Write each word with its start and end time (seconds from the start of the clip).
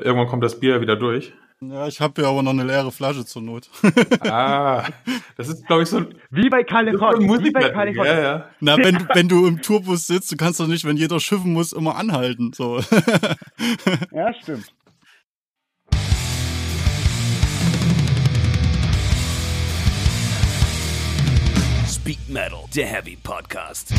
Irgendwann 0.00 0.26
kommt 0.26 0.42
das 0.42 0.58
Bier 0.58 0.80
wieder 0.80 0.96
durch. 0.96 1.32
Ja, 1.60 1.86
ich 1.86 2.00
habe 2.00 2.22
ja 2.22 2.28
aber 2.28 2.42
noch 2.42 2.50
eine 2.50 2.64
leere 2.64 2.90
Flasche 2.90 3.24
zur 3.24 3.42
Not. 3.42 3.70
ah, 4.22 4.84
das 5.36 5.48
ist, 5.48 5.64
glaube 5.66 5.84
ich, 5.84 5.88
so 5.88 5.98
ein. 5.98 6.14
Wie 6.30 6.48
bei 6.48 6.64
California. 6.64 7.44
Wie 7.44 7.50
bei 7.52 7.68
California. 7.68 8.14
Ja, 8.14 8.20
ja. 8.20 8.48
Na, 8.58 8.76
wenn, 8.78 8.96
du, 8.96 9.08
wenn 9.14 9.28
du 9.28 9.46
im 9.46 9.62
Tourbus 9.62 10.06
sitzt, 10.08 10.32
du 10.32 10.36
kannst 10.36 10.58
doch 10.58 10.66
nicht, 10.66 10.84
wenn 10.84 10.96
jeder 10.96 11.20
schiffen 11.20 11.52
muss, 11.52 11.72
immer 11.72 11.96
anhalten. 11.96 12.52
So. 12.52 12.80
ja, 14.12 14.34
stimmt. 14.34 14.72
Speak 21.86 22.18
Metal, 22.28 22.64
der 22.74 22.86
Heavy 22.86 23.16
Podcast. 23.22 23.92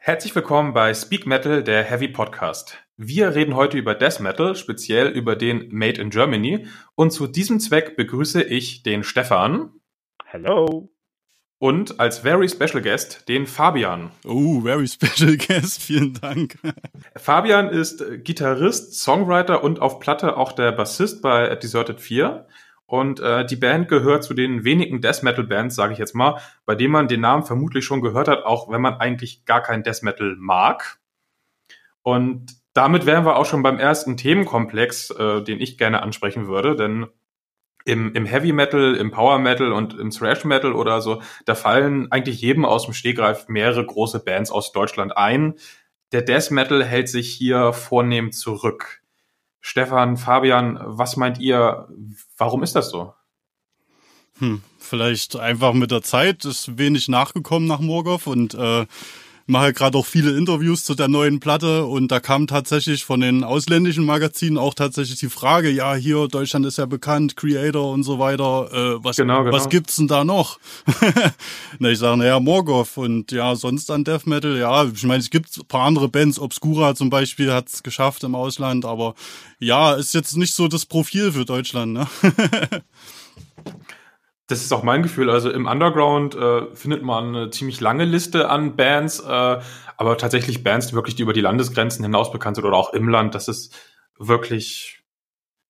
Herzlich 0.00 0.34
willkommen 0.34 0.72
bei 0.72 0.94
Speak 0.94 1.26
Metal, 1.26 1.62
der 1.62 1.82
Heavy 1.82 2.08
Podcast. 2.08 2.78
Wir 2.96 3.34
reden 3.34 3.56
heute 3.56 3.76
über 3.76 3.94
Death 3.96 4.20
Metal, 4.20 4.54
speziell 4.54 5.08
über 5.08 5.34
den 5.36 5.68
Made 5.70 6.00
in 6.00 6.10
Germany. 6.10 6.66
Und 6.94 7.10
zu 7.10 7.26
diesem 7.26 7.58
Zweck 7.58 7.96
begrüße 7.96 8.42
ich 8.42 8.84
den 8.84 9.02
Stefan. 9.02 9.72
Hello. 10.24 10.88
Und 11.58 11.98
als 11.98 12.20
very 12.20 12.48
special 12.48 12.80
guest 12.80 13.28
den 13.28 13.46
Fabian. 13.46 14.12
Oh, 14.24 14.60
very 14.60 14.86
special 14.86 15.36
guest, 15.48 15.82
vielen 15.82 16.14
Dank. 16.14 16.58
Fabian 17.16 17.68
ist 17.68 18.02
Gitarrist, 18.24 18.94
Songwriter 19.00 19.64
und 19.64 19.82
auf 19.82 19.98
Platte 19.98 20.36
auch 20.36 20.52
der 20.52 20.70
Bassist 20.72 21.20
bei 21.20 21.54
Deserted 21.56 22.00
4. 22.00 22.46
Und 22.88 23.20
äh, 23.20 23.44
die 23.44 23.56
Band 23.56 23.88
gehört 23.88 24.24
zu 24.24 24.32
den 24.32 24.64
wenigen 24.64 25.02
Death 25.02 25.22
Metal 25.22 25.44
Bands, 25.44 25.74
sage 25.74 25.92
ich 25.92 25.98
jetzt 25.98 26.14
mal, 26.14 26.40
bei 26.64 26.74
denen 26.74 26.92
man 26.92 27.06
den 27.06 27.20
Namen 27.20 27.44
vermutlich 27.44 27.84
schon 27.84 28.00
gehört 28.00 28.28
hat, 28.28 28.46
auch 28.46 28.70
wenn 28.70 28.80
man 28.80 28.94
eigentlich 28.94 29.44
gar 29.44 29.60
kein 29.60 29.82
Death 29.82 30.02
Metal 30.02 30.36
mag. 30.38 30.98
Und 32.02 32.56
damit 32.72 33.04
wären 33.04 33.26
wir 33.26 33.36
auch 33.36 33.44
schon 33.44 33.62
beim 33.62 33.78
ersten 33.78 34.16
Themenkomplex, 34.16 35.10
äh, 35.10 35.42
den 35.42 35.60
ich 35.60 35.76
gerne 35.76 36.02
ansprechen 36.02 36.48
würde, 36.48 36.76
denn 36.76 37.08
im, 37.84 38.14
im 38.14 38.24
Heavy 38.24 38.52
Metal, 38.52 38.94
im 38.94 39.10
Power 39.10 39.38
Metal 39.38 39.70
und 39.70 39.92
im 39.98 40.08
Thrash 40.10 40.46
Metal 40.46 40.72
oder 40.72 41.02
so, 41.02 41.20
da 41.44 41.54
fallen 41.54 42.10
eigentlich 42.10 42.40
jedem 42.40 42.64
aus 42.64 42.86
dem 42.86 42.94
Stegreif 42.94 43.48
mehrere 43.48 43.84
große 43.84 44.24
Bands 44.24 44.50
aus 44.50 44.72
Deutschland 44.72 45.14
ein. 45.14 45.56
Der 46.12 46.22
Death 46.22 46.50
Metal 46.52 46.82
hält 46.82 47.10
sich 47.10 47.28
hier 47.34 47.74
vornehm 47.74 48.32
zurück. 48.32 48.97
Stefan, 49.68 50.16
Fabian, 50.16 50.80
was 50.82 51.18
meint 51.18 51.38
ihr? 51.40 51.88
Warum 52.38 52.62
ist 52.62 52.74
das 52.74 52.88
so? 52.88 53.12
Hm, 54.38 54.62
vielleicht 54.78 55.36
einfach 55.36 55.74
mit 55.74 55.90
der 55.90 56.00
Zeit 56.00 56.46
ist 56.46 56.78
wenig 56.78 57.08
nachgekommen 57.08 57.68
nach 57.68 57.78
Morgoth 57.78 58.26
und 58.26 58.54
äh, 58.54 58.86
mache 59.48 59.72
gerade 59.72 59.96
auch 59.96 60.06
viele 60.06 60.36
Interviews 60.36 60.84
zu 60.84 60.94
der 60.94 61.08
neuen 61.08 61.40
Platte 61.40 61.86
und 61.86 62.08
da 62.08 62.20
kam 62.20 62.46
tatsächlich 62.46 63.04
von 63.04 63.20
den 63.20 63.44
ausländischen 63.44 64.04
Magazinen 64.04 64.58
auch 64.58 64.74
tatsächlich 64.74 65.18
die 65.18 65.30
Frage, 65.30 65.70
ja, 65.70 65.94
hier 65.94 66.28
Deutschland 66.28 66.66
ist 66.66 66.76
ja 66.76 66.84
bekannt, 66.84 67.36
Creator 67.36 67.90
und 67.90 68.02
so 68.02 68.18
weiter, 68.18 68.68
äh, 68.72 69.02
was, 69.02 69.16
genau, 69.16 69.44
genau. 69.44 69.56
was 69.56 69.70
gibt's 69.70 69.96
denn 69.96 70.06
da 70.06 70.22
noch? 70.22 70.58
Na, 71.78 71.90
ich 71.90 71.98
sage, 71.98 72.18
naja, 72.18 72.38
Morgoth 72.40 72.96
und 72.96 73.32
ja, 73.32 73.56
sonst 73.56 73.90
an 73.90 74.04
Death 74.04 74.26
Metal, 74.26 74.56
ja, 74.58 74.84
ich 74.84 75.04
meine, 75.04 75.20
es 75.20 75.30
gibt 75.30 75.56
ein 75.56 75.66
paar 75.66 75.86
andere 75.86 76.08
Bands, 76.08 76.38
Obscura 76.38 76.94
zum 76.94 77.08
Beispiel 77.08 77.50
hat's 77.50 77.82
geschafft 77.82 78.24
im 78.24 78.34
Ausland, 78.34 78.84
aber 78.84 79.14
ja, 79.60 79.94
ist 79.94 80.12
jetzt 80.12 80.36
nicht 80.36 80.52
so 80.52 80.68
das 80.68 80.84
Profil 80.84 81.32
für 81.32 81.46
Deutschland, 81.46 81.94
ne? 81.94 82.06
Das 84.48 84.62
ist 84.62 84.72
auch 84.72 84.82
mein 84.82 85.02
Gefühl. 85.02 85.30
Also 85.30 85.50
im 85.50 85.66
Underground 85.66 86.34
äh, 86.34 86.74
findet 86.74 87.02
man 87.02 87.36
eine 87.36 87.50
ziemlich 87.50 87.80
lange 87.80 88.06
Liste 88.06 88.48
an 88.48 88.76
Bands, 88.76 89.20
äh, 89.20 89.60
aber 89.98 90.16
tatsächlich 90.16 90.64
Bands, 90.64 90.88
die 90.88 90.94
wirklich 90.94 91.20
über 91.20 91.34
die 91.34 91.42
Landesgrenzen 91.42 92.02
hinaus 92.02 92.32
bekannt 92.32 92.56
sind 92.56 92.64
oder 92.64 92.76
auch 92.76 92.94
im 92.94 93.08
Land, 93.08 93.34
das 93.34 93.48
ist 93.48 93.76
wirklich 94.18 95.02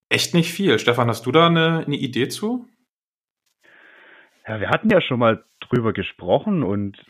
echt 0.08 0.32
nicht 0.32 0.52
viel. 0.52 0.78
Stefan, 0.78 1.08
hast 1.08 1.26
du 1.26 1.32
da 1.32 1.48
eine, 1.48 1.84
eine 1.86 1.96
Idee 1.96 2.28
zu? 2.28 2.68
Ja, 4.46 4.60
wir 4.60 4.70
hatten 4.70 4.90
ja 4.90 5.00
schon 5.00 5.18
mal 5.18 5.44
drüber 5.60 5.92
gesprochen 5.92 6.62
und 6.62 7.04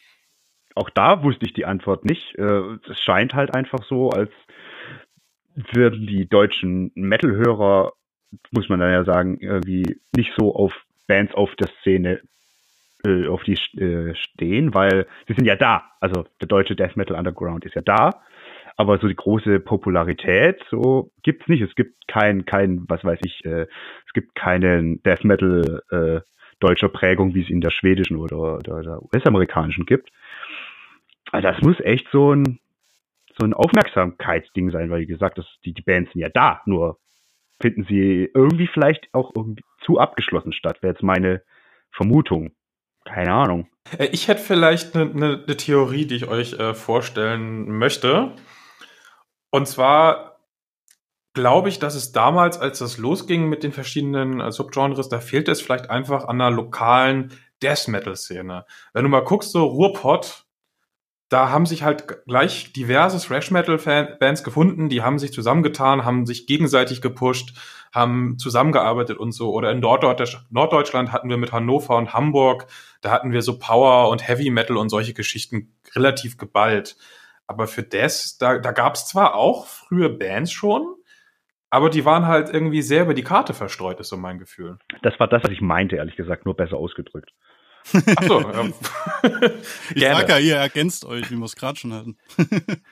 auch 0.74 0.88
da 0.88 1.22
wusste 1.22 1.44
ich 1.44 1.52
die 1.52 1.66
Antwort 1.66 2.06
nicht. 2.06 2.34
Äh, 2.36 2.78
es 2.88 2.98
scheint 3.00 3.34
halt 3.34 3.54
einfach 3.54 3.84
so, 3.84 4.08
als 4.08 4.30
würden 5.54 6.06
die 6.06 6.26
deutschen 6.26 6.92
Metal-Hörer, 6.94 7.92
muss 8.52 8.68
man 8.70 8.80
dann 8.80 8.92
ja 8.92 9.04
sagen, 9.04 9.38
irgendwie 9.38 10.00
nicht 10.16 10.32
so 10.38 10.54
auf 10.54 10.72
Bands 11.08 11.34
auf 11.34 11.54
der 11.56 11.68
Szene 11.80 12.20
äh, 13.04 13.26
auf 13.26 13.42
die 13.42 13.54
äh, 13.80 14.14
stehen, 14.14 14.74
weil 14.74 15.06
sie 15.26 15.34
sind 15.34 15.46
ja 15.46 15.56
da. 15.56 15.90
Also 16.00 16.26
der 16.40 16.48
deutsche 16.48 16.76
Death 16.76 16.96
Metal 16.96 17.16
Underground 17.16 17.64
ist 17.64 17.74
ja 17.74 17.82
da, 17.82 18.22
aber 18.76 18.98
so 18.98 19.08
die 19.08 19.16
große 19.16 19.58
Popularität 19.60 20.62
so 20.70 21.10
gibt's 21.22 21.48
nicht. 21.48 21.62
Es 21.62 21.74
gibt 21.74 22.06
kein 22.06 22.44
kein 22.44 22.84
was 22.88 23.02
weiß 23.02 23.18
ich, 23.24 23.44
äh, 23.44 23.66
es 24.06 24.12
gibt 24.14 24.34
keinen 24.36 25.02
Death 25.02 25.24
Metal 25.24 25.82
äh, 25.90 26.20
deutscher 26.60 26.88
Prägung, 26.88 27.34
wie 27.34 27.42
es 27.42 27.50
in 27.50 27.60
der 27.60 27.70
schwedischen 27.70 28.16
oder, 28.16 28.56
oder, 28.56 28.78
oder 28.78 29.02
US-amerikanischen 29.02 29.86
gibt. 29.86 30.10
Also 31.30 31.48
das 31.48 31.60
muss 31.62 31.80
echt 31.80 32.08
so 32.10 32.34
ein 32.34 32.58
so 33.38 33.46
ein 33.46 33.54
Aufmerksamkeitsding 33.54 34.70
sein, 34.72 34.90
weil 34.90 35.02
wie 35.02 35.06
gesagt, 35.06 35.38
das, 35.38 35.46
die, 35.64 35.72
die 35.72 35.82
Bands 35.82 36.12
sind 36.12 36.20
ja 36.20 36.28
da, 36.28 36.60
nur 36.66 36.98
finden 37.60 37.84
sie 37.88 38.28
irgendwie 38.34 38.66
vielleicht 38.66 39.08
auch 39.12 39.30
irgendwie 39.36 39.62
zu 39.88 39.98
abgeschlossen 39.98 40.52
statt, 40.52 40.82
wäre 40.82 40.92
jetzt 40.92 41.02
meine 41.02 41.42
Vermutung. 41.90 42.52
Keine 43.06 43.32
Ahnung. 43.32 43.68
Äh, 43.96 44.08
ich 44.12 44.28
hätte 44.28 44.42
vielleicht 44.42 44.94
eine 44.94 45.06
ne, 45.06 45.44
ne 45.46 45.56
Theorie, 45.56 46.04
die 46.06 46.16
ich 46.16 46.28
euch 46.28 46.52
äh, 46.54 46.74
vorstellen 46.74 47.78
möchte. 47.78 48.34
Und 49.50 49.66
zwar 49.66 50.40
glaube 51.32 51.70
ich, 51.70 51.78
dass 51.78 51.94
es 51.94 52.12
damals, 52.12 52.58
als 52.58 52.80
das 52.80 52.98
losging 52.98 53.48
mit 53.48 53.62
den 53.62 53.72
verschiedenen 53.72 54.40
äh, 54.40 54.52
Subgenres, 54.52 55.08
da 55.08 55.20
fehlt 55.20 55.48
es 55.48 55.62
vielleicht 55.62 55.88
einfach 55.88 56.24
an 56.24 56.40
einer 56.40 56.54
lokalen 56.54 57.32
Death 57.62 57.88
Metal 57.88 58.14
Szene. 58.14 58.66
Wenn 58.92 59.04
du 59.04 59.08
mal 59.08 59.24
guckst, 59.24 59.52
so 59.52 59.64
Ruhrpott, 59.64 60.44
da 61.30 61.50
haben 61.50 61.64
sich 61.64 61.82
halt 61.82 62.24
gleich 62.26 62.72
diverse 62.72 63.24
Thrash 63.26 63.50
Metal 63.50 63.78
Bands 64.18 64.44
gefunden, 64.44 64.88
die 64.88 65.02
haben 65.02 65.18
sich 65.18 65.32
zusammengetan, 65.32 66.04
haben 66.04 66.26
sich 66.26 66.46
gegenseitig 66.46 67.00
gepusht, 67.00 67.54
haben 67.92 68.38
zusammengearbeitet 68.38 69.18
und 69.18 69.32
so. 69.32 69.52
Oder 69.52 69.72
in 69.72 69.80
Norddeutsch 69.80 70.38
Norddeutschland 70.50 71.12
hatten 71.12 71.28
wir 71.28 71.36
mit 71.36 71.52
Hannover 71.52 71.96
und 71.96 72.12
Hamburg, 72.12 72.66
da 73.00 73.10
hatten 73.10 73.32
wir 73.32 73.42
so 73.42 73.58
Power 73.58 74.08
und 74.10 74.26
Heavy 74.26 74.50
Metal 74.50 74.76
und 74.76 74.88
solche 74.88 75.14
Geschichten 75.14 75.74
relativ 75.94 76.36
geballt. 76.36 76.96
Aber 77.46 77.66
für 77.66 77.82
Death, 77.82 78.40
da, 78.40 78.58
da 78.58 78.72
gab 78.72 78.94
es 78.94 79.06
zwar 79.06 79.34
auch 79.34 79.66
frühe 79.66 80.10
Bands 80.10 80.52
schon, 80.52 80.94
aber 81.70 81.90
die 81.90 82.04
waren 82.04 82.26
halt 82.26 82.50
irgendwie 82.50 82.82
sehr 82.82 83.02
über 83.02 83.14
die 83.14 83.22
Karte 83.22 83.54
verstreut, 83.54 84.00
ist 84.00 84.08
so 84.08 84.16
mein 84.16 84.38
Gefühl. 84.38 84.78
Das 85.02 85.18
war 85.18 85.28
das, 85.28 85.42
was 85.44 85.50
ich 85.50 85.60
meinte, 85.60 85.96
ehrlich 85.96 86.16
gesagt, 86.16 86.44
nur 86.44 86.54
besser 86.54 86.76
ausgedrückt. 86.76 87.32
Ach 88.16 88.22
so, 88.22 88.40
ja. 88.52 88.64
ich 89.94 90.02
sag 90.02 90.28
ja, 90.28 90.38
ihr 90.38 90.56
ergänzt 90.56 91.04
euch, 91.04 91.30
wie 91.30 91.36
wir 91.36 91.44
es 91.44 91.56
gerade 91.56 91.78
schon 91.78 91.92
hatten. 91.92 92.18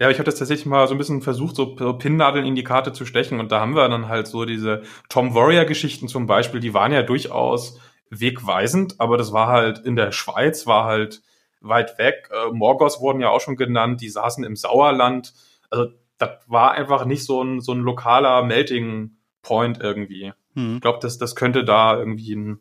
ja, 0.00 0.10
ich 0.10 0.16
habe 0.16 0.24
das 0.24 0.36
tatsächlich 0.36 0.66
mal 0.66 0.88
so 0.88 0.94
ein 0.94 0.98
bisschen 0.98 1.22
versucht, 1.22 1.56
so 1.56 1.74
Pinnnadeln 1.74 2.46
in 2.46 2.54
die 2.54 2.64
Karte 2.64 2.92
zu 2.92 3.04
stechen 3.04 3.38
und 3.38 3.52
da 3.52 3.60
haben 3.60 3.76
wir 3.76 3.88
dann 3.88 4.08
halt 4.08 4.26
so 4.26 4.44
diese 4.44 4.82
Tom 5.08 5.34
Warrior-Geschichten 5.34 6.08
zum 6.08 6.26
Beispiel, 6.26 6.60
die 6.60 6.74
waren 6.74 6.92
ja 6.92 7.02
durchaus 7.02 7.78
wegweisend, 8.08 8.98
aber 8.98 9.16
das 9.16 9.32
war 9.32 9.48
halt 9.48 9.78
in 9.80 9.96
der 9.96 10.10
Schweiz, 10.10 10.66
war 10.66 10.84
halt 10.84 11.22
weit 11.60 11.98
weg. 11.98 12.30
Äh, 12.32 12.50
Morgos 12.52 13.00
wurden 13.00 13.20
ja 13.20 13.28
auch 13.28 13.40
schon 13.40 13.56
genannt, 13.56 14.00
die 14.00 14.08
saßen 14.08 14.42
im 14.42 14.56
Sauerland. 14.56 15.34
Also 15.68 15.92
das 16.18 16.30
war 16.46 16.72
einfach 16.72 17.04
nicht 17.04 17.24
so 17.24 17.42
ein, 17.42 17.60
so 17.60 17.72
ein 17.72 17.80
lokaler 17.80 18.42
Melting 18.42 19.12
Point 19.42 19.78
irgendwie. 19.80 20.32
Hm. 20.54 20.76
Ich 20.76 20.80
glaube, 20.80 20.98
das, 21.02 21.18
das 21.18 21.36
könnte 21.36 21.64
da 21.64 21.96
irgendwie 21.96 22.34
ein 22.34 22.60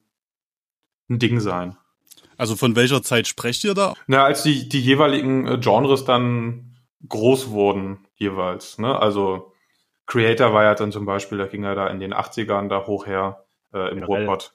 ein 1.10 1.20
Ding 1.20 1.40
sein. 1.40 1.76
Also 2.38 2.56
von 2.56 2.76
welcher 2.76 3.02
Zeit 3.02 3.28
sprecht 3.28 3.64
ihr 3.64 3.74
da? 3.74 3.96
Na, 4.08 4.24
als 4.24 4.44
die, 4.44 4.70
die 4.70 4.80
jeweiligen 4.80 5.46
äh, 5.48 5.58
Genres 5.58 6.06
dann 6.06 6.69
groß 7.08 7.52
wurden, 7.52 8.06
jeweils. 8.16 8.78
Ne? 8.78 8.98
Also 9.00 9.54
Creator 10.06 10.54
war 10.54 10.64
ja 10.64 10.76
dann 10.76 10.92
zum 10.92 11.06
Beispiel, 11.06 11.38
da 11.38 11.46
ging 11.46 11.64
er 11.64 11.76
da 11.76 11.88
in 11.88 12.00
den 12.00 12.14
80ern 12.14 12.68
da 12.68 12.86
hoch 12.86 13.06
her 13.06 13.46
äh, 13.74 13.92
im 13.92 14.04
Ruhrpott. 14.04 14.54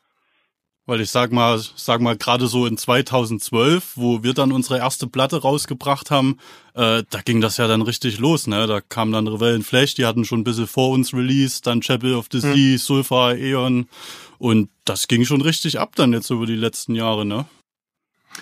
Weil 0.87 1.00
ich 1.00 1.11
sag 1.11 1.32
mal, 1.32 1.58
sag 1.76 2.02
mal, 2.02 2.14
gerade 2.14 2.46
so 2.46 2.67
in 2.67 2.76
2012, 2.76 3.93
wo 3.96 4.23
wir 4.23 4.35
dann 4.35 4.52
unsere 4.52 4.79
erste 4.79 5.06
Platte 5.06 5.41
rausgebracht 5.41 6.11
haben, 6.11 6.38
äh, 6.75 7.05
da 7.08 7.20
ging 7.25 7.41
das 7.41 7.56
ja 7.56 7.67
dann 7.67 7.81
richtig 7.81 8.19
los, 8.19 8.46
ne? 8.46 8.67
Da 8.67 8.82
kam 8.82 9.11
dann 9.11 9.26
Rebellen 9.26 9.62
Flash, 9.62 9.94
die 9.94 10.05
hatten 10.05 10.26
schon 10.26 10.41
ein 10.41 10.44
bisschen 10.44 10.67
vor 10.67 10.91
uns 10.91 11.14
released, 11.14 11.67
dann 11.67 11.81
Chapel 11.81 12.14
of 12.14 12.26
the 12.31 12.43
hm. 12.43 12.52
Sea, 12.52 12.73
hm. 12.73 12.79
Sulfur, 12.79 13.29
Aeon 13.29 13.88
und 14.37 14.69
das 14.85 15.08
ging 15.08 15.25
schon 15.25 15.41
richtig 15.41 15.81
ab 15.81 15.93
dann 15.96 16.12
jetzt 16.12 16.29
über 16.29 16.44
die 16.44 16.55
letzten 16.55 16.94
Jahre, 16.94 17.25
ne? 17.25 17.46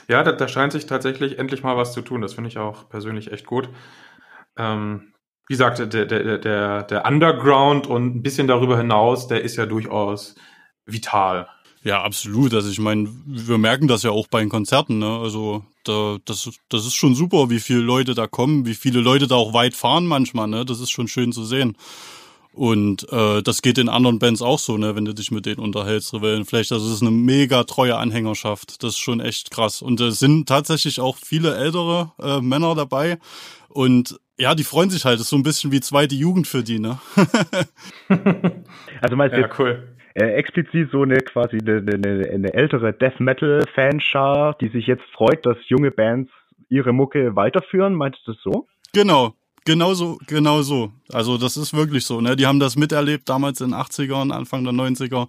Ja, 0.08 0.22
da, 0.22 0.32
da 0.32 0.48
scheint 0.48 0.72
sich 0.72 0.86
tatsächlich 0.86 1.38
endlich 1.38 1.62
mal 1.62 1.76
was 1.76 1.92
zu 1.92 2.02
tun. 2.02 2.20
Das 2.20 2.34
finde 2.34 2.48
ich 2.48 2.58
auch 2.58 2.88
persönlich 2.88 3.32
echt 3.32 3.46
gut. 3.46 3.68
Ähm, 4.56 5.12
wie 5.48 5.54
gesagt, 5.54 5.78
der, 5.78 6.06
der, 6.06 6.38
der, 6.38 6.82
der 6.82 7.06
Underground 7.06 7.86
und 7.86 8.16
ein 8.16 8.22
bisschen 8.22 8.46
darüber 8.46 8.76
hinaus, 8.76 9.26
der 9.26 9.42
ist 9.42 9.56
ja 9.56 9.66
durchaus 9.66 10.34
vital. 10.86 11.48
Ja, 11.84 12.02
absolut. 12.02 12.54
Also 12.54 12.70
ich 12.70 12.78
meine, 12.78 13.08
wir 13.26 13.58
merken 13.58 13.88
das 13.88 14.04
ja 14.04 14.10
auch 14.10 14.28
bei 14.28 14.40
den 14.40 14.48
Konzerten. 14.48 14.98
Ne? 14.98 15.18
Also 15.18 15.64
da, 15.84 16.18
das, 16.24 16.48
das 16.68 16.86
ist 16.86 16.94
schon 16.94 17.14
super, 17.14 17.50
wie 17.50 17.58
viele 17.58 17.80
Leute 17.80 18.14
da 18.14 18.28
kommen, 18.28 18.66
wie 18.66 18.74
viele 18.74 19.00
Leute 19.00 19.26
da 19.26 19.34
auch 19.34 19.52
weit 19.52 19.74
fahren 19.74 20.06
manchmal. 20.06 20.46
Ne? 20.46 20.64
Das 20.64 20.80
ist 20.80 20.90
schon 20.90 21.08
schön 21.08 21.32
zu 21.32 21.44
sehen. 21.44 21.76
Und 22.54 23.10
äh, 23.10 23.42
das 23.42 23.62
geht 23.62 23.78
in 23.78 23.88
anderen 23.88 24.18
Bands 24.18 24.42
auch 24.42 24.58
so, 24.58 24.76
ne, 24.76 24.94
wenn 24.94 25.06
du 25.06 25.14
dich 25.14 25.30
mit 25.30 25.46
denen 25.46 25.58
unterhältst, 25.60 26.12
Rebellen 26.12 26.44
vielleicht. 26.44 26.70
Also 26.72 26.86
es 26.86 26.94
ist 26.96 27.02
eine 27.02 27.10
mega 27.10 27.64
treue 27.64 27.96
Anhängerschaft. 27.96 28.82
Das 28.82 28.90
ist 28.90 28.98
schon 28.98 29.20
echt 29.20 29.50
krass. 29.50 29.80
Und 29.80 30.00
es 30.00 30.18
sind 30.18 30.48
tatsächlich 30.48 31.00
auch 31.00 31.16
viele 31.16 31.56
ältere 31.56 32.12
äh, 32.20 32.40
Männer 32.42 32.74
dabei. 32.74 33.18
Und 33.68 34.18
ja, 34.38 34.54
die 34.54 34.64
freuen 34.64 34.90
sich 34.90 35.04
halt. 35.06 35.14
Das 35.14 35.22
ist 35.22 35.30
so 35.30 35.36
ein 35.36 35.42
bisschen 35.42 35.72
wie 35.72 35.80
zweite 35.80 36.14
Jugend 36.14 36.46
für 36.46 36.62
die, 36.62 36.78
ne? 36.78 36.98
also 39.00 39.16
meinst 39.16 39.36
du 39.36 39.40
Ja, 39.40 39.46
jetzt 39.46 39.58
cool. 39.58 39.96
äh, 40.14 40.24
explizit 40.34 40.90
so 40.90 41.02
eine 41.02 41.16
quasi 41.18 41.58
eine, 41.58 41.78
eine, 41.78 42.28
eine 42.30 42.52
ältere 42.54 42.92
Death 42.92 43.18
Metal 43.20 43.64
Fanschar, 43.74 44.56
die 44.60 44.68
sich 44.68 44.86
jetzt 44.86 45.04
freut, 45.14 45.44
dass 45.46 45.56
junge 45.68 45.90
Bands 45.90 46.30
ihre 46.68 46.92
Mucke 46.92 47.34
weiterführen? 47.36 47.94
Meinst 47.94 48.20
du 48.26 48.32
das 48.32 48.42
so? 48.42 48.66
Genau. 48.92 49.34
Genau 49.64 49.94
so, 49.94 50.18
genau 50.26 50.62
so. 50.62 50.92
Also 51.10 51.38
das 51.38 51.56
ist 51.56 51.72
wirklich 51.72 52.04
so, 52.04 52.20
ne? 52.20 52.34
Die 52.34 52.46
haben 52.46 52.58
das 52.58 52.76
miterlebt 52.76 53.28
damals 53.28 53.60
in 53.60 53.70
den 53.70 53.80
80ern, 53.80 54.32
Anfang 54.32 54.64
der 54.64 54.72
90er. 54.72 55.28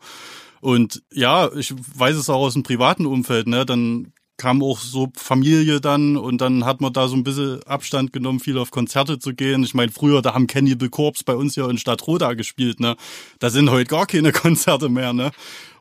Und 0.59 1.03
ja, 1.12 1.51
ich 1.53 1.74
weiß 1.95 2.15
es 2.15 2.30
auch 2.30 2.41
aus 2.41 2.53
dem 2.53 2.63
privaten 2.63 3.06
Umfeld, 3.06 3.47
ne? 3.47 3.65
Dann 3.65 4.13
kam 4.38 4.63
auch 4.63 4.80
so 4.80 5.09
Familie 5.15 5.80
dann 5.80 6.18
und 6.18 6.41
dann 6.41 6.65
hat 6.65 6.81
man 6.81 6.91
da 6.91 7.07
so 7.07 7.15
ein 7.15 7.24
bisschen 7.24 7.62
Abstand 7.63 8.12
genommen, 8.12 8.39
viel 8.39 8.57
auf 8.57 8.71
Konzerte 8.71 9.19
zu 9.19 9.35
gehen. 9.35 9.63
Ich 9.63 9.75
meine, 9.75 9.91
früher, 9.91 10.21
da 10.21 10.33
haben 10.33 10.47
Cannibal 10.47 10.89
Corpse 10.89 11.24
bei 11.24 11.35
uns 11.35 11.56
ja 11.56 11.69
in 11.69 11.77
Stadtroda 11.77 12.33
gespielt, 12.33 12.80
ne? 12.80 12.95
Da 13.39 13.50
sind 13.51 13.69
heute 13.69 13.89
gar 13.89 14.07
keine 14.07 14.31
Konzerte 14.33 14.89
mehr, 14.89 15.13
ne? 15.13 15.31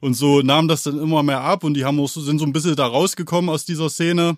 Und 0.00 0.14
so 0.14 0.42
nahm 0.42 0.68
das 0.68 0.82
dann 0.82 0.98
immer 0.98 1.22
mehr 1.22 1.40
ab 1.40 1.64
und 1.64 1.74
die 1.74 1.84
haben 1.84 1.98
auch 2.00 2.08
so, 2.08 2.20
sind 2.20 2.38
so 2.38 2.44
ein 2.44 2.52
bisschen 2.52 2.76
da 2.76 2.86
rausgekommen 2.86 3.48
aus 3.48 3.64
dieser 3.64 3.88
Szene. 3.88 4.36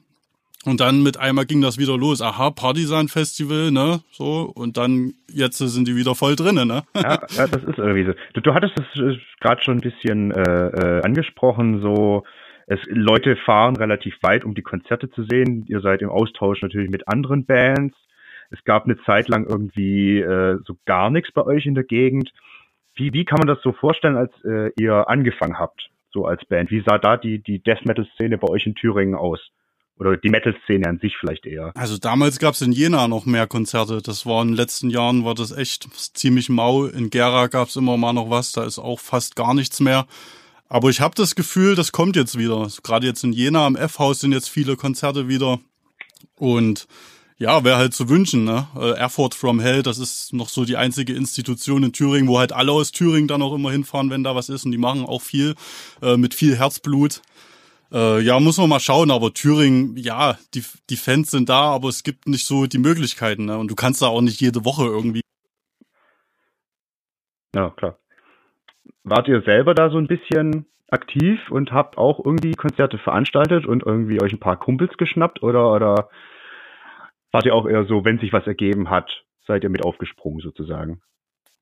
Und 0.64 0.80
dann 0.80 1.02
mit 1.02 1.18
einmal 1.18 1.44
ging 1.44 1.60
das 1.60 1.78
wieder 1.78 1.96
los. 1.96 2.22
Aha, 2.22 2.50
Partisan 2.50 3.08
Festival, 3.08 3.70
ne? 3.70 4.00
So. 4.10 4.50
Und 4.54 4.76
dann, 4.76 5.12
jetzt 5.28 5.58
sind 5.58 5.86
die 5.86 5.96
wieder 5.96 6.14
voll 6.14 6.36
drinnen, 6.36 6.68
ne? 6.68 6.82
Ja, 6.94 7.20
ja 7.36 7.46
das 7.46 7.62
ist 7.64 7.78
irgendwie 7.78 8.06
so. 8.06 8.12
Du, 8.32 8.40
du 8.40 8.54
hattest 8.54 8.74
es 8.78 9.00
äh, 9.00 9.18
gerade 9.40 9.62
schon 9.62 9.78
ein 9.78 9.80
bisschen 9.80 10.30
äh, 10.30 10.40
äh, 10.40 11.02
angesprochen, 11.02 11.82
so 11.82 12.24
es, 12.66 12.80
Leute 12.86 13.36
fahren 13.36 13.76
relativ 13.76 14.16
weit, 14.22 14.44
um 14.44 14.54
die 14.54 14.62
Konzerte 14.62 15.10
zu 15.10 15.24
sehen. 15.24 15.64
Ihr 15.68 15.80
seid 15.80 16.00
im 16.00 16.08
Austausch 16.08 16.62
natürlich 16.62 16.90
mit 16.90 17.08
anderen 17.08 17.44
Bands. 17.44 17.96
Es 18.50 18.62
gab 18.64 18.84
eine 18.84 18.96
Zeit 19.02 19.28
lang 19.28 19.46
irgendwie 19.46 20.20
äh, 20.20 20.58
so 20.64 20.76
gar 20.86 21.10
nichts 21.10 21.32
bei 21.32 21.42
euch 21.42 21.66
in 21.66 21.74
der 21.74 21.84
Gegend. 21.84 22.32
Wie, 22.94 23.12
wie 23.12 23.24
kann 23.24 23.38
man 23.38 23.48
das 23.48 23.60
so 23.62 23.72
vorstellen, 23.72 24.16
als 24.16 24.32
äh, 24.44 24.70
ihr 24.78 25.08
angefangen 25.08 25.58
habt, 25.58 25.90
so 26.10 26.24
als 26.24 26.44
Band? 26.44 26.70
Wie 26.70 26.82
sah 26.86 26.98
da 26.98 27.16
die, 27.16 27.40
die 27.40 27.58
Death 27.58 27.84
Metal 27.84 28.06
Szene 28.14 28.38
bei 28.38 28.48
euch 28.48 28.66
in 28.66 28.74
Thüringen 28.74 29.14
aus? 29.14 29.50
Oder 29.96 30.16
die 30.16 30.28
Metal-Szene 30.28 30.88
an 30.88 30.98
sich 30.98 31.14
vielleicht 31.18 31.46
eher. 31.46 31.70
Also 31.76 31.98
damals 31.98 32.38
gab's 32.38 32.60
in 32.60 32.72
Jena 32.72 33.06
noch 33.06 33.26
mehr 33.26 33.46
Konzerte. 33.46 34.02
Das 34.02 34.26
war 34.26 34.42
in 34.42 34.48
den 34.48 34.56
letzten 34.56 34.90
Jahren 34.90 35.24
war 35.24 35.34
das 35.34 35.52
echt 35.52 35.88
ziemlich 36.16 36.48
mau. 36.48 36.86
In 36.86 37.10
Gera 37.10 37.46
gab's 37.46 37.76
immer 37.76 37.96
mal 37.96 38.12
noch 38.12 38.28
was. 38.28 38.52
Da 38.52 38.64
ist 38.64 38.78
auch 38.78 38.98
fast 38.98 39.36
gar 39.36 39.54
nichts 39.54 39.78
mehr. 39.78 40.06
Aber 40.68 40.90
ich 40.90 41.00
habe 41.00 41.14
das 41.14 41.36
Gefühl, 41.36 41.76
das 41.76 41.92
kommt 41.92 42.16
jetzt 42.16 42.36
wieder. 42.36 42.68
Gerade 42.82 43.06
jetzt 43.06 43.22
in 43.22 43.32
Jena 43.32 43.66
am 43.66 43.76
F-Haus 43.76 44.20
sind 44.20 44.32
jetzt 44.32 44.48
viele 44.48 44.76
Konzerte 44.76 45.28
wieder. 45.28 45.60
Und 46.36 46.88
ja, 47.36 47.62
wäre 47.62 47.76
halt 47.76 47.94
zu 47.94 48.08
wünschen, 48.08 48.44
ne? 48.44 48.68
Äh, 48.76 48.92
Erfurt 48.92 49.34
from 49.34 49.60
Hell, 49.60 49.82
das 49.82 49.98
ist 49.98 50.32
noch 50.32 50.48
so 50.48 50.64
die 50.64 50.76
einzige 50.76 51.14
Institution 51.14 51.82
in 51.82 51.92
Thüringen, 51.92 52.28
wo 52.28 52.38
halt 52.38 52.52
alle 52.52 52.72
aus 52.72 52.92
Thüringen 52.92 53.28
dann 53.28 53.42
auch 53.42 53.54
immer 53.54 53.72
hinfahren, 53.72 54.10
wenn 54.10 54.24
da 54.24 54.34
was 54.34 54.48
ist. 54.48 54.64
Und 54.64 54.72
die 54.72 54.78
machen 54.78 55.04
auch 55.04 55.20
viel, 55.22 55.54
äh, 56.00 56.16
mit 56.16 56.34
viel 56.34 56.56
Herzblut. 56.56 57.22
Äh, 57.94 58.22
ja, 58.22 58.40
muss 58.40 58.58
man 58.58 58.68
mal 58.68 58.80
schauen, 58.80 59.12
aber 59.12 59.32
Thüringen, 59.32 59.96
ja, 59.96 60.36
die, 60.52 60.64
die 60.90 60.96
Fans 60.96 61.30
sind 61.30 61.48
da, 61.48 61.72
aber 61.72 61.88
es 61.88 62.02
gibt 62.02 62.26
nicht 62.26 62.44
so 62.44 62.66
die 62.66 62.78
Möglichkeiten, 62.78 63.44
ne? 63.44 63.56
Und 63.56 63.70
du 63.70 63.76
kannst 63.76 64.02
da 64.02 64.06
auch 64.06 64.20
nicht 64.20 64.40
jede 64.40 64.64
Woche 64.64 64.84
irgendwie. 64.84 65.20
Ja, 67.54 67.70
klar. 67.70 67.98
Wart 69.04 69.28
ihr 69.28 69.42
selber 69.42 69.74
da 69.74 69.90
so 69.90 69.98
ein 69.98 70.08
bisschen 70.08 70.66
aktiv 70.90 71.38
und 71.50 71.70
habt 71.70 71.96
auch 71.96 72.18
irgendwie 72.24 72.54
Konzerte 72.54 72.98
veranstaltet 72.98 73.64
und 73.64 73.84
irgendwie 73.86 74.20
euch 74.20 74.32
ein 74.32 74.40
paar 74.40 74.58
Kumpels 74.58 74.96
geschnappt 74.96 75.44
oder, 75.44 75.72
oder 75.72 76.08
wart 77.30 77.46
ihr 77.46 77.54
auch 77.54 77.66
eher 77.66 77.84
so, 77.84 78.04
wenn 78.04 78.18
sich 78.18 78.32
was 78.32 78.46
ergeben 78.46 78.90
hat, 78.90 79.08
seid 79.46 79.62
ihr 79.62 79.70
mit 79.70 79.84
aufgesprungen 79.84 80.40
sozusagen? 80.40 81.00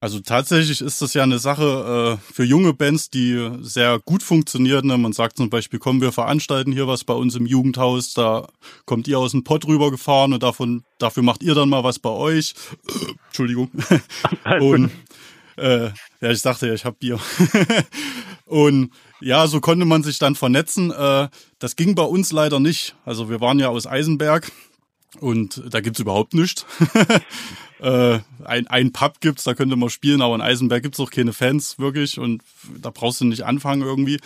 Also 0.03 0.19
tatsächlich 0.19 0.81
ist 0.81 1.01
das 1.01 1.15
ja 1.15 1.23
eine 1.23 1.39
Sache 1.39 2.19
äh, 2.19 2.33
für 2.33 2.43
junge 2.43 2.75
Bands, 2.75 3.09
die 3.09 3.53
sehr 3.61 4.01
gut 4.01 4.25
funktioniert. 4.25 4.85
Ne? 4.85 4.99
Man 4.99 5.13
sagt 5.13 5.37
zum 5.37 5.49
Beispiel, 5.49 5.79
komm, 5.79 6.01
wir 6.01 6.11
veranstalten 6.11 6.73
hier 6.73 6.89
was 6.89 7.05
bei 7.05 7.15
uns 7.15 7.37
im 7.37 7.47
Jugendhaus, 7.47 8.13
da 8.13 8.49
kommt 8.85 9.07
ihr 9.07 9.21
aus 9.21 9.31
dem 9.31 9.45
Pott 9.45 9.65
rübergefahren 9.65 10.33
und 10.33 10.43
davon, 10.43 10.83
dafür 10.99 11.23
macht 11.23 11.45
ihr 11.45 11.55
dann 11.55 11.69
mal 11.69 11.85
was 11.85 12.01
bei 12.01 12.11
euch. 12.11 12.55
Entschuldigung. 13.29 13.71
und 14.61 14.91
äh, 15.55 15.91
ja, 16.21 16.31
ich 16.33 16.43
dachte 16.43 16.67
ja, 16.67 16.75
ich 16.75 16.85
hab 16.85 16.99
Bier. 16.99 17.21
und 18.47 18.91
ja, 19.21 19.47
so 19.47 19.61
konnte 19.61 19.85
man 19.85 20.03
sich 20.03 20.19
dann 20.19 20.35
vernetzen. 20.35 20.91
Äh, 20.91 21.29
das 21.61 21.77
ging 21.77 21.95
bei 21.95 22.03
uns 22.03 22.33
leider 22.33 22.59
nicht. 22.59 22.97
Also 23.05 23.31
wir 23.31 23.41
waren 23.41 23.61
ja 23.61 23.69
aus 23.69 23.87
Eisenberg 23.87 24.51
und 25.21 25.63
da 25.71 25.81
gibt's 25.81 26.01
überhaupt 26.01 26.35
nichts. 26.35 26.67
äh, 27.81 28.19
ein, 28.45 28.67
ein 28.67 28.93
Pub 28.93 29.21
gibt's, 29.21 29.45
da 29.45 29.55
könnte 29.55 29.77
man 29.77 29.91
spielen, 29.91 30.23
aber 30.23 30.35
in 30.35 30.41
Eisenberg 30.41 30.83
gibt's 30.83 31.01
auch 31.01 31.11
keine 31.11 31.33
Fans 31.33 31.79
wirklich 31.79 32.19
und 32.19 32.43
da 32.81 32.91
brauchst 32.91 33.21
du 33.21 33.25
nicht 33.27 33.45
anfangen 33.45 33.83
irgendwie. 33.83 34.19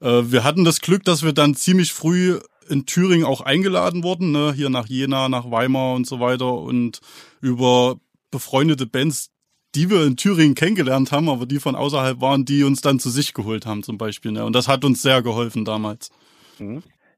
Äh, 0.00 0.22
wir 0.30 0.44
hatten 0.44 0.64
das 0.64 0.80
Glück, 0.80 1.04
dass 1.04 1.22
wir 1.22 1.32
dann 1.32 1.54
ziemlich 1.54 1.92
früh 1.92 2.38
in 2.68 2.86
Thüringen 2.86 3.26
auch 3.26 3.40
eingeladen 3.40 4.02
wurden, 4.02 4.32
ne? 4.32 4.52
hier 4.54 4.70
nach 4.70 4.86
Jena, 4.86 5.28
nach 5.28 5.50
Weimar 5.50 5.94
und 5.94 6.06
so 6.06 6.20
weiter 6.20 6.54
und 6.54 7.00
über 7.40 7.96
befreundete 8.30 8.86
Bands, 8.86 9.30
die 9.74 9.90
wir 9.90 10.04
in 10.04 10.16
Thüringen 10.16 10.54
kennengelernt 10.54 11.12
haben, 11.12 11.28
aber 11.28 11.46
die 11.46 11.58
von 11.58 11.74
außerhalb 11.74 12.20
waren, 12.20 12.44
die 12.44 12.64
uns 12.64 12.80
dann 12.80 12.98
zu 12.98 13.10
sich 13.10 13.34
geholt 13.34 13.66
haben 13.66 13.82
zum 13.82 13.98
Beispiel. 13.98 14.32
Ne? 14.32 14.44
Und 14.44 14.54
das 14.54 14.68
hat 14.68 14.84
uns 14.84 15.02
sehr 15.02 15.22
geholfen 15.22 15.64
damals. 15.64 16.10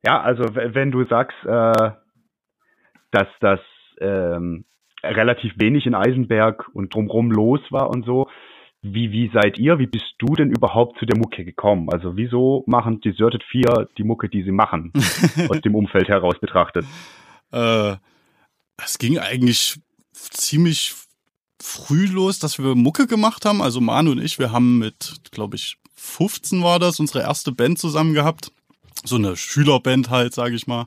Ja, 0.02 0.20
also 0.20 0.44
wenn 0.54 0.90
du 0.90 1.04
sagst, 1.04 1.36
äh, 1.44 1.90
dass 3.16 3.28
das 3.40 3.60
ähm, 3.98 4.64
relativ 5.02 5.52
wenig 5.56 5.86
in 5.86 5.94
Eisenberg 5.94 6.68
und 6.74 6.94
drumrum 6.94 7.30
los 7.30 7.60
war 7.70 7.88
und 7.88 8.04
so, 8.04 8.28
wie, 8.82 9.10
wie 9.10 9.30
seid 9.32 9.58
ihr, 9.58 9.78
wie 9.78 9.86
bist 9.86 10.14
du 10.18 10.34
denn 10.34 10.50
überhaupt 10.50 10.98
zu 10.98 11.06
der 11.06 11.18
Mucke 11.18 11.44
gekommen? 11.44 11.88
Also 11.90 12.16
wieso 12.16 12.62
machen 12.66 13.00
Deserted 13.00 13.42
4 13.50 13.88
die 13.96 14.04
Mucke, 14.04 14.28
die 14.28 14.42
sie 14.42 14.52
machen, 14.52 14.92
aus 15.48 15.60
dem 15.62 15.74
Umfeld 15.74 16.08
heraus 16.08 16.38
betrachtet? 16.40 16.84
Äh, 17.52 17.96
es 18.76 18.98
ging 18.98 19.18
eigentlich 19.18 19.80
ziemlich 20.12 20.94
früh 21.60 22.06
los, 22.06 22.38
dass 22.38 22.58
wir 22.58 22.74
Mucke 22.74 23.06
gemacht 23.06 23.44
haben. 23.44 23.62
Also 23.62 23.80
Manu 23.80 24.12
und 24.12 24.22
ich, 24.22 24.38
wir 24.38 24.52
haben 24.52 24.78
mit, 24.78 25.20
glaube 25.32 25.56
ich, 25.56 25.78
15 25.94 26.62
war 26.62 26.78
das, 26.78 27.00
unsere 27.00 27.20
erste 27.20 27.50
Band 27.50 27.78
zusammen 27.78 28.12
gehabt. 28.12 28.52
So 29.04 29.16
eine 29.16 29.36
Schülerband 29.36 30.10
halt, 30.10 30.34
sage 30.34 30.54
ich 30.54 30.66
mal. 30.66 30.86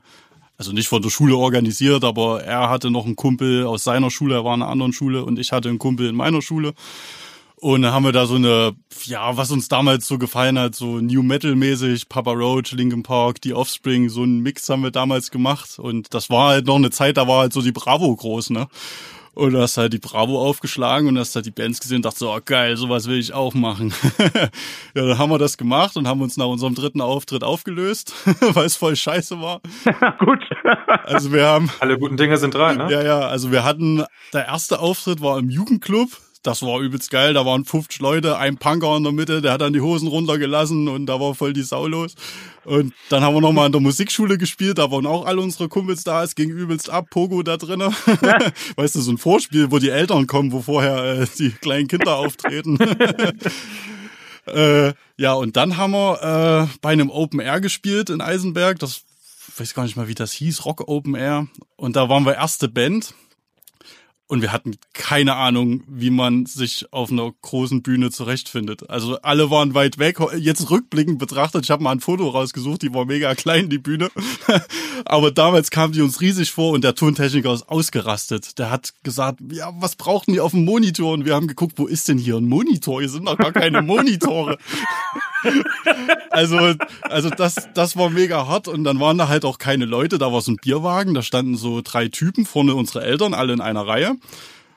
Also 0.60 0.72
nicht 0.72 0.88
von 0.88 1.00
der 1.00 1.08
Schule 1.08 1.36
organisiert, 1.36 2.04
aber 2.04 2.44
er 2.44 2.68
hatte 2.68 2.90
noch 2.90 3.06
einen 3.06 3.16
Kumpel 3.16 3.64
aus 3.64 3.82
seiner 3.82 4.10
Schule, 4.10 4.34
er 4.34 4.44
war 4.44 4.54
in 4.54 4.60
einer 4.60 4.70
anderen 4.70 4.92
Schule 4.92 5.24
und 5.24 5.38
ich 5.38 5.52
hatte 5.52 5.70
einen 5.70 5.78
Kumpel 5.78 6.06
in 6.06 6.14
meiner 6.14 6.42
Schule. 6.42 6.74
Und 7.56 7.80
dann 7.80 7.94
haben 7.94 8.04
wir 8.04 8.12
da 8.12 8.26
so 8.26 8.34
eine, 8.34 8.72
ja, 9.04 9.38
was 9.38 9.50
uns 9.52 9.68
damals 9.68 10.06
so 10.06 10.18
gefallen 10.18 10.58
hat, 10.58 10.74
so 10.74 11.00
New 11.00 11.22
Metal 11.22 11.56
mäßig, 11.56 12.10
Papa 12.10 12.32
Roach, 12.32 12.72
Linkin 12.72 13.02
Park, 13.02 13.40
die 13.40 13.54
Offspring, 13.54 14.10
so 14.10 14.22
einen 14.22 14.40
Mix 14.40 14.68
haben 14.68 14.82
wir 14.82 14.90
damals 14.90 15.30
gemacht. 15.30 15.78
Und 15.78 16.12
das 16.12 16.28
war 16.28 16.50
halt 16.50 16.66
noch 16.66 16.76
eine 16.76 16.90
Zeit, 16.90 17.16
da 17.16 17.26
war 17.26 17.40
halt 17.40 17.54
so 17.54 17.62
die 17.62 17.72
Bravo 17.72 18.14
groß, 18.14 18.50
ne? 18.50 18.68
Und 19.40 19.56
hast 19.56 19.78
halt 19.78 19.94
die 19.94 19.98
Bravo 19.98 20.38
aufgeschlagen 20.38 21.08
und 21.08 21.18
hast 21.18 21.34
halt 21.34 21.46
die 21.46 21.50
Bands 21.50 21.80
gesehen 21.80 21.96
und 21.96 22.04
dachte 22.04 22.18
so, 22.18 22.30
oh, 22.30 22.40
geil, 22.44 22.76
sowas 22.76 23.08
will 23.08 23.18
ich 23.18 23.32
auch 23.32 23.54
machen. 23.54 23.94
ja, 24.94 25.06
dann 25.06 25.16
haben 25.16 25.30
wir 25.30 25.38
das 25.38 25.56
gemacht 25.56 25.96
und 25.96 26.06
haben 26.06 26.20
uns 26.20 26.36
nach 26.36 26.44
unserem 26.44 26.74
dritten 26.74 27.00
Auftritt 27.00 27.42
aufgelöst, 27.42 28.12
weil 28.52 28.66
es 28.66 28.76
voll 28.76 28.96
scheiße 28.96 29.40
war. 29.40 29.62
Gut. 30.18 30.44
Also 31.04 31.32
wir 31.32 31.46
haben, 31.46 31.70
Alle 31.80 31.98
guten 31.98 32.18
Dinge 32.18 32.36
sind 32.36 32.54
drei, 32.54 32.74
ne? 32.74 32.88
ja, 32.90 33.02
ja, 33.02 33.20
also 33.20 33.50
wir 33.50 33.64
hatten, 33.64 34.04
der 34.34 34.44
erste 34.44 34.78
Auftritt 34.78 35.22
war 35.22 35.38
im 35.38 35.48
Jugendclub. 35.48 36.10
Das 36.42 36.62
war 36.62 36.80
übelst 36.80 37.10
geil. 37.10 37.34
Da 37.34 37.44
waren 37.44 37.66
50 37.66 38.00
Leute, 38.00 38.38
ein 38.38 38.56
Punker 38.56 38.96
in 38.96 39.02
der 39.02 39.12
Mitte, 39.12 39.42
der 39.42 39.52
hat 39.52 39.60
dann 39.60 39.74
die 39.74 39.82
Hosen 39.82 40.08
runtergelassen 40.08 40.88
und 40.88 41.04
da 41.06 41.20
war 41.20 41.34
voll 41.34 41.52
die 41.52 41.62
Sau 41.62 41.86
los. 41.86 42.14
Und 42.64 42.94
dann 43.10 43.22
haben 43.22 43.34
wir 43.34 43.42
nochmal 43.42 43.66
in 43.66 43.72
der 43.72 43.80
Musikschule 43.80 44.38
gespielt, 44.38 44.78
da 44.78 44.90
waren 44.90 45.04
auch 45.04 45.26
alle 45.26 45.40
unsere 45.40 45.68
Kumpels 45.68 46.02
da, 46.02 46.22
es 46.22 46.34
ging 46.34 46.48
übelst 46.48 46.88
ab, 46.88 47.08
Pogo 47.10 47.42
da 47.42 47.58
drinnen. 47.58 47.94
weißt 48.76 48.94
du, 48.94 49.00
so 49.00 49.12
ein 49.12 49.18
Vorspiel, 49.18 49.70
wo 49.70 49.78
die 49.78 49.90
Eltern 49.90 50.26
kommen, 50.26 50.52
wo 50.52 50.62
vorher 50.62 51.22
äh, 51.22 51.26
die 51.38 51.50
kleinen 51.50 51.88
Kinder 51.88 52.16
auftreten. 52.16 52.78
äh, 54.46 54.94
ja, 55.18 55.34
und 55.34 55.56
dann 55.56 55.76
haben 55.76 55.92
wir 55.92 56.68
äh, 56.70 56.78
bei 56.80 56.90
einem 56.90 57.10
Open 57.10 57.40
Air 57.40 57.60
gespielt 57.60 58.08
in 58.08 58.22
Eisenberg. 58.22 58.78
Das 58.78 59.02
ich 59.52 59.60
weiß 59.60 59.74
gar 59.74 59.82
nicht 59.82 59.96
mal, 59.96 60.08
wie 60.08 60.14
das 60.14 60.32
hieß, 60.32 60.64
Rock 60.64 60.88
Open 60.88 61.14
Air. 61.14 61.46
Und 61.76 61.96
da 61.96 62.08
waren 62.08 62.24
wir 62.24 62.34
erste 62.34 62.68
Band. 62.68 63.14
Und 64.30 64.42
wir 64.42 64.52
hatten 64.52 64.76
keine 64.92 65.34
Ahnung, 65.34 65.82
wie 65.88 66.10
man 66.10 66.46
sich 66.46 66.86
auf 66.92 67.10
einer 67.10 67.32
großen 67.42 67.82
Bühne 67.82 68.12
zurechtfindet. 68.12 68.88
Also 68.88 69.20
alle 69.22 69.50
waren 69.50 69.74
weit 69.74 69.98
weg. 69.98 70.18
Jetzt 70.38 70.70
rückblickend 70.70 71.18
betrachtet, 71.18 71.64
ich 71.64 71.70
habe 71.72 71.82
mal 71.82 71.90
ein 71.90 72.00
Foto 72.00 72.28
rausgesucht, 72.28 72.82
die 72.82 72.94
war 72.94 73.06
mega 73.06 73.34
klein, 73.34 73.68
die 73.68 73.78
Bühne. 73.78 74.08
Aber 75.04 75.32
damals 75.32 75.72
kam 75.72 75.90
die 75.90 76.00
uns 76.00 76.20
riesig 76.20 76.52
vor 76.52 76.72
und 76.74 76.84
der 76.84 76.94
Tontechniker 76.94 77.52
ist 77.52 77.68
ausgerastet. 77.68 78.56
Der 78.60 78.70
hat 78.70 78.94
gesagt, 79.02 79.40
ja, 79.50 79.72
was 79.80 79.96
brauchten 79.96 80.32
die 80.32 80.40
auf 80.40 80.52
dem 80.52 80.64
Monitor? 80.64 81.12
Und 81.12 81.24
wir 81.24 81.34
haben 81.34 81.48
geguckt, 81.48 81.72
wo 81.76 81.88
ist 81.88 82.06
denn 82.06 82.18
hier 82.18 82.36
ein 82.36 82.48
Monitor? 82.48 83.00
Hier 83.00 83.10
sind 83.10 83.24
noch 83.24 83.36
gar 83.36 83.52
keine 83.52 83.82
Monitore. 83.90 84.58
also, 86.30 86.74
also 87.02 87.30
das, 87.30 87.68
das 87.74 87.96
war 87.96 88.10
mega 88.10 88.46
hart 88.46 88.68
und 88.68 88.84
dann 88.84 89.00
waren 89.00 89.18
da 89.18 89.28
halt 89.28 89.44
auch 89.44 89.58
keine 89.58 89.86
Leute, 89.86 90.18
da 90.18 90.32
war 90.32 90.40
so 90.40 90.52
ein 90.52 90.56
Bierwagen, 90.56 91.14
da 91.14 91.22
standen 91.22 91.56
so 91.56 91.80
drei 91.82 92.08
Typen, 92.08 92.44
vorne 92.44 92.74
unsere 92.74 93.02
Eltern, 93.04 93.34
alle 93.34 93.52
in 93.52 93.60
einer 93.60 93.86
Reihe. 93.86 94.16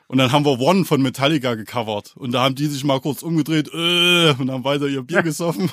Und 0.06 0.18
dann 0.18 0.32
haben 0.32 0.44
wir 0.44 0.60
One 0.60 0.84
von 0.84 1.02
Metallica 1.02 1.54
gecovert. 1.54 2.14
Und 2.16 2.32
da 2.32 2.42
haben 2.42 2.54
die 2.54 2.66
sich 2.66 2.84
mal 2.84 3.00
kurz 3.00 3.22
umgedreht 3.22 3.68
äh, 3.72 4.34
und 4.38 4.50
haben 4.50 4.64
weiter 4.64 4.86
ihr 4.86 5.02
Bier 5.02 5.22
gesoffen. 5.22 5.70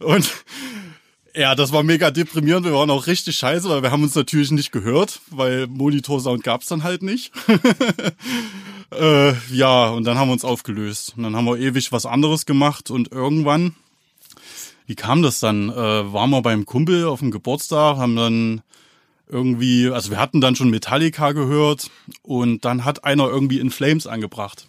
Und 0.00 0.30
ja, 1.34 1.54
das 1.54 1.72
war 1.72 1.82
mega 1.82 2.10
deprimierend. 2.10 2.66
Wir 2.66 2.74
waren 2.74 2.90
auch 2.90 3.06
richtig 3.06 3.36
scheiße, 3.36 3.68
weil 3.68 3.82
wir 3.82 3.90
haben 3.90 4.02
uns 4.02 4.14
natürlich 4.14 4.50
nicht 4.50 4.72
gehört, 4.72 5.20
weil 5.30 5.66
Monitorsound 5.66 6.44
gab's 6.44 6.66
dann 6.66 6.82
halt 6.82 7.02
nicht. 7.02 7.32
äh, 8.92 9.32
ja, 9.52 9.88
und 9.88 10.04
dann 10.04 10.18
haben 10.18 10.28
wir 10.28 10.34
uns 10.34 10.44
aufgelöst. 10.44 11.14
Und 11.16 11.22
dann 11.22 11.36
haben 11.36 11.46
wir 11.46 11.58
ewig 11.58 11.92
was 11.92 12.04
anderes 12.04 12.46
gemacht 12.46 12.90
und 12.90 13.12
irgendwann 13.12 13.74
wie 14.90 14.96
kam 14.96 15.22
das 15.22 15.38
dann? 15.38 15.70
Äh, 15.70 16.12
waren 16.12 16.30
wir 16.30 16.42
beim 16.42 16.66
Kumpel 16.66 17.04
auf 17.04 17.20
dem 17.20 17.30
Geburtstag, 17.30 17.98
haben 17.98 18.16
dann 18.16 18.62
irgendwie, 19.30 19.88
also 19.90 20.10
wir 20.10 20.18
hatten 20.18 20.40
dann 20.40 20.56
schon 20.56 20.70
Metallica 20.70 21.32
gehört 21.32 21.90
und 22.22 22.64
dann 22.64 22.84
hat 22.84 23.04
einer 23.04 23.28
irgendwie 23.28 23.60
In 23.60 23.70
Flames 23.70 24.06
angebracht. 24.06 24.68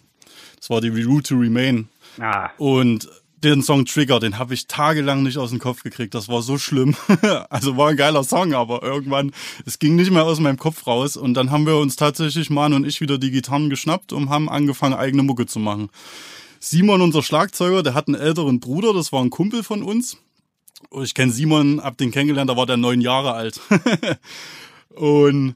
Das 0.58 0.70
war 0.70 0.80
die 0.80 0.88
Route 0.88 1.30
to 1.30 1.34
Remain. 1.36 1.88
Ah. 2.20 2.50
Und 2.58 3.08
den 3.42 3.62
Song 3.62 3.84
Trigger, 3.84 4.20
den 4.20 4.38
habe 4.38 4.54
ich 4.54 4.68
tagelang 4.68 5.24
nicht 5.24 5.36
aus 5.36 5.50
dem 5.50 5.58
Kopf 5.58 5.82
gekriegt. 5.82 6.14
Das 6.14 6.28
war 6.28 6.42
so 6.42 6.58
schlimm. 6.58 6.94
also 7.50 7.76
war 7.76 7.90
ein 7.90 7.96
geiler 7.96 8.22
Song, 8.22 8.54
aber 8.54 8.82
irgendwann, 8.82 9.32
es 9.66 9.78
ging 9.78 9.96
nicht 9.96 10.12
mehr 10.12 10.24
aus 10.24 10.38
meinem 10.38 10.58
Kopf 10.58 10.86
raus. 10.86 11.16
Und 11.16 11.34
dann 11.34 11.50
haben 11.50 11.66
wir 11.66 11.76
uns 11.76 11.96
tatsächlich, 11.96 12.50
Manu 12.50 12.76
und 12.76 12.86
ich, 12.86 13.00
wieder 13.00 13.18
die 13.18 13.32
Gitarren 13.32 13.70
geschnappt 13.70 14.12
und 14.12 14.28
haben 14.28 14.48
angefangen, 14.48 14.94
eigene 14.94 15.24
Mucke 15.24 15.46
zu 15.46 15.58
machen. 15.58 15.90
Simon, 16.60 17.00
unser 17.00 17.24
Schlagzeuger, 17.24 17.82
der 17.82 17.94
hat 17.94 18.06
einen 18.06 18.20
älteren 18.20 18.60
Bruder, 18.60 18.94
das 18.94 19.12
war 19.12 19.20
ein 19.20 19.30
Kumpel 19.30 19.64
von 19.64 19.82
uns. 19.82 20.18
Ich 21.02 21.14
kenne 21.14 21.32
Simon, 21.32 21.82
hab 21.82 21.96
den 21.96 22.10
kennengelernt, 22.10 22.50
da 22.50 22.56
war 22.56 22.66
der 22.66 22.76
neun 22.76 23.00
Jahre 23.00 23.32
alt. 23.32 23.60
und 24.94 25.54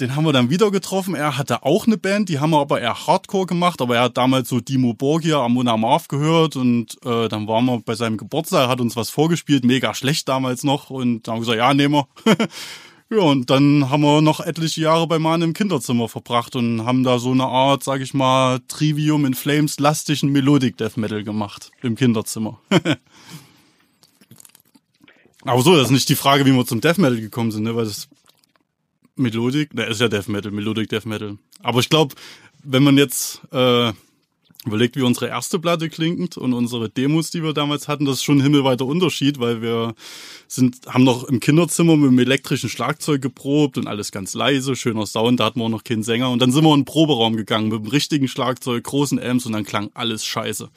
den 0.00 0.16
haben 0.16 0.24
wir 0.24 0.32
dann 0.32 0.50
wieder 0.50 0.70
getroffen. 0.70 1.14
Er 1.14 1.38
hatte 1.38 1.62
auch 1.62 1.86
eine 1.86 1.96
Band, 1.96 2.28
die 2.28 2.40
haben 2.40 2.50
wir 2.50 2.60
aber 2.60 2.80
eher 2.80 3.06
Hardcore 3.06 3.46
gemacht, 3.46 3.80
aber 3.80 3.96
er 3.96 4.02
hat 4.02 4.16
damals 4.16 4.48
so 4.48 4.58
Dimo 4.58 4.94
Borgia, 4.94 5.40
Amona 5.44 5.76
Marv 5.76 6.08
gehört 6.08 6.56
und 6.56 6.96
äh, 7.04 7.28
dann 7.28 7.46
waren 7.46 7.66
wir 7.66 7.80
bei 7.80 7.94
seinem 7.94 8.16
Geburtstag, 8.16 8.68
hat 8.68 8.80
uns 8.80 8.96
was 8.96 9.10
vorgespielt, 9.10 9.64
mega 9.64 9.94
schlecht 9.94 10.28
damals 10.28 10.64
noch 10.64 10.90
und 10.90 11.28
dann 11.28 11.34
haben 11.34 11.40
wir 11.40 11.46
gesagt, 11.46 11.58
ja, 11.58 11.74
nehmen 11.74 11.94
wir. 11.94 12.08
Ja, 13.14 13.18
und 13.18 13.50
dann 13.50 13.90
haben 13.90 14.00
wir 14.00 14.22
noch 14.22 14.40
etliche 14.40 14.80
Jahre 14.80 15.06
bei 15.06 15.18
Mann 15.18 15.42
im 15.42 15.52
Kinderzimmer 15.52 16.08
verbracht 16.08 16.56
und 16.56 16.86
haben 16.86 17.04
da 17.04 17.18
so 17.18 17.32
eine 17.32 17.44
Art, 17.44 17.84
sag 17.84 18.00
ich 18.00 18.14
mal, 18.14 18.60
Trivium 18.68 19.26
in 19.26 19.34
Flames 19.34 19.78
lastigen 19.78 20.32
Melodic 20.32 20.78
Death 20.78 20.96
Metal 20.96 21.22
gemacht 21.22 21.72
im 21.82 21.94
Kinderzimmer. 21.94 22.58
Aber 25.44 25.62
so, 25.62 25.74
das 25.74 25.86
ist 25.86 25.90
nicht 25.90 26.08
die 26.08 26.14
Frage, 26.14 26.46
wie 26.46 26.52
wir 26.52 26.66
zum 26.66 26.80
Death 26.80 26.98
Metal 26.98 27.20
gekommen 27.20 27.50
sind, 27.50 27.64
ne? 27.64 27.74
weil 27.74 27.84
das 27.84 28.08
Melodic, 29.16 29.74
ne, 29.74 29.84
ist 29.84 30.00
ja 30.00 30.08
Death 30.08 30.28
Metal, 30.28 30.52
Melodic 30.52 30.88
Death 30.88 31.06
Metal. 31.06 31.36
Aber 31.62 31.80
ich 31.80 31.88
glaube, 31.88 32.14
wenn 32.62 32.82
man 32.82 32.96
jetzt 32.96 33.40
äh, 33.52 33.92
überlegt, 34.64 34.96
wie 34.96 35.02
unsere 35.02 35.28
erste 35.28 35.58
Platte 35.58 35.88
klingt 35.88 36.36
und 36.36 36.52
unsere 36.52 36.88
Demos, 36.88 37.30
die 37.30 37.42
wir 37.42 37.52
damals 37.52 37.88
hatten, 37.88 38.04
das 38.04 38.16
ist 38.16 38.22
schon 38.22 38.38
ein 38.38 38.42
himmelweiter 38.42 38.86
Unterschied, 38.86 39.40
weil 39.40 39.60
wir 39.60 39.94
sind, 40.46 40.86
haben 40.86 41.04
noch 41.04 41.24
im 41.24 41.40
Kinderzimmer 41.40 41.96
mit 41.96 42.10
dem 42.10 42.18
elektrischen 42.20 42.68
Schlagzeug 42.68 43.20
geprobt 43.20 43.76
und 43.76 43.88
alles 43.88 44.12
ganz 44.12 44.34
leise, 44.34 44.76
schöner 44.76 45.06
Sound, 45.06 45.40
da 45.40 45.46
hatten 45.46 45.58
wir 45.58 45.64
auch 45.64 45.70
noch 45.70 45.84
keinen 45.84 46.04
Sänger 46.04 46.30
und 46.30 46.40
dann 46.40 46.52
sind 46.52 46.64
wir 46.64 46.72
in 46.72 46.80
den 46.80 46.84
Proberaum 46.84 47.36
gegangen 47.36 47.68
mit 47.68 47.84
dem 47.84 47.88
richtigen 47.88 48.28
Schlagzeug, 48.28 48.84
großen 48.84 49.20
Amps 49.20 49.46
und 49.46 49.52
dann 49.52 49.64
klang 49.64 49.90
alles 49.94 50.24
scheiße. 50.24 50.70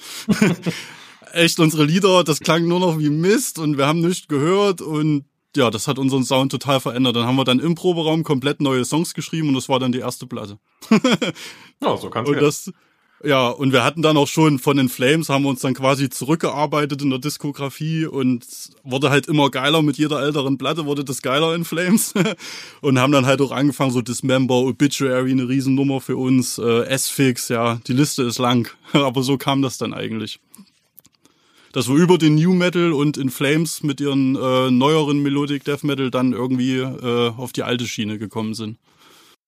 Echt, 1.36 1.60
unsere 1.60 1.84
Lieder, 1.84 2.24
das 2.24 2.40
klang 2.40 2.66
nur 2.66 2.80
noch 2.80 2.98
wie 2.98 3.10
Mist 3.10 3.60
und 3.60 3.78
wir 3.78 3.88
haben 3.88 4.00
nichts 4.00 4.30
gehört 4.30 4.82
und 4.82 5.26
ja, 5.54 5.70
das 5.70 5.86
hat 5.86 6.00
unseren 6.00 6.24
Sound 6.24 6.50
total 6.50 6.80
verändert. 6.80 7.18
Dann 7.18 7.26
haben 7.26 7.36
wir 7.36 7.44
dann 7.44 7.60
im 7.60 7.76
Proberaum 7.76 8.24
komplett 8.24 8.62
neue 8.62 8.86
Songs 8.86 9.14
geschrieben 9.14 9.50
und 9.50 9.56
das 9.56 9.68
war 9.68 9.78
dann 9.80 9.92
die 9.92 10.00
erste 10.00 10.28
Platte. 10.28 10.60
ja, 11.82 11.98
so 11.98 12.10
kann's 12.10 12.30
Und 12.30 12.42
das, 12.42 12.72
ja, 13.22 13.50
und 13.50 13.74
wir 13.74 13.84
hatten 13.84 14.02
dann 14.02 14.16
auch 14.16 14.30
schon 14.30 14.60
von 14.60 14.78
den 14.78 14.88
Flames, 14.88 15.28
haben 15.28 15.44
wir 15.44 15.50
uns 15.50 15.60
dann 15.60 15.74
quasi 15.74 16.10
zurückgearbeitet 16.10 17.02
in 17.02 17.10
der 17.10 17.20
Diskografie 17.20 18.06
und 18.06 18.46
wurde 18.84 19.10
halt 19.10 19.28
immer 19.28 19.50
geiler 19.50 19.82
mit 19.82 19.98
jeder 19.98 20.22
älteren 20.22 20.58
Platte, 20.58 20.86
wurde 20.86 21.04
das 21.04 21.22
geiler 21.22 21.54
in 21.54 21.66
Flames. 21.66 22.14
und 22.82 22.98
haben 22.98 23.12
dann 23.12 23.26
halt 23.26 23.42
auch 23.42 23.52
angefangen, 23.52 23.92
so 23.92 24.02
Dismember, 24.02 24.56
Obituary, 24.56 25.32
eine 25.32 25.50
Riesennummer 25.50 26.00
für 26.00 26.16
uns, 26.16 26.60
äh, 26.60 26.84
S-Fix, 26.84 27.50
ja, 27.50 27.82
die 27.88 27.94
Liste 27.94 28.24
ist 28.24 28.40
lang. 28.40 28.70
Aber 28.94 29.22
so 29.22 29.38
kam 29.38 29.62
das 29.62 29.78
dann 29.78 29.94
eigentlich. 29.94 30.40
Dass 31.76 31.90
wir 31.90 32.02
über 32.02 32.18
den 32.18 32.36
New 32.36 32.54
Metal 32.54 32.94
und 32.94 33.18
in 33.18 33.28
Flames 33.28 33.84
mit 33.84 34.00
ihren 34.00 34.38
äh, 34.38 34.72
neueren 34.72 35.22
Melodic 35.22 35.66
Death 35.66 35.84
Metal 35.84 36.10
dann 36.10 36.32
irgendwie 36.32 36.78
äh, 36.80 37.32
auf 37.38 37.52
die 37.52 37.64
alte 37.64 37.84
Schiene 37.84 38.18
gekommen 38.18 38.54
sind. 38.54 38.80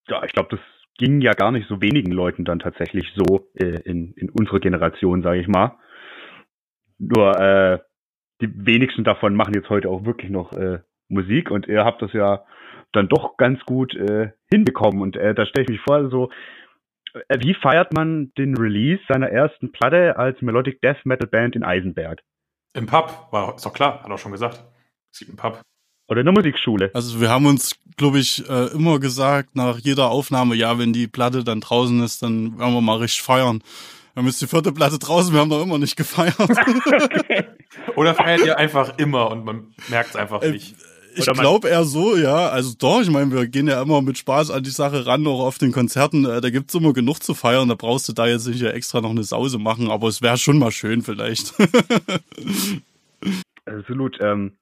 Ja, 0.10 0.22
ich 0.26 0.34
glaube, 0.34 0.50
das 0.52 0.60
ging 0.98 1.22
ja 1.22 1.32
gar 1.32 1.54
nicht 1.54 1.70
so 1.70 1.80
wenigen 1.80 2.12
Leuten 2.12 2.44
dann 2.44 2.60
tatsächlich 2.60 3.08
so 3.16 3.48
äh, 3.54 3.80
in, 3.86 4.12
in 4.18 4.30
unserer 4.30 4.60
Generation, 4.60 5.24
sage 5.24 5.40
ich 5.40 5.48
mal. 5.48 5.78
Nur 7.00 7.40
äh, 7.40 7.80
die 8.42 8.50
wenigsten 8.54 9.06
davon 9.06 9.34
machen 9.34 9.54
jetzt 9.54 9.70
heute 9.70 9.88
auch 9.88 10.04
wirklich 10.04 10.30
noch 10.30 10.52
äh, 10.52 10.80
Musik 11.08 11.50
und 11.50 11.66
ihr 11.68 11.86
habt 11.86 12.02
das 12.02 12.12
ja 12.12 12.44
dann 12.92 13.08
doch 13.08 13.38
ganz 13.38 13.62
gut 13.64 13.96
äh, 13.96 14.32
hinbekommen. 14.52 15.02
Und 15.02 15.16
äh, 15.16 15.34
da 15.34 15.46
stelle 15.46 15.64
ich 15.64 15.70
mich 15.70 15.82
vor, 15.88 16.10
so 16.10 16.30
wie 17.40 17.54
feiert 17.54 17.94
man 17.94 18.32
den 18.38 18.58
Release 18.58 19.02
seiner 19.08 19.30
ersten 19.30 19.72
Platte 19.72 20.18
als 20.18 20.42
Melodic 20.42 20.82
Death 20.82 21.06
Metal 21.06 21.28
Band 21.28 21.56
in 21.56 21.64
Eisenberg? 21.64 22.22
Im 22.74 22.86
Pub, 22.86 23.28
war 23.32 23.56
ist 23.56 23.66
doch 23.66 23.74
klar, 23.74 24.04
hat 24.04 24.10
er 24.10 24.18
schon 24.18 24.32
gesagt. 24.32 24.64
Es 25.12 25.20
gibt 25.20 25.32
einen 25.32 25.38
Pub. 25.38 25.62
Oder 26.10 26.22
in 26.22 26.26
der 26.26 26.34
Musikschule. 26.34 26.92
Also 26.94 27.20
wir 27.20 27.30
haben 27.30 27.46
uns, 27.48 27.76
glaube 27.98 28.20
ich, 28.20 28.48
äh, 28.50 28.68
immer 28.68 29.00
gesagt, 29.00 29.56
nach 29.56 29.78
jeder 29.80 30.10
Aufnahme, 30.10 30.56
ja, 30.56 30.80
wenn 30.80 30.94
die 30.94 31.08
Platte 31.08 31.44
dann 31.44 31.60
draußen 31.60 32.02
ist, 32.02 32.24
dann 32.24 32.58
werden 32.58 32.74
wir 32.74 32.82
mal 32.82 32.98
richtig 32.98 33.22
feiern. 33.22 33.62
Dann 34.16 34.26
ist 34.26 34.42
die 34.42 34.48
vierte 34.48 34.72
Platte 34.72 34.98
draußen, 34.98 35.34
wir 35.34 35.42
haben 35.42 35.50
noch 35.50 35.62
immer 35.62 35.78
nicht 35.78 35.96
gefeiert. 35.96 36.40
okay. 36.40 37.46
Oder 37.96 38.16
feiert 38.16 38.46
ihr 38.46 38.58
einfach 38.58 38.98
immer 38.98 39.30
und 39.32 39.44
man 39.44 39.74
merkt 39.90 40.12
es 40.12 40.16
einfach 40.16 40.42
äh, 40.42 40.52
nicht. 40.52 40.76
Ich 41.18 41.26
glaube 41.26 41.70
eher 41.70 41.84
so, 41.84 42.16
ja. 42.16 42.50
Also 42.50 42.76
doch, 42.78 43.02
ich 43.02 43.10
meine, 43.10 43.32
wir 43.32 43.48
gehen 43.48 43.68
ja 43.68 43.82
immer 43.82 44.02
mit 44.02 44.18
Spaß 44.18 44.52
an 44.52 44.64
die 44.64 44.70
Sache 44.70 45.06
ran, 45.06 45.26
auch 45.28 45.46
auf 45.46 45.58
den 45.58 45.72
Konzerten. 45.72 46.26
Äh, 46.26 46.42
da 46.42 46.50
gibt's 46.50 46.76
immer 46.76 46.94
genug 46.94 47.24
zu 47.24 47.34
feiern. 47.34 47.70
Da 47.70 47.76
brauchst 47.76 48.08
du 48.08 48.14
da 48.14 48.28
jetzt 48.28 48.48
nicht 48.48 48.64
extra 48.64 49.02
noch 49.02 49.10
eine 49.10 49.24
Sause 49.24 49.58
machen, 49.58 49.90
aber 49.90 50.08
es 50.08 50.22
wäre 50.22 50.38
schon 50.38 50.60
mal 50.60 50.72
schön 50.72 51.02
vielleicht. 51.02 51.54
Absolut. 53.66 54.18
Ähm, 54.22 54.58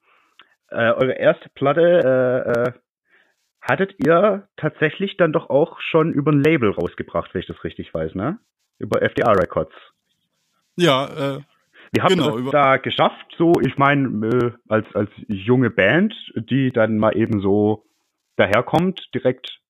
äh, 0.70 0.92
eure 0.92 1.12
erste 1.12 1.48
Platte 1.50 1.80
äh, 1.80 2.50
äh, 2.50 2.72
hattet 3.60 3.94
ihr 4.04 4.48
tatsächlich 4.56 5.16
dann 5.16 5.32
doch 5.32 5.50
auch 5.50 5.80
schon 5.80 6.12
über 6.12 6.32
ein 6.32 6.42
Label 6.42 6.70
rausgebracht, 6.70 7.34
wenn 7.34 7.40
ich 7.40 7.46
das 7.46 7.62
richtig 7.64 7.92
weiß, 7.92 8.14
ne? 8.14 8.38
Über 8.78 9.02
FDR 9.02 9.38
Records. 9.38 9.72
Ja, 10.76 11.36
äh, 11.36 11.40
Wie 11.92 12.00
habt 12.00 12.10
genau, 12.10 12.38
das 12.38 12.50
da 12.50 12.76
geschafft? 12.76 13.26
So, 13.38 13.52
ich 13.64 13.76
meine, 13.78 14.26
äh, 14.26 14.52
als, 14.68 14.86
als 14.94 15.10
junge 15.28 15.70
Band, 15.70 16.14
die 16.34 16.70
dann 16.72 16.98
mal 16.98 17.16
eben 17.16 17.40
so 17.40 17.84
daherkommt, 18.36 19.08
direkt 19.14 19.60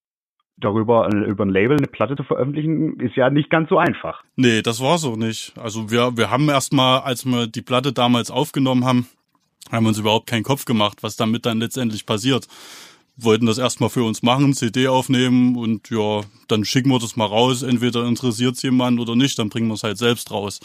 darüber 0.56 1.08
äh, 1.12 1.28
über 1.28 1.44
ein 1.44 1.50
Label 1.50 1.76
eine 1.76 1.86
Platte 1.86 2.16
zu 2.16 2.24
veröffentlichen, 2.24 2.98
ist 3.00 3.16
ja 3.16 3.30
nicht 3.30 3.50
ganz 3.50 3.68
so 3.68 3.78
einfach. 3.78 4.22
Nee, 4.36 4.62
das 4.62 4.80
war 4.80 4.98
so 4.98 5.16
nicht. 5.16 5.52
Also 5.58 5.90
wir, 5.90 6.16
wir 6.16 6.30
haben 6.30 6.48
erstmal, 6.48 7.00
als 7.00 7.24
wir 7.26 7.46
die 7.46 7.62
Platte 7.62 7.92
damals 7.92 8.30
aufgenommen 8.30 8.84
haben, 8.84 9.06
haben 9.70 9.86
uns 9.86 9.98
überhaupt 9.98 10.28
keinen 10.28 10.44
Kopf 10.44 10.64
gemacht, 10.64 11.02
was 11.02 11.16
damit 11.16 11.46
dann 11.46 11.58
letztendlich 11.58 12.06
passiert. 12.06 12.46
Wollten 13.18 13.46
das 13.46 13.58
erstmal 13.58 13.88
für 13.88 14.04
uns 14.04 14.22
machen, 14.22 14.52
CD 14.52 14.88
aufnehmen 14.88 15.56
und 15.56 15.88
ja, 15.90 16.20
dann 16.48 16.64
schicken 16.64 16.90
wir 16.90 16.98
das 16.98 17.16
mal 17.16 17.26
raus. 17.26 17.62
Entweder 17.62 18.06
interessiert 18.06 18.56
es 18.56 18.62
jemand 18.62 19.00
oder 19.00 19.16
nicht, 19.16 19.38
dann 19.38 19.48
bringen 19.48 19.68
wir 19.68 19.74
es 19.74 19.82
halt 19.82 19.98
selbst 19.98 20.30
raus. 20.30 20.60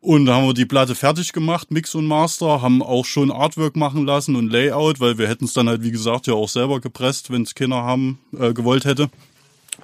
Und 0.00 0.26
da 0.26 0.36
haben 0.36 0.46
wir 0.46 0.54
die 0.54 0.64
Platte 0.64 0.94
fertig 0.94 1.32
gemacht, 1.32 1.70
Mix 1.70 1.94
und 1.94 2.06
Master, 2.06 2.62
haben 2.62 2.82
auch 2.82 3.04
schon 3.04 3.32
Artwork 3.32 3.74
machen 3.74 4.06
lassen 4.06 4.36
und 4.36 4.50
Layout, 4.50 5.00
weil 5.00 5.18
wir 5.18 5.28
hätten 5.28 5.46
es 5.46 5.52
dann 5.52 5.68
halt, 5.68 5.82
wie 5.82 5.90
gesagt, 5.90 6.28
ja 6.28 6.34
auch 6.34 6.48
selber 6.48 6.80
gepresst, 6.80 7.30
wenn 7.30 7.42
es 7.42 7.54
Kinder 7.54 7.82
haben, 7.82 8.18
äh, 8.38 8.52
gewollt 8.52 8.84
hätte. 8.84 9.10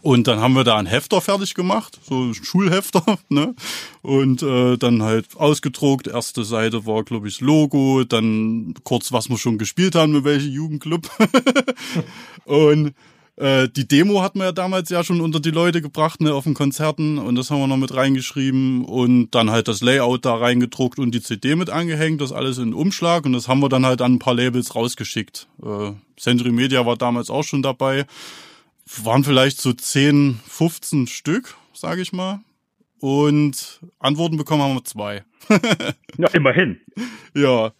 Und 0.02 0.26
dann 0.26 0.40
haben 0.40 0.54
wir 0.54 0.64
da 0.64 0.76
einen 0.76 0.87
Hefter 0.87 1.21
fertig 1.21 1.54
gemacht, 1.54 1.99
so 2.06 2.25
ein 2.25 2.35
Schulhefter, 2.35 3.02
ne? 3.28 3.54
Und 4.02 4.42
äh, 4.42 4.76
dann 4.76 5.02
halt 5.02 5.37
ausgedruckt. 5.37 6.06
Erste 6.06 6.44
Seite 6.44 6.87
war, 6.87 7.04
glaube 7.04 7.26
ich, 7.28 7.35
das 7.35 7.40
Logo, 7.40 8.04
dann 8.04 8.75
kurz, 8.85 9.12
was 9.12 9.28
wir 9.28 9.38
schon 9.38 9.59
gespielt 9.59 9.94
haben, 9.94 10.12
mit 10.12 10.25
welchem 10.25 10.50
Jugendclub. 10.50 11.09
und 12.44 12.94
Äh, 13.37 13.69
die 13.69 13.88
Demo 13.88 14.23
hat 14.23 14.37
man 14.37 14.47
ja 14.47 14.53
damals 14.53 14.91
ja 14.91 15.03
schon 15.03 15.21
unter 15.21 15.41
die 15.41 15.50
Leute 15.50 15.83
gebracht, 15.83 16.21
ne, 16.21 16.33
auf 16.33 16.45
den 16.45 16.55
Konzerten 16.55 17.19
und 17.19 17.35
das 17.35 17.50
haben 17.50 17.59
wir 17.59 17.67
noch 17.67 17.76
mit 17.76 17.95
reingeschrieben 17.95 18.85
und 18.85 19.33
dann 19.33 19.50
halt 19.50 19.67
das 19.67 19.81
Layout 19.81 20.25
da 20.25 20.37
reingedruckt 20.37 21.00
und 21.00 21.12
die 21.12 21.21
CD 21.21 21.57
mit 21.57 21.69
angehängt, 21.69 22.21
das 22.21 22.31
alles 22.33 22.59
in 22.59 22.75
Umschlag 22.75 23.25
und 23.26 23.33
das 23.33 23.49
haben 23.49 23.61
wir 23.61 23.69
dann 23.69 23.87
halt 23.87 24.03
an 24.03 24.14
ein 24.14 24.19
paar 24.21 24.35
Labels 24.35 24.76
rausgeschickt. 24.76 25.49
Äh, 25.62 25.93
Century 26.17 26.53
Media 26.53 26.87
war 26.87 26.97
damals 26.97 27.29
auch 27.29 27.43
schon 27.43 27.62
dabei. 27.62 28.07
Waren 29.03 29.25
vielleicht 29.25 29.61
so 29.61 29.73
10, 29.73 30.41
15 30.47 31.07
Stück, 31.09 31.57
sage 31.73 32.03
ich 32.03 32.12
mal. 32.12 32.41
Und 33.00 33.81
Antworten 33.99 34.37
bekommen 34.37 34.62
haben 34.62 34.75
wir 34.75 34.85
zwei. 34.85 35.25
ja, 36.19 36.29
immerhin. 36.33 36.81
Ja, 37.35 37.73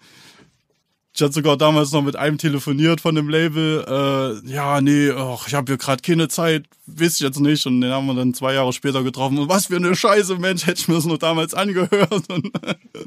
ich 1.17 1.23
hatte 1.23 1.33
sogar 1.33 1.57
damals 1.57 1.93
noch 1.93 2.03
mit 2.03 2.17
einem 2.17 2.39
telefoniert 2.39 3.01
von 3.01 3.15
dem 3.15 3.29
Label. 3.29 3.85
Äh, 3.87 4.51
ja, 4.51 4.81
nee, 4.81 5.13
ach, 5.13 5.47
ich 5.47 5.55
habe 5.55 5.71
hier 5.71 5.79
gerade 5.79 6.03
keine 6.03 6.27
Zeit, 6.27 6.65
ich 6.89 7.21
jetzt 7.21 7.39
nicht. 7.39 7.65
Und 7.67 7.83
den 7.83 7.93
haben 7.93 8.07
wir 8.07 8.15
dann 8.15 8.35
zwei 8.35 8.55
Jahre 8.55 8.73
später 8.73 9.05
getroffen. 9.05 9.39
Und 9.39 9.49
was 9.49 9.67
für 9.67 9.77
eine 9.77 9.95
Scheiße, 9.95 10.37
Mensch, 10.39 10.67
hätte 10.67 10.81
ich 10.81 10.89
mir 10.89 10.97
das 10.97 11.05
nur 11.05 11.19
damals 11.19 11.55
angehört. 11.55 12.29
Und 12.29 12.51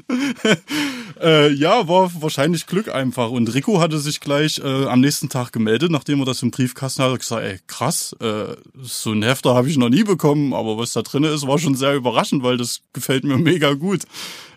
äh, 1.20 1.52
ja, 1.52 1.86
war 1.86 2.10
wahrscheinlich 2.22 2.66
Glück 2.66 2.88
einfach. 2.88 3.28
Und 3.28 3.52
Rico 3.52 3.78
hatte 3.78 3.98
sich 3.98 4.20
gleich 4.20 4.58
äh, 4.64 4.86
am 4.86 5.02
nächsten 5.02 5.28
Tag 5.28 5.52
gemeldet, 5.52 5.90
nachdem 5.90 6.20
er 6.20 6.24
das 6.24 6.42
im 6.42 6.50
Briefkasten 6.50 7.02
hatte, 7.02 7.18
gesagt, 7.18 7.42
ey, 7.42 7.58
krass, 7.66 8.16
äh, 8.20 8.56
so 8.80 9.12
ein 9.12 9.22
Hefter 9.22 9.54
habe 9.54 9.68
ich 9.68 9.76
noch 9.76 9.90
nie 9.90 10.04
bekommen, 10.04 10.54
aber 10.54 10.78
was 10.78 10.94
da 10.94 11.02
drin 11.02 11.24
ist, 11.24 11.46
war 11.46 11.58
schon 11.58 11.74
sehr 11.74 11.94
überraschend, 11.94 12.42
weil 12.42 12.56
das 12.56 12.80
gefällt 12.94 13.24
mir 13.24 13.36
mega 13.36 13.74
gut. 13.74 14.04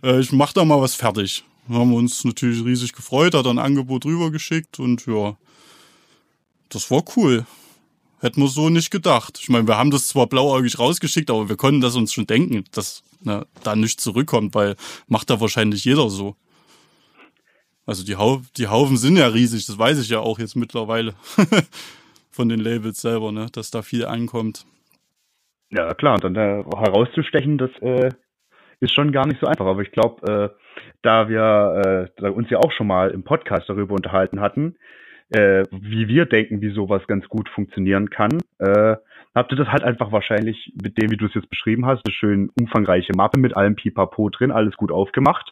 Äh, 0.03 0.21
ich 0.21 0.31
mach 0.31 0.53
da 0.53 0.63
mal 0.63 0.79
was 0.79 0.95
fertig 0.95 1.43
haben 1.79 1.93
uns 1.93 2.23
natürlich 2.23 2.63
riesig 2.63 2.93
gefreut, 2.93 3.33
hat 3.33 3.47
ein 3.47 3.59
Angebot 3.59 4.05
rübergeschickt 4.05 4.79
und 4.79 5.05
ja, 5.05 5.37
das 6.69 6.89
war 6.91 7.03
cool. 7.15 7.45
Hätten 8.19 8.41
wir 8.41 8.47
so 8.47 8.69
nicht 8.69 8.91
gedacht. 8.91 9.39
Ich 9.41 9.49
meine, 9.49 9.67
wir 9.67 9.77
haben 9.77 9.91
das 9.91 10.07
zwar 10.07 10.27
blauäugig 10.27 10.77
rausgeschickt, 10.77 11.31
aber 11.31 11.49
wir 11.49 11.57
konnten 11.57 11.81
das 11.81 11.95
uns 11.95 12.13
schon 12.13 12.27
denken, 12.27 12.63
dass 12.71 13.03
ne, 13.21 13.47
da 13.63 13.75
nichts 13.75 14.03
zurückkommt, 14.03 14.53
weil 14.53 14.75
macht 15.07 15.29
da 15.29 15.41
wahrscheinlich 15.41 15.85
jeder 15.85 16.09
so. 16.09 16.35
Also 17.85 18.05
die, 18.05 18.15
Hau 18.15 18.41
die 18.57 18.67
Haufen 18.67 18.97
sind 18.97 19.17
ja 19.17 19.27
riesig, 19.27 19.65
das 19.65 19.77
weiß 19.77 19.99
ich 19.99 20.09
ja 20.09 20.19
auch 20.19 20.37
jetzt 20.37 20.55
mittlerweile 20.55 21.15
von 22.29 22.47
den 22.47 22.59
Labels 22.59 23.01
selber, 23.01 23.31
ne, 23.31 23.47
dass 23.51 23.71
da 23.71 23.81
viel 23.81 24.05
ankommt. 24.05 24.65
Ja, 25.71 25.93
klar, 25.93 26.15
und 26.15 26.23
dann 26.23 26.35
äh, 26.35 26.63
herauszustechen, 26.63 27.57
das 27.57 27.71
äh, 27.81 28.09
ist 28.81 28.93
schon 28.93 29.11
gar 29.11 29.25
nicht 29.25 29.39
so 29.39 29.47
einfach. 29.47 29.65
Aber 29.65 29.81
ich 29.81 29.91
glaube, 29.91 30.53
äh, 30.55 30.60
da 31.01 31.29
wir 31.29 32.09
äh, 32.17 32.21
da 32.21 32.29
uns 32.29 32.49
ja 32.49 32.59
auch 32.59 32.71
schon 32.71 32.87
mal 32.87 33.11
im 33.11 33.23
Podcast 33.23 33.67
darüber 33.69 33.93
unterhalten 33.95 34.39
hatten, 34.39 34.75
äh, 35.29 35.63
wie 35.71 36.07
wir 36.07 36.25
denken, 36.25 36.61
wie 36.61 36.73
sowas 36.73 37.05
ganz 37.07 37.27
gut 37.27 37.49
funktionieren 37.49 38.09
kann, 38.09 38.39
äh, 38.59 38.95
habt 39.33 39.51
ihr 39.51 39.57
das 39.57 39.69
halt 39.69 39.83
einfach 39.83 40.11
wahrscheinlich 40.11 40.73
mit 40.81 41.01
dem, 41.01 41.09
wie 41.11 41.17
du 41.17 41.25
es 41.25 41.33
jetzt 41.33 41.49
beschrieben 41.49 41.85
hast, 41.85 42.05
eine 42.05 42.13
schön 42.13 42.49
umfangreiche 42.59 43.13
Mappe 43.15 43.39
mit 43.39 43.55
allem 43.55 43.75
Pipapo 43.75 44.29
drin, 44.29 44.51
alles 44.51 44.75
gut 44.75 44.91
aufgemacht, 44.91 45.51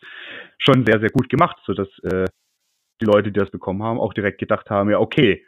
schon 0.58 0.86
sehr, 0.86 1.00
sehr 1.00 1.10
gut 1.10 1.30
gemacht, 1.30 1.58
sodass 1.66 1.88
äh, 2.04 2.26
die 3.02 3.06
Leute, 3.06 3.32
die 3.32 3.40
das 3.40 3.50
bekommen 3.50 3.82
haben, 3.82 4.00
auch 4.00 4.14
direkt 4.14 4.40
gedacht 4.40 4.70
haben, 4.70 4.90
ja, 4.90 5.00
okay, 5.00 5.46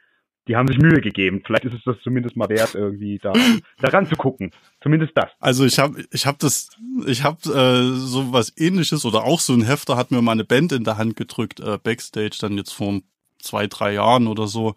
die 0.48 0.56
haben 0.56 0.68
sich 0.68 0.78
Mühe 0.78 1.02
gegeben. 1.02 1.42
Vielleicht 1.46 1.66
ist 1.66 1.74
es 1.74 1.84
das 1.86 1.98
zumindest 2.04 2.36
mal 2.36 2.50
wert, 2.50 2.76
irgendwie 2.76 3.20
da 3.20 3.34
daran 3.80 4.08
zu 4.08 4.16
gucken. 4.16 4.52
Zumindest 4.82 5.14
das. 5.16 5.30
Also 5.40 5.66
ich 5.66 5.78
habe 5.80 6.04
ich 6.12 6.26
hab 6.26 6.40
das, 6.40 6.70
ich 7.06 7.24
habe 7.24 7.38
äh, 7.50 7.96
so 7.96 8.34
was 8.34 8.58
ähnliches 8.58 9.06
oder 9.06 9.24
auch 9.24 9.40
so 9.40 9.54
ein 9.54 9.62
Hefter 9.64 9.98
hat 9.98 10.12
mir 10.12 10.22
meine 10.22 10.44
Band 10.44 10.72
in 10.72 10.84
der 10.84 10.98
Hand 10.98 11.16
gedrückt, 11.16 11.60
äh, 11.60 11.78
Backstage, 11.82 12.38
dann 12.42 12.58
jetzt 12.58 12.74
vor 12.74 13.02
zwei, 13.40 13.68
drei 13.68 13.94
Jahren 13.94 14.28
oder 14.28 14.48
so. 14.48 14.76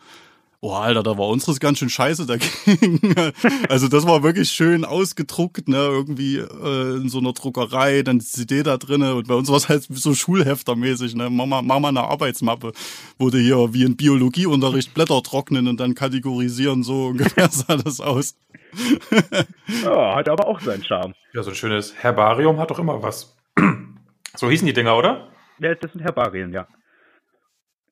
Oh, 0.66 0.72
Alter, 0.72 1.02
da 1.02 1.18
war 1.18 1.28
unseres 1.28 1.60
ganz 1.60 1.78
schön 1.78 1.90
scheiße 1.90 2.24
dagegen. 2.24 3.14
also 3.68 3.86
das 3.86 4.06
war 4.06 4.22
wirklich 4.22 4.48
schön 4.48 4.86
ausgedruckt, 4.86 5.68
ne, 5.68 5.76
irgendwie 5.76 6.38
äh, 6.38 6.96
in 7.02 7.10
so 7.10 7.18
einer 7.18 7.34
Druckerei, 7.34 8.00
dann 8.00 8.20
die 8.20 8.24
CD 8.24 8.62
da 8.62 8.78
drinne 8.78 9.14
und 9.14 9.28
bei 9.28 9.34
uns 9.34 9.50
war 9.50 9.58
es 9.58 9.68
halt 9.68 9.82
so 9.90 10.14
Schulheftermäßig, 10.14 11.16
ne, 11.16 11.28
mach 11.28 11.44
mal, 11.44 11.60
mach 11.60 11.80
mal 11.80 11.88
eine 11.88 12.04
Arbeitsmappe, 12.04 12.72
wo 13.18 13.28
du 13.28 13.36
hier 13.36 13.74
wie 13.74 13.84
in 13.84 13.98
Biologieunterricht 13.98 14.94
Blätter 14.94 15.22
trocknen 15.22 15.68
und 15.68 15.80
dann 15.80 15.94
kategorisieren, 15.94 16.82
so 16.82 17.08
ungefähr 17.08 17.48
sah 17.50 17.76
das 17.76 18.00
aus. 18.00 18.34
ja, 19.84 20.16
hat 20.16 20.30
aber 20.30 20.46
auch 20.46 20.60
seinen 20.60 20.82
Charme. 20.82 21.12
Ja, 21.34 21.42
so 21.42 21.50
ein 21.50 21.56
schönes 21.56 21.94
Herbarium 21.94 22.58
hat 22.58 22.70
doch 22.70 22.78
immer 22.78 23.02
was. 23.02 23.36
so 24.34 24.48
hießen 24.48 24.66
die 24.66 24.72
Dinger, 24.72 24.96
oder? 24.96 25.28
Ja, 25.58 25.74
das 25.74 25.92
sind 25.92 26.00
Herbarien, 26.00 26.54
ja. 26.54 26.66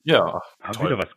Ja, 0.05 0.41
Haben 0.63 0.73
toll. 0.73 0.87
wieder 0.87 0.97
was 0.97 1.15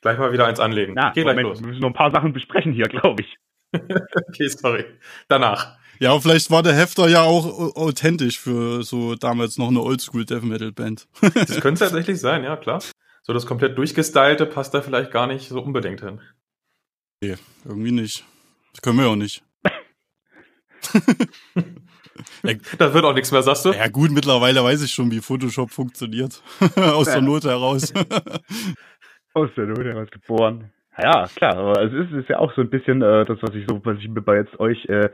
Gleich 0.00 0.18
mal 0.18 0.32
wieder 0.32 0.46
eins 0.46 0.60
anlegen. 0.60 0.94
Na, 0.94 1.12
Geh 1.14 1.24
Moment, 1.24 1.48
los. 1.48 1.60
wir 1.60 1.68
müssen 1.68 1.80
noch 1.80 1.88
ein 1.88 1.94
paar 1.94 2.10
Sachen 2.10 2.32
besprechen 2.32 2.72
hier, 2.72 2.86
glaube 2.86 3.22
ich. 3.22 3.36
okay, 3.74 4.48
sorry. 4.48 4.84
Danach. 5.28 5.76
Ja, 5.98 6.18
vielleicht 6.18 6.50
war 6.50 6.62
der 6.62 6.74
Hefter 6.74 7.08
ja 7.08 7.22
auch 7.22 7.76
authentisch 7.76 8.40
für 8.40 8.82
so 8.82 9.14
damals 9.16 9.58
noch 9.58 9.68
eine 9.68 9.82
Oldschool 9.82 10.24
Death 10.24 10.42
Metal 10.44 10.72
Band. 10.72 11.06
das 11.20 11.60
könnte 11.60 11.80
tatsächlich 11.80 12.18
sein, 12.18 12.42
ja, 12.42 12.56
klar. 12.56 12.82
So 13.22 13.34
das 13.34 13.44
komplett 13.44 13.76
durchgestylte 13.76 14.46
passt 14.46 14.72
da 14.72 14.80
vielleicht 14.80 15.10
gar 15.10 15.26
nicht 15.26 15.50
so 15.50 15.60
unbedingt 15.60 16.00
hin. 16.00 16.22
Nee, 17.22 17.36
irgendwie 17.66 17.92
nicht. 17.92 18.24
Das 18.72 18.80
können 18.80 18.98
wir 18.98 19.08
auch 19.08 19.16
nicht. 19.16 19.42
da 22.78 22.94
wird 22.94 23.04
auch 23.04 23.12
nichts 23.12 23.30
mehr, 23.30 23.42
sagst 23.42 23.66
du? 23.66 23.72
Ja 23.72 23.88
gut, 23.88 24.10
mittlerweile 24.10 24.64
weiß 24.64 24.80
ich 24.80 24.92
schon, 24.92 25.10
wie 25.10 25.20
Photoshop 25.20 25.70
funktioniert. 25.70 26.42
Aus 26.76 27.08
der 27.08 27.20
Not 27.20 27.44
heraus. 27.44 27.92
Aus 29.40 29.50
der 29.56 29.66
Not 29.66 29.84
heraus 29.84 30.10
geboren. 30.10 30.70
Ja, 31.02 31.26
klar, 31.34 31.56
aber 31.56 31.82
es 31.82 31.92
ist, 31.92 32.12
ist 32.12 32.28
ja 32.28 32.38
auch 32.38 32.52
so 32.54 32.60
ein 32.60 32.68
bisschen 32.68 33.00
äh, 33.00 33.24
das, 33.24 33.38
was 33.40 33.54
ich 33.54 33.64
so, 33.66 33.80
was 33.84 33.98
ich 33.98 34.12
bei 34.12 34.36
jetzt 34.36 34.58
euch, 34.60 34.86
äh, 34.86 35.08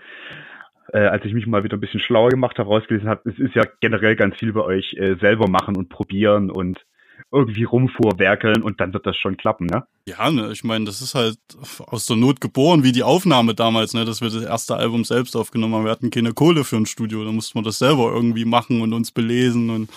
äh, 0.92 0.98
als 0.98 1.24
ich 1.24 1.32
mich 1.32 1.46
mal 1.46 1.62
wieder 1.62 1.76
ein 1.76 1.80
bisschen 1.80 2.00
schlauer 2.00 2.30
gemacht 2.30 2.58
habe, 2.58 2.68
rausgelesen 2.68 3.08
habe, 3.08 3.30
es 3.30 3.38
ist 3.38 3.54
ja 3.54 3.62
generell 3.80 4.16
ganz 4.16 4.36
viel 4.36 4.52
bei 4.52 4.62
euch 4.62 4.94
äh, 4.94 5.14
selber 5.20 5.48
machen 5.48 5.76
und 5.76 5.88
probieren 5.88 6.50
und 6.50 6.84
irgendwie 7.30 7.64
rumfuhrwerkeln 7.64 8.62
und 8.62 8.80
dann 8.80 8.92
wird 8.92 9.06
das 9.06 9.16
schon 9.16 9.36
klappen, 9.36 9.66
ne? 9.66 9.86
Ja, 10.08 10.30
ne, 10.30 10.52
ich 10.52 10.62
meine, 10.62 10.84
das 10.84 11.02
ist 11.02 11.16
halt 11.16 11.36
aus 11.78 12.06
der 12.06 12.14
Not 12.14 12.40
geboren, 12.40 12.84
wie 12.84 12.92
die 12.92 13.02
Aufnahme 13.02 13.56
damals, 13.56 13.92
ne, 13.92 14.04
dass 14.04 14.20
wir 14.20 14.30
das 14.30 14.44
erste 14.44 14.76
Album 14.76 15.04
selbst 15.04 15.34
aufgenommen 15.34 15.74
haben. 15.74 15.84
Wir 15.84 15.90
hatten 15.90 16.10
keine 16.10 16.32
Kohle 16.32 16.62
für 16.62 16.76
ein 16.76 16.86
Studio, 16.86 17.24
da 17.24 17.32
mussten 17.32 17.58
wir 17.58 17.64
das 17.64 17.78
selber 17.78 18.12
irgendwie 18.12 18.44
machen 18.44 18.82
und 18.82 18.92
uns 18.92 19.10
belesen 19.10 19.68
und 19.68 19.90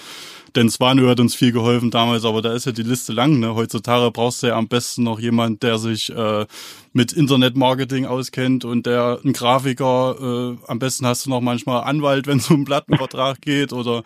denn 0.56 0.67
Swanu 0.67 1.08
hat 1.08 1.19
uns 1.19 1.36
viel 1.36 1.52
geholfen 1.52 1.91
damals, 1.91 2.26
aber 2.26 2.41
da 2.41 2.54
ist 2.54 2.65
ja 2.65 2.72
die 2.72 2.82
Liste 2.82 3.13
lang. 3.13 3.39
Ne? 3.39 3.54
Heutzutage 3.54 4.10
brauchst 4.10 4.41
du 4.41 4.48
ja 4.48 4.56
am 4.56 4.67
besten 4.67 5.04
noch 5.04 5.19
jemand, 5.19 5.62
der 5.62 5.78
sich 5.78 6.10
äh, 6.10 6.48
mit 6.91 7.13
Internetmarketing 7.13 8.08
auskennt 8.08 8.65
und 8.65 8.88
der 8.88 9.19
ein 9.24 9.34
Grafiker, 9.34 10.15
äh, 10.19 10.58
am 10.67 10.80
besten 10.80 11.06
hast 11.06 11.28
du 11.28 11.30
noch 11.30 11.41
manchmal 11.41 11.84
Anwalt, 11.84 12.26
wenn 12.26 12.39
es 12.39 12.50
um 12.50 12.58
einen 12.58 12.65
Plattenvertrag 12.65 13.41
geht 13.41 13.74
oder 13.74 14.04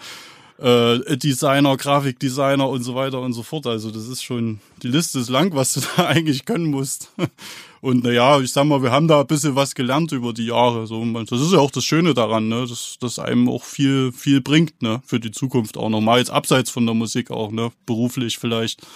äh, 0.59 1.17
Designer, 1.17 1.77
Grafikdesigner 1.77 2.67
und 2.67 2.83
so 2.83 2.95
weiter 2.95 3.19
und 3.21 3.33
so 3.33 3.43
fort. 3.43 3.67
Also 3.67 3.91
das 3.91 4.07
ist 4.07 4.23
schon, 4.23 4.59
die 4.81 4.87
Liste 4.87 5.19
ist 5.19 5.29
lang, 5.29 5.55
was 5.55 5.73
du 5.73 5.81
da 5.97 6.07
eigentlich 6.07 6.45
können 6.45 6.71
musst. 6.71 7.13
Und 7.81 8.05
naja, 8.05 8.39
ich 8.39 8.53
sag 8.53 8.63
mal, 8.63 8.81
wir 8.81 8.93
haben 8.93 9.09
da 9.09 9.19
ein 9.19 9.27
bisschen 9.27 9.57
was 9.57 9.75
gelernt 9.75 10.13
über 10.13 10.31
die 10.31 10.45
Jahre. 10.45 10.87
So, 10.87 11.03
das 11.29 11.41
ist 11.41 11.51
ja 11.51 11.59
auch 11.59 11.69
das 11.69 11.83
Schöne 11.83 12.13
daran, 12.13 12.47
ne? 12.47 12.61
dass 12.61 12.97
das 13.01 13.19
einem 13.19 13.49
auch 13.49 13.63
viel, 13.63 14.13
viel 14.13 14.39
bringt, 14.39 14.81
ne? 14.81 15.01
Für 15.03 15.19
die 15.19 15.31
Zukunft 15.31 15.77
auch 15.77 15.89
nochmal, 15.89 16.19
jetzt 16.19 16.31
abseits 16.31 16.71
von 16.71 16.85
der 16.85 16.95
Musik 16.95 17.29
auch, 17.29 17.51
ne? 17.51 17.71
Beruflich 17.85 18.37
vielleicht. 18.37 18.87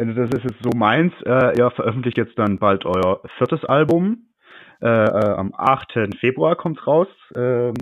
Also 0.00 0.14
das 0.14 0.30
ist 0.30 0.44
jetzt 0.44 0.62
so 0.62 0.70
meins. 0.74 1.12
Äh, 1.26 1.58
ihr 1.58 1.70
veröffentlicht 1.70 2.16
jetzt 2.16 2.38
dann 2.38 2.58
bald 2.58 2.86
euer 2.86 3.20
viertes 3.36 3.62
Album. 3.66 4.28
Äh, 4.80 4.86
äh, 4.88 5.34
am 5.34 5.52
8. 5.54 6.16
Februar 6.18 6.56
kommt's 6.56 6.86
raus. 6.86 7.08
Ähm, 7.36 7.74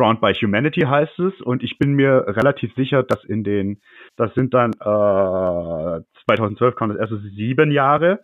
Drowned 0.00 0.20
by 0.20 0.32
Humanity 0.34 0.82
heißt 0.82 1.18
es. 1.18 1.40
Und 1.42 1.62
ich 1.62 1.78
bin 1.78 1.92
mir 1.92 2.24
relativ 2.26 2.74
sicher, 2.74 3.02
dass 3.02 3.22
in 3.24 3.44
den, 3.44 3.80
das 4.16 4.32
sind 4.34 4.54
dann 4.54 4.72
äh, 4.72 6.02
2012 6.24 6.74
kam 6.74 6.88
das 6.90 6.98
erste 6.98 7.18
sieben 7.18 7.70
Jahre 7.70 8.20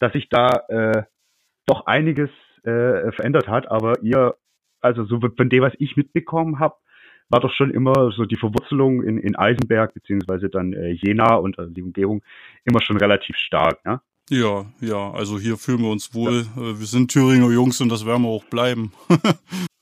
dass 0.00 0.12
sich 0.12 0.28
da 0.28 0.64
äh, 0.68 1.02
doch 1.66 1.86
einiges 1.86 2.30
äh, 2.64 3.12
verändert 3.12 3.46
hat, 3.46 3.70
aber 3.70 4.02
ihr, 4.02 4.34
also 4.80 5.04
so 5.04 5.20
von 5.20 5.48
dem, 5.48 5.62
was 5.62 5.74
ich 5.78 5.96
mitbekommen 5.96 6.58
habe, 6.58 6.74
war 7.28 7.40
doch 7.40 7.52
schon 7.54 7.70
immer 7.70 8.10
so 8.10 8.24
die 8.24 8.36
Verwurzelung 8.36 9.04
in, 9.04 9.18
in 9.18 9.36
Eisenberg 9.36 9.94
beziehungsweise 9.94 10.48
dann 10.48 10.72
äh, 10.72 10.90
Jena 10.90 11.36
und 11.36 11.58
also 11.58 11.72
die 11.72 11.82
Umgebung 11.82 12.22
immer 12.64 12.82
schon 12.82 12.96
relativ 12.96 13.36
stark, 13.36 13.84
ne? 13.84 14.00
Ja, 14.30 14.66
ja, 14.80 15.10
also 15.10 15.38
hier 15.38 15.56
fühlen 15.56 15.80
wir 15.80 15.90
uns 15.90 16.14
wohl. 16.14 16.44
Ja. 16.56 16.62
Äh, 16.62 16.78
wir 16.78 16.86
sind 16.86 17.10
Thüringer 17.12 17.50
Jungs 17.50 17.80
und 17.80 17.88
das 17.88 18.04
werden 18.06 18.22
wir 18.22 18.30
auch 18.30 18.44
bleiben. 18.44 18.92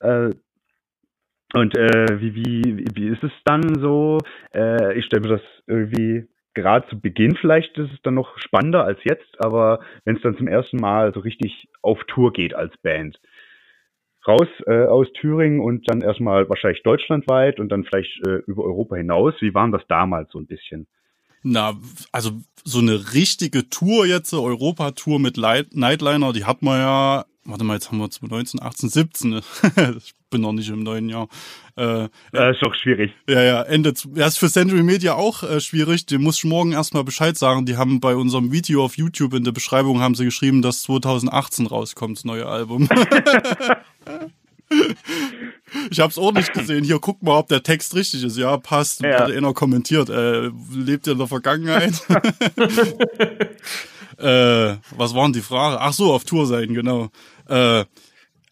äh, 0.00 0.30
und 1.54 1.76
äh, 1.76 2.20
wie, 2.20 2.34
wie, 2.34 2.84
wie 2.94 3.08
ist 3.08 3.22
es 3.22 3.32
dann 3.44 3.80
so? 3.80 4.18
Äh, 4.54 4.98
ich 4.98 5.06
stelle 5.06 5.22
mir 5.22 5.36
das 5.36 5.42
irgendwie 5.66 6.28
gerade 6.54 6.88
zu 6.88 7.00
Beginn 7.00 7.36
vielleicht 7.36 7.76
ist 7.78 7.92
es 7.92 8.02
dann 8.02 8.14
noch 8.14 8.36
spannender 8.38 8.84
als 8.84 8.98
jetzt, 9.04 9.28
aber 9.38 9.80
wenn 10.04 10.16
es 10.16 10.22
dann 10.22 10.36
zum 10.36 10.48
ersten 10.48 10.78
Mal 10.78 11.12
so 11.14 11.20
richtig 11.20 11.68
auf 11.82 12.02
Tour 12.08 12.32
geht 12.32 12.54
als 12.54 12.76
Band. 12.78 13.18
Raus 14.26 14.48
äh, 14.66 14.84
aus 14.86 15.06
Thüringen 15.14 15.60
und 15.60 15.88
dann 15.88 16.02
erstmal 16.02 16.48
wahrscheinlich 16.48 16.82
deutschlandweit 16.82 17.60
und 17.60 17.70
dann 17.70 17.84
vielleicht 17.84 18.26
äh, 18.26 18.42
über 18.46 18.64
Europa 18.64 18.96
hinaus. 18.96 19.34
Wie 19.40 19.54
waren 19.54 19.72
das 19.72 19.82
damals 19.88 20.30
so 20.32 20.38
ein 20.38 20.46
bisschen? 20.46 20.86
Na, 21.42 21.74
also 22.12 22.32
so 22.64 22.80
eine 22.80 23.14
richtige 23.14 23.70
Tour 23.70 24.04
jetzt, 24.04 24.34
Europa-Tour 24.34 25.20
mit 25.20 25.36
Nightliner, 25.36 26.32
die 26.32 26.44
hat 26.44 26.62
man 26.62 26.80
ja, 26.80 27.24
warte 27.48 27.64
mal, 27.64 27.74
jetzt 27.74 27.90
haben 27.90 27.98
wir 27.98 28.10
2019, 28.10 28.62
18, 28.62 28.88
17. 28.88 29.40
ich 29.96 30.14
bin 30.30 30.42
noch 30.42 30.52
nicht 30.52 30.68
im 30.68 30.82
neuen 30.82 31.08
Jahr. 31.08 31.28
Äh, 31.76 32.08
das 32.32 32.56
ist 32.56 32.62
doch 32.62 32.74
schwierig. 32.74 33.12
Ja, 33.28 33.42
ja, 33.42 33.62
Ende, 33.62 33.94
ja, 34.14 34.26
ist 34.26 34.38
für 34.38 34.50
Century 34.50 34.82
Media 34.82 35.14
auch 35.14 35.42
äh, 35.42 35.60
schwierig. 35.60 36.06
Die 36.06 36.18
muss 36.18 36.38
ich 36.38 36.44
morgen 36.44 36.72
erstmal 36.72 37.04
Bescheid 37.04 37.36
sagen. 37.36 37.66
Die 37.66 37.76
haben 37.76 38.00
bei 38.00 38.14
unserem 38.14 38.52
Video 38.52 38.84
auf 38.84 38.96
YouTube 38.96 39.34
in 39.34 39.44
der 39.44 39.52
Beschreibung 39.52 40.00
haben 40.00 40.14
sie 40.14 40.24
geschrieben, 40.24 40.62
dass 40.62 40.82
2018 40.82 41.66
rauskommt, 41.66 42.18
das 42.18 42.24
neue 42.24 42.46
Album. 42.46 42.88
Ich 45.90 45.98
habe 46.00 46.10
es 46.10 46.18
auch 46.18 46.32
nicht 46.32 46.52
gesehen. 46.52 46.84
Hier, 46.84 46.98
guck 46.98 47.22
mal, 47.22 47.38
ob 47.38 47.48
der 47.48 47.62
Text 47.62 47.94
richtig 47.94 48.22
ist. 48.24 48.36
Ja, 48.36 48.58
passt. 48.58 49.00
Ja. 49.00 49.20
Hat 49.20 49.30
einer 49.30 49.54
kommentiert. 49.54 50.10
Äh, 50.10 50.50
lebt 50.74 51.06
ihr 51.06 51.12
in 51.12 51.18
der 51.18 51.26
Vergangenheit? 51.26 51.94
äh, 54.18 54.76
was 54.96 55.14
waren 55.14 55.32
die 55.32 55.40
Fragen? 55.40 55.76
Ach 55.80 55.92
so, 55.92 56.12
auf 56.12 56.24
Tour 56.24 56.46
sein, 56.46 56.74
genau. 56.74 57.10
Äh, 57.48 57.84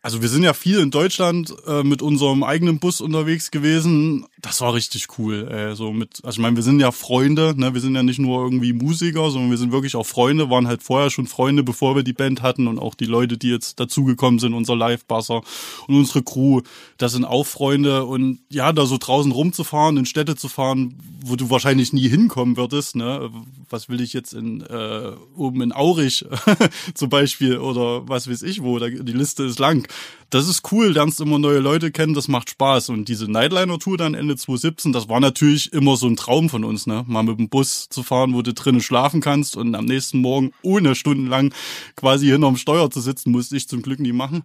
also 0.02 0.22
wir 0.22 0.29
sind 0.29 0.44
ja 0.44 0.55
viel 0.55 0.79
in 0.79 0.92
Deutschland 0.92 1.52
äh, 1.66 1.83
mit 1.83 2.00
unserem 2.00 2.44
eigenen 2.44 2.79
Bus 2.79 3.00
unterwegs 3.00 3.50
gewesen. 3.50 4.26
Das 4.42 4.61
war 4.61 4.75
richtig 4.75 5.07
cool. 5.18 5.49
Äh, 5.49 5.75
so 5.75 5.92
mit, 5.92 6.20
also 6.22 6.37
ich 6.37 6.42
meine, 6.42 6.57
wir 6.57 6.62
sind 6.62 6.79
ja 6.79 6.92
Freunde, 6.92 7.55
ne? 7.57 7.72
Wir 7.72 7.81
sind 7.81 7.94
ja 7.94 8.03
nicht 8.03 8.18
nur 8.18 8.42
irgendwie 8.44 8.75
Musiker, 8.75 9.31
sondern 9.31 9.51
wir 9.51 9.57
sind 9.57 9.72
wirklich 9.72 9.96
auch 9.96 10.07
Freunde, 10.07 10.51
waren 10.51 10.68
halt 10.68 10.83
vorher 10.83 11.09
schon 11.09 11.27
Freunde, 11.27 11.62
bevor 11.62 11.96
wir 11.96 12.03
die 12.03 12.12
Band 12.12 12.42
hatten 12.42 12.68
und 12.68 12.79
auch 12.79 12.94
die 12.94 13.07
Leute, 13.07 13.38
die 13.38 13.49
jetzt 13.49 13.81
dazugekommen 13.81 14.38
sind, 14.38 14.53
unser 14.53 14.77
Live-Basser 14.77 15.40
und 15.88 15.94
unsere 15.94 16.22
Crew, 16.22 16.61
das 16.99 17.12
sind 17.12 17.25
auch 17.25 17.46
Freunde 17.46 18.05
und 18.05 18.40
ja, 18.51 18.72
da 18.75 18.85
so 18.85 18.99
draußen 18.99 19.33
rumzufahren, 19.33 19.96
in 19.96 20.05
Städte 20.05 20.37
zu 20.37 20.49
fahren, 20.49 20.99
wo 21.25 21.37
du 21.37 21.49
wahrscheinlich 21.49 21.94
nie 21.94 22.09
hinkommen 22.09 22.59
würdest, 22.59 22.94
ne? 22.94 23.31
Was 23.70 23.88
will 23.88 24.03
ich 24.03 24.12
jetzt 24.12 24.35
in 24.35 24.61
äh, 24.61 25.12
oben 25.35 25.62
in 25.62 25.72
Aurich 25.72 26.27
zum 26.94 27.09
Beispiel 27.09 27.57
oder 27.57 28.07
was 28.07 28.31
weiß 28.31 28.42
ich 28.42 28.62
wo, 28.62 28.79
da, 28.79 28.88
die 28.88 29.12
Liste 29.12 29.44
ist 29.44 29.59
lang 29.59 29.88
das 30.31 30.49
ist 30.49 30.72
cool, 30.72 30.88
lernst 30.88 31.20
immer 31.20 31.38
neue 31.38 31.61
Leute 31.61 31.92
kennen, 31.92 32.14
das 32.14 32.29
macht 32.29 32.51
Spaß. 32.51 32.88
Und 32.88 33.09
diese 33.09 33.31
Nightliner-Tour 33.31 33.96
dann 33.96 34.14
Ende 34.27 34.37
2017, 34.37 34.93
das 34.93 35.09
war 35.09 35.21
natürlich 35.21 35.73
immer 35.73 35.97
so 35.97 36.09
ein 36.09 36.17
Traum 36.17 36.51
von 36.51 36.65
uns, 36.65 36.89
ne? 36.89 37.05
Mal 37.07 37.23
mit 37.23 37.39
dem 37.39 37.49
Bus 37.49 37.89
zu 37.89 38.03
fahren, 38.03 38.35
wo 38.35 38.43
du 38.43 38.53
drinnen 38.53 38.81
schlafen 38.81 39.21
kannst 39.21 39.57
und 39.57 39.77
am 39.77 39.85
nächsten 39.85 40.19
Morgen 40.19 40.51
ohne 40.62 40.97
stundenlang 40.97 41.55
quasi 41.95 42.27
hinterm 42.27 42.57
Steuer 42.57 42.91
zu 42.91 43.01
sitzen, 43.01 43.31
musste 43.31 43.57
ich 43.57 43.69
zum 43.69 43.83
Glück 43.83 44.01
nie 44.01 44.12
machen. 44.12 44.43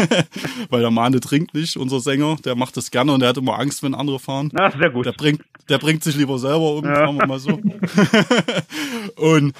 Weil 0.68 0.80
der 0.80 0.90
Mane 0.90 1.20
trinkt 1.20 1.54
nicht, 1.54 1.76
unser 1.76 2.00
Sänger, 2.00 2.36
der 2.44 2.56
macht 2.56 2.76
das 2.76 2.90
gerne 2.90 3.12
und 3.12 3.20
der 3.20 3.28
hat 3.28 3.36
immer 3.36 3.56
Angst, 3.56 3.84
wenn 3.84 3.94
andere 3.94 4.18
fahren. 4.18 4.50
Ach, 4.56 4.76
sehr 4.76 4.90
gut. 4.90 5.06
Der 5.06 5.12
bringt, 5.12 5.42
der 5.68 5.78
bringt 5.78 6.02
sich 6.02 6.16
lieber 6.16 6.40
selber 6.40 6.74
um, 6.74 6.84
ja. 6.84 6.96
sagen 6.96 7.16
wir 7.16 7.26
mal 7.28 7.38
so. 7.38 7.60
und 9.16 9.54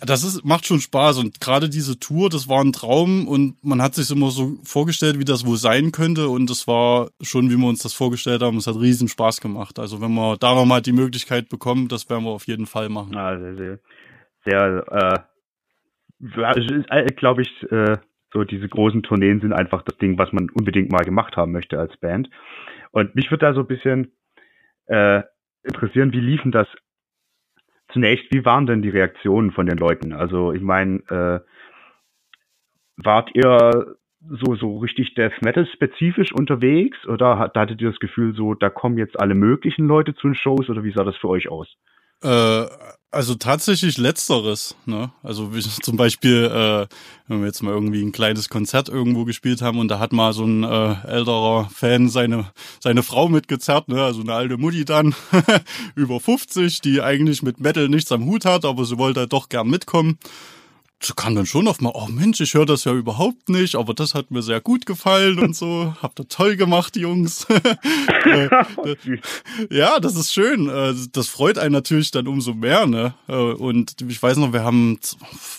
das 0.00 0.22
ist, 0.22 0.44
macht 0.44 0.66
schon 0.66 0.82
Spaß. 0.82 1.16
Und 1.16 1.40
gerade 1.40 1.70
diese 1.70 1.98
Tour, 1.98 2.28
das 2.28 2.46
war 2.46 2.62
ein 2.62 2.74
Traum 2.74 3.26
und 3.26 3.56
man 3.64 3.80
hat 3.80 3.94
sich 3.94 4.10
immer 4.10 4.30
so 4.30 4.58
vorgestellt, 4.64 5.18
wie 5.18 5.24
das 5.24 5.46
wohl 5.46 5.56
sein 5.56 5.92
könnte. 5.92 6.28
Und 6.28 6.50
es 6.50 6.66
war 6.66 7.08
schon, 7.22 7.50
wie 7.50 7.56
wir 7.56 7.66
uns 7.66 7.80
das 7.80 7.94
vorgestellt 7.94 8.42
haben. 8.42 8.58
Es 8.58 8.66
hat 8.66 8.78
riesen 8.98 9.08
Spaß 9.08 9.40
gemacht. 9.40 9.78
Also 9.78 10.00
wenn 10.00 10.12
wir 10.12 10.36
da 10.36 10.54
nochmal 10.54 10.82
die 10.82 10.92
Möglichkeit 10.92 11.48
bekommen, 11.48 11.88
das 11.88 12.10
werden 12.10 12.24
wir 12.24 12.30
auf 12.30 12.46
jeden 12.46 12.66
Fall 12.66 12.88
machen. 12.88 13.14
Ja, 13.14 13.38
sehr, 13.38 13.56
sehr, 13.56 13.78
sehr 14.44 15.24
äh, 16.90 17.04
glaube 17.16 17.42
ich, 17.42 17.62
äh, 17.70 17.98
so 18.32 18.44
diese 18.44 18.68
großen 18.68 19.02
Tourneen 19.02 19.40
sind 19.40 19.52
einfach 19.52 19.82
das 19.82 19.96
Ding, 19.98 20.18
was 20.18 20.32
man 20.32 20.50
unbedingt 20.50 20.90
mal 20.90 21.04
gemacht 21.04 21.36
haben 21.36 21.52
möchte 21.52 21.78
als 21.78 21.96
Band. 21.98 22.28
Und 22.90 23.14
mich 23.14 23.30
würde 23.30 23.46
da 23.46 23.54
so 23.54 23.60
ein 23.60 23.66
bisschen 23.66 24.12
äh, 24.86 25.22
interessieren, 25.62 26.12
wie 26.12 26.20
liefen 26.20 26.50
das 26.50 26.66
zunächst, 27.92 28.26
wie 28.32 28.44
waren 28.44 28.66
denn 28.66 28.82
die 28.82 28.90
Reaktionen 28.90 29.52
von 29.52 29.66
den 29.66 29.78
Leuten? 29.78 30.12
Also 30.12 30.52
ich 30.52 30.60
meine, 30.60 30.98
äh, 31.08 31.40
wart 32.96 33.30
ihr 33.34 33.96
so 34.20 34.56
so 34.56 34.78
richtig 34.78 35.14
Death 35.14 35.42
Metal 35.42 35.66
spezifisch 35.66 36.32
unterwegs 36.32 36.98
oder 37.06 37.38
hattet 37.38 37.80
ihr 37.80 37.90
das 37.90 38.00
Gefühl 38.00 38.34
so, 38.34 38.54
da 38.54 38.68
kommen 38.68 38.98
jetzt 38.98 39.18
alle 39.18 39.34
möglichen 39.34 39.86
Leute 39.86 40.14
zu 40.14 40.28
den 40.28 40.34
Shows 40.34 40.68
oder 40.68 40.82
wie 40.84 40.92
sah 40.92 41.04
das 41.04 41.16
für 41.16 41.28
euch 41.28 41.48
aus? 41.48 41.68
Äh, 42.22 42.66
also 43.10 43.36
tatsächlich 43.36 43.96
letzteres, 43.96 44.76
ne? 44.84 45.12
Also 45.22 45.54
wie 45.54 45.60
zum 45.82 45.96
Beispiel, 45.96 46.44
äh, 46.44 46.86
wenn 47.28 47.40
wir 47.40 47.46
jetzt 47.46 47.62
mal 47.62 47.72
irgendwie 47.72 48.02
ein 48.02 48.12
kleines 48.12 48.48
Konzert 48.48 48.88
irgendwo 48.88 49.24
gespielt 49.24 49.62
haben 49.62 49.78
und 49.78 49.88
da 49.88 49.98
hat 49.98 50.12
mal 50.12 50.32
so 50.32 50.44
ein 50.44 50.64
äh, 50.64 50.96
älterer 51.06 51.68
Fan 51.72 52.08
seine 52.08 52.50
seine 52.80 53.02
Frau 53.02 53.28
mitgezerrt, 53.28 53.88
ne? 53.88 54.02
Also 54.02 54.22
eine 54.22 54.34
alte 54.34 54.58
Mutti 54.58 54.84
dann 54.84 55.14
über 55.94 56.18
50, 56.18 56.80
die 56.80 57.00
eigentlich 57.00 57.42
mit 57.42 57.60
Metal 57.60 57.88
nichts 57.88 58.10
am 58.10 58.26
Hut 58.26 58.44
hat, 58.44 58.64
aber 58.64 58.84
sie 58.84 58.98
wollte 58.98 59.20
halt 59.20 59.32
doch 59.32 59.48
gern 59.48 59.68
mitkommen 59.68 60.18
kam 61.16 61.34
dann 61.36 61.46
schon 61.46 61.68
oft 61.68 61.80
mal, 61.80 61.92
oh 61.94 62.08
Mensch, 62.08 62.40
ich 62.40 62.54
höre 62.54 62.66
das 62.66 62.84
ja 62.84 62.92
überhaupt 62.92 63.48
nicht, 63.48 63.76
aber 63.76 63.94
das 63.94 64.14
hat 64.14 64.30
mir 64.30 64.42
sehr 64.42 64.60
gut 64.60 64.84
gefallen 64.84 65.38
und 65.38 65.54
so. 65.54 65.94
Habt 66.02 66.18
ihr 66.18 66.28
toll 66.28 66.56
gemacht, 66.56 66.96
Jungs. 66.96 67.46
Äh, 68.24 68.48
ja, 69.70 70.00
das 70.00 70.16
ist 70.16 70.32
schön. 70.32 70.68
Äh, 70.68 70.94
das 71.12 71.28
freut 71.28 71.56
einen 71.56 71.72
natürlich 71.72 72.10
dann 72.10 72.26
umso 72.26 72.52
mehr, 72.52 72.86
ne? 72.86 73.14
Äh, 73.26 73.32
und 73.32 73.94
ich 74.06 74.22
weiß 74.22 74.36
noch, 74.38 74.52
wir 74.52 74.64
haben, 74.64 74.98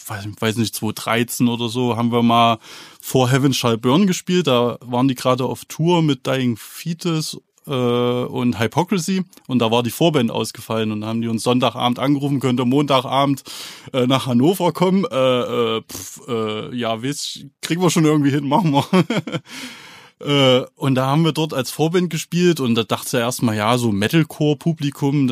weiß 0.08 0.58
nicht, 0.58 0.76
2013 0.76 1.48
oder 1.48 1.70
so, 1.70 1.96
haben 1.96 2.12
wir 2.12 2.22
mal 2.22 2.60
vor 3.02 3.30
Heaven 3.30 3.54
Shall 3.54 3.78
Burn 3.78 4.08
gespielt. 4.08 4.48
Da 4.48 4.78
waren 4.82 5.08
die 5.08 5.16
gerade 5.16 5.46
auf 5.46 5.66
Tour 5.66 6.04
mit 6.04 6.28
Dying 6.28 6.58
Fetus 6.58 7.42
äh, 7.70 8.26
und 8.26 8.60
Hypocrisy 8.60 9.24
und 9.48 9.60
da 9.60 9.72
war 9.72 9.84
die 9.84 9.92
Vorband 9.92 10.32
ausgefallen 10.32 10.92
und 10.92 11.06
haben 11.06 11.22
die 11.22 11.28
uns 11.28 11.44
Sonntagabend 11.44 12.00
angerufen, 12.00 12.40
könnte 12.40 12.66
Montagabend 12.66 13.44
äh, 13.94 14.08
nach 14.08 14.26
Hannover 14.26 14.74
kommen. 14.74 15.06
Äh, 15.06 15.78
äh, 15.78 15.82
pf, 15.82 16.22
äh, 16.28 16.76
ja, 16.76 17.02
wisst, 17.02 17.46
kriegen 17.62 17.82
wir 17.82 17.90
schon 17.90 18.06
irgendwie 18.06 18.32
hin, 18.32 18.48
machen 18.48 18.72
wir. 18.72 18.86
Äh, 20.22 20.66
und 20.76 20.96
da 20.96 21.06
haben 21.06 21.24
wir 21.24 21.32
dort 21.32 21.54
als 21.54 21.72
Vorband 21.72 22.10
gespielt 22.10 22.60
und 22.60 22.76
da 22.76 22.84
dachte 22.84 23.18
er 23.18 23.24
erstmal, 23.24 23.56
ja, 23.56 23.78
so 23.78 23.94
Metalcore-Publikum, 23.94 25.28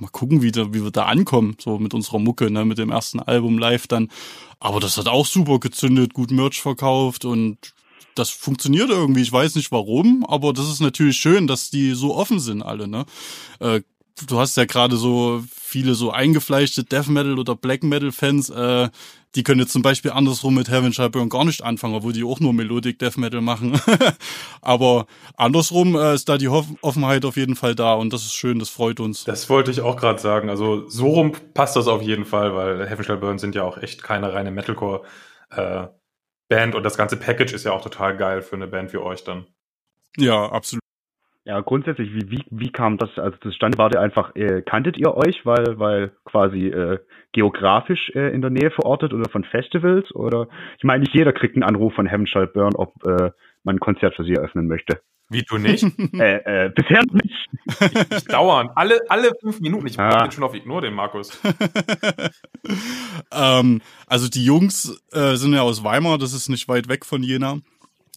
mal 0.00 0.08
gucken, 0.10 0.42
wie, 0.42 0.50
da, 0.50 0.74
wie 0.74 0.82
wir 0.82 0.90
da 0.90 1.04
ankommen, 1.04 1.56
so 1.60 1.78
mit 1.78 1.94
unserer 1.94 2.18
Mucke, 2.18 2.50
ne, 2.50 2.64
mit 2.64 2.78
dem 2.78 2.90
ersten 2.90 3.20
Album 3.20 3.56
live 3.56 3.86
dann. 3.86 4.10
Aber 4.58 4.80
das 4.80 4.96
hat 4.96 5.06
auch 5.06 5.26
super 5.26 5.60
gezündet, 5.60 6.12
gut 6.12 6.32
Merch 6.32 6.60
verkauft 6.60 7.24
und 7.24 7.75
das 8.18 8.30
funktioniert 8.30 8.90
irgendwie. 8.90 9.22
Ich 9.22 9.32
weiß 9.32 9.54
nicht 9.54 9.72
warum, 9.72 10.24
aber 10.26 10.52
das 10.52 10.68
ist 10.68 10.80
natürlich 10.80 11.16
schön, 11.16 11.46
dass 11.46 11.70
die 11.70 11.92
so 11.92 12.14
offen 12.14 12.40
sind 12.40 12.62
alle. 12.62 12.88
Ne? 12.88 13.06
Äh, 13.60 13.82
du 14.26 14.38
hast 14.38 14.56
ja 14.56 14.64
gerade 14.64 14.96
so 14.96 15.42
viele 15.50 15.94
so 15.94 16.10
eingefleischte 16.10 16.84
Death 16.84 17.08
Metal 17.08 17.38
oder 17.38 17.54
Black 17.54 17.82
Metal 17.82 18.12
Fans, 18.12 18.48
äh, 18.50 18.88
die 19.34 19.42
können 19.42 19.60
jetzt 19.60 19.72
zum 19.72 19.82
Beispiel 19.82 20.12
andersrum 20.12 20.54
mit 20.54 20.70
Heaven 20.70 20.94
Shall 20.94 21.10
Burn 21.10 21.28
gar 21.28 21.44
nicht 21.44 21.62
anfangen, 21.62 21.94
obwohl 21.94 22.14
die 22.14 22.24
auch 22.24 22.40
nur 22.40 22.54
Melodic 22.54 22.98
Death 22.98 23.18
Metal 23.18 23.42
machen. 23.42 23.78
Aber 24.62 25.06
andersrum 25.36 25.94
äh, 25.94 26.14
ist 26.14 26.28
da 26.28 26.38
die 26.38 26.48
Offenheit 26.48 27.26
auf 27.26 27.36
jeden 27.36 27.54
Fall 27.54 27.74
da 27.74 27.94
und 27.94 28.12
das 28.12 28.22
ist 28.22 28.32
schön, 28.32 28.58
das 28.58 28.70
freut 28.70 28.98
uns. 28.98 29.24
Das 29.24 29.50
wollte 29.50 29.70
ich 29.70 29.82
auch 29.82 29.96
gerade 29.96 30.18
sagen. 30.18 30.48
Also 30.48 30.88
so 30.88 31.08
rum 31.08 31.32
passt 31.52 31.76
das 31.76 31.86
auf 31.86 32.00
jeden 32.00 32.24
Fall, 32.24 32.54
weil 32.54 32.88
Heaven 32.88 33.04
Shall 33.04 33.18
Burn 33.18 33.38
sind 33.38 33.54
ja 33.54 33.64
auch 33.64 33.76
echt 33.76 34.02
keine 34.02 34.32
reine 34.32 34.50
Metalcore 34.50 35.02
äh, 35.50 35.88
Band 36.48 36.74
und 36.74 36.84
das 36.84 36.96
ganze 36.96 37.16
Package 37.16 37.52
ist 37.52 37.64
ja 37.64 37.72
auch 37.72 37.82
total 37.82 38.16
geil 38.16 38.42
für 38.42 38.56
eine 38.56 38.66
Band 38.66 38.92
wie 38.92 38.98
euch 38.98 39.24
dann. 39.24 39.46
Ja, 40.16 40.46
absolut. 40.46 40.80
Ja, 41.44 41.60
grundsätzlich, 41.60 42.12
wie, 42.12 42.28
wie, 42.28 42.44
wie 42.50 42.72
kam 42.72 42.98
das, 42.98 43.10
also 43.18 43.36
das 43.40 43.54
stand, 43.54 43.78
war 43.78 43.88
der 43.88 44.00
einfach, 44.00 44.34
äh, 44.34 44.62
kanntet 44.62 44.96
ihr 44.96 45.14
euch, 45.14 45.46
weil, 45.46 45.78
weil 45.78 46.10
quasi 46.24 46.66
äh, 46.66 46.98
geografisch 47.30 48.10
äh, 48.16 48.34
in 48.34 48.40
der 48.40 48.50
Nähe 48.50 48.72
verortet 48.72 49.12
oder 49.12 49.30
von 49.30 49.44
Festivals? 49.44 50.12
Oder 50.12 50.48
ich 50.76 50.82
meine, 50.82 51.04
nicht 51.04 51.14
jeder 51.14 51.32
kriegt 51.32 51.54
einen 51.54 51.62
Anruf 51.62 51.94
von 51.94 52.06
Heaven 52.06 52.26
Shall 52.26 52.48
Burn, 52.48 52.74
ob 52.74 52.94
äh, 53.06 53.30
man 53.62 53.76
ein 53.76 53.80
Konzert 53.80 54.16
für 54.16 54.24
sie 54.24 54.32
eröffnen 54.32 54.66
möchte. 54.66 55.00
Wie 55.28 55.42
du 55.42 55.58
nicht? 55.58 55.82
äh, 56.14 56.66
äh, 56.66 56.70
bisher 56.70 57.02
nicht. 57.12 57.48
Ich, 57.80 58.16
ich 58.16 58.24
dauern. 58.24 58.70
Alle, 58.74 59.00
alle 59.08 59.32
fünf 59.40 59.60
Minuten. 59.60 59.86
Ich 59.88 59.98
ah. 59.98 60.22
bin 60.22 60.30
schon 60.30 60.44
auf 60.44 60.54
Ignore 60.54 60.82
den 60.82 60.94
Markus. 60.94 61.38
ähm, 63.32 63.82
also 64.06 64.28
die 64.28 64.44
Jungs 64.44 65.00
äh, 65.12 65.34
sind 65.34 65.52
ja 65.52 65.62
aus 65.62 65.82
Weimar, 65.82 66.18
das 66.18 66.32
ist 66.32 66.48
nicht 66.48 66.68
weit 66.68 66.88
weg 66.88 67.04
von 67.04 67.22
Jena. 67.22 67.58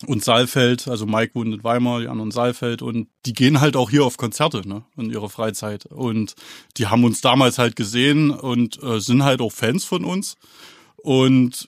Und 0.07 0.23
Saalfeld, 0.23 0.87
also 0.87 1.05
Mike 1.05 1.35
wohnt 1.35 1.53
in 1.53 1.63
Weimar, 1.63 1.99
die 1.99 2.07
anderen 2.07 2.31
Saalfeld 2.31 2.81
und 2.81 3.09
die 3.25 3.33
gehen 3.33 3.59
halt 3.59 3.75
auch 3.75 3.89
hier 3.89 4.05
auf 4.05 4.15
Konzerte, 4.15 4.65
ne, 4.65 4.85
in 4.95 5.09
ihrer 5.09 5.29
Freizeit. 5.29 5.87
Und 5.87 6.35
die 6.77 6.87
haben 6.87 7.03
uns 7.03 7.19
damals 7.19 7.57
halt 7.57 7.75
gesehen 7.75 8.31
und 8.31 8.81
äh, 8.81 9.01
sind 9.01 9.23
halt 9.23 9.41
auch 9.41 9.51
Fans 9.51 9.83
von 9.83 10.05
uns. 10.05 10.37
Und 10.95 11.67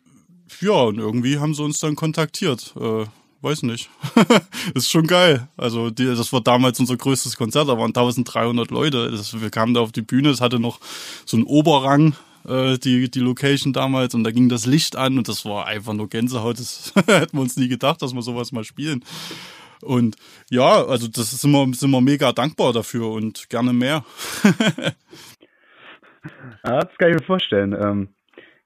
ja, 0.61 0.71
und 0.71 0.97
irgendwie 0.97 1.39
haben 1.39 1.53
sie 1.53 1.63
uns 1.63 1.79
dann 1.79 1.95
kontaktiert. 1.95 2.73
Äh, 2.79 3.05
weiß 3.41 3.63
nicht. 3.63 3.89
ist 4.75 4.89
schon 4.89 5.07
geil. 5.07 5.47
Also 5.57 5.89
die, 5.89 6.05
das 6.05 6.31
war 6.33 6.41
damals 6.41 6.79
unser 6.79 6.97
größtes 6.97 7.37
Konzert, 7.37 7.69
da 7.69 7.77
waren 7.77 7.89
1300 7.89 8.71
Leute. 8.71 9.11
Das, 9.11 9.39
wir 9.39 9.49
kamen 9.49 9.73
da 9.73 9.81
auf 9.81 9.91
die 9.91 10.01
Bühne, 10.01 10.29
es 10.29 10.41
hatte 10.41 10.59
noch 10.59 10.79
so 11.25 11.37
einen 11.37 11.45
Oberrang, 11.45 12.15
äh, 12.47 12.77
die, 12.77 13.09
die 13.09 13.19
Location 13.19 13.73
damals 13.73 14.13
und 14.15 14.23
da 14.23 14.31
ging 14.31 14.49
das 14.49 14.65
Licht 14.65 14.95
an 14.95 15.17
und 15.17 15.27
das 15.27 15.45
war 15.45 15.65
einfach 15.65 15.93
nur 15.93 16.09
Gänsehaut. 16.09 16.59
Das 16.59 16.93
hätten 17.07 17.37
wir 17.37 17.41
uns 17.41 17.57
nie 17.57 17.67
gedacht, 17.67 18.01
dass 18.01 18.13
wir 18.13 18.21
sowas 18.21 18.51
mal 18.51 18.63
spielen. 18.63 19.03
Und 19.81 20.15
ja, 20.49 20.85
also 20.85 21.07
das 21.07 21.31
sind 21.31 21.51
wir, 21.51 21.73
sind 21.73 21.89
wir 21.89 22.01
mega 22.01 22.31
dankbar 22.31 22.71
dafür 22.71 23.09
und 23.09 23.49
gerne 23.49 23.73
mehr. 23.73 24.03
Ja, 26.63 26.79
das 26.79 26.97
kann 26.97 27.09
ich 27.09 27.19
mir 27.19 27.25
vorstellen. 27.25 27.73
Ähm, 27.73 28.09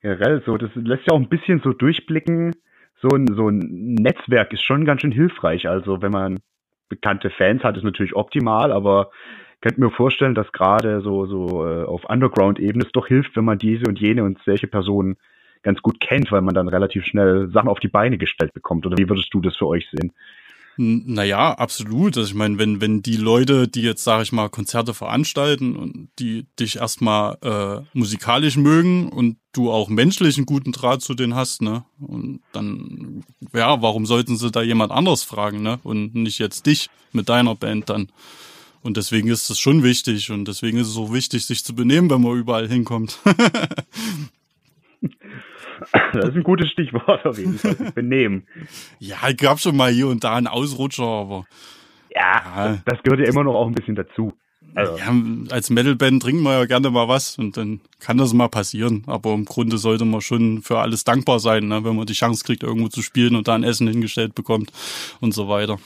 generell 0.02 0.44
so, 0.46 0.58
das 0.58 0.70
lässt 0.76 1.04
ja 1.08 1.14
auch 1.14 1.20
ein 1.20 1.30
bisschen 1.30 1.62
so 1.64 1.72
durchblicken. 1.72 2.56
So 3.08 3.16
ein, 3.16 3.28
so 3.36 3.50
ein 3.50 3.60
Netzwerk 4.00 4.52
ist 4.52 4.64
schon 4.64 4.86
ganz 4.86 5.02
schön 5.02 5.12
hilfreich. 5.12 5.68
Also 5.68 6.02
wenn 6.02 6.12
man 6.12 6.40
bekannte 6.90 7.30
Fans 7.30 7.64
hat, 7.64 7.78
ist 7.78 7.84
natürlich 7.84 8.16
optimal, 8.16 8.72
aber 8.72 9.12
könnte 9.62 9.80
mir 9.80 9.92
vorstellen, 9.92 10.36
dass 10.36 10.52
gerade 10.52 11.02
so, 11.02 11.26
so 11.26 11.66
äh, 11.68 11.84
auf 11.84 12.06
Underground-Ebene 12.10 12.86
es 12.86 12.92
doch 12.92 13.08
hilft, 13.08 13.36
wenn 13.36 13.46
man 13.46 13.60
diese 13.60 13.86
und 13.88 14.00
jene 14.00 14.24
und 14.24 14.40
solche 14.46 14.68
Personen 14.68 15.18
ganz 15.62 15.82
gut 15.82 16.00
kennt, 16.00 16.32
weil 16.32 16.42
man 16.42 16.54
dann 16.54 16.68
relativ 16.68 17.06
schnell 17.06 17.50
Sachen 17.52 17.70
auf 17.70 17.80
die 17.80 17.88
Beine 17.88 18.18
gestellt 18.18 18.54
bekommt. 18.54 18.86
Oder 18.86 18.98
wie 18.98 19.10
würdest 19.10 19.34
du 19.34 19.42
das 19.42 19.56
für 19.56 19.68
euch 19.68 19.88
sehen? 19.92 20.12
Naja, 20.78 21.54
absolut. 21.54 22.18
Also 22.18 22.30
ich 22.30 22.36
meine, 22.36 22.58
wenn, 22.58 22.82
wenn 22.82 23.02
die 23.02 23.16
Leute, 23.16 23.68
die 23.68 23.82
jetzt, 23.82 24.04
sage 24.04 24.24
ich 24.24 24.32
mal, 24.34 24.50
Konzerte 24.50 24.94
veranstalten 24.94 25.76
und 25.78 26.10
die 26.20 26.48
dich 26.60 26.78
erstmal 26.78 27.38
äh, 27.42 27.98
musikalisch 27.98 28.58
mögen 28.58 29.10
und 29.10 29.38
du 29.54 29.72
auch 29.72 29.88
menschlich 29.88 30.36
einen 30.36 30.46
guten 30.46 30.74
Draht 30.74 31.02
zu 31.02 31.14
denen 31.14 31.36
hast, 31.36 31.62
ne? 31.62 31.86
Und 32.00 32.42
dann, 32.52 33.24
ja, 33.54 33.82
warum 33.82 34.06
sollten 34.06 34.36
sie 34.36 34.52
da 34.52 34.62
jemand 34.62 34.92
anders 34.92 35.24
fragen, 35.24 35.62
ne? 35.62 35.80
Und 35.84 36.14
nicht 36.14 36.40
jetzt 36.40 36.66
dich 36.66 36.90
mit 37.14 37.30
deiner 37.30 37.56
Band 37.56 37.90
dann. 37.90 38.12
Und 38.82 38.98
deswegen 38.98 39.30
ist 39.30 39.50
es 39.50 39.58
schon 39.58 39.82
wichtig 39.82 40.30
und 40.30 40.48
deswegen 40.48 40.78
ist 40.78 40.90
es 40.90 40.98
auch 40.98 41.12
wichtig, 41.12 41.46
sich 41.46 41.64
zu 41.64 41.74
benehmen, 41.74 42.10
wenn 42.10 42.22
man 42.22 42.38
überall 42.38 42.68
hinkommt. 42.68 43.18
Das 46.14 46.30
ist 46.30 46.36
ein 46.36 46.44
gutes 46.44 46.70
Stichwort 46.70 47.26
auf 47.26 47.38
jeden 47.38 47.58
Fall. 47.58 47.76
Benehmen. 47.94 48.48
Ja, 49.00 49.18
ich 49.28 49.38
gab 49.38 49.60
schon 49.60 49.76
mal 49.76 49.92
hier 49.92 50.08
und 50.08 50.24
da 50.24 50.36
einen 50.36 50.48
Ausrutscher, 50.48 51.04
aber. 51.04 51.46
Ja, 52.14 52.42
ja. 52.56 52.78
Das, 52.86 53.04
gehört 53.04 53.20
ja 53.20 53.28
immer 53.28 53.44
noch 53.44 53.56
auch 53.56 53.68
ein 53.68 53.74
bisschen 53.74 53.96
dazu. 53.96 54.32
Also. 54.74 54.98
Ja, 54.98 55.14
als 55.52 55.70
Metalband 55.70 56.22
trinken 56.22 56.44
wir 56.44 56.54
ja 56.54 56.66
gerne 56.66 56.90
mal 56.90 57.08
was 57.08 57.38
und 57.38 57.56
dann 57.56 57.82
kann 58.00 58.18
das 58.18 58.34
mal 58.34 58.50
passieren. 58.50 59.04
Aber 59.08 59.34
im 59.34 59.46
Grunde 59.46 59.78
sollte 59.78 60.06
man 60.06 60.22
schon 60.22 60.62
für 60.62 60.80
alles 60.80 61.04
dankbar 61.04 61.40
sein, 61.40 61.68
ne? 61.68 61.84
wenn 61.84 61.96
man 61.96 62.06
die 62.06 62.14
Chance 62.14 62.44
kriegt, 62.44 62.64
irgendwo 62.64 62.90
zu 62.90 63.02
spielen 63.02 63.36
und 63.36 63.48
da 63.48 63.56
ein 63.56 63.64
Essen 63.64 63.88
hingestellt 63.88 64.36
bekommt 64.36 64.72
und 65.22 65.34
so 65.34 65.48
weiter. 65.48 65.78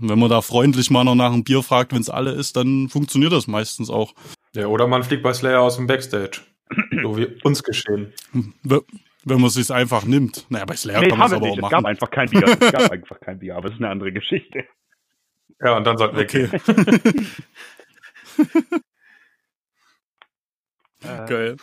Und 0.00 0.08
wenn 0.08 0.18
man 0.18 0.30
da 0.30 0.40
freundlich 0.40 0.90
mal 0.90 1.04
noch 1.04 1.14
nach 1.14 1.32
einem 1.32 1.44
Bier 1.44 1.62
fragt, 1.62 1.92
wenn 1.92 2.00
es 2.00 2.10
alle 2.10 2.30
ist, 2.30 2.56
dann 2.56 2.88
funktioniert 2.88 3.32
das 3.32 3.48
meistens 3.48 3.90
auch. 3.90 4.14
Ja, 4.54 4.66
oder 4.66 4.86
man 4.86 5.02
fliegt 5.02 5.22
bei 5.22 5.32
Slayer 5.32 5.60
aus 5.60 5.76
dem 5.76 5.86
Backstage. 5.86 6.40
So 7.02 7.16
wie 7.16 7.26
uns 7.42 7.62
geschehen 7.62 8.12
wenn 9.28 9.40
man 9.40 9.46
es 9.48 9.54
sich 9.54 9.70
einfach 9.70 10.04
nimmt. 10.04 10.46
Naja, 10.50 10.64
bei 10.64 10.74
Slayer 10.74 11.00
nee, 11.00 11.08
kann 11.08 11.18
man 11.18 11.26
es 11.26 11.32
aber 11.32 11.46
nicht. 11.46 11.58
auch 11.58 11.62
machen. 11.62 11.74
Es 11.74 11.82
gab 11.82 11.84
einfach 11.84 12.10
kein 12.10 12.28
Bier. 12.28 12.44
Es 12.44 12.72
gab 12.72 12.90
einfach 12.90 13.20
kein 13.20 13.38
Bier, 13.38 13.56
aber 13.56 13.68
es 13.68 13.74
ist 13.74 13.80
eine 13.80 13.90
andere 13.90 14.12
Geschichte. 14.12 14.64
Ja, 15.60 15.76
und 15.76 15.84
dann 15.86 15.98
sollten 15.98 16.16
wir 16.16 16.24
okay. 16.24 16.48
äh, 21.02 21.26
Geil. 21.28 21.56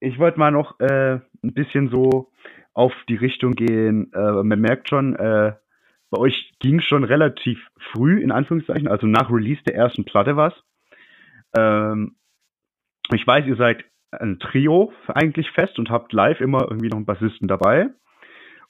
Ich 0.00 0.18
wollte 0.18 0.38
mal 0.38 0.50
noch 0.50 0.78
äh, 0.80 1.20
ein 1.42 1.54
bisschen 1.54 1.90
so 1.90 2.30
auf 2.72 2.92
die 3.08 3.16
Richtung 3.16 3.52
gehen. 3.52 4.12
Äh, 4.12 4.42
man 4.42 4.60
merkt 4.60 4.88
schon, 4.88 5.14
äh, 5.16 5.54
bei 6.10 6.18
euch 6.18 6.52
ging 6.60 6.80
schon 6.80 7.04
relativ 7.04 7.58
früh, 7.92 8.20
in 8.22 8.30
Anführungszeichen, 8.30 8.88
also 8.88 9.06
nach 9.06 9.30
Release 9.30 9.62
der 9.64 9.74
ersten 9.74 10.04
Platte 10.04 10.36
was. 10.36 10.54
Ähm, 11.56 12.16
ich 13.12 13.26
weiß, 13.26 13.46
ihr 13.46 13.56
seid 13.56 13.84
ein 14.20 14.38
Trio 14.38 14.92
eigentlich 15.08 15.50
fest 15.50 15.78
und 15.78 15.90
habt 15.90 16.12
live 16.12 16.40
immer 16.40 16.62
irgendwie 16.62 16.88
noch 16.88 16.96
einen 16.96 17.06
Bassisten 17.06 17.48
dabei. 17.48 17.88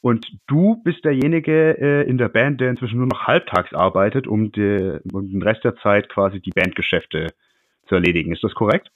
Und 0.00 0.30
du 0.46 0.80
bist 0.84 1.04
derjenige 1.04 1.78
äh, 1.78 2.08
in 2.08 2.18
der 2.18 2.28
Band, 2.28 2.60
der 2.60 2.70
inzwischen 2.70 2.98
nur 2.98 3.08
noch 3.08 3.26
halbtags 3.26 3.72
arbeitet, 3.74 4.26
um, 4.26 4.52
die, 4.52 4.98
um 5.12 5.28
den 5.28 5.42
Rest 5.42 5.64
der 5.64 5.76
Zeit 5.76 6.08
quasi 6.08 6.40
die 6.40 6.52
Bandgeschäfte 6.52 7.32
zu 7.88 7.94
erledigen. 7.94 8.32
Ist 8.32 8.44
das 8.44 8.54
korrekt? 8.54 8.90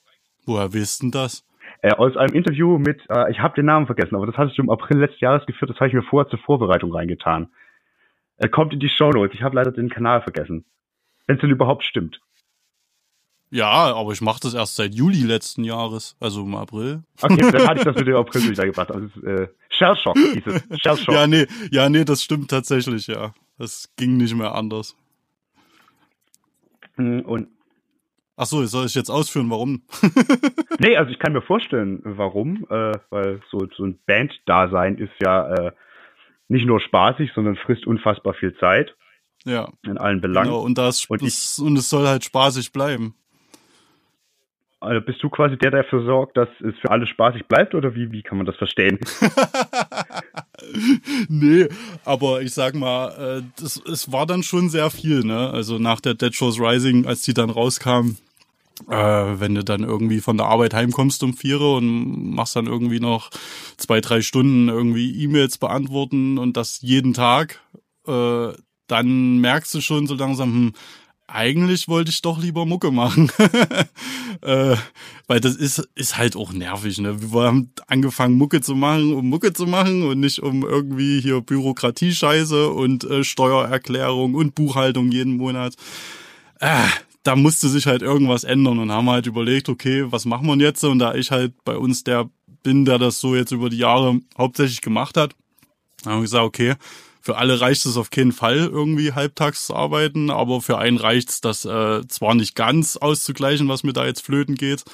Woher 0.47 0.73
wisst 0.73 1.03
denn 1.03 1.11
das? 1.11 1.45
Äh, 1.83 1.93
aus 1.95 2.17
einem 2.17 2.35
Interview 2.35 2.79
mit, 2.79 3.01
äh, 3.09 3.31
ich 3.31 3.41
habe 3.41 3.55
den 3.55 3.67
Namen 3.67 3.87
vergessen, 3.87 4.15
aber 4.15 4.27
das 4.27 4.37
hattest 4.37 4.59
du 4.59 4.63
im 4.63 4.71
April 4.71 4.99
letzten 4.99 5.25
Jahres 5.25 5.47
geführt, 5.47 5.71
das 5.71 5.79
habe 5.79 5.89
ich 5.89 5.95
mir 5.95 6.03
vorher 6.03 6.29
zur 6.29 6.39
Vorbereitung 6.41 6.93
reingetan. 6.93 7.49
Er 8.37 8.49
kommt 8.49 8.73
in 8.73 8.81
die 8.81 8.89
Show 8.89 9.11
Notes. 9.11 9.35
Ich 9.35 9.43
habe 9.43 9.57
leider 9.57 9.71
den 9.71 9.91
Kanal 9.91 10.23
vergessen. 10.23 10.65
Wenn 11.27 11.37
es 11.37 11.41
denn 11.41 11.51
überhaupt 11.51 11.85
stimmt. 11.85 12.21
Ja, 13.51 13.95
aber 13.95 14.13
ich 14.13 14.21
mache 14.21 14.41
das 14.43 14.55
erst 14.55 14.77
seit 14.77 14.95
Juli 14.95 15.23
letzten 15.23 15.65
Jahres, 15.65 16.17
also 16.21 16.43
im 16.43 16.55
April. 16.55 17.03
Okay, 17.21 17.51
dann 17.51 17.67
hatte 17.67 17.79
ich 17.81 17.85
das 17.85 17.97
mit 17.97 18.07
dem 18.07 18.17
April 18.17 18.49
wieder 18.49 18.65
gebracht. 18.65 18.93
Also 18.93 19.07
äh, 19.27 19.49
Shell 19.71 19.97
Shock 19.97 20.17
hieß 20.17 20.47
es. 20.47 20.81
Shell 20.81 20.97
Shock. 20.97 21.15
Ja, 21.15 21.27
nee, 21.27 21.47
ja, 21.73 21.89
nee, 21.89 22.05
das 22.05 22.23
stimmt 22.23 22.51
tatsächlich, 22.51 23.09
ja. 23.09 23.35
Das 23.59 23.91
ging 23.97 24.17
nicht 24.17 24.35
mehr 24.35 24.55
anders. 24.55 24.97
Hm, 26.97 27.23
und 27.23 27.49
Ach 28.43 28.47
so, 28.47 28.65
soll 28.65 28.87
ich 28.87 28.95
jetzt 28.95 29.11
ausführen, 29.11 29.51
warum? 29.51 29.83
nee, 30.79 30.97
also 30.97 31.11
ich 31.11 31.19
kann 31.19 31.35
mir 31.35 31.43
vorstellen, 31.43 32.01
warum, 32.05 32.65
äh, 32.71 32.93
weil 33.11 33.43
so, 33.51 33.69
so 33.77 33.85
ein 33.85 33.99
Band-Dasein 34.07 34.97
ist 34.97 35.13
ja 35.23 35.53
äh, 35.53 35.73
nicht 36.49 36.65
nur 36.65 36.81
spaßig, 36.81 37.33
sondern 37.35 37.57
frisst 37.57 37.87
unfassbar 37.87 38.33
viel 38.33 38.57
Zeit. 38.57 38.97
Ja. 39.45 39.69
In 39.83 39.99
allen 39.99 40.23
Belangen. 40.23 40.49
Genau, 40.49 40.63
und, 40.63 40.79
das, 40.79 41.05
und, 41.11 41.21
ich, 41.21 41.59
und 41.63 41.77
es 41.77 41.91
soll 41.91 42.09
halt 42.09 42.25
spaßig 42.25 42.73
bleiben. 42.73 43.15
Also 44.81 45.03
bist 45.03 45.23
du 45.23 45.29
quasi 45.29 45.59
der, 45.59 45.71
der 45.71 45.83
dafür 45.83 46.05
sorgt, 46.05 46.39
dass 46.39 46.49
es 46.61 46.75
für 46.81 46.91
alle 46.91 47.07
spaßig 47.07 47.47
bleibt 47.47 47.75
oder 47.75 47.95
wie, 47.95 48.11
wie 48.13 48.23
kann 48.23 48.39
man 48.39 48.47
das 48.47 48.57
verstehen? 48.57 48.99
nee, 51.29 51.69
aber 52.07 52.41
ich 52.41 52.55
sag 52.55 52.75
mal, 52.75 53.41
äh, 53.41 53.43
das, 53.61 53.77
es 53.77 54.11
war 54.11 54.25
dann 54.25 54.43
schon 54.43 54.71
sehr 54.71 54.89
viel, 54.89 55.23
ne? 55.23 55.51
Also 55.51 55.79
nach 55.79 56.01
der 56.01 56.15
Dead 56.15 56.35
Shows 56.35 56.59
Rising, 56.59 57.07
als 57.07 57.21
die 57.21 57.35
dann 57.35 57.51
rauskam, 57.51 58.17
äh, 58.89 58.95
wenn 58.95 59.55
du 59.55 59.63
dann 59.63 59.83
irgendwie 59.83 60.21
von 60.21 60.39
der 60.39 60.47
Arbeit 60.47 60.73
heimkommst 60.73 61.23
um 61.23 61.35
vier 61.35 61.61
und 61.61 62.35
machst 62.35 62.57
dann 62.57 62.67
irgendwie 62.67 63.01
noch 63.01 63.29
zwei, 63.77 64.01
drei 64.01 64.23
Stunden 64.23 64.71
irgendwie 64.71 65.23
E-Mails 65.23 65.59
beantworten 65.59 66.39
und 66.39 66.57
das 66.57 66.81
jeden 66.81 67.13
Tag, 67.13 67.61
äh, 68.07 68.49
dann 68.87 69.39
merkst 69.39 69.75
du 69.75 69.81
schon 69.81 70.07
so 70.07 70.15
langsam, 70.15 70.53
hm, 70.53 70.73
eigentlich 71.33 71.89
wollte 71.89 72.11
ich 72.11 72.23
doch 72.23 72.41
lieber 72.41 72.67
Mucke 72.67 72.91
machen. 72.91 73.31
äh, 74.43 74.77
weil 75.27 75.41
das 75.41 75.57
ist, 75.57 75.89
ist 75.95 76.17
halt 76.17 76.37
auch 76.37 76.53
nervig. 76.53 76.99
Ne? 76.99 77.33
Wir 77.33 77.43
haben 77.43 77.73
angefangen, 77.87 78.37
Mucke 78.37 78.61
zu 78.61 78.75
machen, 78.75 79.15
um 79.15 79.29
Mucke 79.29 79.53
zu 79.53 79.67
machen 79.67 80.03
und 80.03 80.21
nicht 80.21 80.41
um 80.41 80.63
irgendwie 80.63 81.21
hier 81.21 81.41
Bürokratie-Scheiße 81.41 82.69
und 82.69 83.05
äh, 83.05 83.25
Steuererklärung 83.25 84.35
und 84.35 84.55
Buchhaltung 84.55 85.11
jeden 85.13 85.37
Monat. 85.37 85.75
Äh, 86.59 86.87
da 87.23 87.37
musste 87.37 87.69
sich 87.69 87.87
halt 87.87 88.03
irgendwas 88.03 88.45
ändern 88.45 88.79
und 88.79 88.91
haben 88.91 89.11
halt 89.11 89.27
überlegt, 89.27 89.69
okay, 89.69 90.11
was 90.11 90.25
machen 90.25 90.47
wir 90.47 90.57
jetzt? 90.57 90.83
Und 90.85 90.99
da 90.99 91.15
ich 91.15 91.31
halt 91.31 91.53
bei 91.65 91.77
uns 91.77 92.03
der 92.05 92.29
bin, 92.63 92.85
der 92.85 92.99
das 92.99 93.21
so 93.21 93.35
jetzt 93.35 93.53
über 93.53 93.71
die 93.71 93.79
Jahre 93.79 94.21
hauptsächlich 94.37 94.81
gemacht 94.81 95.17
hat, 95.17 95.35
haben 96.05 96.17
wir 96.17 96.23
gesagt, 96.23 96.45
okay, 96.45 96.75
für 97.21 97.37
alle 97.37 97.61
reicht 97.61 97.87
es 97.87 97.97
auf 97.97 98.11
keinen 98.11 98.33
Fall, 98.33 98.59
irgendwie 98.59 99.13
halbtags 99.13 99.67
zu 99.67 99.75
arbeiten, 99.75 100.31
aber 100.31 100.61
für 100.61 100.79
einen 100.79 100.97
reicht's, 100.97 101.41
das 101.41 101.65
äh, 101.65 102.07
zwar 102.09 102.35
nicht 102.35 102.55
ganz 102.55 102.97
auszugleichen, 102.97 103.69
was 103.69 103.83
mir 103.83 103.93
da 103.93 104.07
jetzt 104.07 104.25
flöten 104.25 104.55
geht, 104.55 104.85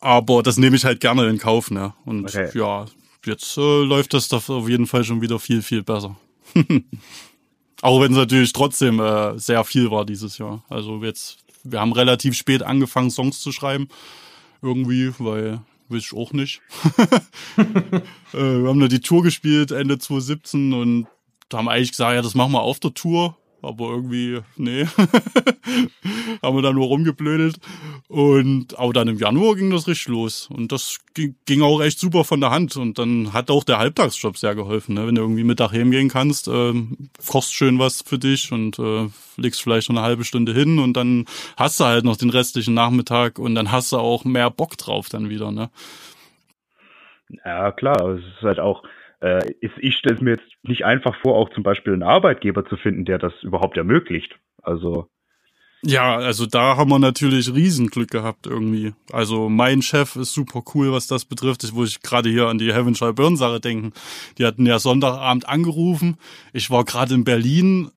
aber 0.00 0.42
das 0.42 0.56
nehme 0.56 0.76
ich 0.76 0.84
halt 0.84 1.00
gerne 1.00 1.28
in 1.28 1.38
Kauf, 1.38 1.70
ne? 1.70 1.94
Und 2.04 2.24
okay. 2.24 2.50
ja, 2.54 2.86
jetzt 3.24 3.56
äh, 3.56 3.82
läuft 3.84 4.14
das 4.14 4.28
doch 4.28 4.48
auf 4.48 4.68
jeden 4.68 4.86
Fall 4.86 5.04
schon 5.04 5.20
wieder 5.20 5.38
viel, 5.38 5.62
viel 5.62 5.82
besser. 5.82 6.16
Auch 7.82 8.00
wenn 8.00 8.12
es 8.12 8.18
natürlich 8.18 8.52
trotzdem 8.52 9.00
äh, 9.00 9.38
sehr 9.38 9.64
viel 9.64 9.90
war 9.90 10.04
dieses 10.04 10.38
Jahr. 10.38 10.64
Also 10.68 11.02
jetzt, 11.02 11.38
wir 11.64 11.80
haben 11.80 11.92
relativ 11.92 12.34
spät 12.34 12.62
angefangen, 12.62 13.10
Songs 13.10 13.40
zu 13.40 13.52
schreiben. 13.52 13.88
Irgendwie, 14.60 15.12
weil 15.18 15.60
weiß 15.88 16.04
ich 16.04 16.12
auch 16.14 16.32
nicht. 16.32 16.60
äh, 17.56 18.02
wir 18.32 18.68
haben 18.68 18.78
nur 18.78 18.88
die 18.88 19.00
Tour 19.00 19.22
gespielt 19.22 19.70
Ende 19.70 19.98
2017 19.98 20.72
und 20.72 21.06
da 21.52 21.58
haben 21.58 21.66
wir 21.66 21.72
eigentlich 21.72 21.90
gesagt, 21.90 22.14
ja, 22.14 22.22
das 22.22 22.34
machen 22.34 22.52
wir 22.52 22.62
auf 22.62 22.80
der 22.80 22.94
Tour. 22.94 23.36
Aber 23.64 23.90
irgendwie, 23.90 24.40
nee. 24.56 24.84
haben 26.42 26.56
wir 26.56 26.62
da 26.62 26.72
nur 26.72 26.86
rumgeblödelt. 26.86 27.60
Und, 28.08 28.76
aber 28.76 28.92
dann 28.92 29.06
im 29.06 29.18
Januar 29.18 29.54
ging 29.54 29.70
das 29.70 29.86
richtig 29.86 30.08
los. 30.08 30.50
Und 30.52 30.72
das 30.72 30.98
ging, 31.14 31.36
ging 31.46 31.62
auch 31.62 31.80
echt 31.80 32.00
super 32.00 32.24
von 32.24 32.40
der 32.40 32.50
Hand. 32.50 32.76
Und 32.76 32.98
dann 32.98 33.32
hat 33.32 33.52
auch 33.52 33.62
der 33.62 33.78
Halbtagsjob 33.78 34.36
sehr 34.36 34.56
geholfen, 34.56 34.96
ne? 34.96 35.06
Wenn 35.06 35.14
du 35.14 35.22
irgendwie 35.22 35.44
Mittag 35.44 35.70
gehen 35.70 36.08
kannst, 36.08 36.48
äh, 36.48 36.72
kochst 37.28 37.54
schön 37.54 37.78
was 37.78 38.02
für 38.02 38.18
dich 38.18 38.50
und 38.50 38.80
äh, 38.80 39.08
legst 39.36 39.62
vielleicht 39.62 39.88
noch 39.88 39.96
eine 39.96 40.04
halbe 40.04 40.24
Stunde 40.24 40.52
hin 40.52 40.80
und 40.80 40.94
dann 40.94 41.26
hast 41.56 41.78
du 41.78 41.84
halt 41.84 42.04
noch 42.04 42.16
den 42.16 42.30
restlichen 42.30 42.74
Nachmittag 42.74 43.38
und 43.38 43.54
dann 43.54 43.70
hast 43.70 43.92
du 43.92 43.98
auch 43.98 44.24
mehr 44.24 44.50
Bock 44.50 44.76
drauf 44.76 45.08
dann 45.08 45.28
wieder, 45.28 45.52
ne? 45.52 45.70
Ja, 47.44 47.70
klar. 47.70 48.16
Es 48.16 48.24
ist 48.24 48.42
halt 48.42 48.58
auch, 48.58 48.82
äh, 49.22 49.52
ist, 49.60 49.74
ich 49.78 49.96
stelle 49.96 50.16
es 50.16 50.20
mir 50.20 50.30
jetzt 50.32 50.52
nicht 50.62 50.84
einfach 50.84 51.14
vor, 51.22 51.36
auch 51.36 51.48
zum 51.50 51.62
Beispiel 51.62 51.92
einen 51.92 52.02
Arbeitgeber 52.02 52.66
zu 52.66 52.76
finden, 52.76 53.04
der 53.04 53.18
das 53.18 53.32
überhaupt 53.42 53.76
ermöglicht. 53.76 54.34
Also 54.62 55.08
ja, 55.84 56.16
also 56.16 56.46
da 56.46 56.76
haben 56.76 56.90
wir 56.90 57.00
natürlich 57.00 57.52
Riesenglück 57.52 58.08
gehabt 58.08 58.46
irgendwie. 58.46 58.94
Also 59.10 59.48
mein 59.48 59.82
Chef 59.82 60.14
ist 60.14 60.32
super 60.32 60.62
cool, 60.74 60.92
was 60.92 61.08
das 61.08 61.24
betrifft. 61.24 61.64
Ich, 61.64 61.74
wo 61.74 61.82
ich 61.82 62.02
gerade 62.02 62.30
hier 62.30 62.46
an 62.46 62.58
die 62.58 62.72
Heavenshire 62.72 63.12
Burn 63.12 63.36
Sache 63.36 63.58
denken. 63.58 63.92
Die 64.38 64.46
hatten 64.46 64.64
ja 64.64 64.78
Sonntagabend 64.78 65.48
angerufen. 65.48 66.18
Ich 66.52 66.70
war 66.70 66.84
gerade 66.84 67.14
in 67.14 67.24
Berlin, 67.24 67.90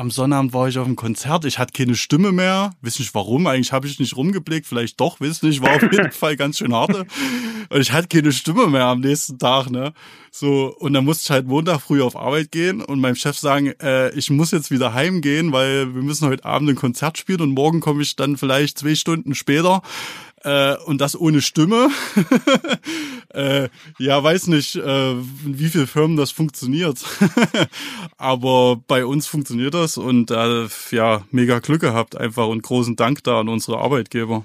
am 0.00 0.10
Sonnabend 0.10 0.54
war 0.54 0.66
ich 0.66 0.78
auf 0.78 0.86
dem 0.86 0.96
Konzert, 0.96 1.44
ich 1.44 1.58
hatte 1.58 1.74
keine 1.74 1.94
Stimme 1.94 2.32
mehr, 2.32 2.72
weiß 2.80 2.98
nicht 3.00 3.14
warum, 3.14 3.46
eigentlich 3.46 3.70
habe 3.70 3.86
ich 3.86 3.98
nicht 3.98 4.16
rumgeblickt, 4.16 4.66
vielleicht 4.66 4.98
doch, 4.98 5.20
weiß 5.20 5.42
nicht, 5.42 5.60
war 5.60 5.76
auf 5.76 5.82
jeden 5.82 6.10
Fall 6.10 6.36
ganz 6.36 6.56
schön 6.56 6.72
hart. 6.72 6.94
Und 6.94 7.80
ich 7.80 7.92
hatte 7.92 8.08
keine 8.08 8.32
Stimme 8.32 8.66
mehr 8.66 8.86
am 8.86 9.00
nächsten 9.00 9.38
Tag, 9.38 9.70
ne? 9.70 9.92
So, 10.32 10.74
und 10.78 10.94
dann 10.94 11.04
musste 11.04 11.24
ich 11.24 11.30
halt 11.30 11.46
Montag 11.46 11.82
früh 11.82 12.02
auf 12.02 12.16
Arbeit 12.16 12.50
gehen 12.50 12.80
und 12.80 13.00
meinem 13.00 13.14
Chef 13.14 13.36
sagen, 13.36 13.74
äh, 13.82 14.10
ich 14.14 14.30
muss 14.30 14.52
jetzt 14.52 14.70
wieder 14.70 14.94
heimgehen, 14.94 15.52
weil 15.52 15.94
wir 15.94 16.02
müssen 16.02 16.28
heute 16.28 16.46
Abend 16.46 16.70
ein 16.70 16.76
Konzert 16.76 17.18
spielen 17.18 17.42
und 17.42 17.50
morgen 17.50 17.80
komme 17.80 18.02
ich 18.02 18.16
dann 18.16 18.38
vielleicht 18.38 18.78
zwei 18.78 18.94
Stunden 18.94 19.34
später 19.34 19.82
äh, 20.44 20.76
und 20.86 21.00
das 21.00 21.18
ohne 21.18 21.40
Stimme. 21.40 21.88
äh, 23.34 23.68
ja, 23.98 24.22
weiß 24.22 24.48
nicht, 24.48 24.76
äh, 24.76 25.10
in 25.12 25.58
wie 25.58 25.68
vielen 25.68 25.86
Firmen 25.86 26.16
das 26.16 26.30
funktioniert. 26.30 27.04
Aber 28.18 28.76
bei 28.86 29.04
uns 29.04 29.26
funktioniert 29.26 29.74
das 29.74 29.96
und 29.96 30.30
äh, 30.30 30.66
ja, 30.90 31.22
mega 31.30 31.58
Glück 31.58 31.80
gehabt 31.80 32.16
einfach 32.16 32.46
und 32.46 32.62
großen 32.62 32.96
Dank 32.96 33.22
da 33.24 33.40
an 33.40 33.48
unsere 33.48 33.78
Arbeitgeber. 33.78 34.44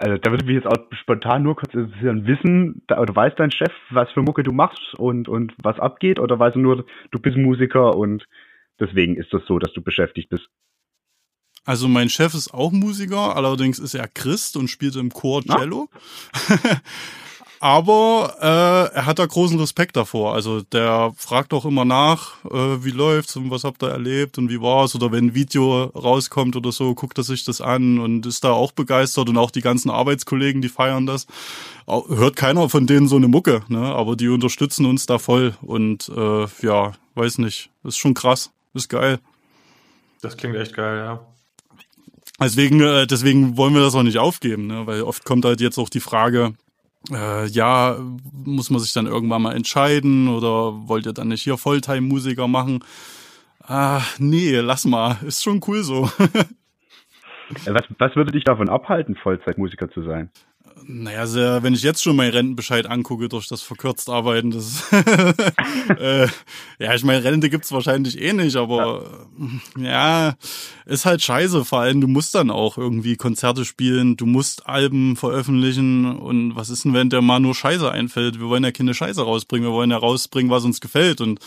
Also 0.00 0.16
da 0.16 0.30
würde 0.30 0.44
mich 0.44 0.54
jetzt 0.54 0.66
auch 0.66 0.78
spontan 1.00 1.42
nur 1.42 1.56
kurz 1.56 1.74
interessieren, 1.74 2.24
wissen, 2.24 2.82
da, 2.86 3.00
oder 3.00 3.16
weiß 3.16 3.34
dein 3.36 3.50
Chef, 3.50 3.72
was 3.90 4.10
für 4.12 4.22
Mucke 4.22 4.44
du 4.44 4.52
machst 4.52 4.94
und, 4.96 5.28
und 5.28 5.54
was 5.60 5.80
abgeht, 5.80 6.20
oder 6.20 6.38
weiß 6.38 6.54
er 6.54 6.60
nur, 6.60 6.84
du 7.10 7.18
bist 7.18 7.36
Musiker 7.36 7.96
und 7.96 8.24
deswegen 8.78 9.16
ist 9.16 9.32
das 9.32 9.44
so, 9.46 9.58
dass 9.58 9.72
du 9.72 9.82
beschäftigt 9.82 10.30
bist? 10.30 10.48
Also 11.68 11.86
mein 11.86 12.08
Chef 12.08 12.32
ist 12.32 12.54
auch 12.54 12.72
Musiker, 12.72 13.36
allerdings 13.36 13.78
ist 13.78 13.92
er 13.92 14.08
Christ 14.08 14.56
und 14.56 14.68
spielt 14.68 14.96
im 14.96 15.12
Chor 15.12 15.42
Cello. 15.44 15.90
Aber 17.60 18.36
äh, 18.40 18.96
er 18.96 19.04
hat 19.04 19.18
da 19.18 19.26
großen 19.26 19.60
Respekt 19.60 19.94
davor. 19.94 20.32
Also 20.32 20.62
der 20.62 21.12
fragt 21.14 21.52
auch 21.52 21.66
immer 21.66 21.84
nach, 21.84 22.42
äh, 22.46 22.82
wie 22.82 22.90
läuft's 22.90 23.36
und 23.36 23.50
was 23.50 23.64
habt 23.64 23.82
ihr 23.82 23.90
erlebt 23.90 24.38
und 24.38 24.48
wie 24.48 24.62
war's 24.62 24.94
oder 24.94 25.12
wenn 25.12 25.26
ein 25.26 25.34
Video 25.34 25.82
rauskommt 25.94 26.56
oder 26.56 26.72
so, 26.72 26.94
guckt 26.94 27.18
er 27.18 27.24
sich 27.24 27.44
das 27.44 27.60
an 27.60 27.98
und 27.98 28.24
ist 28.24 28.44
da 28.44 28.52
auch 28.52 28.72
begeistert 28.72 29.28
und 29.28 29.36
auch 29.36 29.50
die 29.50 29.60
ganzen 29.60 29.90
Arbeitskollegen, 29.90 30.62
die 30.62 30.70
feiern 30.70 31.04
das. 31.04 31.26
Hört 31.86 32.36
keiner 32.36 32.70
von 32.70 32.86
denen 32.86 33.08
so 33.08 33.16
eine 33.16 33.28
Mucke, 33.28 33.60
ne? 33.68 33.94
Aber 33.94 34.16
die 34.16 34.28
unterstützen 34.28 34.86
uns 34.86 35.04
da 35.04 35.18
voll 35.18 35.54
und 35.60 36.10
äh, 36.16 36.46
ja, 36.62 36.92
weiß 37.14 37.36
nicht, 37.36 37.68
ist 37.84 37.98
schon 37.98 38.14
krass, 38.14 38.52
ist 38.72 38.88
geil. 38.88 39.18
Das 40.22 40.38
klingt 40.38 40.56
echt 40.56 40.74
geil, 40.74 40.96
ja. 40.96 41.20
Deswegen, 42.40 42.80
äh, 42.80 43.06
deswegen 43.06 43.56
wollen 43.56 43.74
wir 43.74 43.80
das 43.80 43.94
auch 43.94 44.02
nicht 44.02 44.18
aufgeben, 44.18 44.68
ne? 44.68 44.86
weil 44.86 45.02
oft 45.02 45.24
kommt 45.24 45.44
halt 45.44 45.60
jetzt 45.60 45.78
auch 45.78 45.88
die 45.88 46.00
Frage, 46.00 46.54
äh, 47.10 47.46
ja, 47.48 47.96
muss 48.32 48.70
man 48.70 48.80
sich 48.80 48.92
dann 48.92 49.06
irgendwann 49.06 49.42
mal 49.42 49.56
entscheiden 49.56 50.28
oder 50.28 50.88
wollt 50.88 51.06
ihr 51.06 51.12
dann 51.12 51.28
nicht 51.28 51.42
hier 51.42 51.56
Volltime-Musiker 51.56 52.46
machen? 52.46 52.84
Ah, 53.62 54.02
nee, 54.18 54.56
lass 54.56 54.84
mal, 54.84 55.18
ist 55.26 55.42
schon 55.42 55.60
cool 55.66 55.82
so. 55.82 56.02
was, 57.66 57.84
was 57.98 58.16
würde 58.16 58.32
dich 58.32 58.44
davon 58.44 58.68
abhalten, 58.68 59.16
Vollzeitmusiker 59.16 59.90
zu 59.90 60.02
sein? 60.02 60.30
Naja, 60.86 61.26
sehr, 61.26 61.62
wenn 61.62 61.74
ich 61.74 61.82
jetzt 61.82 62.02
schon 62.02 62.16
meinen 62.16 62.32
Rentenbescheid 62.32 62.86
angucke 62.86 63.28
durch 63.28 63.48
das 63.48 63.62
verkürzt 63.62 64.08
Arbeiten, 64.08 64.50
das 64.50 64.84
äh, 65.98 66.26
ja, 66.78 66.94
ich 66.94 67.04
meine, 67.04 67.24
Rente 67.24 67.50
gibt's 67.50 67.72
wahrscheinlich 67.72 68.20
eh 68.20 68.32
nicht, 68.32 68.56
aber 68.56 69.28
ja. 69.76 69.84
ja, 70.28 70.34
ist 70.86 71.04
halt 71.04 71.22
scheiße. 71.22 71.64
Vor 71.64 71.80
allem, 71.80 72.00
du 72.00 72.08
musst 72.08 72.34
dann 72.34 72.50
auch 72.50 72.78
irgendwie 72.78 73.16
Konzerte 73.16 73.64
spielen, 73.64 74.16
du 74.16 74.26
musst 74.26 74.66
Alben 74.66 75.16
veröffentlichen 75.16 76.16
und 76.16 76.56
was 76.56 76.70
ist 76.70 76.84
denn, 76.84 76.94
wenn 76.94 77.10
der 77.10 77.22
mal 77.22 77.40
nur 77.40 77.54
Scheiße 77.54 77.90
einfällt? 77.90 78.40
Wir 78.40 78.48
wollen 78.48 78.64
ja 78.64 78.72
keine 78.72 78.94
Scheiße 78.94 79.22
rausbringen, 79.22 79.68
wir 79.68 79.74
wollen 79.74 79.90
ja 79.90 79.98
rausbringen, 79.98 80.50
was 80.50 80.64
uns 80.64 80.80
gefällt 80.80 81.20
und 81.20 81.40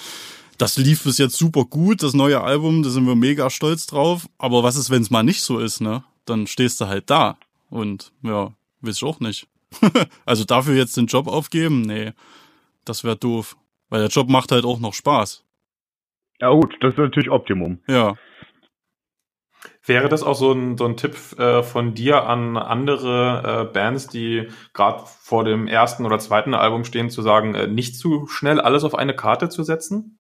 das 0.62 0.78
lief 0.78 1.04
bis 1.04 1.18
jetzt 1.18 1.38
super 1.38 1.66
gut, 1.66 2.04
das 2.04 2.14
neue 2.14 2.42
Album, 2.42 2.84
da 2.84 2.92
sind 2.92 3.08
wir 3.08 3.16
mega 3.16 3.50
stolz 3.50 3.88
drauf. 3.88 4.28
Aber 4.38 4.62
was 4.62 4.76
ist, 4.76 4.92
wenn 4.92 5.02
es 5.02 5.10
mal 5.10 5.24
nicht 5.24 5.42
so 5.42 5.58
ist, 5.58 5.82
ne? 5.82 6.04
Dann 6.26 6.46
stehst 6.46 6.80
du 6.80 6.88
halt 6.88 7.10
da. 7.10 7.38
Und 7.72 8.12
ja, 8.22 8.54
Weiß 8.82 8.98
ich 8.98 9.04
auch 9.04 9.20
nicht. 9.20 9.48
also 10.26 10.44
dafür 10.44 10.76
jetzt 10.76 10.98
den 10.98 11.08
Job 11.08 11.28
aufgeben? 11.28 11.82
Nee, 11.82 12.14
das 12.86 13.04
wäre 13.04 13.16
doof. 13.16 13.58
Weil 13.90 14.02
der 14.02 14.10
Job 14.10 14.30
macht 14.30 14.52
halt 14.52 14.66
auch 14.66 14.80
noch 14.80 14.94
Spaß. 14.94 15.44
Ja 16.40 16.50
gut, 16.50 16.76
das 16.80 16.94
ist 16.94 16.98
natürlich 16.98 17.30
Optimum. 17.30 17.80
Ja. 17.88 18.16
Wäre 19.86 20.10
das 20.10 20.24
auch 20.24 20.36
so 20.36 20.52
ein, 20.54 20.78
so 20.78 20.86
ein 20.86 20.98
Tipp 20.98 21.16
äh, 21.38 21.62
von 21.62 21.94
dir 21.94 22.24
an 22.26 22.58
andere 22.58 23.68
äh, 23.70 23.74
Bands, 23.74 24.08
die 24.08 24.48
gerade 24.74 25.04
vor 25.06 25.44
dem 25.44 25.68
ersten 25.68 26.06
oder 26.06 26.20
zweiten 26.20 26.54
Album 26.54 26.84
stehen, 26.84 27.10
zu 27.10 27.22
sagen, 27.22 27.54
äh, 27.54 27.68
nicht 27.68 27.96
zu 27.96 28.28
schnell 28.28 28.60
alles 28.60 28.84
auf 28.84 28.96
eine 28.96 29.16
Karte 29.16 29.50
zu 29.50 29.64
setzen? 29.64 30.18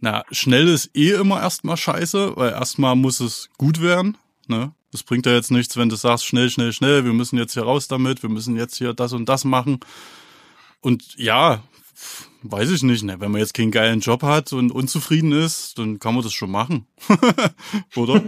Na, 0.00 0.24
schnell 0.30 0.68
ist 0.68 0.96
eh 0.96 1.12
immer 1.12 1.40
erstmal 1.40 1.76
scheiße, 1.76 2.36
weil 2.36 2.50
erstmal 2.50 2.96
muss 2.96 3.20
es 3.20 3.50
gut 3.58 3.82
werden. 3.82 4.16
Ne? 4.48 4.72
Das 4.92 5.02
bringt 5.02 5.26
ja 5.26 5.32
jetzt 5.32 5.50
nichts, 5.50 5.76
wenn 5.76 5.88
du 5.88 5.96
sagst, 5.96 6.26
schnell, 6.26 6.50
schnell, 6.50 6.72
schnell, 6.72 7.04
wir 7.04 7.12
müssen 7.12 7.38
jetzt 7.38 7.54
hier 7.54 7.62
raus 7.62 7.86
damit, 7.86 8.22
wir 8.22 8.30
müssen 8.30 8.56
jetzt 8.56 8.76
hier 8.76 8.92
das 8.92 9.12
und 9.12 9.28
das 9.28 9.44
machen. 9.44 9.80
Und 10.80 11.16
ja, 11.16 11.62
weiß 12.42 12.70
ich 12.70 12.82
nicht, 12.82 13.04
ne? 13.04 13.20
wenn 13.20 13.30
man 13.30 13.40
jetzt 13.40 13.54
keinen 13.54 13.70
geilen 13.70 14.00
Job 14.00 14.22
hat 14.22 14.52
und 14.52 14.72
unzufrieden 14.72 15.32
ist, 15.32 15.78
dann 15.78 16.00
kann 16.00 16.14
man 16.14 16.24
das 16.24 16.32
schon 16.32 16.50
machen. 16.50 16.86
Oder? 17.96 18.22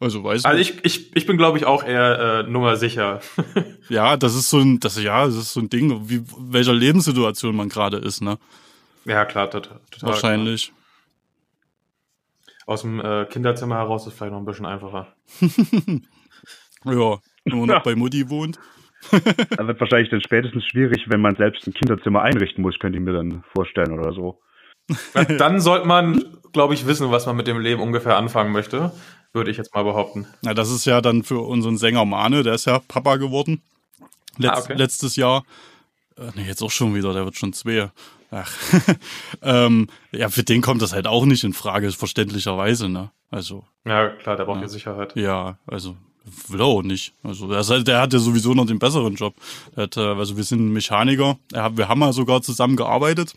Also 0.00 0.24
weiß 0.24 0.44
Also 0.44 0.58
ich, 0.58 0.84
ich, 0.84 1.14
ich 1.14 1.26
bin, 1.26 1.36
glaube 1.36 1.58
ich, 1.58 1.64
auch 1.64 1.84
eher 1.84 2.44
äh, 2.46 2.50
Nummer 2.50 2.76
sicher. 2.76 3.20
ja, 3.88 4.16
das 4.16 4.34
ist 4.34 4.50
so 4.50 4.58
ein, 4.58 4.80
das 4.80 5.00
ja, 5.00 5.26
das 5.26 5.36
ist 5.36 5.52
so 5.52 5.60
ein 5.60 5.68
Ding, 5.68 6.08
wie 6.08 6.22
welcher 6.38 6.72
Lebenssituation 6.72 7.54
man 7.54 7.68
gerade 7.68 7.98
ist, 7.98 8.20
ne? 8.22 8.38
Ja, 9.04 9.24
klar, 9.24 9.50
total. 9.50 9.80
Wahrscheinlich. 10.00 10.66
Klar 10.68 10.81
aus 12.66 12.82
dem 12.82 13.00
äh, 13.00 13.26
Kinderzimmer 13.26 13.76
heraus 13.76 14.06
ist 14.06 14.16
vielleicht 14.16 14.32
noch 14.32 14.40
ein 14.40 14.44
bisschen 14.44 14.66
einfacher. 14.66 15.14
ja, 16.84 17.18
wenn 17.44 17.58
man 17.58 17.68
noch 17.68 17.82
bei 17.84 17.94
Mutti 17.94 18.28
wohnt. 18.28 18.58
das 19.10 19.66
wird 19.66 19.80
wahrscheinlich 19.80 20.10
dann 20.10 20.20
spätestens 20.20 20.64
schwierig, 20.66 21.04
wenn 21.08 21.20
man 21.20 21.34
selbst 21.36 21.66
ein 21.66 21.74
Kinderzimmer 21.74 22.22
einrichten 22.22 22.62
muss, 22.62 22.78
könnte 22.78 22.98
ich 22.98 23.04
mir 23.04 23.12
dann 23.12 23.42
vorstellen 23.52 23.98
oder 23.98 24.12
so. 24.12 24.40
Dann 25.38 25.60
sollte 25.60 25.86
man, 25.86 26.24
glaube 26.52 26.74
ich, 26.74 26.86
wissen, 26.86 27.10
was 27.10 27.26
man 27.26 27.36
mit 27.36 27.46
dem 27.46 27.58
Leben 27.58 27.80
ungefähr 27.80 28.16
anfangen 28.16 28.52
möchte, 28.52 28.92
würde 29.32 29.50
ich 29.50 29.56
jetzt 29.56 29.74
mal 29.74 29.84
behaupten. 29.84 30.26
Na, 30.42 30.54
das 30.54 30.70
ist 30.70 30.84
ja 30.84 31.00
dann 31.00 31.22
für 31.22 31.40
unseren 31.40 31.78
Sänger 31.78 32.04
Mane, 32.04 32.42
der 32.42 32.54
ist 32.54 32.66
ja 32.66 32.80
Papa 32.80 33.16
geworden. 33.16 33.62
Letz, 34.38 34.52
ah, 34.52 34.60
okay. 34.60 34.74
Letztes 34.74 35.16
Jahr. 35.16 35.44
Äh, 36.16 36.30
nee, 36.34 36.46
jetzt 36.46 36.62
auch 36.62 36.70
schon 36.70 36.94
wieder, 36.94 37.12
der 37.12 37.24
wird 37.24 37.36
schon 37.36 37.52
zwei. 37.52 37.90
Ach, 38.32 38.50
ähm, 39.42 39.88
ja, 40.10 40.30
für 40.30 40.42
den 40.42 40.62
kommt 40.62 40.80
das 40.80 40.94
halt 40.94 41.06
auch 41.06 41.26
nicht 41.26 41.44
in 41.44 41.52
Frage, 41.52 41.92
verständlicherweise, 41.92 42.88
ne? 42.88 43.10
Also. 43.30 43.64
Ja, 43.84 44.08
klar, 44.08 44.36
der 44.36 44.46
braucht 44.46 44.62
ja, 44.62 44.68
Sicherheit. 44.68 45.14
Ja, 45.16 45.58
also 45.66 45.96
will 46.48 46.60
er 46.60 46.66
auch 46.66 46.82
nicht. 46.82 47.14
Also 47.22 47.48
der, 47.48 47.62
halt, 47.62 47.86
der 47.86 48.00
hat 48.00 48.12
ja 48.12 48.18
sowieso 48.18 48.54
noch 48.54 48.64
den 48.64 48.78
besseren 48.78 49.16
Job. 49.16 49.34
Hat, 49.76 49.96
äh, 49.96 50.00
also 50.00 50.36
wir 50.36 50.44
sind 50.44 50.72
Mechaniker. 50.72 51.38
Wir 51.50 51.88
haben 51.88 52.00
ja 52.00 52.12
sogar 52.12 52.40
zusammen 52.42 52.76
gearbeitet 52.76 53.34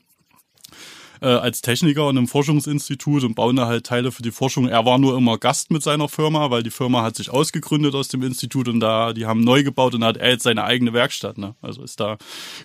äh, 1.22 1.28
als 1.28 1.62
Techniker 1.62 2.10
in 2.10 2.18
einem 2.18 2.28
Forschungsinstitut 2.28 3.24
und 3.24 3.36
bauen 3.36 3.56
da 3.56 3.68
halt 3.68 3.86
Teile 3.86 4.12
für 4.12 4.22
die 4.22 4.32
Forschung. 4.32 4.68
Er 4.68 4.86
war 4.86 4.98
nur 4.98 5.18
immer 5.18 5.38
Gast 5.38 5.72
mit 5.72 5.84
seiner 5.84 6.10
Firma, 6.10 6.52
weil 6.52 6.64
die 6.64 6.72
Firma 6.72 7.04
hat 7.04 7.16
sich 7.16 7.30
ausgegründet 7.30 7.96
aus 7.96 8.08
dem 8.08 8.24
Institut 8.24 8.68
und 8.68 8.80
da, 8.80 9.14
die 9.14 9.26
haben 9.26 9.42
neu 9.42 9.64
gebaut 9.64 9.94
und 9.94 10.02
da 10.02 10.08
hat 10.08 10.18
er 10.18 10.32
jetzt 10.32 10.44
seine 10.44 10.64
eigene 10.64 10.94
Werkstatt, 10.94 11.38
ne? 11.38 11.56
Also 11.62 11.84
ist 11.84 12.00
da 12.00 12.18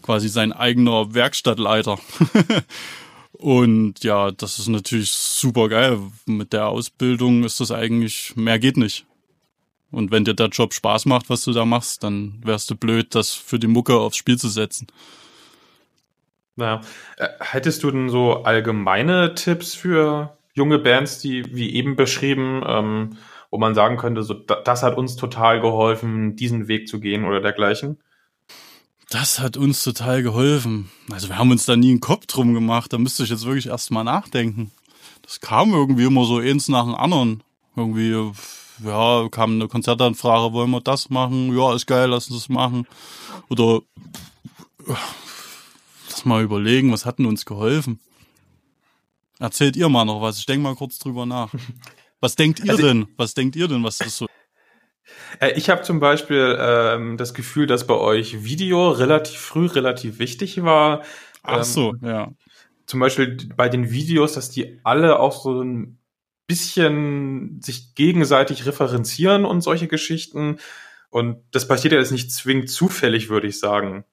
quasi 0.03 0.29
sein 0.29 0.53
eigener 0.53 1.15
Werkstattleiter. 1.15 1.99
und 3.33 4.03
ja, 4.05 4.31
das 4.31 4.59
ist 4.59 4.69
natürlich 4.69 5.11
super 5.13 5.69
geil. 5.69 5.99
Mit 6.27 6.53
der 6.53 6.69
Ausbildung 6.69 7.45
ist 7.45 7.61
das 7.61 7.71
eigentlich, 7.71 8.35
mehr 8.37 8.59
geht 8.59 8.77
nicht. 8.77 9.07
Und 9.91 10.13
wenn 10.13 10.25
dir 10.25 10.35
der 10.35 10.49
Job 10.49 10.73
Spaß 10.73 11.07
macht, 11.07 11.31
was 11.31 11.45
du 11.45 11.53
da 11.53 11.65
machst, 11.65 12.05
dann 12.05 12.41
wärst 12.45 12.71
du 12.71 12.77
blöd, 12.77 13.15
das 13.15 13.33
für 13.33 13.59
die 13.59 13.67
Mucke 13.67 13.97
aufs 13.99 14.17
Spiel 14.17 14.39
zu 14.39 14.49
setzen. 14.49 14.87
Äh, 16.61 17.29
hättest 17.41 17.83
du 17.83 17.91
denn 17.91 18.09
so 18.09 18.43
allgemeine 18.45 19.35
Tipps 19.35 19.75
für 19.75 20.37
junge 20.55 20.79
Bands, 20.79 21.19
die 21.19 21.55
wie 21.55 21.75
eben 21.75 21.97
beschrieben, 21.97 22.63
ähm, 22.67 23.17
wo 23.51 23.59
man 23.59 23.75
sagen 23.75 23.97
könnte, 23.97 24.23
so 24.23 24.35
das 24.35 24.83
hat 24.83 24.97
uns 24.97 25.17
total 25.17 25.61
geholfen, 25.61 26.37
diesen 26.37 26.69
Weg 26.69 26.89
zu 26.89 27.01
gehen 27.01 27.25
oder 27.25 27.41
dergleichen? 27.41 27.99
Das 29.11 29.41
hat 29.41 29.57
uns 29.57 29.83
total 29.83 30.23
geholfen. 30.23 30.89
Also 31.11 31.29
wir 31.29 31.37
haben 31.37 31.51
uns 31.51 31.67
da 31.67 31.75
nie 31.75 31.91
einen 31.91 32.01
Kopf 32.01 32.27
drum 32.27 32.55
gemacht. 32.55 32.93
Da 32.93 32.99
müsste 32.99 33.25
ich 33.25 33.31
jetzt 33.31 33.45
wirklich 33.45 33.67
erst 33.67 33.91
mal 33.91 34.05
nachdenken. 34.05 34.71
Das 35.23 35.41
kam 35.41 35.73
irgendwie 35.73 36.05
immer 36.05 36.25
so 36.25 36.39
eins 36.39 36.69
nach 36.69 36.85
dem 36.85 36.95
anderen. 36.95 37.43
Irgendwie, 37.75 38.33
ja, 38.85 39.29
kam 39.29 39.55
eine 39.55 39.67
Konzertanfrage, 39.67 40.53
wollen 40.53 40.71
wir 40.71 40.81
das 40.81 41.11
machen? 41.11 41.57
Ja, 41.57 41.75
ist 41.75 41.87
geil, 41.87 42.09
lass 42.09 42.31
uns 42.31 42.43
das 42.43 42.49
machen. 42.49 42.87
Oder 43.49 43.81
Lass 46.11 46.25
mal 46.25 46.43
überlegen, 46.43 46.93
was 46.93 47.07
hat 47.07 47.19
denn 47.19 47.27
uns 47.27 47.45
geholfen? 47.45 48.01
Erzählt 49.39 49.77
ihr 49.77 49.89
mal 49.89 50.05
noch 50.05 50.21
was. 50.21 50.39
Ich 50.39 50.47
denke 50.47 50.63
mal 50.63 50.75
kurz 50.75 50.99
drüber 50.99 51.25
nach. 51.25 51.53
Was 52.23 52.37
denkt 52.37 52.61
ihr 52.63 52.73
also, 52.73 52.83
denn? 52.83 53.09
Was 53.17 53.33
denkt 53.33 53.57
ihr 53.57 53.67
denn, 53.67 53.83
was 53.83 53.99
ist 54.01 54.19
so? 54.19 54.27
Äh, 55.41 55.53
ich 55.53 55.71
habe 55.71 55.81
zum 55.81 56.01
Beispiel 56.01 56.55
ähm, 56.61 57.17
das 57.17 57.33
Gefühl, 57.33 57.67
dass 57.67 57.87
bei 57.87 57.95
euch 57.95 58.45
Video 58.45 58.91
relativ 58.91 59.39
früh 59.39 59.65
relativ 59.65 60.19
wichtig 60.19 60.63
war. 60.63 61.03
Ach 61.43 61.57
ähm, 61.57 61.63
so, 61.65 61.95
ja. 62.03 62.31
zum 62.85 63.01
Beispiel 63.01 63.39
bei 63.57 63.71
den 63.71 63.91
Videos, 63.91 64.35
dass 64.35 64.51
die 64.51 64.81
alle 64.85 65.19
auch 65.19 65.43
so 65.43 65.63
ein 65.63 65.99
bisschen 66.47 67.63
sich 67.63 67.95
gegenseitig 67.95 68.67
referenzieren 68.67 69.47
und 69.47 69.63
solche 69.63 69.89
Geschichten. 69.89 70.59
Und 71.09 71.43
das 71.53 71.67
passiert 71.67 71.93
ja 71.93 71.99
jetzt 71.99 72.13
nicht 72.13 72.33
zwingend 72.33 72.69
zufällig, 72.69 73.31
würde 73.31 73.47
ich 73.47 73.59
sagen. 73.59 74.05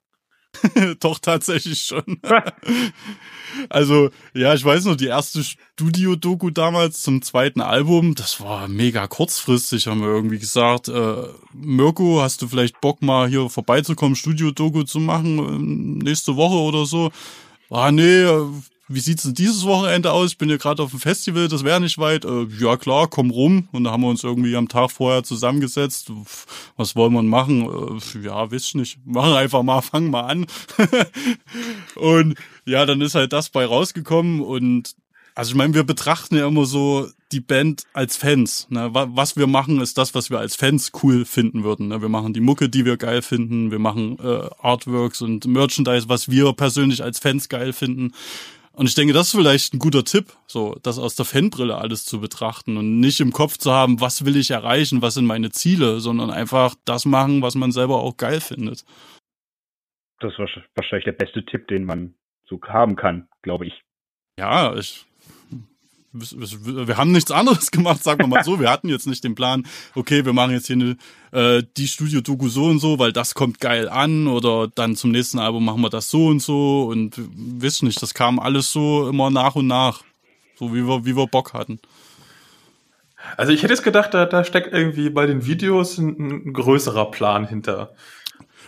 Doch, 0.99 1.19
tatsächlich 1.19 1.81
schon. 1.81 2.19
also, 3.69 4.09
ja, 4.33 4.53
ich 4.53 4.63
weiß 4.63 4.85
noch, 4.85 4.95
die 4.95 5.07
erste 5.07 5.43
Studio-Doku 5.43 6.49
damals 6.49 7.01
zum 7.01 7.21
zweiten 7.21 7.61
Album, 7.61 8.15
das 8.15 8.41
war 8.41 8.67
mega 8.67 9.07
kurzfristig, 9.07 9.87
haben 9.87 10.01
wir 10.01 10.09
irgendwie 10.09 10.39
gesagt, 10.39 10.87
äh, 10.87 11.23
Mirko, 11.53 12.21
hast 12.21 12.41
du 12.41 12.47
vielleicht 12.47 12.81
Bock 12.81 13.01
mal 13.01 13.27
hier 13.27 13.49
vorbeizukommen, 13.49 14.15
Studio-Doku 14.15 14.83
zu 14.83 14.99
machen, 14.99 15.37
äh, 15.39 16.03
nächste 16.03 16.35
Woche 16.35 16.55
oder 16.55 16.85
so? 16.85 17.11
Ah, 17.69 17.91
nee, 17.91 18.25
wie 18.89 18.99
sieht's 18.99 19.23
denn 19.23 19.33
dieses 19.33 19.65
Wochenende 19.65 20.11
aus? 20.11 20.31
Ich 20.31 20.38
bin 20.38 20.49
ja 20.49 20.57
gerade 20.57 20.81
auf 20.81 20.91
dem 20.91 20.99
Festival, 20.99 21.47
das 21.47 21.63
wäre 21.63 21.81
nicht 21.81 21.97
weit. 21.97 22.25
Äh, 22.25 22.47
ja 22.59 22.77
klar, 22.77 23.07
komm 23.07 23.31
rum. 23.31 23.67
Und 23.71 23.83
da 23.83 23.91
haben 23.91 24.01
wir 24.01 24.09
uns 24.09 24.23
irgendwie 24.23 24.55
am 24.55 24.69
Tag 24.69 24.91
vorher 24.91 25.23
zusammengesetzt. 25.23 26.11
Was 26.77 26.95
wollen 26.95 27.13
wir 27.13 27.23
machen? 27.23 27.99
Äh, 28.03 28.25
ja, 28.25 28.49
wisst 28.51 28.75
nicht. 28.75 28.99
Machen 29.05 29.33
einfach 29.33 29.63
mal, 29.63 29.81
fangen 29.81 30.09
mal 30.09 30.21
an. 30.21 30.45
und 31.95 32.35
ja, 32.65 32.85
dann 32.85 33.01
ist 33.01 33.15
halt 33.15 33.33
das 33.33 33.49
bei 33.49 33.65
rausgekommen 33.65 34.41
und 34.41 34.95
also 35.38 35.51
ich 35.51 35.55
meine, 35.55 35.75
wir 35.75 35.83
betrachten 35.83 36.35
ja 36.35 36.47
immer 36.47 36.65
so 36.65 37.07
die 37.31 37.41
Band 37.41 37.83
als 37.93 38.17
Fans. 38.17 38.65
Ne? 38.71 38.89
Was 38.91 39.38
wir 39.38 39.45
machen, 39.45 39.79
ist 39.81 39.99
das, 39.99 40.15
was 40.15 40.31
wir 40.31 40.39
als 40.39 40.55
Fans 40.55 40.91
cool 41.03 41.25
finden 41.25 41.63
würden. 41.63 41.89
Ne? 41.89 42.01
Wir 42.01 42.09
machen 42.09 42.33
die 42.33 42.39
Mucke, 42.39 42.69
die 42.69 42.85
wir 42.85 42.97
geil 42.97 43.21
finden. 43.21 43.69
Wir 43.69 43.77
machen 43.77 44.17
äh, 44.17 44.49
Artworks 44.59 45.21
und 45.21 45.45
Merchandise, 45.45 46.09
was 46.09 46.27
wir 46.31 46.53
persönlich 46.53 47.03
als 47.03 47.19
Fans 47.19 47.49
geil 47.49 47.71
finden. 47.71 48.13
Und 48.78 48.86
ich 48.88 48.93
denke, 48.93 49.11
das 49.11 49.30
ist 49.30 49.36
vielleicht 49.36 49.73
ein 49.73 49.80
guter 49.80 50.03
Tipp, 50.03 50.34
so 50.45 50.78
das 50.84 50.99
aus 50.99 51.15
der 51.15 51.25
Fanbrille 51.25 51.80
alles 51.80 52.05
zu 52.05 52.21
betrachten 52.21 52.78
und 52.78 52.99
nicht 52.99 53.19
im 53.19 53.32
Kopf 53.32 53.57
zu 53.57 53.71
haben, 53.71 54.01
was 54.01 54.23
will 54.23 54.38
ich 54.38 54.51
erreichen, 54.51 55.01
was 55.01 55.15
sind 55.15 55.25
meine 55.25 55.49
Ziele, 55.49 55.99
sondern 55.99 56.30
einfach 56.30 56.75
das 56.86 57.05
machen, 57.05 57.41
was 57.41 57.55
man 57.55 57.71
selber 57.71 58.03
auch 58.03 58.17
geil 58.17 58.39
findet. 58.39 58.86
Das 60.19 60.32
ist 60.32 60.39
wahrscheinlich 60.75 61.05
der 61.05 61.13
beste 61.13 61.43
Tipp, 61.43 61.67
den 61.69 61.86
man 61.86 62.13
so 62.47 62.61
haben 62.67 62.95
kann, 62.95 63.28
glaube 63.41 63.65
ich. 63.65 63.73
Ja, 64.38 64.75
ich 64.75 65.07
wir 66.13 66.97
haben 66.97 67.11
nichts 67.11 67.31
anderes 67.31 67.71
gemacht, 67.71 68.03
sagen 68.03 68.21
wir 68.21 68.27
mal 68.27 68.43
so. 68.43 68.59
Wir 68.59 68.69
hatten 68.69 68.89
jetzt 68.89 69.07
nicht 69.07 69.23
den 69.23 69.35
Plan, 69.35 69.65
okay, 69.95 70.25
wir 70.25 70.33
machen 70.33 70.51
jetzt 70.51 70.67
hier 70.67 70.75
eine, 70.75 70.97
äh, 71.31 71.63
die 71.77 71.87
Studio-Doku 71.87 72.49
so 72.49 72.65
und 72.65 72.79
so, 72.79 72.99
weil 72.99 73.13
das 73.13 73.33
kommt 73.33 73.59
geil 73.59 73.89
an 73.89 74.27
oder 74.27 74.67
dann 74.67 74.95
zum 74.95 75.11
nächsten 75.11 75.39
Album 75.39 75.65
machen 75.65 75.81
wir 75.81 75.89
das 75.89 76.09
so 76.09 76.27
und 76.27 76.41
so 76.41 76.85
und 76.85 77.15
wisst 77.17 77.83
nicht, 77.83 78.01
das 78.01 78.13
kam 78.13 78.39
alles 78.39 78.71
so 78.71 79.09
immer 79.09 79.29
nach 79.29 79.55
und 79.55 79.67
nach, 79.67 80.03
so 80.57 80.73
wie 80.73 80.87
wir, 80.87 81.05
wie 81.05 81.15
wir 81.15 81.27
Bock 81.27 81.53
hatten. 81.53 81.79
Also 83.35 83.51
ich 83.51 83.63
hätte 83.63 83.73
jetzt 83.73 83.83
gedacht, 83.83 84.13
da, 84.13 84.25
da 84.25 84.43
steckt 84.43 84.73
irgendwie 84.73 85.09
bei 85.09 85.25
den 85.25 85.45
Videos 85.45 85.97
ein, 85.97 86.47
ein 86.47 86.53
größerer 86.53 87.11
Plan 87.11 87.47
hinter. 87.47 87.93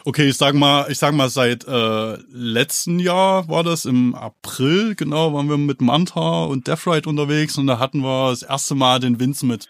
Okay, 0.05 0.29
ich 0.29 0.37
sag 0.37 0.55
mal, 0.55 0.89
ich 0.89 0.97
sag 0.97 1.13
mal, 1.13 1.29
seit 1.29 1.67
äh, 1.67 2.17
letzten 2.31 2.99
Jahr 2.99 3.49
war 3.49 3.63
das 3.63 3.83
im 3.83 4.15
April, 4.15 4.95
genau, 4.95 5.33
waren 5.33 5.49
wir 5.49 5.57
mit 5.57 5.81
Manta 5.81 6.45
und 6.45 6.67
Deathrite 6.67 7.09
unterwegs 7.09 7.57
und 7.57 7.67
da 7.67 7.79
hatten 7.79 7.99
wir 7.99 8.29
das 8.29 8.43
erste 8.43 8.75
Mal 8.75 8.99
den 8.99 9.19
Vince 9.19 9.45
mit. 9.45 9.67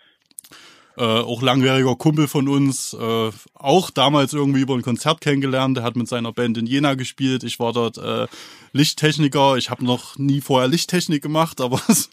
Äh, 0.98 1.04
auch 1.04 1.42
langjähriger 1.42 1.96
Kumpel 1.96 2.28
von 2.28 2.48
uns, 2.48 2.94
äh, 2.94 3.32
auch 3.60 3.92
damals 3.92 4.34
irgendwie 4.34 4.62
über 4.62 4.74
ein 4.74 4.82
Konzert 4.82 5.22
kennengelernt. 5.22 5.78
Der 5.78 5.84
hat 5.84 5.96
mit 5.96 6.08
seiner 6.08 6.32
Band 6.32 6.58
in 6.58 6.66
Jena 6.66 6.96
gespielt. 6.96 7.44
Ich 7.44 7.60
war 7.60 7.74
dort 7.74 7.98
äh, 7.98 8.26
Lichttechniker. 8.72 9.58
Ich 9.58 9.70
habe 9.70 9.84
noch 9.84 10.18
nie 10.18 10.42
vorher 10.42 10.70
Lichttechnik 10.70 11.22
gemacht, 11.22 11.60
aber 11.62 11.82
es, 11.88 12.10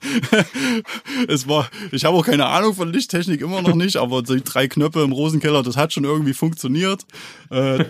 es 1.29 1.49
war, 1.49 1.71
ich 1.93 2.05
habe 2.05 2.17
auch 2.17 2.27
keine 2.27 2.47
Ahnung 2.47 2.75
von 2.75 2.93
Lichttechnik 2.93 3.41
immer 3.41 3.63
noch 3.63 3.77
nicht, 3.77 3.97
aber 3.97 4.23
die 4.23 4.43
drei 4.43 4.67
Knöpfe 4.67 5.03
im 5.03 5.13
Rosenkeller, 5.13 5.63
das 5.63 5.77
hat 5.77 5.93
schon 5.93 6.05
irgendwie 6.05 6.35
funktioniert. 6.35 7.07
Äh, 7.51 7.85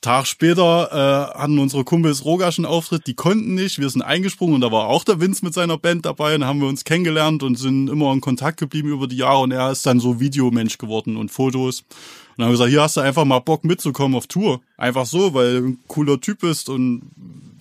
Tag 0.00 0.26
später 0.26 0.88
äh, 0.90 1.38
hatten 1.38 1.60
unsere 1.60 1.84
Kumpels 1.84 2.24
Rogaschen 2.24 2.66
Auftritt, 2.66 3.06
die 3.06 3.14
konnten 3.14 3.54
nicht, 3.54 3.78
wir 3.78 3.88
sind 3.88 4.02
eingesprungen 4.02 4.56
und 4.56 4.60
da 4.62 4.72
war 4.72 4.88
auch 4.88 5.04
der 5.04 5.20
Vince 5.20 5.44
mit 5.44 5.54
seiner 5.54 5.78
Band 5.78 6.04
dabei 6.06 6.34
und 6.34 6.44
haben 6.44 6.60
wir 6.60 6.66
uns 6.66 6.82
kennengelernt 6.82 7.44
und 7.44 7.56
sind 7.56 7.88
immer 7.88 8.12
in 8.12 8.20
Kontakt 8.20 8.58
geblieben 8.58 8.88
über 8.88 9.06
die 9.06 9.18
Jahre 9.18 9.42
und 9.42 9.52
er 9.52 9.70
ist 9.70 9.86
dann 9.86 10.00
so 10.00 10.18
Videomensch 10.18 10.78
geworden 10.78 11.16
und 11.16 11.30
Fotos. 11.30 11.84
Und 12.32 12.38
dann 12.38 12.46
haben 12.46 12.52
wir 12.52 12.54
gesagt, 12.54 12.70
hier 12.70 12.82
hast 12.82 12.96
du 12.96 13.00
einfach 13.00 13.24
mal 13.24 13.40
Bock 13.40 13.64
mitzukommen 13.64 14.16
auf 14.16 14.26
Tour. 14.26 14.60
Einfach 14.76 15.06
so, 15.06 15.34
weil 15.34 15.60
du 15.60 15.66
ein 15.68 15.78
cooler 15.86 16.20
Typ 16.20 16.40
bist 16.40 16.68
und 16.68 17.02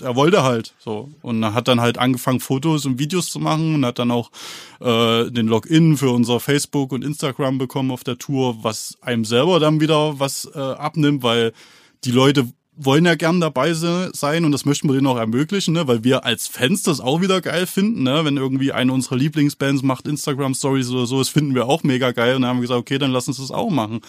er 0.01 0.15
wollte 0.15 0.43
halt 0.43 0.73
so. 0.79 1.09
Und 1.21 1.43
er 1.43 1.53
hat 1.53 1.67
dann 1.67 1.81
halt 1.81 1.97
angefangen, 1.97 2.39
Fotos 2.39 2.85
und 2.85 2.99
Videos 2.99 3.29
zu 3.29 3.39
machen 3.39 3.75
und 3.75 3.85
hat 3.85 3.99
dann 3.99 4.11
auch 4.11 4.31
äh, 4.79 5.29
den 5.29 5.47
Login 5.47 5.97
für 5.97 6.09
unser 6.09 6.39
Facebook 6.39 6.91
und 6.91 7.03
Instagram 7.03 7.57
bekommen 7.57 7.91
auf 7.91 8.03
der 8.03 8.17
Tour, 8.17 8.63
was 8.63 8.97
einem 9.01 9.25
selber 9.25 9.59
dann 9.59 9.81
wieder 9.81 10.19
was 10.19 10.49
äh, 10.53 10.59
abnimmt, 10.59 11.23
weil 11.23 11.53
die 12.03 12.11
Leute 12.11 12.47
wollen 12.83 13.05
ja 13.05 13.15
gern 13.15 13.39
dabei 13.39 13.73
sein 13.73 14.45
und 14.45 14.51
das 14.51 14.65
möchten 14.65 14.87
wir 14.87 14.93
denen 14.93 15.07
auch 15.07 15.17
ermöglichen, 15.17 15.73
ne? 15.73 15.87
weil 15.87 16.03
wir 16.03 16.25
als 16.25 16.47
Fans 16.47 16.83
das 16.83 16.99
auch 16.99 17.21
wieder 17.21 17.41
geil 17.41 17.67
finden, 17.67 18.03
ne? 18.03 18.23
wenn 18.23 18.37
irgendwie 18.37 18.71
eine 18.71 18.93
unserer 18.93 19.17
Lieblingsbands 19.17 19.83
macht 19.83 20.07
Instagram 20.07 20.55
Stories 20.55 20.89
oder 20.89 21.05
so, 21.05 21.19
das 21.19 21.29
finden 21.29 21.53
wir 21.53 21.67
auch 21.67 21.83
mega 21.83 22.11
geil 22.11 22.35
und 22.35 22.41
dann 22.41 22.49
haben 22.49 22.57
wir 22.57 22.63
gesagt, 22.63 22.79
okay, 22.79 22.97
dann 22.97 23.11
lass 23.11 23.27
uns 23.27 23.37
das 23.37 23.51
auch 23.51 23.69
machen. 23.69 24.01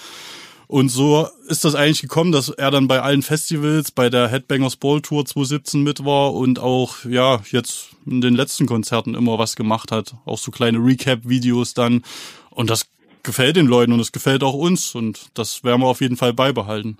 Und 0.66 0.88
so 0.88 1.28
ist 1.48 1.64
das 1.64 1.74
eigentlich 1.74 2.02
gekommen, 2.02 2.32
dass 2.32 2.48
er 2.48 2.70
dann 2.70 2.88
bei 2.88 3.02
allen 3.02 3.22
Festivals, 3.22 3.90
bei 3.90 4.08
der 4.08 4.28
Headbangers 4.28 4.76
Ball 4.76 5.00
Tour 5.00 5.24
2017 5.24 5.82
mit 5.82 6.04
war 6.04 6.32
und 6.34 6.58
auch, 6.58 7.04
ja, 7.04 7.40
jetzt 7.50 7.90
in 8.06 8.20
den 8.20 8.34
letzten 8.34 8.66
Konzerten 8.66 9.14
immer 9.14 9.38
was 9.38 9.56
gemacht 9.56 9.92
hat. 9.92 10.14
Auch 10.24 10.38
so 10.38 10.50
kleine 10.50 10.78
Recap-Videos 10.78 11.74
dann. 11.74 12.02
Und 12.50 12.70
das 12.70 12.86
gefällt 13.22 13.56
den 13.56 13.66
Leuten 13.66 13.92
und 13.92 14.00
es 14.00 14.12
gefällt 14.12 14.42
auch 14.42 14.54
uns 14.54 14.94
und 14.94 15.30
das 15.34 15.62
werden 15.64 15.80
wir 15.80 15.86
auf 15.86 16.00
jeden 16.00 16.16
Fall 16.16 16.32
beibehalten. 16.32 16.98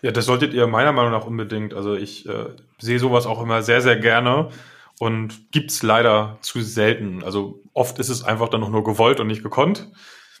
Ja, 0.00 0.10
das 0.10 0.26
solltet 0.26 0.54
ihr 0.54 0.66
meiner 0.66 0.92
Meinung 0.92 1.12
nach 1.12 1.26
unbedingt. 1.26 1.74
Also 1.74 1.94
ich 1.94 2.26
äh, 2.26 2.46
sehe 2.78 2.98
sowas 2.98 3.26
auch 3.26 3.42
immer 3.42 3.62
sehr, 3.62 3.82
sehr 3.82 3.96
gerne 3.96 4.50
und 4.98 5.50
gibt's 5.50 5.82
leider 5.82 6.38
zu 6.40 6.62
selten. 6.62 7.22
Also 7.24 7.60
oft 7.74 7.98
ist 7.98 8.08
es 8.08 8.22
einfach 8.24 8.48
dann 8.48 8.60
noch 8.60 8.70
nur 8.70 8.84
gewollt 8.84 9.20
und 9.20 9.26
nicht 9.26 9.42
gekonnt. 9.42 9.90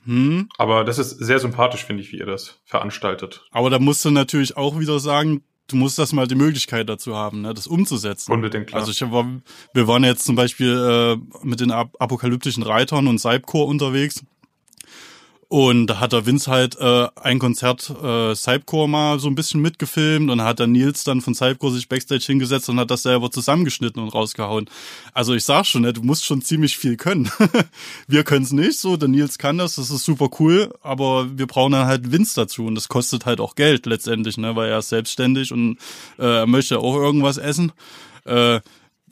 Hm. 0.04 0.48
Aber 0.58 0.84
das 0.84 0.98
ist 0.98 1.10
sehr 1.10 1.38
sympathisch, 1.38 1.84
finde 1.84 2.02
ich, 2.02 2.12
wie 2.12 2.18
ihr 2.18 2.26
das 2.26 2.60
veranstaltet. 2.64 3.44
Aber 3.50 3.70
da 3.70 3.78
musst 3.78 4.04
du 4.04 4.10
natürlich 4.10 4.56
auch 4.56 4.78
wieder 4.78 4.98
sagen, 4.98 5.42
du 5.68 5.76
musst 5.76 5.98
das 5.98 6.12
mal 6.12 6.26
die 6.26 6.34
Möglichkeit 6.34 6.88
dazu 6.88 7.16
haben, 7.16 7.42
ne, 7.42 7.54
das 7.54 7.66
umzusetzen. 7.66 8.32
Unbedingt 8.32 8.68
klar. 8.68 8.80
Also 8.80 8.92
ich 8.92 9.12
war, 9.12 9.26
wir 9.74 9.88
waren 9.88 10.04
jetzt 10.04 10.24
zum 10.24 10.36
Beispiel 10.36 10.72
äh, 10.72 11.46
mit 11.46 11.60
den 11.60 11.70
apokalyptischen 11.70 12.62
Reitern 12.62 13.06
und 13.06 13.18
Seibchor 13.18 13.66
unterwegs 13.66 14.24
und 15.52 15.86
da 15.88 16.00
hat 16.00 16.14
der 16.14 16.24
Vince 16.24 16.50
halt 16.50 16.78
äh, 16.80 17.08
ein 17.14 17.38
Konzert 17.38 17.90
äh, 18.02 18.34
Cypcore 18.34 18.88
mal 18.88 19.18
so 19.18 19.28
ein 19.28 19.34
bisschen 19.34 19.60
mitgefilmt 19.60 20.30
und 20.30 20.38
dann 20.38 20.46
hat 20.46 20.60
der 20.60 20.66
Nils 20.66 21.04
dann 21.04 21.20
von 21.20 21.34
Cypcore 21.34 21.74
sich 21.74 21.90
Backstage 21.90 22.24
hingesetzt 22.24 22.70
und 22.70 22.80
hat 22.80 22.90
das 22.90 23.02
selber 23.02 23.30
zusammengeschnitten 23.30 24.02
und 24.02 24.08
rausgehauen. 24.08 24.70
Also 25.12 25.34
ich 25.34 25.44
sag 25.44 25.66
schon, 25.66 25.82
ne, 25.82 25.92
du 25.92 26.02
musst 26.02 26.24
schon 26.24 26.40
ziemlich 26.40 26.78
viel 26.78 26.96
können. 26.96 27.30
wir 28.08 28.24
können 28.24 28.46
es 28.46 28.52
nicht, 28.52 28.78
so 28.78 28.96
der 28.96 29.10
Nils 29.10 29.36
kann 29.36 29.58
das, 29.58 29.74
das 29.74 29.90
ist 29.90 30.06
super 30.06 30.30
cool, 30.40 30.72
aber 30.80 31.28
wir 31.36 31.46
brauchen 31.46 31.72
dann 31.72 31.86
halt 31.86 32.10
Vince 32.10 32.34
dazu 32.34 32.64
und 32.64 32.74
das 32.74 32.88
kostet 32.88 33.26
halt 33.26 33.38
auch 33.38 33.54
Geld 33.54 33.84
letztendlich, 33.84 34.38
ne, 34.38 34.56
weil 34.56 34.70
er 34.70 34.78
ist 34.78 34.88
selbstständig 34.88 35.52
und 35.52 35.76
äh, 36.18 36.38
er 36.38 36.46
möchte 36.46 36.78
auch 36.78 36.96
irgendwas 36.96 37.36
essen. 37.36 37.72
Äh, 38.24 38.60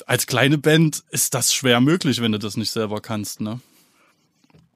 als 0.07 0.27
kleine 0.27 0.57
Band 0.57 1.03
ist 1.11 1.35
das 1.35 1.53
schwer 1.53 1.83
möglich, 1.83 2.23
wenn 2.23 2.33
du 2.33 2.39
das 2.39 2.57
nicht 2.57 2.71
selber 2.71 3.03
kannst, 3.03 3.43
ne? 3.43 3.61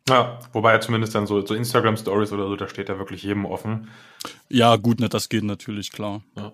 Ja, 0.09 0.39
wobei 0.53 0.73
ja 0.73 0.81
zumindest 0.81 1.15
dann 1.15 1.27
so, 1.27 1.45
so 1.47 1.55
Instagram-Stories 1.55 2.33
oder 2.33 2.47
so, 2.47 2.57
da 2.57 2.69
steht 2.69 2.89
ja 2.89 2.99
wirklich 2.99 3.23
jedem 3.23 3.47
offen. 3.47 3.89
Ja, 4.49 4.77
gut, 4.77 5.01
ne, 5.01 5.09
das 5.09 5.29
geht 5.29 5.45
natürlich, 5.45 5.93
klar. 5.93 6.23
Ja. 6.37 6.53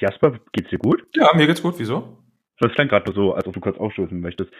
Jasper, 0.00 0.38
geht's 0.52 0.70
dir 0.70 0.78
gut? 0.78 1.02
Ja, 1.14 1.34
mir 1.34 1.46
geht's 1.46 1.62
gut. 1.62 1.74
Wieso? 1.78 2.16
Das 2.58 2.72
klang 2.72 2.88
gerade 2.88 3.12
so, 3.12 3.34
als 3.34 3.46
ob 3.46 3.54
du 3.54 3.60
kurz 3.60 3.78
aufstoßen 3.78 4.20
möchtest. 4.20 4.50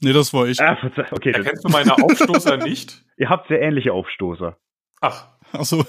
Nee, 0.00 0.12
das 0.12 0.34
war 0.34 0.46
ich. 0.46 0.60
Ah, 0.60 0.76
okay, 1.12 1.30
Erkennst 1.30 1.64
du 1.64 1.68
meine 1.68 1.94
Aufstoßer 1.94 2.56
nicht? 2.64 3.04
Ihr 3.16 3.30
habt 3.30 3.48
sehr 3.48 3.60
ähnliche 3.60 3.92
Aufstoßer. 3.92 4.56
Ach. 5.00 5.28
Achso. 5.52 5.84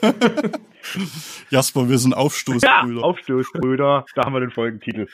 Jasper, 1.49 1.89
wir 1.89 1.97
sind 1.97 2.13
Aufstoßbrüder. 2.13 3.01
Ja, 3.01 3.01
Aufstoßbrüder, 3.01 4.05
da 4.15 4.23
haben 4.23 4.34
wir 4.34 4.39
den 4.39 4.51
Folgentitel. 4.51 5.07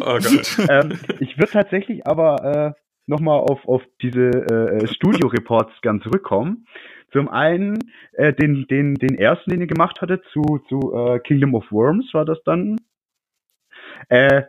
Oh 0.00 0.18
ähm, 0.68 0.98
ich 1.20 1.38
würde 1.38 1.52
tatsächlich 1.52 2.06
aber 2.06 2.74
äh, 2.76 2.80
nochmal 3.06 3.40
auf, 3.40 3.66
auf 3.66 3.82
diese 4.02 4.28
äh, 4.30 4.86
Studio-Reports 4.86 5.80
gern 5.82 6.00
zurückkommen. 6.00 6.66
Zum 7.12 7.28
einen 7.28 7.78
äh, 8.12 8.32
den, 8.32 8.66
den, 8.68 8.94
den 8.94 9.18
ersten, 9.18 9.50
den 9.50 9.60
ihr 9.60 9.66
gemacht 9.66 10.00
hattet, 10.00 10.24
zu, 10.32 10.60
zu 10.68 10.94
äh, 10.94 11.18
Kingdom 11.20 11.54
of 11.54 11.70
Worms 11.72 12.12
war 12.14 12.24
das 12.24 12.42
dann. 12.44 12.76
Äh, 14.08 14.42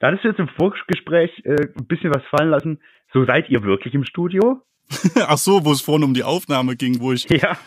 da 0.00 0.08
hattest 0.08 0.24
du 0.24 0.28
jetzt 0.28 0.40
im 0.40 0.48
Vorgespräch 0.48 1.42
äh, 1.44 1.68
ein 1.76 1.86
bisschen 1.86 2.14
was 2.14 2.22
fallen 2.24 2.50
lassen. 2.50 2.80
So 3.12 3.24
seid 3.24 3.48
ihr 3.48 3.62
wirklich 3.62 3.94
im 3.94 4.04
Studio? 4.04 4.62
Ach 5.26 5.38
so, 5.38 5.64
wo 5.64 5.72
es 5.72 5.80
vorhin 5.80 6.04
um 6.04 6.14
die 6.14 6.22
Aufnahme 6.22 6.76
ging, 6.76 7.00
wo 7.00 7.12
ich, 7.12 7.28
Ja, 7.28 7.58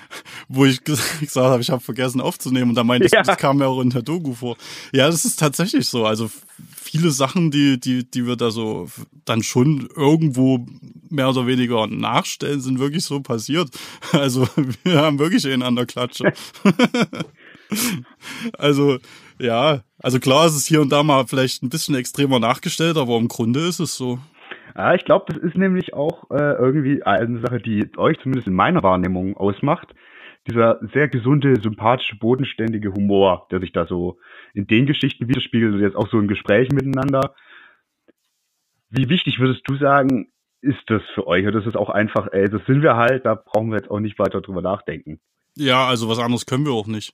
wo 0.47 0.65
ich 0.65 0.80
ges- 0.80 1.20
gesagt 1.20 1.47
habe, 1.47 1.61
ich 1.61 1.70
habe 1.70 1.82
vergessen 1.82 2.22
aufzunehmen 2.22 2.70
und 2.72 2.76
da 2.76 2.84
meinte 2.84 3.07
Ja. 3.11 3.24
das 3.24 3.38
kam 3.38 3.57
mir 3.57 3.67
auch 3.67 3.82
in 3.82 3.89
der 3.89 4.01
Doku 4.01 4.34
vor. 4.34 4.55
Ja, 4.93 5.07
das 5.07 5.26
ist 5.26 5.38
tatsächlich 5.39 5.88
so. 5.88 6.05
Also 6.05 6.30
viele 6.76 7.11
Sachen, 7.11 7.51
die, 7.51 7.80
die, 7.80 8.09
die 8.09 8.26
wir 8.26 8.36
da 8.38 8.51
so 8.51 8.89
dann 9.26 9.43
schon 9.43 9.89
irgendwo 9.95 10.65
mehr 11.09 11.30
oder 11.30 11.45
weniger 11.45 11.88
nachstellen, 11.88 12.61
sind 12.61 12.80
wirklich 12.80 13.03
so 13.05 13.20
passiert. 13.20 13.70
Also 14.13 14.47
wir 14.84 14.97
haben 15.01 15.20
wirklich 15.20 15.45
einen 15.45 15.61
an 15.63 15.76
der 15.76 15.86
Klatsche. 15.86 16.32
also 18.57 18.97
ja, 19.39 19.84
also 19.99 20.20
klar 20.20 20.47
ist 20.47 20.55
es 20.55 20.65
hier 20.65 20.82
und 20.82 20.89
da 20.89 21.03
mal 21.03 21.28
vielleicht 21.28 21.63
ein 21.63 21.70
bisschen 21.70 21.95
extremer 21.95 22.39
nachgestellt, 22.39 22.97
aber 22.97 23.17
im 23.17 23.28
Grunde 23.28 23.67
ist 23.67 23.80
es 23.80 23.95
so. 23.95 24.20
Ja, 24.80 24.93
ich 24.93 25.03
glaube, 25.03 25.25
das 25.27 25.36
ist 25.36 25.57
nämlich 25.57 25.93
auch 25.93 26.32
äh, 26.32 26.53
irgendwie 26.53 27.03
eine 27.03 27.41
Sache, 27.41 27.59
die 27.59 27.86
euch 27.97 28.17
zumindest 28.19 28.47
in 28.47 28.53
meiner 28.53 28.82
Wahrnehmung 28.82 29.36
ausmacht. 29.36 29.93
Dieser 30.49 30.80
sehr 30.93 31.09
gesunde, 31.09 31.59
sympathische, 31.61 32.15
bodenständige 32.15 32.93
Humor, 32.93 33.45
der 33.51 33.59
sich 33.59 33.73
da 33.73 33.86
so 33.86 34.19
in 34.53 34.67
den 34.67 34.86
Geschichten 34.86 35.27
widerspiegelt 35.27 35.73
und 35.73 35.82
jetzt 35.82 35.97
auch 35.97 36.09
so 36.09 36.17
im 36.17 36.30
Gespräch 36.30 36.69
miteinander. 36.71 37.36
Wie 38.89 39.09
wichtig 39.09 39.41
würdest 39.41 39.63
du 39.65 39.75
sagen, 39.75 40.32
ist 40.61 40.80
das 40.88 41.01
für 41.13 41.27
euch? 41.27 41.45
Oder 41.45 41.59
ist 41.59 41.67
es 41.67 41.75
auch 41.75 41.89
einfach, 41.89 42.30
ey, 42.32 42.49
das 42.49 42.65
sind 42.65 42.82
wir 42.82 42.95
halt, 42.95 43.25
da 43.25 43.36
brauchen 43.36 43.71
wir 43.71 43.80
jetzt 43.80 43.91
auch 43.91 43.99
nicht 43.99 44.17
weiter 44.17 44.39
drüber 44.39 44.61
nachdenken. 44.61 45.19
Ja, 45.57 45.88
also 45.88 46.07
was 46.07 46.19
anderes 46.19 46.45
können 46.45 46.65
wir 46.65 46.71
auch 46.71 46.88
nicht. 46.88 47.13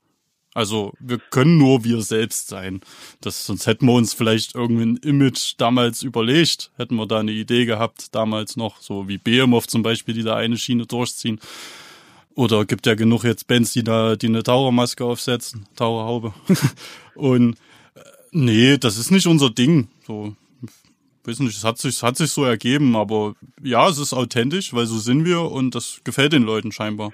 Also 0.56 0.94
wir 1.02 1.20
können 1.20 1.58
nur 1.58 1.84
wir 1.84 2.02
selbst 2.02 2.48
sein. 2.48 2.80
Das, 3.20 3.46
sonst 3.46 3.68
hätten 3.68 3.88
wir 3.88 3.94
uns 3.94 4.14
vielleicht 4.14 4.56
irgendwie 4.56 4.86
ein 4.86 4.98
Image 4.98 5.56
damals 5.58 6.02
überlegt, 6.02 6.72
hätten 6.78 6.96
wir 6.96 7.06
da 7.06 7.20
eine 7.20 7.34
Idee 7.34 7.66
gehabt, 7.66 8.16
damals 8.16 8.56
noch, 8.56 8.80
so 8.80 9.10
wie 9.10 9.18
Behemoth 9.18 9.70
zum 9.70 9.84
Beispiel, 9.84 10.16
die 10.16 10.24
da 10.24 10.38
eine 10.38 10.58
Schiene 10.58 10.86
durchziehen. 10.86 11.42
Oder 12.36 12.64
gibt 12.64 12.86
ja 12.86 12.96
genug 12.96 13.26
jetzt 13.26 13.48
Bands, 13.48 13.74
die 13.74 13.84
da, 13.84 14.16
die 14.16 14.28
eine 14.28 14.44
Tauchermaske 14.44 15.04
aufsetzen, 15.04 15.68
Taucherhaube. 15.76 16.34
Und 17.16 17.58
äh, 17.96 18.00
nee, 18.32 18.78
das 18.78 18.98
ist 18.98 19.12
nicht 19.12 19.28
unser 19.28 19.50
Ding. 19.50 19.90
So, 20.08 20.38
weiß 21.26 21.40
nicht, 21.40 21.58
es 21.58 21.66
hat 21.66 21.80
sich, 21.80 21.96
es 21.96 22.04
hat 22.04 22.16
sich 22.16 22.32
so 22.32 22.46
ergeben, 22.46 22.96
aber 22.96 23.36
ja, 23.62 23.90
es 23.90 23.98
ist 23.98 24.14
authentisch, 24.14 24.74
weil 24.74 24.86
so 24.86 25.00
sind 25.00 25.26
wir 25.26 25.52
und 25.52 25.76
das 25.76 26.00
gefällt 26.06 26.32
den 26.32 26.44
Leuten 26.44 26.72
scheinbar. 26.72 27.12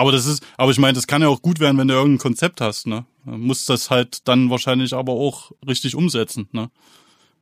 Aber 0.00 0.12
das 0.12 0.24
ist, 0.26 0.42
aber 0.56 0.70
ich 0.70 0.78
meine, 0.78 0.94
das 0.94 1.06
kann 1.06 1.20
ja 1.20 1.28
auch 1.28 1.42
gut 1.42 1.60
werden, 1.60 1.76
wenn 1.76 1.86
du 1.86 1.92
irgendein 1.92 2.16
Konzept 2.16 2.62
hast, 2.62 2.86
ne? 2.86 3.04
Du 3.26 3.32
musst 3.32 3.68
das 3.68 3.90
halt 3.90 4.26
dann 4.26 4.48
wahrscheinlich 4.48 4.94
aber 4.94 5.12
auch 5.12 5.52
richtig 5.68 5.94
umsetzen, 5.94 6.48
ne? 6.52 6.70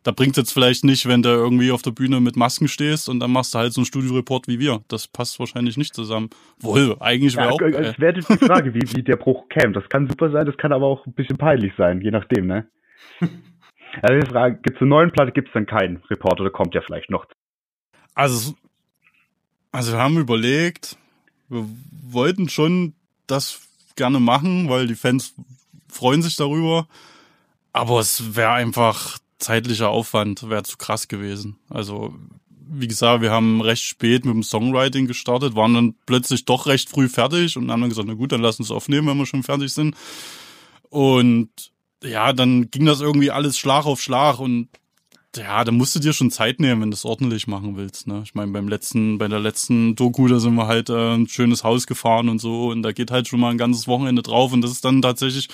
Da 0.03 0.11
bringt 0.11 0.37
jetzt 0.37 0.53
vielleicht 0.53 0.83
nicht, 0.83 1.07
wenn 1.07 1.23
du 1.23 1.29
irgendwie 1.29 1.71
auf 1.71 1.83
der 1.83 1.93
Bühne 1.93 2.21
mit 2.21 2.35
Masken 2.35 2.67
stehst 2.67 3.09
und 3.09 3.21
dann 3.21 3.31
machst 3.31 3.55
du 3.55 3.61
halt 3.61 3.73
so 3.73 3.81
einen 3.81 3.87
Studioreport 3.87 4.49
wie 4.49 4.59
wir. 4.59 4.83
Das 4.89 5.07
passt 5.07 5.39
wahrscheinlich 5.39 5.77
nicht 5.77 5.95
zusammen. 5.95 6.31
Wohl, 6.59 6.97
eigentlich 6.99 7.37
wäre 7.37 7.47
Ja, 7.47 7.53
auch. 7.53 7.61
äh, 7.61 7.91
es 7.93 7.99
wäre 8.01 8.17
jetzt 8.17 8.29
die 8.29 8.45
Frage, 8.45 8.75
wie, 8.75 8.83
wie 8.97 9.05
der 9.05 9.17
Bruch 9.17 9.49
käme. 9.49 9.73
Das 9.73 9.89
kann 9.89 10.09
super 10.09 10.33
sein, 10.33 10.45
das 10.45 10.57
kann 10.57 10.73
aber 10.73 10.87
auch 10.87 11.07
ein 11.07 11.13
bisschen 11.13 11.39
peinlich 11.39 11.73
sein, 11.79 12.01
je 12.01 12.11
nachdem, 12.11 12.49
ne? 12.49 12.67
Also 14.03 14.21
die 14.21 14.31
Frage, 14.31 14.59
gibt's 14.63 14.81
eine 14.81 14.91
neuen 14.91 15.13
Platte, 15.13 15.31
gibt's 15.31 15.53
dann 15.55 15.67
keinen 15.67 15.99
Report 16.11 16.41
oder 16.41 16.51
kommt 16.51 16.75
ja 16.75 16.81
vielleicht 16.81 17.09
noch? 17.09 17.25
Also, 18.15 18.55
also 19.71 19.93
wir 19.93 19.99
haben 20.01 20.19
überlegt, 20.19 20.99
wir 21.49 21.69
wollten 21.91 22.49
schon 22.49 22.95
das 23.27 23.61
gerne 23.97 24.21
machen, 24.21 24.69
weil 24.69 24.87
die 24.87 24.95
Fans 24.95 25.35
freuen 25.89 26.23
sich 26.23 26.37
darüber. 26.37 26.87
Aber 27.73 28.01
es 28.01 28.35
wäre 28.35 28.53
einfach 28.53 29.19
zeitlicher 29.39 29.91
Aufwand, 29.91 30.49
wäre 30.49 30.63
zu 30.63 30.77
krass 30.77 31.09
gewesen. 31.09 31.57
Also, 31.69 32.15
wie 32.71 32.89
gesagt, 32.89 33.23
wir 33.23 33.31
haben 33.31 33.61
recht 33.61 33.83
spät 33.83 34.25
mit 34.25 34.35
dem 34.35 34.43
Songwriting 34.43 35.07
gestartet, 35.07 35.55
waren 35.55 35.75
dann 35.75 35.95
plötzlich 36.07 36.45
doch 36.45 36.67
recht 36.67 36.91
früh 36.91 37.09
fertig 37.09 37.57
und 37.57 37.71
haben 37.71 37.81
dann 37.81 37.91
gesagt, 37.91 38.09
na 38.09 38.15
gut, 38.15 38.33
dann 38.33 38.43
lass 38.43 38.59
uns 38.59 38.71
aufnehmen, 38.71 39.09
wenn 39.09 39.17
wir 39.17 39.27
schon 39.27 39.43
fertig 39.43 39.73
sind. 39.73 39.97
Und 40.91 41.51
ja, 42.03 42.33
dann 42.33 42.71
ging 42.71 42.85
das 42.87 43.01
irgendwie 43.01 43.31
alles 43.31 43.59
Schlag 43.59 43.87
auf 43.87 44.01
Schlag 44.01 44.39
und 44.39 44.69
ja, 45.37 45.63
da 45.63 45.73
musst 45.73 45.95
du 45.95 46.01
dir 46.01 46.13
schon 46.13 46.31
Zeit 46.31 46.59
nehmen, 46.59 46.81
wenn 46.81 46.91
du 46.91 46.95
es 46.95 47.05
ordentlich 47.05 47.47
machen 47.47 47.77
willst. 47.77 48.07
Ne? 48.07 48.23
Ich 48.25 48.35
meine, 48.35 48.51
beim 48.53 48.67
letzten, 48.69 49.19
bei 49.19 49.29
der 49.29 49.41
letzten 49.41 49.95
Doku, 49.95 50.27
da 50.27 50.39
sind 50.39 50.55
wir 50.55 50.67
halt 50.67 50.89
äh, 50.91 51.15
ein 51.15 51.29
schönes 51.29 51.65
Haus 51.65 51.87
gefahren 51.87 52.29
und 52.29 52.39
so 52.41 52.69
und 52.69 52.83
da 52.83 52.93
geht 52.93 53.11
halt 53.11 53.29
schon 53.29 53.41
mal 53.41 53.51
ein 53.51 53.59
ganzes 53.59 53.87
Wochenende 53.87 54.23
drauf 54.23 54.53
und 54.53 54.63
das 54.63 54.71
ist 54.73 54.85
dann 54.85 55.03
tatsächlich 55.03 55.49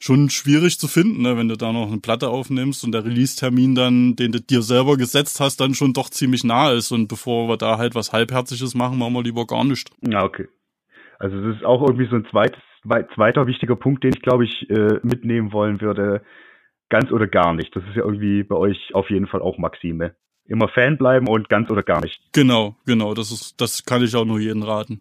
schon 0.00 0.28
schwierig 0.30 0.80
zu 0.80 0.88
finden, 0.88 1.22
ne? 1.22 1.36
wenn 1.36 1.48
du 1.48 1.56
da 1.56 1.72
noch 1.72 1.86
eine 1.86 2.00
Platte 2.00 2.28
aufnimmst 2.28 2.82
und 2.82 2.90
der 2.92 3.04
Release-Termin 3.04 3.76
dann, 3.76 4.16
den 4.16 4.32
du 4.32 4.40
dir 4.40 4.62
selber 4.62 4.96
gesetzt 4.96 5.38
hast, 5.38 5.60
dann 5.60 5.74
schon 5.74 5.92
doch 5.92 6.10
ziemlich 6.10 6.42
nah 6.42 6.72
ist 6.72 6.90
und 6.90 7.06
bevor 7.06 7.48
wir 7.48 7.56
da 7.56 7.78
halt 7.78 7.94
was 7.94 8.12
Halbherziges 8.12 8.74
machen, 8.74 8.98
machen 8.98 9.12
wir 9.14 9.22
lieber 9.22 9.46
gar 9.46 9.64
nicht. 9.64 9.90
Ja, 10.00 10.24
okay. 10.24 10.48
Also 11.20 11.40
das 11.40 11.56
ist 11.56 11.64
auch 11.64 11.82
irgendwie 11.82 12.08
so 12.08 12.16
ein 12.16 12.26
zweites, 12.32 12.60
wei- 12.82 13.06
zweiter 13.14 13.46
wichtiger 13.46 13.76
Punkt, 13.76 14.02
den 14.02 14.12
ich 14.12 14.22
glaube 14.22 14.44
ich 14.44 14.68
äh, 14.68 14.98
mitnehmen 15.04 15.52
wollen 15.52 15.80
würde. 15.80 16.22
Ganz 16.92 17.10
oder 17.10 17.26
gar 17.26 17.54
nicht. 17.54 17.74
Das 17.74 17.82
ist 17.84 17.96
ja 17.96 18.04
irgendwie 18.04 18.42
bei 18.42 18.54
euch 18.54 18.90
auf 18.92 19.08
jeden 19.08 19.26
Fall 19.26 19.40
auch 19.40 19.56
Maxime. 19.56 20.14
Immer 20.44 20.68
Fan 20.68 20.98
bleiben 20.98 21.26
und 21.26 21.48
ganz 21.48 21.70
oder 21.70 21.82
gar 21.82 22.02
nicht. 22.02 22.20
Genau, 22.32 22.76
genau, 22.84 23.14
das 23.14 23.32
ist, 23.32 23.58
das 23.62 23.86
kann 23.86 24.04
ich 24.04 24.14
auch 24.14 24.26
nur 24.26 24.38
jedem 24.38 24.62
raten. 24.62 25.00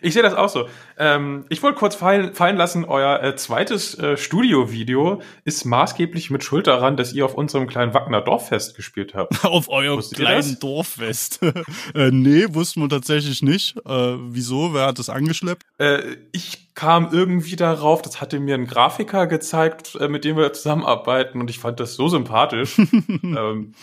Ich 0.00 0.14
sehe 0.14 0.22
das 0.22 0.34
auch 0.34 0.48
so. 0.48 0.68
Ähm, 0.98 1.44
ich 1.48 1.62
wollte 1.62 1.78
kurz 1.78 1.94
fallen, 1.94 2.34
fallen 2.34 2.56
lassen, 2.56 2.84
euer 2.84 3.22
äh, 3.22 3.36
zweites 3.36 3.98
äh, 3.98 4.16
Studio-Video 4.16 5.20
ist 5.44 5.64
maßgeblich 5.64 6.30
mit 6.30 6.44
Schuld 6.44 6.66
daran, 6.66 6.96
dass 6.96 7.12
ihr 7.12 7.24
auf 7.24 7.34
unserem 7.34 7.66
kleinen 7.66 7.94
Wagner 7.94 8.20
Dorffest 8.20 8.76
gespielt 8.76 9.14
habt. 9.14 9.44
Auf 9.54 9.68
eurem 9.68 9.98
Wusstet 9.98 10.18
kleinen? 10.18 10.58
Dorffest. 10.60 11.40
äh, 11.94 12.10
nee, 12.10 12.46
wussten 12.50 12.80
wir 12.80 12.88
tatsächlich 12.88 13.42
nicht. 13.42 13.76
Äh, 13.86 14.16
wieso? 14.18 14.74
Wer 14.74 14.86
hat 14.86 14.98
das 14.98 15.08
angeschleppt? 15.08 15.62
Äh, 15.78 16.02
ich 16.32 16.74
kam 16.74 17.12
irgendwie 17.12 17.56
darauf, 17.56 18.02
das 18.02 18.20
hatte 18.20 18.40
mir 18.40 18.54
ein 18.54 18.66
Grafiker 18.66 19.26
gezeigt, 19.26 19.94
äh, 20.00 20.08
mit 20.08 20.24
dem 20.24 20.36
wir 20.36 20.52
zusammenarbeiten 20.52 21.40
und 21.40 21.48
ich 21.50 21.58
fand 21.58 21.78
das 21.80 21.94
so 21.94 22.08
sympathisch, 22.08 22.78
ähm, 23.22 23.74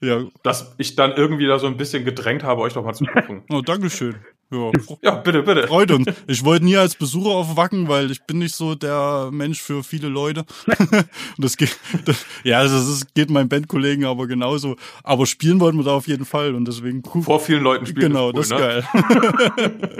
Ja, 0.00 0.22
dass 0.42 0.74
ich 0.78 0.96
dann 0.96 1.12
irgendwie 1.12 1.46
da 1.46 1.58
so 1.58 1.66
ein 1.66 1.76
bisschen 1.76 2.04
gedrängt 2.04 2.42
habe, 2.42 2.62
euch 2.62 2.72
doch 2.72 2.84
mal 2.84 2.94
zu 2.94 3.04
buchen. 3.04 3.44
oh, 3.50 3.60
Dankeschön. 3.60 4.16
Ja, 4.52 4.70
Ja, 5.02 5.14
bitte, 5.16 5.42
bitte. 5.42 5.66
freut 5.68 5.90
uns. 5.92 6.06
Ich 6.26 6.44
wollte 6.44 6.64
nie 6.64 6.76
als 6.76 6.94
Besucher 6.94 7.30
auf 7.30 7.56
Wacken, 7.56 7.88
weil 7.88 8.10
ich 8.10 8.22
bin 8.22 8.38
nicht 8.38 8.54
so 8.54 8.74
der 8.74 9.30
Mensch 9.32 9.60
für 9.60 9.82
viele 9.84 10.08
Leute. 10.08 10.44
Und 10.66 11.04
das 11.38 11.56
geht, 11.56 11.78
das, 12.04 12.24
ja, 12.44 12.62
das 12.62 12.72
ist, 12.88 13.14
geht 13.14 13.30
meinen 13.30 13.48
Bandkollegen 13.48 14.04
aber 14.04 14.26
genauso. 14.26 14.76
Aber 15.04 15.26
spielen 15.26 15.60
wollten 15.60 15.78
wir 15.78 15.84
da 15.84 15.92
auf 15.92 16.08
jeden 16.08 16.24
Fall 16.24 16.54
und 16.54 16.66
deswegen 16.66 17.02
cool. 17.14 17.22
Vor 17.22 17.40
vielen 17.40 17.62
Leuten 17.62 17.86
spielen 17.86 18.12
Genau, 18.12 18.30
ist 18.30 18.50
das 18.50 18.60
cool, 18.60 18.66
ist 18.66 18.92
geil. 18.92 19.90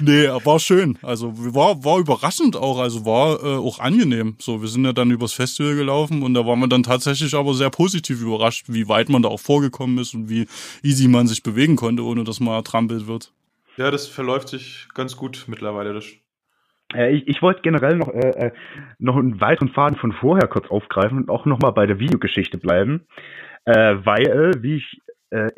nee, 0.00 0.26
war 0.44 0.58
schön. 0.58 0.98
Also 1.02 1.32
war, 1.54 1.84
war 1.84 1.98
überraschend 1.98 2.56
auch, 2.56 2.78
also 2.78 3.04
war 3.04 3.42
äh, 3.42 3.56
auch 3.56 3.78
angenehm. 3.78 4.36
So, 4.38 4.60
wir 4.62 4.68
sind 4.68 4.84
ja 4.84 4.92
dann 4.92 5.10
übers 5.10 5.32
Festival 5.32 5.74
gelaufen 5.76 6.22
und 6.22 6.34
da 6.34 6.46
waren 6.46 6.58
wir 6.60 6.68
dann 6.68 6.82
tatsächlich 6.82 7.34
aber 7.34 7.54
sehr 7.54 7.70
positiv 7.70 8.20
überrascht, 8.20 8.66
wie 8.68 8.88
weit 8.88 9.08
man 9.08 9.22
da 9.22 9.28
auch 9.28 9.40
vorgekommen 9.40 9.98
ist 9.98 10.14
und 10.14 10.28
wie 10.28 10.46
easy 10.82 11.08
man 11.08 11.26
sich 11.26 11.42
bewegen 11.42 11.76
konnte, 11.76 12.02
ohne 12.04 12.24
dass 12.24 12.40
man 12.40 12.54
ertrampelt 12.54 13.06
wird. 13.06 13.25
Ja, 13.76 13.90
das 13.90 14.06
verläuft 14.06 14.48
sich 14.48 14.88
ganz 14.94 15.16
gut 15.16 15.44
mittlerweile. 15.48 15.92
Das 15.92 16.06
Äh, 16.94 17.14
ich 17.14 17.28
ich 17.28 17.42
wollte 17.42 17.62
generell 17.62 17.96
noch, 17.96 18.08
äh, 18.08 18.46
äh, 18.46 18.52
noch 18.98 19.16
einen 19.16 19.40
weiteren 19.40 19.68
Faden 19.68 19.98
von 19.98 20.12
vorher 20.12 20.48
kurz 20.48 20.68
aufgreifen 20.70 21.18
und 21.18 21.30
auch 21.30 21.44
nochmal 21.44 21.72
bei 21.72 21.86
der 21.86 21.98
Videogeschichte 21.98 22.58
bleiben. 22.58 23.06
Äh, 23.64 23.96
weil, 24.04 24.52
wie 24.60 24.76
ich, 24.76 25.00
äh, 25.30 25.50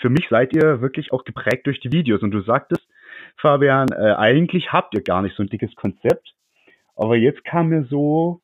für 0.00 0.10
mich 0.10 0.28
seid 0.28 0.54
ihr 0.54 0.80
wirklich 0.80 1.12
auch 1.12 1.24
geprägt 1.24 1.66
durch 1.66 1.80
die 1.80 1.92
Videos. 1.92 2.22
Und 2.22 2.32
du 2.32 2.42
sagtest, 2.42 2.86
Fabian, 3.36 3.88
äh, 3.92 4.14
eigentlich 4.14 4.72
habt 4.72 4.94
ihr 4.94 5.02
gar 5.02 5.22
nicht 5.22 5.36
so 5.36 5.42
ein 5.42 5.48
dickes 5.48 5.74
Konzept. 5.76 6.34
Aber 6.96 7.16
jetzt 7.16 7.44
kam 7.44 7.68
mir 7.68 7.84
so, 7.84 8.42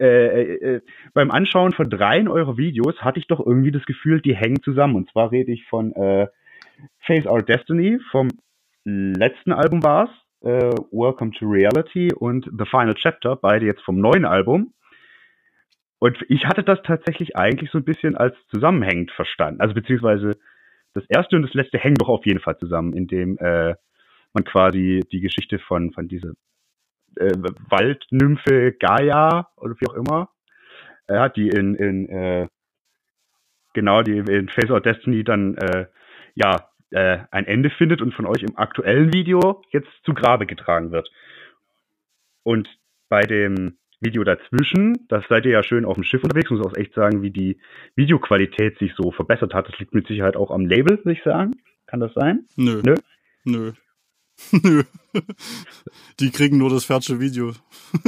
äh, 0.00 0.06
äh, 0.06 0.76
äh, 0.76 0.80
beim 1.12 1.30
Anschauen 1.30 1.72
von 1.72 1.90
dreien 1.90 2.26
eurer 2.26 2.56
Videos 2.56 3.02
hatte 3.02 3.20
ich 3.20 3.26
doch 3.26 3.38
irgendwie 3.38 3.70
das 3.70 3.84
Gefühl, 3.84 4.20
die 4.20 4.34
hängen 4.34 4.62
zusammen. 4.62 4.96
Und 4.96 5.10
zwar 5.10 5.30
rede 5.30 5.52
ich 5.52 5.66
von 5.66 5.92
äh, 5.92 6.26
Face 7.06 7.26
Our 7.26 7.42
Destiny, 7.42 7.98
vom 8.10 8.28
letzten 8.84 9.52
Album 9.52 9.82
war's, 9.82 10.10
äh, 10.42 10.70
Welcome 10.90 11.32
to 11.32 11.46
Reality 11.46 12.12
und 12.12 12.46
The 12.46 12.64
Final 12.64 12.94
Chapter, 12.94 13.36
beide 13.36 13.66
jetzt 13.66 13.82
vom 13.82 14.00
neuen 14.00 14.24
Album. 14.24 14.72
Und 15.98 16.16
ich 16.28 16.46
hatte 16.46 16.62
das 16.62 16.80
tatsächlich 16.82 17.36
eigentlich 17.36 17.70
so 17.70 17.78
ein 17.78 17.84
bisschen 17.84 18.16
als 18.16 18.34
zusammenhängend 18.48 19.10
verstanden. 19.10 19.60
Also 19.60 19.74
beziehungsweise 19.74 20.38
das 20.94 21.04
erste 21.08 21.36
und 21.36 21.42
das 21.42 21.54
letzte 21.54 21.78
hängen 21.78 21.96
doch 21.96 22.08
auf 22.08 22.24
jeden 22.24 22.40
Fall 22.40 22.58
zusammen, 22.58 22.94
indem 22.94 23.36
äh, 23.38 23.74
man 24.32 24.44
quasi 24.44 25.04
die 25.12 25.20
Geschichte 25.20 25.58
von, 25.58 25.92
von 25.92 26.08
dieser 26.08 26.32
äh, 27.16 27.32
Waldnymphe 27.68 28.72
Gaia 28.72 29.48
oder 29.56 29.74
wie 29.78 29.88
auch 29.88 29.94
immer 29.94 30.30
äh, 31.06 31.18
hat, 31.18 31.36
die 31.36 31.48
in, 31.48 31.74
in 31.74 32.08
äh, 32.08 32.48
genau, 33.74 34.02
die 34.02 34.18
in 34.18 34.48
Face 34.48 34.70
Out 34.70 34.86
Destiny 34.86 35.22
dann 35.22 35.56
äh, 35.56 35.86
ja 36.34 36.69
äh, 36.90 37.18
ein 37.30 37.46
Ende 37.46 37.70
findet 37.70 38.02
und 38.02 38.14
von 38.14 38.26
euch 38.26 38.42
im 38.42 38.56
aktuellen 38.56 39.12
Video 39.12 39.62
jetzt 39.70 39.90
zu 40.04 40.14
Grabe 40.14 40.46
getragen 40.46 40.92
wird. 40.92 41.10
Und 42.42 42.68
bei 43.08 43.22
dem 43.22 43.76
Video 44.00 44.24
dazwischen, 44.24 45.06
das 45.08 45.24
seid 45.28 45.44
ihr 45.44 45.52
ja 45.52 45.62
schön 45.62 45.84
auf 45.84 45.94
dem 45.94 46.04
Schiff 46.04 46.22
unterwegs, 46.22 46.50
muss 46.50 46.64
auch 46.64 46.76
echt 46.76 46.94
sagen, 46.94 47.22
wie 47.22 47.30
die 47.30 47.58
Videoqualität 47.96 48.78
sich 48.78 48.94
so 48.96 49.10
verbessert 49.10 49.52
hat. 49.52 49.68
Das 49.68 49.78
liegt 49.78 49.94
mit 49.94 50.06
Sicherheit 50.06 50.36
auch 50.36 50.50
am 50.50 50.64
Label, 50.64 50.98
würde 50.98 51.12
ich 51.12 51.22
sagen. 51.22 51.56
Kann 51.86 52.00
das 52.00 52.14
sein? 52.14 52.46
Nö. 52.56 52.80
Nö? 52.84 52.94
Nö. 53.44 53.72
Nö. 54.64 54.82
Die 56.20 56.30
kriegen 56.30 56.58
nur 56.58 56.70
das 56.70 56.84
fertige 56.84 57.20
Video. 57.20 57.52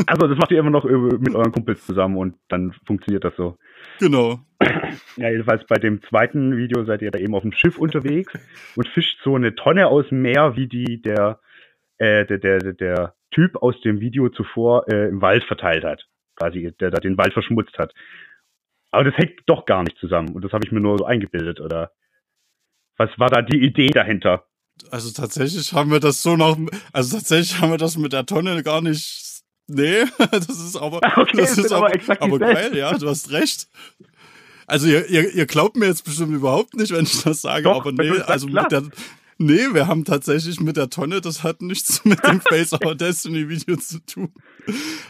Also 0.07 0.29
das 0.29 0.39
macht 0.39 0.53
ihr 0.53 0.59
immer 0.59 0.71
noch 0.71 0.85
äh, 0.85 0.93
mit 0.93 1.35
euren 1.35 1.53
Kumpels 1.53 1.85
zusammen 1.85 2.17
und 2.17 2.37
dann 2.49 2.73
funktioniert 2.87 3.25
das 3.25 3.35
so. 3.37 3.57
Genau. 3.99 4.41
Ja, 5.17 5.31
jedenfalls 5.31 5.67
bei 5.67 5.77
dem 5.77 6.03
zweiten 6.03 6.57
Video 6.57 6.85
seid 6.85 7.03
ihr 7.03 7.11
da 7.11 7.19
eben 7.19 7.35
auf 7.35 7.43
dem 7.43 7.53
Schiff 7.53 7.79
unterwegs 7.79 8.33
und 8.77 8.89
fischt 8.89 9.19
so 9.25 9.35
eine 9.35 9.55
Tonne 9.55 9.87
aus 9.87 10.09
dem 10.09 10.23
Meer, 10.23 10.55
wie 10.57 10.69
die 10.69 11.01
der, 11.01 11.41
äh, 11.99 12.27
der, 12.27 12.39
der, 12.39 12.59
der, 12.59 12.73
der 12.75 13.15
Typ 13.31 13.57
aus 13.57 13.81
dem 13.81 14.01
Video 14.01 14.29
zuvor 14.29 14.87
äh, 14.89 15.09
im 15.09 15.23
Wald 15.23 15.45
verteilt 15.45 15.85
hat. 15.85 16.07
Quasi, 16.37 16.73
der 16.79 16.91
da 16.91 17.01
den 17.01 17.17
Wald 17.17 17.33
verschmutzt 17.33 17.79
hat. 17.79 17.93
Aber 18.91 19.05
das 19.05 19.17
hängt 19.17 19.41
doch 19.47 19.65
gar 19.65 19.83
nicht 19.83 19.97
zusammen 19.99 20.35
und 20.35 20.45
das 20.45 20.53
habe 20.53 20.65
ich 20.65 20.73
mir 20.73 20.81
nur 20.81 20.99
so 20.99 21.05
eingebildet, 21.05 21.61
oder? 21.61 21.91
Was 22.99 23.11
war 23.19 23.29
da 23.29 23.41
die 23.43 23.65
Idee 23.65 23.89
dahinter? 23.89 24.45
Also 24.91 25.11
tatsächlich 25.11 25.73
haben 25.73 25.91
wir 25.91 26.01
das 26.01 26.23
so 26.23 26.37
noch, 26.37 26.59
also 26.93 27.17
tatsächlich 27.17 27.61
haben 27.61 27.71
wir 27.71 27.79
das 27.79 27.97
mit 27.97 28.13
der 28.13 28.27
Tonne 28.27 28.63
gar 28.63 28.81
nicht. 28.81 29.43
Nee, 29.69 30.05
das 30.31 30.49
ist 30.49 30.77
aber, 30.77 31.01
Okay, 31.17 31.37
das 31.37 31.59
ist 31.59 31.73
aber 31.73 31.87
aber, 31.87 31.95
exakt 31.95 32.23
aber 32.23 32.39
geil, 32.39 32.77
ja, 32.77 32.97
du 32.97 33.09
hast 33.09 33.31
recht. 33.31 33.69
Also 34.67 34.87
ihr, 34.87 35.09
ihr, 35.09 35.35
ihr 35.35 35.47
glaubt 35.47 35.77
mir 35.77 35.87
jetzt 35.87 36.05
bestimmt 36.05 36.35
überhaupt 36.35 36.75
nicht, 36.75 36.93
wenn 36.93 37.05
ich 37.05 37.23
das 37.23 37.43
sage, 37.43 37.65
Doch, 37.65 37.81
aber 37.81 37.93
nee, 37.93 38.11
also 38.21 38.47
mit 38.47 38.71
der, 38.71 38.85
nee, 39.43 39.75
wir 39.75 39.87
haben 39.87 40.05
tatsächlich 40.05 40.61
mit 40.61 40.77
der 40.77 40.91
Tonne, 40.91 41.21
das 41.21 41.43
hat 41.43 41.63
nichts 41.63 42.05
mit 42.05 42.25
dem 42.27 42.41
Face 42.41 42.73
Our 42.73 42.95
Destiny 42.95 43.49
Video 43.49 43.77
zu 43.77 43.99
tun. 44.05 44.31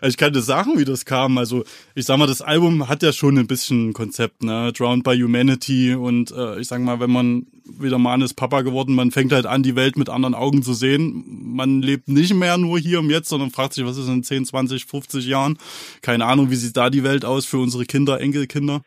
Ich 0.03 0.17
kann 0.17 0.33
dir 0.33 0.43
sagen, 0.43 0.79
wie 0.79 0.85
das 0.85 1.05
kam. 1.05 1.39
Also 1.39 1.65
ich 1.95 2.07
sag 2.07 2.19
mal, 2.19 2.27
das 2.27 2.43
Album 2.43 2.89
hat 2.89 3.03
ja 3.03 3.13
schon 3.13 3.39
ein 3.39 3.47
bisschen 3.47 3.93
Konzept, 3.93 4.43
ne? 4.43 4.73
Drowned 4.73 5.05
by 5.05 5.17
Humanity 5.17 5.95
und 5.95 6.31
äh, 6.33 6.59
ich 6.59 6.69
sag 6.69 6.81
mal, 6.81 7.01
wenn 7.01 7.11
man 7.11 7.47
wieder 7.65 7.99
Mann 7.99 8.23
ist 8.23 8.35
Papa 8.35 8.63
geworden, 8.63 8.95
man 8.95 9.11
fängt 9.11 9.33
halt 9.33 9.47
an, 9.47 9.63
die 9.63 9.77
Welt 9.77 9.97
mit 9.97 10.09
anderen 10.09 10.35
Augen 10.35 10.63
zu 10.63 10.75
sehen. 10.75 11.25
Man 11.55 11.83
lebt 11.83 12.09
nicht 12.09 12.35
mehr 12.35 12.59
nur 12.59 12.79
hier 12.79 12.99
im 12.99 13.11
Jetzt, 13.11 13.29
sondern 13.29 13.51
fragt 13.51 13.75
sich, 13.75 13.85
was 13.85 13.97
ist 13.97 14.09
in 14.09 14.23
10, 14.23 14.47
20, 14.47 14.87
50 14.87 15.27
Jahren? 15.27 15.59
Keine 16.01 16.25
Ahnung, 16.27 16.51
wie 16.51 16.57
sieht 16.57 16.77
da 16.77 16.91
die 16.91 17.05
Welt 17.05 17.25
aus 17.25 17.45
für 17.47 17.59
unsere 17.59 17.85
Kinder, 17.85 18.21
Enkelkinder? 18.21 18.83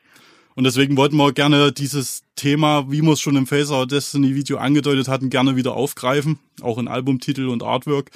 Und 0.56 0.64
deswegen 0.64 0.96
wollten 0.96 1.18
wir 1.18 1.34
gerne 1.34 1.74
dieses 1.74 2.24
Thema, 2.38 2.90
wie 2.90 3.02
wir 3.02 3.14
es 3.14 3.20
schon 3.20 3.36
im 3.36 3.46
Face 3.46 3.72
Our 3.72 3.86
Destiny 3.86 4.36
Video 4.36 4.58
angedeutet 4.58 5.10
hatten, 5.10 5.30
gerne 5.30 5.58
wieder 5.58 5.76
aufgreifen, 5.76 6.40
auch 6.62 6.78
in 6.78 6.88
Albumtitel 6.88 7.50
und 7.50 7.62
Artwork. 7.62 8.10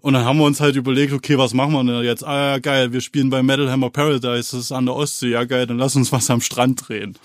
Und 0.00 0.12
dann 0.12 0.24
haben 0.24 0.38
wir 0.38 0.44
uns 0.44 0.60
halt 0.60 0.76
überlegt, 0.76 1.12
okay, 1.12 1.36
was 1.36 1.52
machen 1.52 1.72
wir 1.72 1.82
denn 1.82 2.04
jetzt? 2.04 2.24
Ah 2.24 2.52
ja, 2.52 2.58
geil, 2.58 2.92
wir 2.92 3.00
spielen 3.00 3.30
bei 3.30 3.42
Metal 3.42 3.70
Hammer 3.70 3.90
Paradise, 3.90 4.52
das 4.52 4.66
ist 4.66 4.72
an 4.72 4.86
der 4.86 4.94
Ostsee, 4.94 5.30
ja 5.30 5.44
geil, 5.44 5.66
dann 5.66 5.78
lass 5.78 5.96
uns 5.96 6.12
was 6.12 6.30
am 6.30 6.40
Strand 6.40 6.88
drehen. 6.88 7.18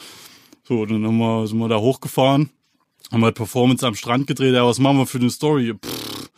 So, 0.64 0.86
dann 0.86 1.06
haben 1.06 1.18
wir, 1.18 1.46
sind 1.46 1.58
wir 1.60 1.68
da 1.68 1.78
hochgefahren, 1.78 2.50
haben 3.12 3.24
halt 3.24 3.36
Performance 3.36 3.86
am 3.86 3.96
Strand 3.96 4.28
gedreht, 4.28 4.56
ja, 4.56 4.66
was 4.66 4.80
machen 4.80 4.98
wir 4.98 5.06
für 5.06 5.20
eine 5.20 5.30
Story? 5.30 5.74
Pff, 5.74 6.30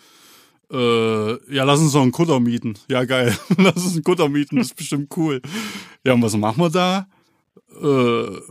äh, 0.72 1.54
ja, 1.54 1.64
lass 1.64 1.80
uns 1.80 1.94
doch 1.94 2.02
einen 2.02 2.12
Kutter 2.12 2.40
mieten. 2.40 2.74
Ja, 2.90 3.04
geil, 3.06 3.38
lass 3.58 3.76
uns 3.76 3.94
einen 3.94 4.04
Kutter 4.04 4.28
mieten, 4.28 4.58
das 4.58 4.68
ist 4.68 4.76
bestimmt 4.76 5.16
cool. 5.16 5.42
Ja, 6.04 6.14
und 6.14 6.22
was 6.24 6.36
machen 6.36 6.62
wir 6.62 6.70
da? 6.70 7.08
Äh, 7.82 8.42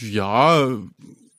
ja, 0.00 0.76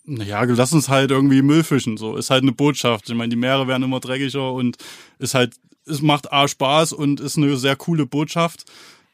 naja, 0.06 0.44
lass 0.44 0.74
uns 0.74 0.90
halt 0.90 1.12
irgendwie 1.12 1.42
Müll 1.42 1.64
fischen, 1.64 1.98
so. 1.98 2.16
Ist 2.16 2.30
halt 2.30 2.44
eine 2.44 2.52
Botschaft. 2.52 3.10
Ich 3.10 3.16
meine, 3.16 3.30
die 3.30 3.36
Meere 3.36 3.68
werden 3.68 3.84
immer 3.84 4.00
dreckiger 4.00 4.52
und 4.54 4.78
ist 5.20 5.34
halt, 5.34 5.56
es 5.86 6.02
macht 6.02 6.32
A 6.32 6.48
Spaß 6.48 6.94
und 6.94 7.20
ist 7.20 7.38
eine 7.38 7.56
sehr 7.58 7.76
coole 7.76 8.06
Botschaft. 8.06 8.66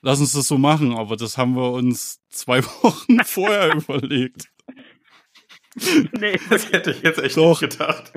Lass 0.01 0.19
uns 0.19 0.31
das 0.31 0.47
so 0.47 0.57
machen, 0.57 0.93
aber 0.93 1.17
das 1.17 1.37
haben 1.37 1.55
wir 1.55 1.71
uns 1.71 2.19
zwei 2.29 2.63
Wochen 2.63 3.19
vorher 3.23 3.75
überlegt. 3.75 4.49
Nee. 6.19 6.39
Das 6.49 6.71
hätte 6.71 6.91
ich 6.91 7.01
jetzt 7.01 7.19
echt 7.19 7.37
Doch. 7.37 7.61
nicht 7.61 7.71
gedacht. 7.71 8.11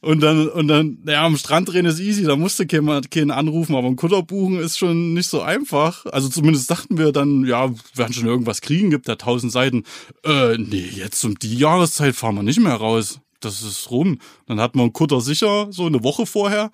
Und, 0.00 0.20
dann, 0.20 0.48
und 0.48 0.68
dann, 0.68 0.98
ja, 1.06 1.24
am 1.24 1.36
Strand 1.36 1.68
drehen 1.72 1.86
ist 1.86 2.00
easy, 2.00 2.24
da 2.24 2.36
musste 2.36 2.66
keiner, 2.66 3.00
keinen 3.02 3.30
anrufen, 3.30 3.74
aber 3.74 3.88
ein 3.88 3.96
Kutter 3.96 4.22
buchen 4.22 4.58
ist 4.58 4.78
schon 4.78 5.14
nicht 5.14 5.28
so 5.28 5.40
einfach. 5.40 6.06
Also 6.06 6.28
zumindest 6.28 6.70
dachten 6.70 6.98
wir 6.98 7.12
dann, 7.12 7.44
ja, 7.44 7.70
wir 7.70 7.78
werden 7.94 8.12
schon 8.12 8.26
irgendwas 8.26 8.60
kriegen, 8.60 8.90
gibt 8.90 9.08
da 9.08 9.16
tausend 9.16 9.52
Seiten. 9.52 9.84
Äh, 10.24 10.58
nee, 10.58 10.88
jetzt 10.94 11.24
um 11.24 11.38
die 11.38 11.56
Jahreszeit 11.56 12.14
fahren 12.14 12.36
wir 12.36 12.42
nicht 12.42 12.60
mehr 12.60 12.74
raus. 12.74 13.20
Das 13.40 13.62
ist 13.62 13.90
rum. 13.90 14.18
Dann 14.46 14.60
hatten 14.60 14.78
wir 14.78 14.82
einen 14.82 14.92
Kutter 14.92 15.20
sicher, 15.20 15.68
so 15.70 15.86
eine 15.86 16.02
Woche 16.02 16.26
vorher. 16.26 16.70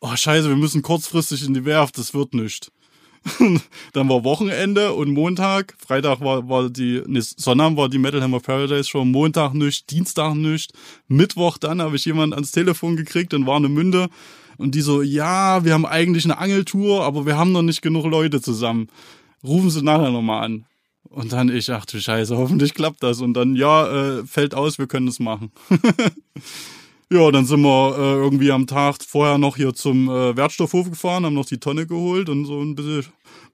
Oh, 0.00 0.16
scheiße, 0.16 0.48
wir 0.48 0.56
müssen 0.56 0.82
kurzfristig 0.82 1.44
in 1.46 1.52
die 1.52 1.66
Werft, 1.66 1.98
das 1.98 2.14
wird 2.14 2.32
nicht. 2.32 2.72
dann 3.92 4.08
war 4.08 4.24
Wochenende 4.24 4.92
und 4.92 5.10
Montag, 5.10 5.74
Freitag 5.78 6.20
war, 6.20 6.48
war 6.48 6.70
die, 6.70 7.02
nee, 7.06 7.20
Sonnabend 7.20 7.78
war 7.78 7.88
die 7.88 7.98
Metal 7.98 8.22
Hammer 8.22 8.40
Paradise 8.40 8.88
Show, 8.88 9.04
Montag 9.04 9.54
nicht, 9.54 9.90
Dienstag 9.90 10.34
nicht, 10.34 10.72
Mittwoch 11.08 11.58
dann 11.58 11.82
habe 11.82 11.96
ich 11.96 12.04
jemand 12.04 12.34
ans 12.34 12.52
Telefon 12.52 12.96
gekriegt 12.96 13.32
in 13.32 13.46
Warnemünde 13.46 14.08
und 14.60 14.74
die 14.74 14.82
so, 14.82 15.02
ja, 15.02 15.64
wir 15.64 15.72
haben 15.72 15.86
eigentlich 15.86 16.24
eine 16.24 16.38
Angeltour, 16.38 17.04
aber 17.04 17.24
wir 17.26 17.38
haben 17.38 17.52
noch 17.52 17.62
nicht 17.62 17.82
genug 17.82 18.04
Leute 18.04 18.42
zusammen. 18.42 18.88
Rufen 19.42 19.70
Sie 19.70 19.82
nachher 19.82 20.10
nochmal 20.10 20.44
an. 20.44 20.66
Und 21.04 21.32
dann 21.32 21.48
ich, 21.48 21.70
ach 21.72 21.86
du 21.86 21.98
Scheiße, 21.98 22.36
hoffentlich 22.36 22.74
klappt 22.74 23.02
das. 23.02 23.20
Und 23.20 23.34
dann, 23.34 23.56
ja, 23.56 24.18
äh, 24.18 24.26
fällt 24.26 24.54
aus, 24.54 24.78
wir 24.78 24.86
können 24.86 25.08
es 25.08 25.18
machen. 25.18 25.50
Ja, 27.12 27.32
dann 27.32 27.44
sind 27.44 27.62
wir 27.62 27.96
äh, 27.98 28.14
irgendwie 28.14 28.52
am 28.52 28.68
Tag 28.68 29.02
vorher 29.02 29.36
noch 29.36 29.56
hier 29.56 29.74
zum 29.74 30.08
äh, 30.08 30.36
Wertstoffhof 30.36 30.90
gefahren, 30.90 31.24
haben 31.24 31.34
noch 31.34 31.44
die 31.44 31.58
Tonne 31.58 31.84
geholt 31.84 32.28
und 32.28 32.44
so 32.44 32.60
ein 32.60 32.76
bisschen 32.76 33.04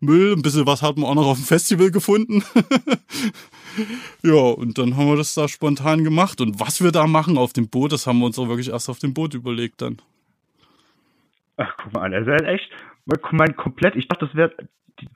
Müll, 0.01 0.35
ein 0.35 0.43
bisschen 0.43 0.67
was 0.67 0.83
hatten 0.83 1.01
wir 1.01 1.09
auch 1.09 1.15
noch 1.15 1.27
auf 1.27 1.39
dem 1.39 1.47
Festival 1.47 1.91
gefunden. 1.91 2.45
ja, 4.23 4.35
und 4.35 4.77
dann 4.77 4.99
haben 4.99 5.07
wir 5.07 5.17
das 5.17 5.33
da 5.33 5.49
spontan 5.49 6.05
gemacht. 6.05 6.43
Und 6.43 6.61
was 6.61 6.83
wir 6.83 6.93
da 6.93 7.07
machen 7.07 7.39
auf 7.39 7.55
dem 7.55 7.69
Boot, 7.69 7.93
das 7.93 8.07
haben 8.07 8.19
wir 8.19 8.27
uns 8.27 8.39
auch 8.39 8.49
wirklich 8.49 8.69
erst 8.69 8.91
auf 8.91 8.99
dem 8.99 9.15
Boot 9.15 9.33
überlegt 9.33 9.81
dann. 9.81 10.03
Ach, 11.57 11.75
guck 11.79 11.95
mal 11.95 12.03
an, 12.03 12.13
das 12.13 12.23
ist 12.23 12.29
halt 12.29 12.45
echt, 12.45 12.71
mein 13.33 13.57
komplett, 13.57 13.97
ich 13.97 14.09
dachte, 14.09 14.27
das 14.27 14.35
wäre 14.35 14.53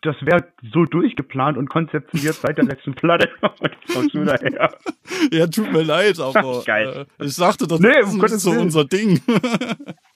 das 0.03 0.15
wäre 0.21 0.45
so 0.75 0.85
durchgeplant 0.85 1.57
und 1.57 1.71
konzeptioniert 1.71 2.35
seit 2.35 2.59
der 2.59 2.65
letzten 2.67 2.95
Platte. 2.95 3.31
Ja, 5.33 5.47
tut 5.47 5.73
mir 5.73 5.83
leid, 5.83 6.21
aber 6.21 6.63
Geil. 6.65 7.07
Äh, 7.19 7.25
ich 7.25 7.35
sagte, 7.35 7.67
das 7.67 7.81
Nee, 7.81 7.99
ist 8.01 8.13
um 8.13 8.21
so 8.29 8.51
Willen. 8.53 8.63
unser 8.63 8.85
Ding. 8.85 9.21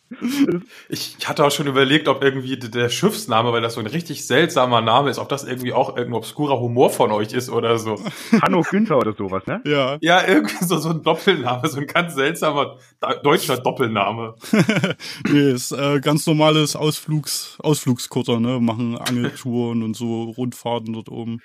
Ich 0.88 1.16
hatte 1.26 1.44
auch 1.44 1.50
schon 1.50 1.66
überlegt, 1.66 2.08
ob 2.08 2.22
irgendwie 2.22 2.56
der 2.56 2.88
Schiffsname, 2.88 3.52
weil 3.52 3.62
das 3.62 3.74
so 3.74 3.80
ein 3.80 3.86
richtig 3.86 4.26
seltsamer 4.26 4.80
Name 4.80 5.10
ist, 5.10 5.18
ob 5.18 5.28
das 5.28 5.44
irgendwie 5.44 5.72
auch 5.72 5.90
irgendein 5.90 6.14
obskurer 6.14 6.60
Humor 6.60 6.90
von 6.90 7.10
euch 7.10 7.32
ist 7.32 7.50
oder 7.50 7.78
so. 7.78 7.96
Hanno 8.42 8.62
Günther 8.62 8.98
oder 8.98 9.12
sowas, 9.14 9.46
ne? 9.46 9.60
ja. 9.64 9.96
Ja, 10.00 10.26
irgendwie 10.26 10.62
so, 10.64 10.78
so 10.78 10.90
ein 10.90 11.02
Doppelname, 11.02 11.66
so 11.68 11.78
ein 11.78 11.86
ganz 11.86 12.14
seltsamer 12.14 12.78
da- 13.00 13.14
deutscher 13.14 13.56
Doppelname. 13.58 14.34
Nee, 15.28 15.50
ist 15.52 15.72
äh, 15.72 16.00
ganz 16.00 16.26
normales 16.26 16.76
Ausflugs, 16.76 17.56
Ausflugskutter, 17.60 18.40
ne? 18.40 18.60
Machen 18.60 18.96
Angeltouren 18.98 19.82
und 19.82 19.94
so 19.96 20.24
Rundfahrten 20.24 20.92
dort 20.92 21.08
oben. 21.08 21.40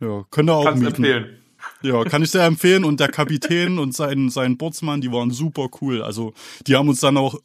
Ja, 0.00 0.24
könnt 0.30 0.50
ihr 0.50 0.54
auch 0.54 0.64
Kannst 0.64 0.82
mieten. 0.82 1.04
empfehlen. 1.04 1.43
Ja, 1.84 2.02
kann 2.04 2.22
ich 2.22 2.30
sehr 2.30 2.46
empfehlen. 2.46 2.82
Und 2.82 2.98
der 2.98 3.08
Kapitän 3.08 3.78
und 3.78 3.94
sein, 3.94 4.30
sein 4.30 4.56
Bootsmann, 4.56 5.02
die 5.02 5.12
waren 5.12 5.30
super 5.30 5.68
cool. 5.82 6.02
Also, 6.02 6.32
die 6.66 6.76
haben 6.76 6.88
uns 6.88 7.00
dann 7.00 7.18
auch, 7.18 7.38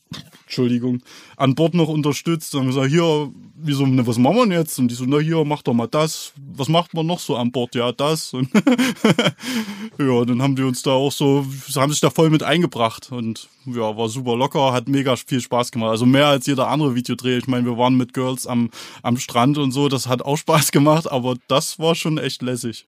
Entschuldigung, 0.46 1.02
an 1.36 1.56
Bord 1.56 1.74
noch 1.74 1.90
unterstützt 1.90 2.56
und 2.56 2.62
haben 2.62 2.68
gesagt, 2.68 2.90
hier, 2.90 3.30
wieso, 3.56 3.86
ne, 3.86 4.08
was 4.08 4.18
machen 4.18 4.38
wir 4.38 4.44
denn 4.44 4.54
jetzt? 4.54 4.80
Und 4.80 4.88
die 4.88 4.96
so, 4.96 5.04
na 5.06 5.18
hier, 5.20 5.44
mach 5.44 5.62
doch 5.62 5.74
mal 5.74 5.88
das. 5.88 6.32
Was 6.56 6.70
macht 6.70 6.94
man 6.94 7.06
noch 7.06 7.20
so 7.20 7.36
an 7.36 7.52
Bord? 7.52 7.76
Ja, 7.76 7.92
das. 7.92 8.34
Und 8.34 8.50
ja, 10.00 10.26
dann 10.26 10.42
haben 10.42 10.56
die 10.56 10.64
uns 10.64 10.84
da 10.84 10.92
auch 10.92 11.12
so, 11.12 11.46
haben 11.76 11.92
sich 11.92 12.00
da 12.00 12.10
voll 12.10 12.30
mit 12.30 12.42
eingebracht. 12.42 13.12
Und 13.12 13.50
ja, 13.66 13.98
war 13.98 14.08
super 14.08 14.38
locker, 14.38 14.72
hat 14.72 14.88
mega 14.88 15.18
viel 15.18 15.42
Spaß 15.42 15.70
gemacht. 15.72 15.90
Also 15.92 16.06
mehr 16.06 16.28
als 16.28 16.46
jeder 16.46 16.70
andere 16.70 16.96
Videodreh. 16.96 17.40
Ich 17.40 17.48
meine, 17.48 17.66
wir 17.66 17.78
waren 17.78 17.98
mit 17.98 18.14
Girls 18.14 18.48
am, 18.48 18.70
am 19.04 19.18
Strand 19.18 19.58
und 19.58 19.74
so, 19.74 19.90
das 19.90 20.08
hat 20.08 20.22
auch 20.22 20.38
Spaß 20.38 20.72
gemacht, 20.72 21.12
aber 21.12 21.36
das 21.50 21.78
war 21.78 21.94
schon 21.94 22.18
echt 22.18 22.42
lässig. 22.42 22.88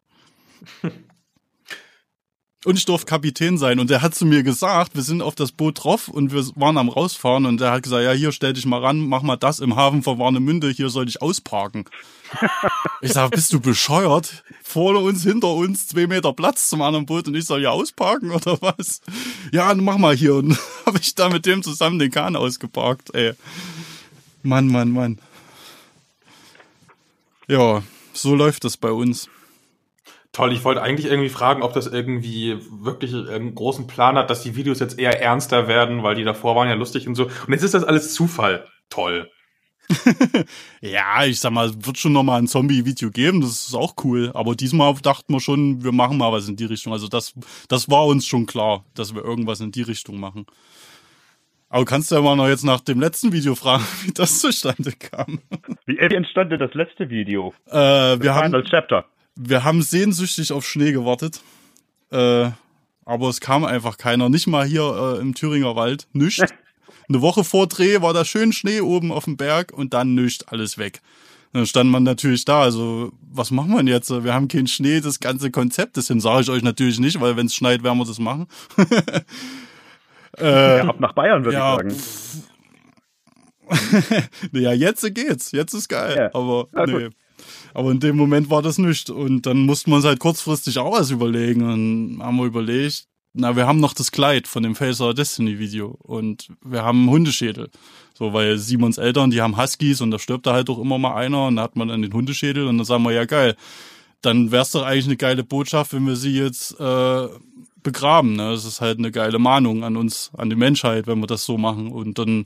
Und 2.64 2.78
ich 2.78 2.86
durfte 2.86 3.08
Kapitän 3.08 3.58
sein. 3.58 3.80
Und 3.80 3.90
der 3.90 4.04
hat 4.04 4.14
zu 4.14 4.24
mir 4.24 4.44
gesagt, 4.44 4.94
wir 4.94 5.02
sind 5.02 5.24
auf 5.24 5.34
das 5.34 5.52
Boot 5.52 5.84
drauf 5.84 6.08
und 6.08 6.32
wir 6.32 6.46
waren 6.56 6.78
am 6.78 6.90
rausfahren. 6.90 7.48
Und 7.48 7.60
der 7.60 7.72
hat 7.72 7.82
gesagt, 7.82 8.04
ja, 8.04 8.12
hier 8.12 8.32
stell 8.32 8.54
dich 8.54 8.68
mal 8.68 8.80
ran, 8.80 9.00
mach 9.08 9.24
mal 9.24 9.36
das 9.36 9.60
im 9.60 9.76
Hafen 9.76 10.04
von 10.04 10.20
Warnemünde, 10.20 10.70
hier 10.70 10.90
soll 10.90 11.10
ich 11.10 11.24
ausparken. 11.24 11.86
ich 13.02 13.14
sag, 13.14 13.32
bist 13.32 13.52
du 13.52 13.60
bescheuert? 13.60 14.44
Vor 14.64 14.96
uns, 15.02 15.24
hinter 15.24 15.50
uns, 15.50 15.88
zwei 15.88 16.06
Meter 16.06 16.34
Platz 16.34 16.70
zum 16.70 16.84
anderen 16.84 17.08
Boot 17.08 17.28
und 17.28 17.36
ich 17.36 17.46
soll 17.46 17.62
hier 17.62 17.72
ausparken 17.72 18.30
oder 18.32 18.62
was? 18.62 19.02
Ja, 19.52 19.70
dann 19.70 19.84
mach 19.84 19.98
mal 19.98 20.16
hier. 20.16 20.36
Und 20.36 20.56
habe 20.86 21.00
ich 21.00 21.16
da 21.16 21.30
mit 21.30 21.48
dem 21.48 21.64
zusammen 21.64 21.98
den 21.98 22.12
Kahn 22.12 22.36
ausgeparkt, 22.36 23.16
ey. 23.16 23.34
Mann, 24.44 24.68
Mann, 24.68 24.92
Mann. 24.92 25.20
Ja, 27.48 27.82
so 28.14 28.36
läuft 28.36 28.66
das 28.66 28.78
bei 28.78 28.92
uns. 28.92 29.30
Toll, 30.34 30.54
ich 30.54 30.64
wollte 30.64 30.82
eigentlich 30.82 31.08
irgendwie 31.08 31.30
fragen, 31.30 31.62
ob 31.62 31.74
das 31.74 31.88
irgendwie 31.88 32.58
wirklich 32.72 33.14
einen 33.14 33.54
großen 33.54 33.88
Plan 33.88 34.18
hat, 34.18 34.30
dass 34.30 34.44
die 34.44 34.56
Videos 34.56 34.80
jetzt 34.80 34.98
eher 34.98 35.22
ernster 35.22 35.68
werden, 35.68 36.04
weil 36.04 36.16
die 36.16 36.24
davor 36.24 36.56
waren 36.56 36.70
ja 36.70 36.76
lustig 36.76 37.08
und 37.08 37.16
so. 37.16 37.26
Und 37.26 37.52
jetzt 37.52 37.64
ist 37.64 37.74
das 37.74 37.84
alles 37.84 38.14
Zufall. 38.14 38.66
Toll. 38.90 39.30
Ja, 40.82 41.26
ich 41.26 41.40
sag 41.40 41.52
mal, 41.52 41.72
wird 41.86 41.98
schon 41.98 42.14
nochmal 42.14 42.42
ein 42.42 42.48
Zombie-Video 42.48 43.12
geben, 43.12 43.42
das 43.42 43.68
ist 43.68 43.76
auch 43.76 43.94
cool. 44.04 44.32
Aber 44.34 44.56
diesmal 44.56 44.94
dachten 44.96 45.34
wir 45.34 45.40
schon, 45.40 45.84
wir 45.84 45.92
machen 45.92 46.18
mal 46.18 46.32
was 46.32 46.48
in 46.48 46.56
die 46.56 46.66
Richtung. 46.66 46.94
Also 46.94 47.08
das, 47.08 47.34
das 47.68 47.90
war 47.90 48.06
uns 48.06 48.26
schon 48.26 48.46
klar, 48.46 48.86
dass 48.96 49.14
wir 49.14 49.24
irgendwas 49.24 49.60
in 49.60 49.72
die 49.72 49.84
Richtung 49.84 50.20
machen. 50.20 50.46
Aber 51.70 51.86
kannst 51.86 52.12
du 52.12 52.16
ja 52.16 52.22
mal 52.22 52.36
noch 52.36 52.48
jetzt 52.48 52.66
nach 52.66 52.82
dem 52.82 53.00
letzten 53.00 53.32
Video 53.32 53.56
fragen, 53.56 53.84
wie 54.04 54.12
das 54.12 54.40
zustande 54.40 54.92
kam. 54.94 55.40
Wie 55.86 55.98
entstand 55.98 56.52
denn 56.52 56.60
das 56.60 56.74
letzte 56.74 57.10
Video? 57.10 57.54
Äh, 57.68 57.74
wir, 58.22 58.34
haben, 58.34 58.46
Final 58.46 58.64
Chapter. 58.64 59.06
Wir 59.44 59.64
haben 59.64 59.82
sehnsüchtig 59.82 60.52
auf 60.52 60.68
Schnee 60.68 60.92
gewartet. 60.92 61.42
Äh, 62.12 62.52
aber 63.06 63.30
es 63.30 63.42
kam 63.42 63.66
einfach 63.66 63.98
keiner. 63.98 64.30
Nicht 64.30 64.48
mal 64.48 64.66
hier 64.66 65.16
äh, 65.18 65.22
im 65.22 65.34
Thüringer 65.34 65.76
Wald. 65.76 66.08
Nichts. 66.14 66.44
Eine 67.10 67.22
Woche 67.22 67.44
vor 67.44 67.68
Dreh 67.68 68.02
war 68.02 68.14
da 68.14 68.24
schön 68.24 68.54
Schnee 68.54 68.80
oben 68.80 69.12
auf 69.12 69.26
dem 69.26 69.36
Berg 69.36 69.74
und 69.74 69.94
dann 69.94 70.16
nichts, 70.16 70.48
alles 70.48 70.78
weg. 70.78 71.02
Dann 71.52 71.66
stand 71.66 71.90
man 71.90 72.04
natürlich 72.04 72.46
da, 72.46 72.62
also 72.62 73.12
was 73.22 73.52
machen 73.52 73.76
wir 73.76 73.84
jetzt? 73.84 74.10
Wir 74.10 74.34
haben 74.34 74.48
keinen 74.48 74.68
Schnee, 74.68 75.02
das 75.02 75.20
ganze 75.20 75.52
Konzept, 75.52 75.98
deswegen 75.98 76.22
sage 76.22 76.44
ich 76.44 76.50
euch 76.50 76.64
natürlich 76.64 77.00
nicht, 77.00 77.20
weil 77.20 77.36
wenn 77.36 77.48
es 77.48 77.56
schneit, 77.56 77.84
werden 77.84 77.98
wir 77.98 78.06
das 78.06 78.20
machen. 78.20 78.48
äh, 80.38 80.78
Ja, 80.78 80.88
ab 80.88 81.02
nach 81.02 81.12
Bayern, 81.12 81.44
würde 81.44 81.58
ja, 81.58 81.78
ich 81.82 81.94
sagen. 81.94 83.92
naja, 84.54 84.72
jetzt 84.88 85.14
geht's, 85.14 85.52
jetzt 85.52 85.74
ist 85.74 85.90
geil. 85.90 86.16
Ja. 86.18 86.34
Aber 86.34 86.70
nee. 86.88 87.10
Aber 87.74 87.92
in 87.92 88.00
dem 88.00 88.18
Moment 88.18 88.50
war 88.50 88.62
das 88.62 88.78
nicht. 88.78 89.10
Und 89.10 89.46
dann 89.46 89.62
mussten 89.62 89.92
wir 89.92 89.98
uns 89.98 90.06
halt 90.06 90.20
kurzfristig 90.20 90.78
auch 90.78 90.94
was 90.94 91.12
überlegen. 91.12 91.64
Und 91.64 92.24
haben 92.24 92.38
wir 92.38 92.46
überlegt, 92.46 93.06
na, 93.34 93.56
wir 93.56 93.66
haben 93.66 93.80
noch 93.80 93.94
das 93.94 94.12
Kleid 94.12 94.48
von 94.48 94.64
dem 94.64 94.76
Our 94.80 95.14
Destiny 95.14 95.58
Video. 95.60 95.98
Und 96.00 96.50
wir 96.64 96.84
haben 96.84 97.10
Hundeschädel. 97.10 97.70
So, 98.14 98.34
weil 98.34 98.58
Simons 98.58 98.98
Eltern, 98.98 99.32
die 99.32 99.42
haben 99.42 99.58
Huskies 99.58 100.02
und 100.02 100.12
da 100.12 100.20
stirbt 100.20 100.46
da 100.46 100.54
halt 100.54 100.70
doch 100.70 100.80
immer 100.80 100.98
mal 100.98 101.16
einer 101.16 101.48
und 101.48 101.56
da 101.56 101.64
hat 101.64 101.76
man 101.76 101.88
dann 101.88 102.02
den 102.02 102.14
Hundeschädel 102.14 102.68
und 102.68 102.78
dann 102.78 102.86
sagen 102.86 103.04
wir, 103.04 103.14
ja 103.14 103.26
geil, 103.26 103.56
dann 104.22 104.52
wär's 104.52 104.72
doch 104.72 104.84
eigentlich 104.84 105.06
eine 105.06 105.18
geile 105.18 105.44
Botschaft, 105.44 105.94
wenn 105.94 106.06
wir 106.06 106.16
sie 106.16 106.38
jetzt 106.38 106.80
äh, 106.80 107.28
begraben. 107.82 108.36
Ne? 108.36 108.52
Das 108.52 108.66
ist 108.66 108.82
halt 108.82 109.00
eine 109.00 109.12
geile 109.12 109.40
Mahnung 109.40 109.84
an 109.84 109.98
uns, 109.98 110.32
an 110.38 110.50
die 110.50 110.56
Menschheit, 110.56 111.08
wenn 111.08 111.20
wir 111.20 111.28
das 111.28 111.46
so 111.46 111.58
machen. 111.58 111.92
Und 111.92 112.20
dann 112.20 112.46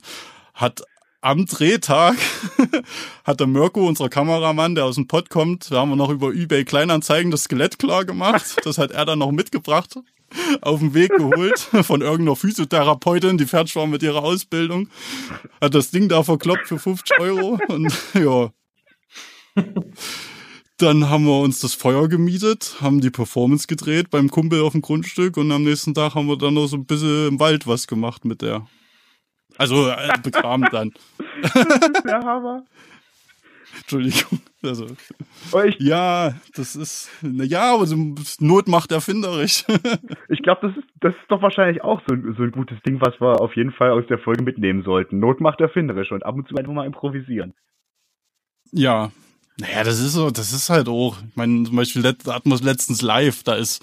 hat 0.54 0.82
am 1.26 1.44
Drehtag 1.44 2.16
hat 3.24 3.40
der 3.40 3.48
Mirko, 3.48 3.84
unser 3.88 4.08
Kameramann, 4.08 4.76
der 4.76 4.84
aus 4.84 4.94
dem 4.94 5.08
Pott 5.08 5.28
kommt, 5.28 5.72
da 5.72 5.80
haben 5.80 5.90
wir 5.90 5.96
noch 5.96 6.10
über 6.10 6.32
eBay 6.32 6.64
Kleinanzeigen 6.64 7.32
das 7.32 7.44
Skelett 7.44 7.80
klar 7.80 8.04
gemacht. 8.04 8.56
Das 8.62 8.78
hat 8.78 8.92
er 8.92 9.04
dann 9.04 9.18
noch 9.18 9.32
mitgebracht, 9.32 9.98
auf 10.60 10.78
den 10.78 10.94
Weg 10.94 11.10
geholt 11.16 11.58
von 11.82 12.00
irgendeiner 12.00 12.36
Physiotherapeutin, 12.36 13.38
die 13.38 13.46
fertig 13.46 13.74
war 13.74 13.88
mit 13.88 14.04
ihrer 14.04 14.22
Ausbildung. 14.22 14.88
Hat 15.60 15.74
das 15.74 15.90
Ding 15.90 16.08
da 16.08 16.22
verkloppt 16.22 16.68
für 16.68 16.78
50 16.78 17.18
Euro 17.18 17.58
und 17.68 17.92
ja. 18.14 18.52
Dann 20.78 21.10
haben 21.10 21.24
wir 21.24 21.40
uns 21.40 21.58
das 21.58 21.74
Feuer 21.74 22.08
gemietet, 22.08 22.76
haben 22.80 23.00
die 23.00 23.10
Performance 23.10 23.66
gedreht 23.66 24.10
beim 24.10 24.30
Kumpel 24.30 24.60
auf 24.60 24.72
dem 24.72 24.82
Grundstück 24.82 25.38
und 25.38 25.50
am 25.50 25.64
nächsten 25.64 25.92
Tag 25.92 26.14
haben 26.14 26.28
wir 26.28 26.38
dann 26.38 26.54
noch 26.54 26.68
so 26.68 26.76
ein 26.76 26.84
bisschen 26.86 27.28
im 27.28 27.40
Wald 27.40 27.66
was 27.66 27.88
gemacht 27.88 28.24
mit 28.24 28.42
der. 28.42 28.64
Also 29.58 29.88
äh, 29.88 30.12
begraben 30.22 30.66
dann. 30.70 30.92
Der 32.04 32.20
Hammer. 32.20 32.64
Entschuldigung. 33.78 34.40
Also, 34.62 34.86
ich 35.66 35.76
ja, 35.78 36.34
das 36.54 36.74
ist, 36.76 37.10
na 37.22 37.44
ja, 37.44 37.74
aber 37.74 37.86
so 37.86 37.96
Not 38.40 38.68
macht 38.68 38.90
erfinderisch. 38.90 39.64
ich 40.28 40.42
glaube, 40.42 40.68
das 40.68 40.76
ist, 40.76 40.88
das 41.00 41.14
ist 41.14 41.30
doch 41.30 41.42
wahrscheinlich 41.42 41.82
auch 41.84 42.00
so, 42.08 42.14
ein- 42.14 42.34
so 42.36 42.42
ein 42.42 42.50
gutes 42.52 42.78
Ding, 42.86 43.00
was 43.00 43.20
wir 43.20 43.40
auf 43.40 43.54
jeden 43.54 43.72
Fall 43.72 43.90
aus 43.92 44.04
der 44.08 44.18
Folge 44.18 44.42
mitnehmen 44.42 44.82
sollten. 44.82 45.18
Not 45.20 45.40
macht 45.40 45.60
erfinderisch 45.60 46.10
und 46.10 46.24
ab 46.24 46.34
und 46.34 46.48
zu 46.48 46.56
einfach 46.56 46.72
mal 46.72 46.86
improvisieren. 46.86 47.54
ja. 48.72 49.10
Naja, 49.58 49.84
das 49.84 50.00
ist 50.00 50.12
so, 50.12 50.28
das 50.30 50.52
ist 50.52 50.68
halt 50.68 50.86
auch. 50.86 51.16
Ich 51.30 51.34
meine, 51.34 51.64
zum 51.64 51.76
Beispiel 51.76 52.04
hatten 52.04 52.50
wir 52.50 52.54
es 52.56 52.62
letztens 52.62 53.00
live, 53.00 53.42
da 53.42 53.54
ist 53.54 53.82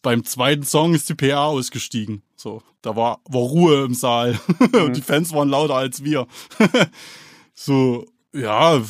beim 0.00 0.22
zweiten 0.22 0.62
Song 0.62 0.94
ist 0.94 1.08
die 1.08 1.16
PA 1.16 1.46
ausgestiegen. 1.46 2.22
So, 2.40 2.62
da 2.82 2.94
war, 2.94 3.20
war 3.28 3.40
Ruhe 3.40 3.84
im 3.84 3.94
Saal. 3.94 4.38
Und 4.72 4.92
die 4.96 5.02
Fans 5.02 5.32
waren 5.32 5.48
lauter 5.48 5.74
als 5.74 6.04
wir. 6.04 6.28
so, 7.54 8.06
ja, 8.32 8.80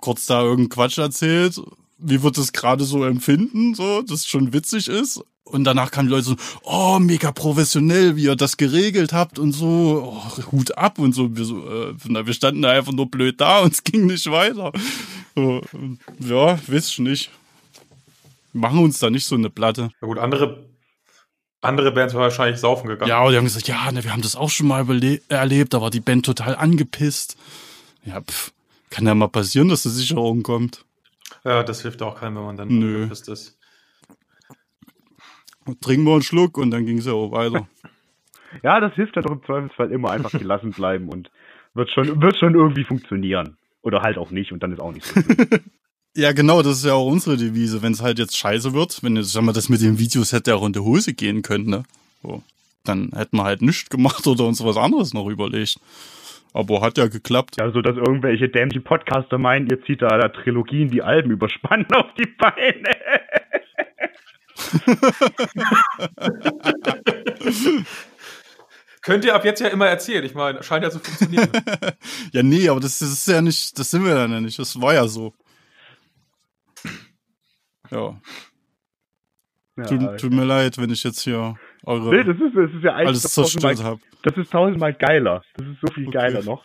kurz 0.00 0.26
da 0.26 0.42
irgendeinen 0.42 0.68
Quatsch 0.68 0.98
erzählt. 0.98 1.60
Wie 1.98 2.22
wird 2.22 2.38
das 2.38 2.52
gerade 2.52 2.84
so 2.84 3.04
empfinden, 3.04 3.74
so, 3.74 4.02
dass 4.02 4.20
es 4.20 4.26
schon 4.28 4.52
witzig 4.52 4.86
ist? 4.86 5.20
Und 5.42 5.64
danach 5.64 5.90
kamen 5.90 6.06
die 6.06 6.14
Leute 6.14 6.26
so, 6.26 6.36
oh, 6.62 7.00
mega 7.00 7.32
professionell, 7.32 8.14
wie 8.14 8.24
ihr 8.24 8.36
das 8.36 8.56
geregelt 8.56 9.12
habt 9.12 9.40
und 9.40 9.50
so, 9.50 10.14
oh, 10.14 10.52
Hut 10.52 10.78
ab 10.78 11.00
und 11.00 11.12
so. 11.12 11.36
Wir, 11.36 11.44
so 11.44 11.58
äh, 11.68 11.94
wir 12.26 12.32
standen 12.32 12.62
da 12.62 12.70
einfach 12.70 12.92
nur 12.92 13.10
blöd 13.10 13.40
da 13.40 13.60
und 13.60 13.72
es 13.72 13.82
ging 13.82 14.06
nicht 14.06 14.30
weiter. 14.30 14.70
So, 15.34 15.60
ja, 16.20 16.56
wisst 16.68 17.00
nicht. 17.00 17.30
Wir 18.52 18.60
machen 18.60 18.78
uns 18.78 19.00
da 19.00 19.10
nicht 19.10 19.26
so 19.26 19.34
eine 19.34 19.50
Platte. 19.50 19.90
Ja 20.00 20.06
gut, 20.06 20.18
andere, 20.18 20.71
andere 21.62 21.92
Bands 21.92 22.12
waren 22.14 22.24
wahrscheinlich 22.24 22.60
saufen 22.60 22.88
gegangen. 22.88 23.08
Ja, 23.08 23.22
und 23.22 23.32
die 23.32 23.38
haben 23.38 23.44
gesagt, 23.44 23.68
ja, 23.68 23.90
ne, 23.90 24.04
wir 24.04 24.12
haben 24.12 24.22
das 24.22 24.36
auch 24.36 24.50
schon 24.50 24.66
mal 24.66 24.84
erlebt, 25.28 25.74
da 25.74 25.80
war 25.80 25.90
die 25.90 26.00
Band 26.00 26.26
total 26.26 26.56
angepisst. 26.56 27.38
Ja, 28.04 28.20
pff, 28.20 28.52
kann 28.90 29.06
ja 29.06 29.14
mal 29.14 29.28
passieren, 29.28 29.68
dass 29.68 29.84
die 29.84 29.88
Sicherung 29.88 30.42
kommt. 30.42 30.84
Ja, 31.44 31.62
das 31.62 31.82
hilft 31.82 32.02
auch 32.02 32.20
keinem, 32.20 32.36
wenn 32.36 32.44
man 32.44 32.56
dann 32.56 32.68
Nö. 32.68 33.08
ist. 33.10 33.28
Das. 33.28 33.56
Trinken 35.80 36.04
wir 36.04 36.12
einen 36.12 36.22
Schluck 36.22 36.58
und 36.58 36.72
dann 36.72 36.84
ging 36.84 36.98
es 36.98 37.06
ja 37.06 37.12
auch 37.12 37.32
weiter. 37.32 37.66
Ja, 38.62 38.80
das 38.80 38.92
hilft 38.92 39.16
dann 39.16 39.24
doch 39.24 39.32
im 39.32 39.42
Zweifelsfall 39.46 39.90
immer 39.92 40.10
einfach 40.10 40.30
gelassen 40.30 40.72
bleiben 40.72 41.08
und 41.08 41.30
wird 41.72 41.88
schon, 41.88 42.20
wird 42.20 42.36
schon 42.36 42.54
irgendwie 42.54 42.84
funktionieren. 42.84 43.56
Oder 43.80 44.02
halt 44.02 44.18
auch 44.18 44.30
nicht 44.30 44.52
und 44.52 44.62
dann 44.62 44.72
ist 44.72 44.78
auch 44.78 44.92
nicht 44.92 45.06
so. 45.06 45.18
Ja, 46.14 46.32
genau, 46.32 46.62
das 46.62 46.78
ist 46.78 46.84
ja 46.84 46.92
auch 46.92 47.06
unsere 47.06 47.36
Devise. 47.36 47.82
Wenn 47.82 47.92
es 47.92 48.02
halt 48.02 48.18
jetzt 48.18 48.36
scheiße 48.36 48.74
wird, 48.74 49.02
wenn 49.02 49.16
jetzt, 49.16 49.32
sag 49.32 49.42
mal, 49.42 49.52
das 49.52 49.68
mit 49.68 49.80
den 49.80 49.98
Videos 49.98 50.32
hätte 50.32 50.54
auch 50.54 50.66
in 50.66 50.74
die 50.74 50.80
Hose 50.80 51.14
gehen 51.14 51.42
können, 51.42 51.70
ne? 51.70 51.84
So. 52.22 52.42
Dann 52.84 53.12
hätten 53.14 53.36
wir 53.36 53.44
halt 53.44 53.62
nichts 53.62 53.88
gemacht 53.88 54.26
oder 54.26 54.44
uns 54.44 54.62
was 54.62 54.76
anderes 54.76 55.14
noch 55.14 55.28
überlegt. 55.28 55.78
Aber 56.52 56.82
hat 56.82 56.98
ja 56.98 57.06
geklappt. 57.06 57.56
Ja, 57.58 57.70
so 57.70 57.80
dass 57.80 57.96
irgendwelche 57.96 58.48
dämlichen 58.48 58.84
Podcaster 58.84 59.38
meinen, 59.38 59.68
ihr 59.70 59.82
zieht 59.84 60.02
da, 60.02 60.18
da 60.18 60.28
Trilogien 60.28 60.90
die 60.90 61.02
Alben 61.02 61.30
überspannen 61.30 61.86
auf 61.94 62.12
die 62.18 62.26
Beine. 62.26 62.90
Könnt 69.02 69.24
ihr 69.24 69.34
ab 69.34 69.44
jetzt 69.44 69.60
ja 69.60 69.68
immer 69.68 69.88
erzählen. 69.88 70.24
Ich 70.24 70.34
meine, 70.34 70.62
scheint 70.62 70.84
ja 70.84 70.90
zu 70.90 71.00
funktionieren. 71.00 71.50
Ja, 72.32 72.42
nee, 72.42 72.68
aber 72.68 72.80
das, 72.80 72.98
das 72.98 73.12
ist 73.12 73.28
ja 73.28 73.40
nicht, 73.42 73.78
das 73.78 73.90
sind 73.90 74.04
wir 74.04 74.14
dann 74.14 74.32
ja 74.32 74.40
nicht. 74.40 74.58
Das 74.58 74.80
war 74.80 74.94
ja 74.94 75.06
so. 75.06 75.34
Ja, 77.92 78.20
Ja, 79.76 79.84
tut, 79.84 80.18
tut 80.20 80.32
mir 80.32 80.44
leid, 80.44 80.78
wenn 80.78 80.90
ich 80.90 81.04
jetzt 81.04 81.20
hier 81.20 81.54
Nee, 81.84 81.90
eure 81.90 82.24
das 82.24 82.36
ist, 82.36 82.56
das 82.56 82.70
ist 82.72 82.82
ja 82.84 82.94
eigentlich 82.94 83.08
alles 83.08 83.22
zerstört 83.22 83.82
habe. 83.82 84.00
das 84.22 84.36
ist 84.36 84.50
tausendmal 84.50 84.94
geiler. 84.94 85.42
Das 85.56 85.66
ist 85.66 85.78
so 85.80 85.92
viel 85.92 86.08
Okay. 86.08 86.18
geiler 86.18 86.42
noch. 86.42 86.64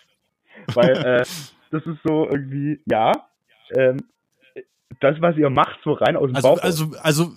Weil, 0.74 0.90
äh, 1.06 1.26
das 1.72 1.86
ist 1.86 2.00
so 2.04 2.28
irgendwie, 2.30 2.80
ja, 2.86 3.12
ähm, 3.76 3.98
das, 5.02 5.20
was 5.22 5.36
ihr 5.38 5.50
macht, 5.50 5.80
so 5.84 5.94
rein 5.94 6.16
aus 6.16 6.28
dem 6.30 6.36
Also, 6.36 6.48
Bauch. 6.50 6.60
also, 6.64 6.92
also, 7.02 7.32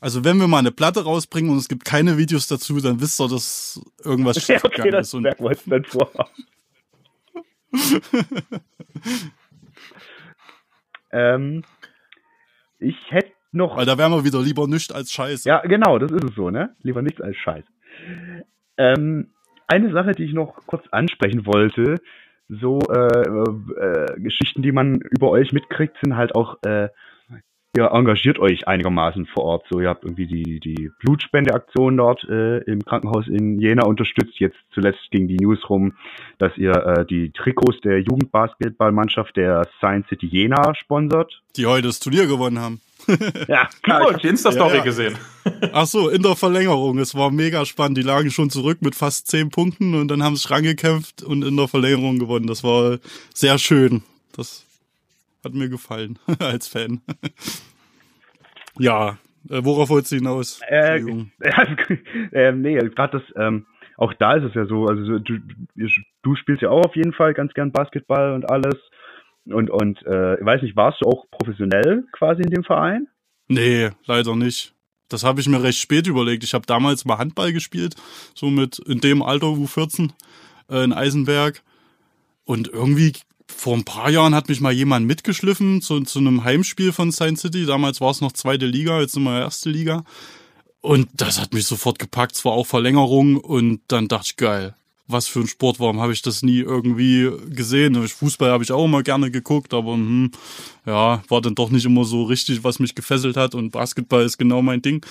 also, 0.00 0.24
wenn 0.24 0.38
wir 0.38 0.46
mal 0.48 0.58
eine 0.58 0.72
Platte 0.72 1.04
rausbringen 1.04 1.50
und 1.50 1.58
es 1.58 1.68
gibt 1.68 1.84
keine 1.84 2.16
Videos 2.18 2.48
dazu, 2.48 2.80
dann 2.80 3.00
wisst 3.00 3.20
ihr, 3.20 3.28
dass 3.28 3.80
irgendwas 4.04 4.46
ja, 4.48 4.58
okay, 4.62 4.90
das 4.90 5.08
ist. 5.08 5.14
Und 5.14 5.26
uns 5.40 5.64
dann 5.66 5.84
vor. 5.84 6.10
ähm, 11.12 11.62
ich 12.78 12.96
hätte 13.08 13.32
noch 13.52 13.76
weil 13.76 13.86
da 13.86 13.96
wären 13.96 14.12
wir 14.12 14.24
wieder 14.24 14.42
lieber 14.42 14.66
nicht 14.66 14.94
als 14.94 15.10
Scheiße. 15.12 15.48
Ja, 15.48 15.60
genau, 15.60 15.98
das 15.98 16.12
ist 16.12 16.24
es 16.24 16.34
so, 16.34 16.50
ne? 16.50 16.74
Lieber 16.82 17.02
nichts 17.02 17.20
als 17.20 17.36
Scheiß. 17.36 17.64
Ähm, 18.76 19.30
eine 19.66 19.92
Sache, 19.92 20.12
die 20.12 20.24
ich 20.24 20.32
noch 20.32 20.66
kurz 20.66 20.86
ansprechen 20.90 21.46
wollte, 21.46 21.96
so 22.48 22.78
äh, 22.90 23.28
äh, 23.28 24.20
Geschichten, 24.20 24.62
die 24.62 24.72
man 24.72 25.00
über 25.00 25.30
euch 25.30 25.52
mitkriegt, 25.52 25.96
sind 26.02 26.16
halt 26.16 26.34
auch, 26.34 26.58
äh, 26.62 26.88
ihr 27.76 27.90
engagiert 27.92 28.38
euch 28.38 28.66
einigermaßen 28.66 29.26
vor 29.26 29.44
Ort. 29.44 29.66
So, 29.70 29.80
ihr 29.80 29.88
habt 29.88 30.04
irgendwie 30.04 30.26
die, 30.26 30.60
die 30.60 30.90
Blutspendeaktion 31.00 31.96
dort 31.96 32.24
äh, 32.24 32.58
im 32.64 32.84
Krankenhaus 32.84 33.26
in 33.28 33.60
Jena 33.60 33.84
unterstützt. 33.84 34.38
Jetzt 34.38 34.56
zuletzt 34.72 35.10
ging 35.10 35.28
die 35.28 35.36
News 35.36 35.58
rum, 35.68 35.92
dass 36.38 36.56
ihr 36.56 36.72
äh, 36.72 37.06
die 37.06 37.30
Trikots 37.32 37.80
der 37.82 38.00
Jugendbasketballmannschaft 38.00 39.36
der 39.36 39.68
Science 39.78 40.08
City 40.08 40.26
Jena 40.26 40.74
sponsert. 40.74 41.42
Die 41.56 41.66
heute 41.66 41.88
das 41.88 42.00
Turnier 42.00 42.26
gewonnen 42.26 42.58
haben. 42.58 42.80
Ja, 43.46 43.46
Ja, 43.48 43.68
ich 43.86 43.92
habe 43.92 44.18
die 44.20 44.28
Insta-Story 44.28 44.70
Ja, 44.70 44.76
ja. 44.78 44.84
gesehen. 44.84 45.18
Ach 45.72 45.86
so, 45.86 46.08
in 46.08 46.22
der 46.22 46.34
Verlängerung. 46.34 46.98
Es 46.98 47.14
war 47.14 47.30
mega 47.30 47.64
spannend. 47.64 47.98
Die 47.98 48.02
lagen 48.02 48.30
schon 48.30 48.50
zurück 48.50 48.78
mit 48.80 48.94
fast 48.94 49.28
zehn 49.28 49.50
Punkten 49.50 49.94
und 49.94 50.08
dann 50.08 50.22
haben 50.22 50.34
sie 50.34 50.42
sich 50.42 50.50
rangekämpft 50.50 51.22
und 51.22 51.44
in 51.44 51.56
der 51.56 51.68
Verlängerung 51.68 52.18
gewonnen. 52.18 52.46
Das 52.46 52.64
war 52.64 52.98
sehr 53.32 53.58
schön. 53.58 54.02
Das 54.36 54.65
hat 55.46 55.54
mir 55.54 55.68
gefallen 55.68 56.18
als 56.38 56.68
Fan. 56.68 57.00
ja, 58.78 59.18
äh, 59.48 59.64
worauf 59.64 59.88
wolltest 59.88 60.12
du 60.12 60.16
hinaus? 60.16 60.60
Äh, 60.68 60.98
ähm, 62.32 62.62
nee, 62.62 62.76
gerade 62.76 63.18
das, 63.18 63.22
ähm, 63.36 63.66
auch 63.96 64.12
da 64.14 64.34
ist 64.34 64.44
es 64.44 64.54
ja 64.54 64.66
so, 64.66 64.86
also 64.86 65.18
du, 65.18 65.38
du 66.22 66.36
spielst 66.36 66.62
ja 66.62 66.70
auch 66.70 66.84
auf 66.84 66.96
jeden 66.96 67.12
Fall 67.12 67.32
ganz 67.34 67.54
gern 67.54 67.72
Basketball 67.72 68.34
und 68.34 68.50
alles. 68.50 68.76
Und, 69.46 69.70
und 69.70 70.04
äh, 70.04 70.38
ich 70.38 70.44
weiß 70.44 70.62
nicht, 70.62 70.76
warst 70.76 71.00
du 71.00 71.08
auch 71.08 71.24
professionell 71.30 72.04
quasi 72.12 72.42
in 72.42 72.50
dem 72.50 72.64
Verein? 72.64 73.06
Nee, 73.48 73.90
leider 74.06 74.34
nicht. 74.34 74.74
Das 75.08 75.22
habe 75.22 75.40
ich 75.40 75.48
mir 75.48 75.62
recht 75.62 75.78
spät 75.78 76.08
überlegt. 76.08 76.42
Ich 76.42 76.52
habe 76.52 76.66
damals 76.66 77.04
mal 77.04 77.18
Handball 77.18 77.52
gespielt, 77.52 77.94
so 78.34 78.50
mit 78.50 78.80
in 78.80 79.00
dem 79.00 79.22
Alter 79.22 79.46
U14 79.46 80.10
äh, 80.68 80.82
in 80.82 80.92
Eisenberg. 80.92 81.62
Und 82.44 82.68
irgendwie 82.68 83.12
vor 83.48 83.76
ein 83.76 83.84
paar 83.84 84.10
Jahren 84.10 84.34
hat 84.34 84.48
mich 84.48 84.60
mal 84.60 84.72
jemand 84.72 85.06
mitgeschliffen 85.06 85.82
zu, 85.82 86.00
zu 86.00 86.18
einem 86.18 86.44
Heimspiel 86.44 86.92
von 86.92 87.12
Science 87.12 87.42
City. 87.42 87.66
Damals 87.66 88.00
war 88.00 88.10
es 88.10 88.20
noch 88.20 88.32
zweite 88.32 88.66
Liga, 88.66 89.00
jetzt 89.00 89.12
sind 89.12 89.24
wir 89.24 89.40
erste 89.40 89.70
Liga. 89.70 90.04
Und 90.80 91.08
das 91.14 91.40
hat 91.40 91.52
mich 91.52 91.66
sofort 91.66 91.98
gepackt. 91.98 92.36
Es 92.36 92.44
war 92.44 92.52
auch 92.52 92.66
Verlängerung 92.66 93.36
und 93.36 93.80
dann 93.88 94.08
dachte 94.08 94.26
ich, 94.30 94.36
geil, 94.36 94.76
was 95.08 95.26
für 95.26 95.40
ein 95.40 95.48
Sport. 95.48 95.80
Warum 95.80 96.00
habe 96.00 96.12
ich 96.12 96.22
das 96.22 96.42
nie 96.42 96.60
irgendwie 96.60 97.30
gesehen? 97.50 98.06
Fußball 98.06 98.50
habe 98.50 98.62
ich 98.62 98.72
auch 98.72 98.84
immer 98.84 99.02
gerne 99.02 99.30
geguckt, 99.30 99.74
aber 99.74 99.94
hm, 99.94 100.30
ja, 100.86 101.22
war 101.28 101.40
dann 101.40 101.54
doch 101.54 101.70
nicht 101.70 101.84
immer 101.84 102.04
so 102.04 102.22
richtig, 102.22 102.62
was 102.64 102.78
mich 102.78 102.94
gefesselt 102.94 103.36
hat. 103.36 103.54
Und 103.54 103.70
Basketball 103.70 104.24
ist 104.24 104.38
genau 104.38 104.62
mein 104.62 104.82
Ding. 104.82 105.04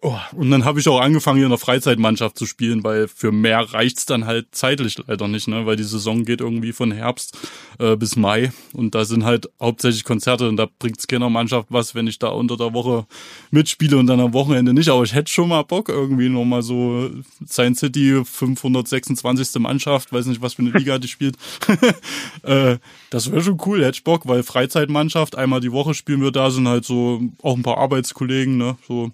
Oh, 0.00 0.18
und 0.32 0.50
dann 0.50 0.64
habe 0.64 0.78
ich 0.78 0.88
auch 0.88 1.00
angefangen, 1.00 1.38
hier 1.38 1.46
in 1.46 1.50
der 1.50 1.58
Freizeitmannschaft 1.58 2.38
zu 2.38 2.46
spielen, 2.46 2.84
weil 2.84 3.08
für 3.08 3.32
mehr 3.32 3.60
reicht's 3.60 4.06
dann 4.06 4.26
halt 4.26 4.48
zeitlich 4.52 4.98
leider 5.06 5.28
nicht, 5.28 5.48
ne? 5.48 5.66
Weil 5.66 5.76
die 5.76 5.82
Saison 5.82 6.24
geht 6.24 6.40
irgendwie 6.40 6.72
von 6.72 6.92
Herbst 6.92 7.38
äh, 7.78 7.96
bis 7.96 8.14
Mai 8.14 8.52
und 8.72 8.94
da 8.94 9.04
sind 9.04 9.24
halt 9.24 9.48
hauptsächlich 9.60 10.04
Konzerte 10.04 10.48
und 10.48 10.58
da 10.58 10.68
bringt's 10.78 11.06
keiner 11.06 11.30
Mannschaft 11.30 11.68
was, 11.70 11.94
wenn 11.94 12.06
ich 12.06 12.18
da 12.18 12.28
unter 12.28 12.56
der 12.56 12.74
Woche 12.74 13.06
mitspiele 13.50 13.96
und 13.96 14.06
dann 14.06 14.20
am 14.20 14.32
Wochenende 14.34 14.74
nicht. 14.74 14.90
Aber 14.90 15.02
ich 15.02 15.14
hätte 15.14 15.32
schon 15.32 15.48
mal 15.48 15.62
Bock 15.62 15.88
irgendwie 15.88 16.28
nochmal 16.28 16.62
so 16.62 17.10
Science 17.46 17.80
City 17.80 18.22
526. 18.24 19.58
Mannschaft, 19.60 20.12
weiß 20.12 20.26
nicht, 20.26 20.42
was 20.42 20.54
für 20.54 20.62
eine 20.62 20.72
Liga 20.72 20.98
die 20.98 21.08
spielt. 21.08 21.36
äh, 22.42 22.76
das 23.10 23.30
wäre 23.30 23.42
schon 23.42 23.58
cool, 23.64 23.82
hätte 23.82 23.96
ich 23.96 24.04
Bock, 24.04 24.28
weil 24.28 24.42
Freizeitmannschaft, 24.84 25.36
einmal 25.36 25.60
die 25.60 25.72
Woche 25.72 25.94
spielen 25.94 26.22
wir 26.22 26.30
da, 26.30 26.50
sind 26.50 26.68
halt 26.68 26.84
so 26.84 27.20
auch 27.42 27.56
ein 27.56 27.62
paar 27.62 27.78
Arbeitskollegen, 27.78 28.56
ne, 28.56 28.76
so 28.86 29.10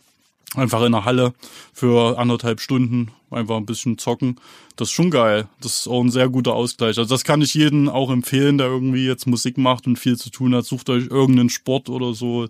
einfach 0.57 0.83
in 0.85 0.93
der 0.93 1.05
Halle 1.05 1.33
für 1.73 2.19
anderthalb 2.19 2.61
Stunden 2.61 3.13
einfach 3.31 3.57
ein 3.57 3.67
bisschen 3.67 3.99
zocken. 3.99 4.37
Das 4.77 4.89
ist 4.89 4.93
schon 4.93 5.11
geil. 5.11 5.47
Das 5.63 5.81
ist 5.81 5.89
auch 5.89 6.03
ein 6.03 6.11
sehr 6.11 6.29
guter 6.29 6.55
Ausgleich. 6.55 6.99
Also 6.99 7.15
das 7.15 7.23
kann 7.23 7.41
ich 7.41 7.55
jedem 7.55 7.89
auch 7.89 8.11
empfehlen, 8.11 8.59
der 8.59 8.67
irgendwie 8.67 9.07
jetzt 9.07 9.27
Musik 9.27 9.59
macht 9.59 9.87
und 9.87 9.97
viel 9.97 10.17
zu 10.17 10.31
tun 10.31 10.55
hat. 10.55 10.65
Sucht 10.65 10.91
euch 10.91 11.07
irgendeinen 11.07 11.51
Sport 11.51 11.89
oder 11.89 12.15
so, 12.15 12.49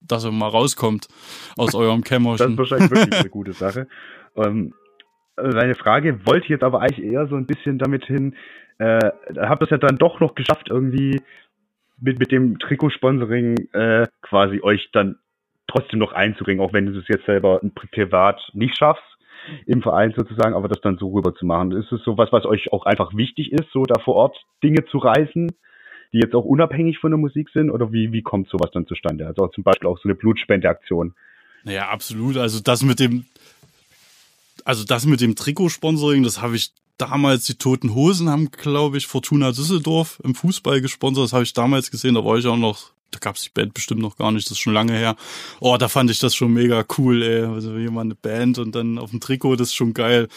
dass 0.00 0.24
er 0.24 0.32
mal 0.32 0.48
rauskommt 0.48 1.06
aus 1.56 1.74
eurem 1.76 2.02
Kämmerchen. 2.02 2.56
Das 2.56 2.66
ist 2.66 2.72
wahrscheinlich 2.72 2.90
wirklich 2.90 3.20
eine 3.20 3.30
gute 3.30 3.52
Sache. 3.52 3.86
Ähm, 4.36 4.74
meine 5.36 5.76
Frage 5.76 6.26
wollte 6.26 6.48
jetzt 6.48 6.64
aber 6.64 6.80
eigentlich 6.80 7.04
eher 7.06 7.28
so 7.28 7.36
ein 7.36 7.46
bisschen 7.46 7.78
damit 7.78 8.06
hin, 8.06 8.34
äh, 8.78 9.10
habt 9.36 9.62
das 9.62 9.70
ja 9.70 9.78
dann 9.78 9.96
doch 9.98 10.18
noch 10.18 10.34
geschafft, 10.34 10.68
irgendwie 10.70 11.20
mit, 11.98 12.18
mit 12.18 12.32
dem 12.32 12.58
Trikotsponsoring 12.58 13.68
äh, 13.72 14.06
quasi 14.22 14.60
euch 14.62 14.88
dann 14.92 15.16
trotzdem 15.66 15.98
noch 15.98 16.12
einzubringen, 16.12 16.64
auch 16.64 16.72
wenn 16.72 16.86
du 16.86 16.98
es 16.98 17.08
jetzt 17.08 17.26
selber 17.26 17.60
privat 17.92 18.40
nicht 18.52 18.76
schaffst, 18.76 19.02
im 19.66 19.82
Verein 19.82 20.12
sozusagen, 20.16 20.54
aber 20.54 20.68
das 20.68 20.80
dann 20.80 20.98
so 20.98 21.08
rüber 21.12 21.34
zu 21.34 21.46
machen. 21.46 21.72
Ist 21.72 21.92
es 21.92 22.02
so 22.04 22.18
was, 22.18 22.32
was 22.32 22.44
euch 22.44 22.72
auch 22.72 22.84
einfach 22.86 23.14
wichtig 23.14 23.52
ist, 23.52 23.70
so 23.72 23.84
da 23.84 24.00
vor 24.00 24.14
Ort 24.14 24.36
Dinge 24.62 24.84
zu 24.86 24.98
reißen, 24.98 25.52
die 26.12 26.18
jetzt 26.18 26.34
auch 26.34 26.44
unabhängig 26.44 26.98
von 26.98 27.10
der 27.10 27.18
Musik 27.18 27.48
sind? 27.52 27.70
Oder 27.70 27.92
wie, 27.92 28.12
wie 28.12 28.22
kommt 28.22 28.48
sowas 28.48 28.70
dann 28.72 28.86
zustande? 28.86 29.26
Also 29.26 29.46
zum 29.48 29.64
Beispiel 29.64 29.88
auch 29.88 29.98
so 29.98 30.08
eine 30.08 30.14
Blutspendeaktion. 30.14 31.14
Naja, 31.64 31.88
absolut. 31.88 32.36
Also 32.36 32.60
das 32.60 32.82
mit 32.82 33.00
dem, 33.00 33.26
also 34.64 34.84
das 34.84 35.06
mit 35.06 35.20
dem 35.20 35.36
Trikotsponsoring, 35.36 36.22
das 36.22 36.42
habe 36.42 36.56
ich 36.56 36.70
damals, 36.98 37.44
die 37.46 37.54
Toten 37.54 37.94
Hosen 37.94 38.28
haben, 38.28 38.50
glaube 38.50 38.98
ich, 38.98 39.06
Fortuna 39.06 39.52
Düsseldorf 39.52 40.20
im 40.24 40.34
Fußball 40.34 40.80
gesponsert. 40.80 41.24
Das 41.24 41.32
habe 41.32 41.44
ich 41.44 41.52
damals 41.52 41.90
gesehen, 41.90 42.14
da 42.14 42.24
war 42.24 42.36
ich 42.36 42.46
auch 42.46 42.56
noch 42.56 42.96
da 43.10 43.18
gab's 43.20 43.42
die 43.42 43.50
Band 43.50 43.72
bestimmt 43.72 44.00
noch 44.00 44.16
gar 44.16 44.32
nicht, 44.32 44.46
das 44.46 44.52
ist 44.52 44.58
schon 44.58 44.74
lange 44.74 44.92
her. 44.92 45.16
Oh, 45.60 45.76
da 45.76 45.88
fand 45.88 46.10
ich 46.10 46.18
das 46.18 46.34
schon 46.34 46.52
mega 46.52 46.84
cool, 46.98 47.22
ey. 47.22 47.44
Also 47.44 47.76
jemand 47.76 48.08
eine 48.08 48.14
Band 48.14 48.58
und 48.58 48.74
dann 48.74 48.98
auf 48.98 49.10
dem 49.10 49.20
Trikot, 49.20 49.56
das 49.56 49.68
ist 49.68 49.74
schon 49.74 49.94
geil. 49.94 50.28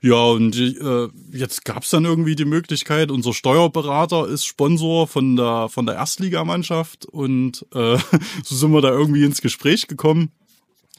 Ja, 0.00 0.22
und 0.26 0.56
äh, 0.56 1.08
jetzt 1.32 1.64
gab's 1.64 1.90
dann 1.90 2.04
irgendwie 2.04 2.36
die 2.36 2.44
Möglichkeit, 2.44 3.10
unser 3.10 3.34
Steuerberater 3.34 4.28
ist 4.28 4.44
Sponsor 4.44 5.08
von 5.08 5.34
der 5.34 5.68
von 5.68 5.86
der 5.86 5.96
Erstligamannschaft 5.96 7.06
und 7.06 7.66
äh, 7.74 7.98
so 8.44 8.54
sind 8.54 8.72
wir 8.72 8.80
da 8.80 8.90
irgendwie 8.90 9.24
ins 9.24 9.42
Gespräch 9.42 9.88
gekommen. 9.88 10.30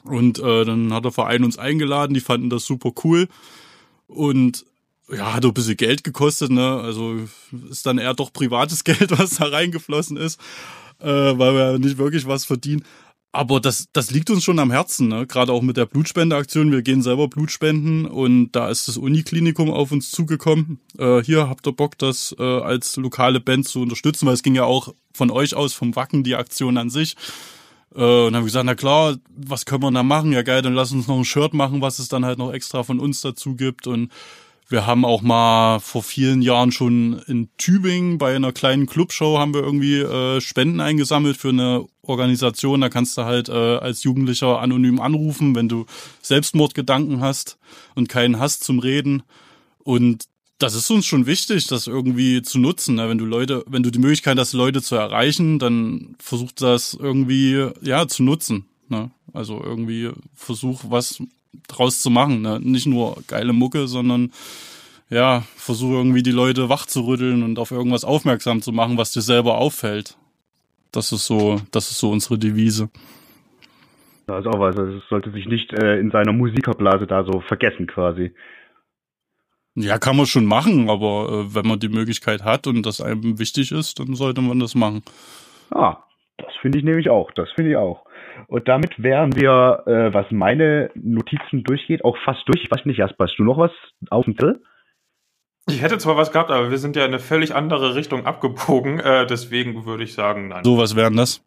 Und 0.04 0.38
äh, 0.38 0.64
dann 0.64 0.92
hat 0.92 1.04
der 1.04 1.12
Verein 1.12 1.44
uns 1.44 1.58
eingeladen, 1.58 2.14
die 2.14 2.20
fanden 2.20 2.50
das 2.50 2.64
super 2.64 2.92
cool. 3.04 3.28
Und 4.06 4.64
ja, 5.12 5.34
hat 5.34 5.44
ein 5.44 5.54
bisschen 5.54 5.76
Geld 5.76 6.04
gekostet, 6.04 6.50
ne? 6.50 6.80
Also 6.80 7.16
ist 7.70 7.86
dann 7.86 7.98
eher 7.98 8.14
doch 8.14 8.32
privates 8.32 8.84
Geld, 8.84 9.18
was 9.18 9.36
da 9.36 9.46
reingeflossen 9.46 10.16
ist 10.16 10.38
äh, 11.00 11.06
weil 11.06 11.54
wir 11.54 11.78
nicht 11.78 11.98
wirklich 11.98 12.26
was 12.26 12.44
verdienen. 12.44 12.84
Aber 13.32 13.60
das, 13.60 13.86
das 13.92 14.10
liegt 14.10 14.28
uns 14.30 14.42
schon 14.42 14.58
am 14.58 14.72
Herzen, 14.72 15.06
ne? 15.06 15.24
gerade 15.24 15.52
auch 15.52 15.62
mit 15.62 15.76
der 15.76 15.86
Blutspendeaktion. 15.86 16.72
Wir 16.72 16.82
gehen 16.82 17.00
selber 17.00 17.28
Blutspenden 17.28 18.06
und 18.06 18.50
da 18.52 18.68
ist 18.68 18.88
das 18.88 18.96
Uniklinikum 18.96 19.70
auf 19.70 19.92
uns 19.92 20.10
zugekommen. 20.10 20.80
Äh, 20.98 21.22
hier 21.22 21.48
habt 21.48 21.64
ihr 21.68 21.72
Bock, 21.72 21.96
das 21.96 22.34
äh, 22.40 22.42
als 22.42 22.96
lokale 22.96 23.38
Band 23.38 23.68
zu 23.68 23.82
unterstützen, 23.82 24.26
weil 24.26 24.34
es 24.34 24.42
ging 24.42 24.56
ja 24.56 24.64
auch 24.64 24.94
von 25.14 25.30
euch 25.30 25.54
aus, 25.54 25.74
vom 25.74 25.94
Wacken, 25.94 26.24
die 26.24 26.34
Aktion 26.34 26.76
an 26.76 26.90
sich. 26.90 27.14
Äh, 27.94 28.26
und 28.26 28.34
haben 28.34 28.44
gesagt, 28.44 28.66
na 28.66 28.74
klar, 28.74 29.16
was 29.28 29.64
können 29.64 29.84
wir 29.84 29.92
da 29.92 30.02
machen? 30.02 30.32
Ja 30.32 30.42
geil, 30.42 30.62
dann 30.62 30.74
lass 30.74 30.90
uns 30.90 31.06
noch 31.06 31.16
ein 31.16 31.24
Shirt 31.24 31.54
machen, 31.54 31.80
was 31.80 32.00
es 32.00 32.08
dann 32.08 32.24
halt 32.24 32.38
noch 32.38 32.52
extra 32.52 32.82
von 32.82 32.98
uns 32.98 33.20
dazu 33.20 33.54
gibt. 33.54 33.86
Und 33.86 34.10
wir 34.70 34.86
haben 34.86 35.04
auch 35.04 35.20
mal 35.20 35.80
vor 35.80 36.04
vielen 36.04 36.42
Jahren 36.42 36.70
schon 36.70 37.20
in 37.26 37.48
Tübingen 37.58 38.18
bei 38.18 38.36
einer 38.36 38.52
kleinen 38.52 38.86
Clubshow 38.86 39.36
haben 39.36 39.52
wir 39.52 39.62
irgendwie 39.62 39.98
äh, 39.98 40.40
Spenden 40.40 40.80
eingesammelt 40.80 41.36
für 41.36 41.48
eine 41.48 41.86
Organisation. 42.02 42.80
Da 42.80 42.88
kannst 42.88 43.18
du 43.18 43.22
halt 43.22 43.48
äh, 43.48 43.52
als 43.52 44.04
Jugendlicher 44.04 44.60
anonym 44.60 45.00
anrufen, 45.00 45.56
wenn 45.56 45.68
du 45.68 45.86
Selbstmordgedanken 46.22 47.20
hast 47.20 47.58
und 47.96 48.08
keinen 48.08 48.38
hast 48.38 48.62
zum 48.62 48.78
Reden. 48.78 49.24
Und 49.80 50.26
das 50.58 50.76
ist 50.76 50.88
uns 50.88 51.04
schon 51.04 51.26
wichtig, 51.26 51.66
das 51.66 51.88
irgendwie 51.88 52.42
zu 52.42 52.60
nutzen. 52.60 52.94
Ne? 52.94 53.08
Wenn 53.08 53.18
du 53.18 53.24
Leute, 53.24 53.64
wenn 53.66 53.82
du 53.82 53.90
die 53.90 53.98
Möglichkeit 53.98 54.38
hast, 54.38 54.52
Leute 54.52 54.82
zu 54.82 54.94
erreichen, 54.94 55.58
dann 55.58 56.14
versuch 56.20 56.52
das 56.52 56.94
irgendwie 56.94 57.70
ja 57.82 58.06
zu 58.06 58.22
nutzen. 58.22 58.66
Ne? 58.88 59.10
Also 59.32 59.60
irgendwie 59.60 60.10
versuch 60.34 60.82
was 60.88 61.20
draus 61.68 62.00
zu 62.00 62.10
machen. 62.10 62.42
Ne? 62.42 62.60
Nicht 62.60 62.86
nur 62.86 63.16
geile 63.26 63.52
Mucke, 63.52 63.86
sondern 63.86 64.32
ja, 65.08 65.42
versuche 65.56 65.94
irgendwie 65.94 66.22
die 66.22 66.30
Leute 66.30 66.68
wach 66.68 66.86
zu 66.86 67.00
rütteln 67.00 67.42
und 67.42 67.58
auf 67.58 67.72
irgendwas 67.72 68.04
aufmerksam 68.04 68.62
zu 68.62 68.72
machen, 68.72 68.96
was 68.96 69.12
dir 69.12 69.22
selber 69.22 69.58
auffällt. 69.58 70.16
Das 70.92 71.12
ist 71.12 71.26
so, 71.26 71.60
das 71.72 71.90
ist 71.90 71.98
so 71.98 72.10
unsere 72.10 72.38
Devise. 72.38 72.90
Das 74.26 74.44
ist 74.44 74.46
auch 74.46 74.60
was. 74.60 74.76
Also 74.76 74.98
es 74.98 75.08
sollte 75.08 75.32
sich 75.32 75.46
nicht 75.46 75.72
äh, 75.72 75.98
in 75.98 76.10
seiner 76.10 76.32
Musikerblase 76.32 77.06
da 77.06 77.24
so 77.24 77.40
vergessen 77.40 77.86
quasi. 77.88 78.32
Ja, 79.74 79.98
kann 79.98 80.16
man 80.16 80.26
schon 80.26 80.46
machen, 80.46 80.90
aber 80.90 81.28
äh, 81.28 81.54
wenn 81.54 81.66
man 81.66 81.80
die 81.80 81.88
Möglichkeit 81.88 82.44
hat 82.44 82.66
und 82.66 82.84
das 82.84 83.00
einem 83.00 83.38
wichtig 83.38 83.72
ist, 83.72 83.98
dann 83.98 84.14
sollte 84.14 84.40
man 84.40 84.60
das 84.60 84.74
machen. 84.74 85.02
Ah, 85.70 85.98
das 86.38 86.52
finde 86.60 86.78
ich 86.78 86.84
nämlich 86.84 87.08
auch. 87.08 87.30
Das 87.32 87.50
finde 87.52 87.72
ich 87.72 87.76
auch. 87.76 88.04
Und 88.46 88.68
damit 88.68 89.02
wären 89.02 89.34
wir, 89.36 89.82
äh, 89.86 90.12
was 90.14 90.26
meine 90.30 90.90
Notizen 90.94 91.64
durchgeht, 91.64 92.04
auch 92.04 92.16
fast 92.24 92.40
durch. 92.46 92.64
Ich 92.64 92.70
weiß 92.70 92.84
nicht, 92.84 92.98
Jasper, 92.98 93.24
hast 93.24 93.36
du 93.36 93.44
noch 93.44 93.58
was 93.58 93.72
auf 94.10 94.24
dem 94.24 94.36
Zettel? 94.36 94.62
Ich 95.68 95.82
hätte 95.82 95.98
zwar 95.98 96.16
was 96.16 96.32
gehabt, 96.32 96.50
aber 96.50 96.70
wir 96.70 96.78
sind 96.78 96.96
ja 96.96 97.04
in 97.04 97.08
eine 97.08 97.18
völlig 97.18 97.54
andere 97.54 97.94
Richtung 97.94 98.26
abgebogen. 98.26 98.98
Äh, 99.00 99.26
deswegen 99.26 99.84
würde 99.84 100.04
ich 100.04 100.14
sagen, 100.14 100.48
nein. 100.48 100.64
So, 100.64 100.78
was 100.78 100.96
wären 100.96 101.16
das? 101.16 101.42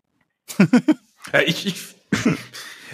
ja, 1.33 1.41
ich, 1.45 1.65
ich, 1.65 1.95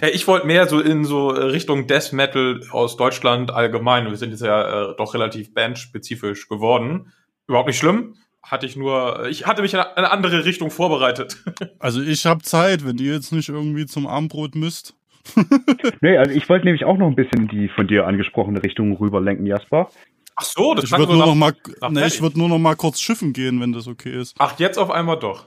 ja, 0.02 0.08
ich 0.08 0.26
wollte 0.26 0.46
mehr 0.46 0.66
so 0.66 0.80
in 0.80 1.04
so 1.04 1.28
Richtung 1.28 1.86
Death 1.86 2.12
Metal 2.12 2.60
aus 2.70 2.96
Deutschland 2.96 3.50
allgemein. 3.50 4.06
Wir 4.06 4.16
sind 4.16 4.30
jetzt 4.30 4.42
ja 4.42 4.90
äh, 4.90 4.96
doch 4.96 5.14
relativ 5.14 5.54
bandspezifisch 5.54 6.48
geworden. 6.48 7.12
Überhaupt 7.46 7.68
nicht 7.68 7.78
schlimm 7.78 8.14
hatte 8.42 8.66
ich 8.66 8.76
nur, 8.76 9.26
ich 9.28 9.46
hatte 9.46 9.62
mich 9.62 9.74
in 9.74 9.80
eine 9.80 10.10
andere 10.10 10.44
Richtung 10.44 10.70
vorbereitet. 10.70 11.36
Also 11.78 12.02
ich 12.02 12.26
habe 12.26 12.42
Zeit, 12.42 12.84
wenn 12.84 12.98
ihr 12.98 13.14
jetzt 13.14 13.32
nicht 13.32 13.48
irgendwie 13.48 13.86
zum 13.86 14.06
Abendbrot 14.06 14.54
müsst. 14.54 14.94
nee, 16.02 16.16
also 16.18 16.30
ich 16.30 16.46
wollte 16.48 16.66
nämlich 16.66 16.84
auch 16.84 16.98
noch 16.98 17.06
ein 17.06 17.14
bisschen 17.14 17.42
in 17.42 17.48
die 17.48 17.68
von 17.68 17.88
dir 17.88 18.06
angesprochene 18.06 18.62
Richtung 18.62 18.94
rüberlenken, 18.96 19.46
Jasper. 19.46 19.90
Ach 20.36 20.44
so, 20.44 20.74
das 20.74 20.84
ich 20.84 20.92
würde 20.92 21.14
nur 21.14 21.26
noch 21.26 21.34
mal, 21.34 21.54
ne, 21.90 22.06
ich 22.06 22.20
würde 22.20 22.38
nur 22.38 22.48
noch 22.48 22.58
mal 22.58 22.76
kurz 22.76 23.00
schiffen 23.00 23.32
gehen, 23.32 23.60
wenn 23.60 23.72
das 23.72 23.86
okay 23.86 24.20
ist. 24.20 24.34
Ach, 24.38 24.58
jetzt 24.58 24.78
auf 24.78 24.90
einmal 24.90 25.18
doch. 25.18 25.46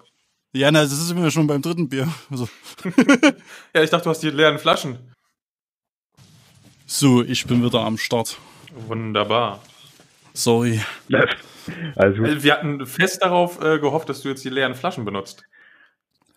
Ja, 0.54 0.72
na, 0.72 0.82
das 0.82 0.92
ist 0.92 1.12
immer 1.12 1.32
schon 1.32 1.48
beim 1.48 1.62
dritten 1.62 1.90
Bier. 1.90 2.08
Also. 2.30 2.48
ja, 3.76 3.84
ich 3.84 3.90
dachte, 3.90 4.04
du 4.04 4.10
hast 4.12 4.22
die 4.22 4.30
leeren 4.30 4.60
Flaschen. 4.60 5.00
So, 6.86 7.24
ich 7.24 7.46
bin 7.46 7.64
wieder 7.64 7.82
am 7.82 7.98
Start. 7.98 8.38
Wunderbar. 8.88 9.62
Sorry. 10.34 10.80
Also, 11.96 12.24
wir 12.24 12.54
hatten 12.54 12.86
fest 12.86 13.24
darauf 13.24 13.62
äh, 13.64 13.80
gehofft, 13.80 14.10
dass 14.10 14.22
du 14.22 14.30
jetzt 14.30 14.44
die 14.44 14.50
leeren 14.50 14.76
Flaschen 14.76 15.06
benutzt. 15.06 15.44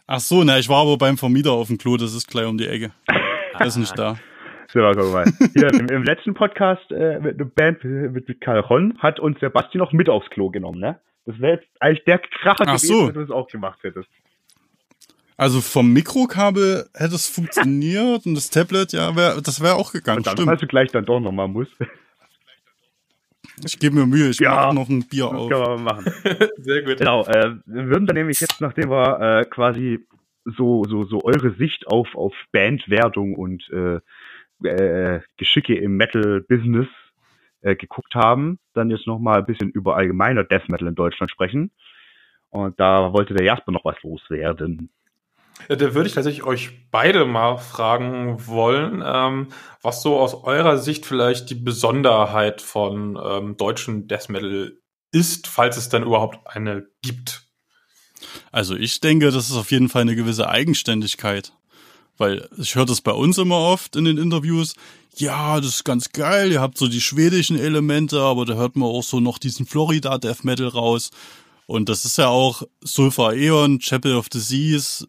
Ach 0.06 0.20
so, 0.20 0.44
na, 0.44 0.58
ich 0.58 0.68
war 0.68 0.82
aber 0.82 0.98
beim 0.98 1.18
Vermieter 1.18 1.52
auf 1.52 1.66
dem 1.66 1.78
Klo, 1.78 1.96
das 1.96 2.14
ist 2.14 2.28
gleich 2.28 2.46
um 2.46 2.58
die 2.58 2.68
Ecke. 2.68 2.92
Der 3.58 3.66
ist 3.66 3.76
nicht 3.76 3.98
da. 3.98 4.16
So, 4.72 4.80
guck 4.80 5.12
mal. 5.12 5.24
Hier, 5.54 5.72
im, 5.72 5.88
im 5.88 6.02
letzten 6.02 6.34
Podcast 6.34 6.90
äh, 6.90 7.18
mit 7.20 7.40
einer 7.40 7.48
Band 7.48 7.82
mit, 7.82 8.28
mit 8.28 8.40
Karl 8.40 8.60
Ron 8.60 8.98
hat 8.98 9.18
uns 9.18 9.38
der 9.38 9.48
Basti 9.48 9.78
noch 9.78 9.92
mit 9.92 10.08
aufs 10.08 10.28
Klo 10.30 10.50
genommen, 10.50 10.78
ne? 10.80 11.00
Das 11.24 11.40
wäre 11.40 11.54
jetzt 11.54 11.66
eigentlich 11.80 12.04
der 12.04 12.18
Kracher 12.18 12.64
Ach 12.66 12.76
gewesen, 12.76 12.86
so. 12.86 13.06
wenn 13.08 13.14
du 13.14 13.22
es 13.22 13.30
auch 13.30 13.48
gemacht 13.48 13.78
hättest. 13.82 14.08
Also 15.36 15.60
vom 15.60 15.92
Mikrokabel 15.92 16.88
hätte 16.94 17.14
es 17.14 17.28
funktioniert 17.28 18.26
und 18.26 18.34
das 18.34 18.48
Tablet, 18.50 18.92
ja, 18.92 19.14
wär, 19.16 19.40
das 19.40 19.62
wäre 19.62 19.74
auch 19.74 19.92
gegangen. 19.92 20.18
Und 20.18 20.26
dann, 20.26 20.36
Stimmt. 20.36 20.48
falls 20.48 20.60
du 20.60 20.66
gleich 20.66 20.90
dann 20.92 21.04
doch 21.04 21.20
nochmal 21.20 21.48
musst, 21.48 21.72
Ich 23.64 23.78
gebe 23.78 23.94
mir 23.96 24.06
Mühe, 24.06 24.28
ich 24.30 24.38
Ja. 24.40 24.54
mach 24.54 24.72
noch 24.74 24.88
ein 24.88 25.06
Bier 25.08 25.24
das 25.24 25.32
auf. 25.34 25.50
können 25.50 25.62
wir 25.62 25.76
mal 25.78 25.94
machen. 25.94 26.12
Sehr 26.58 26.82
gut. 26.82 26.98
Genau, 26.98 27.24
äh, 27.26 27.54
wir 27.64 27.86
würden 27.86 28.06
dann 28.06 28.16
nämlich 28.16 28.40
jetzt, 28.40 28.60
nachdem 28.60 28.90
wir 28.90 29.20
äh, 29.20 29.44
quasi 29.46 30.00
so, 30.44 30.84
so, 30.84 31.04
so 31.04 31.24
eure 31.24 31.54
Sicht 31.54 31.86
auf, 31.86 32.14
auf 32.14 32.34
Bandwertung 32.52 33.34
und 33.34 33.68
äh, 33.70 34.00
äh, 34.68 35.20
Geschicke 35.36 35.74
im 35.76 35.96
Metal-Business 35.96 36.86
äh, 37.62 37.74
geguckt 37.76 38.14
haben, 38.14 38.58
dann 38.74 38.90
jetzt 38.90 39.06
nochmal 39.06 39.38
ein 39.40 39.46
bisschen 39.46 39.70
über 39.70 39.96
allgemeiner 39.96 40.44
Death 40.44 40.68
Metal 40.68 40.86
in 40.88 40.94
Deutschland 40.94 41.30
sprechen. 41.30 41.70
Und 42.50 42.78
da 42.78 43.12
wollte 43.12 43.34
der 43.34 43.44
Jasper 43.44 43.72
noch 43.72 43.84
was 43.84 44.00
loswerden. 44.02 44.90
Ja, 45.68 45.76
Da 45.76 45.94
würde 45.94 46.08
ich 46.08 46.14
tatsächlich 46.14 46.44
euch 46.44 46.90
beide 46.90 47.24
mal 47.24 47.58
fragen 47.58 48.46
wollen, 48.46 49.02
ähm, 49.04 49.48
was 49.82 50.02
so 50.02 50.18
aus 50.18 50.34
eurer 50.34 50.78
Sicht 50.78 51.06
vielleicht 51.06 51.50
die 51.50 51.54
Besonderheit 51.54 52.62
von 52.62 53.18
ähm, 53.22 53.56
deutschen 53.56 54.08
Death 54.08 54.28
Metal 54.28 54.72
ist, 55.12 55.46
falls 55.46 55.76
es 55.76 55.88
denn 55.88 56.02
überhaupt 56.02 56.46
eine 56.46 56.86
gibt. 57.02 57.46
Also 58.52 58.74
ich 58.74 59.00
denke, 59.00 59.30
das 59.30 59.50
ist 59.50 59.56
auf 59.56 59.70
jeden 59.70 59.88
Fall 59.88 60.02
eine 60.02 60.16
gewisse 60.16 60.48
Eigenständigkeit. 60.48 61.52
Weil 62.18 62.48
ich 62.56 62.74
höre 62.74 62.86
das 62.86 63.02
bei 63.02 63.12
uns 63.12 63.36
immer 63.36 63.58
oft 63.58 63.94
in 63.94 64.06
den 64.06 64.16
Interviews. 64.16 64.74
Ja, 65.16 65.56
das 65.60 65.66
ist 65.66 65.84
ganz 65.84 66.12
geil. 66.12 66.50
Ihr 66.50 66.60
habt 66.60 66.78
so 66.78 66.88
die 66.88 67.00
schwedischen 67.00 67.58
Elemente, 67.58 68.20
aber 68.20 68.46
da 68.46 68.54
hört 68.54 68.76
man 68.76 68.88
auch 68.88 69.02
so 69.02 69.20
noch 69.20 69.38
diesen 69.38 69.66
Florida 69.66 70.16
Death 70.18 70.44
Metal 70.44 70.68
raus. 70.68 71.10
Und 71.66 71.88
das 71.88 72.04
ist 72.04 72.18
ja 72.18 72.28
auch 72.28 72.62
Sulfur 72.82 73.30
Aeon, 73.30 73.80
Chapel 73.80 74.14
of 74.14 74.26
the 74.32 74.40
Seas, 74.40 75.06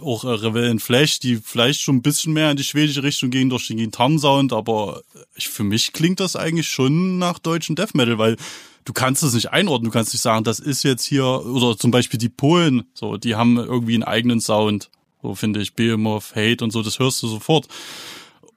auch 0.00 0.24
äh, 0.24 0.28
Rebellion 0.28 0.78
Flash, 0.78 1.18
die 1.18 1.36
vielleicht 1.36 1.80
schon 1.80 1.96
ein 1.96 2.02
bisschen 2.02 2.32
mehr 2.32 2.50
in 2.50 2.56
die 2.56 2.64
schwedische 2.64 3.02
Richtung 3.02 3.30
gehen 3.30 3.48
durch 3.48 3.66
den 3.68 3.78
Gitarrensound, 3.78 4.52
aber 4.52 5.02
ich, 5.34 5.48
für 5.48 5.64
mich 5.64 5.92
klingt 5.92 6.20
das 6.20 6.36
eigentlich 6.36 6.68
schon 6.68 7.18
nach 7.18 7.38
deutschen 7.38 7.76
Death 7.76 7.94
Metal, 7.94 8.18
weil 8.18 8.36
du 8.84 8.92
kannst 8.92 9.22
es 9.22 9.34
nicht 9.34 9.50
einordnen, 9.52 9.90
du 9.90 9.92
kannst 9.92 10.12
nicht 10.12 10.22
sagen, 10.22 10.44
das 10.44 10.60
ist 10.60 10.82
jetzt 10.82 11.04
hier, 11.04 11.24
oder 11.24 11.76
zum 11.76 11.90
Beispiel 11.90 12.18
die 12.18 12.28
Polen, 12.28 12.84
so, 12.94 13.16
die 13.16 13.34
haben 13.34 13.56
irgendwie 13.56 13.94
einen 13.94 14.04
eigenen 14.04 14.40
Sound, 14.40 14.90
so 15.22 15.34
finde 15.34 15.60
ich, 15.60 15.74
Behemoth, 15.74 16.36
Hate 16.36 16.62
und 16.62 16.70
so, 16.70 16.82
das 16.82 16.98
hörst 16.98 17.22
du 17.22 17.28
sofort. 17.28 17.66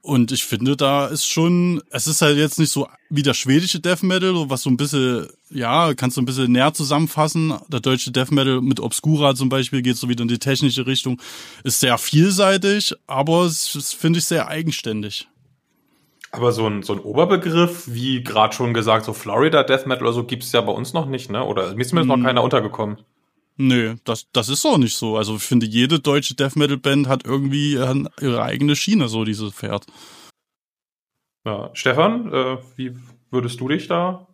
Und 0.02 0.32
ich 0.32 0.46
finde, 0.46 0.78
da 0.78 1.08
ist 1.08 1.26
schon, 1.26 1.82
es 1.92 2.08
ist 2.08 2.22
halt 2.22 2.38
jetzt 2.38 2.58
nicht 2.58 2.72
so 2.72 2.88
wie 3.10 3.22
der 3.22 3.34
schwedische 3.34 3.82
Death 3.82 4.02
Metal, 4.02 4.50
was 4.50 4.62
so 4.62 4.70
ein 4.70 4.78
bisschen, 4.78 5.28
ja, 5.50 5.94
kannst 5.94 6.16
du 6.16 6.22
ein 6.22 6.26
bisschen 6.26 6.52
näher 6.52 6.74
zusammenfassen. 6.74 7.54
Der 7.68 7.82
deutsche 7.82 8.12
Death 8.12 8.32
Metal 8.32 8.62
mit 8.62 8.80
Obscura 8.80 9.36
zum 9.36 9.50
Beispiel 9.50 9.82
geht 9.82 9.98
so 9.98 10.08
wieder 10.08 10.22
in 10.22 10.30
die 10.30 10.40
technische 10.40 10.88
Richtung, 10.88 11.22
ist 11.64 11.82
sehr 11.82 11.98
vielseitig, 11.98 12.96
aber 13.08 13.44
es 13.44 13.76
ist, 13.76 13.94
finde 13.94 14.20
ich, 14.20 14.26
sehr 14.26 14.48
eigenständig. 14.48 15.28
Aber 16.32 16.52
so 16.52 16.68
ein, 16.68 16.84
so 16.84 16.94
ein 16.94 17.00
Oberbegriff, 17.00 17.86
wie 17.88 18.24
gerade 18.24 18.54
schon 18.54 18.74
gesagt, 18.74 19.06
so 19.06 19.14
Florida 19.14 19.64
Death 19.64 19.86
Metal 19.86 20.04
oder 20.04 20.14
so, 20.14 20.24
gibt's 20.24 20.52
ja 20.52 20.62
bei 20.62 20.72
uns 20.72 20.94
noch 20.94 21.08
nicht, 21.08 21.30
ne? 21.30 21.44
Oder 21.44 21.74
mir 21.74 21.82
ist 21.82 21.90
zumindest 21.90 22.18
noch 22.18 22.24
keiner 22.24 22.44
untergekommen. 22.44 23.00
Nö, 23.62 23.96
das, 24.06 24.32
das 24.32 24.48
ist 24.48 24.66
auch 24.66 24.78
nicht 24.78 24.96
so. 24.96 25.18
Also 25.18 25.36
ich 25.36 25.44
finde, 25.44 25.66
jede 25.66 26.00
deutsche 26.00 26.34
Death 26.34 26.56
Metal 26.56 26.78
Band 26.78 27.10
hat 27.10 27.26
irgendwie 27.26 27.76
äh, 27.76 28.06
ihre 28.22 28.42
eigene 28.42 28.74
Schiene, 28.78 29.10
so 29.10 29.26
dieses 29.26 29.54
Pferd. 29.54 29.86
Ja. 31.46 31.70
Stefan, 31.74 32.32
äh, 32.32 32.58
wie 32.78 32.96
würdest 33.32 33.60
du 33.60 33.68
dich 33.68 33.90
da? 33.90 34.28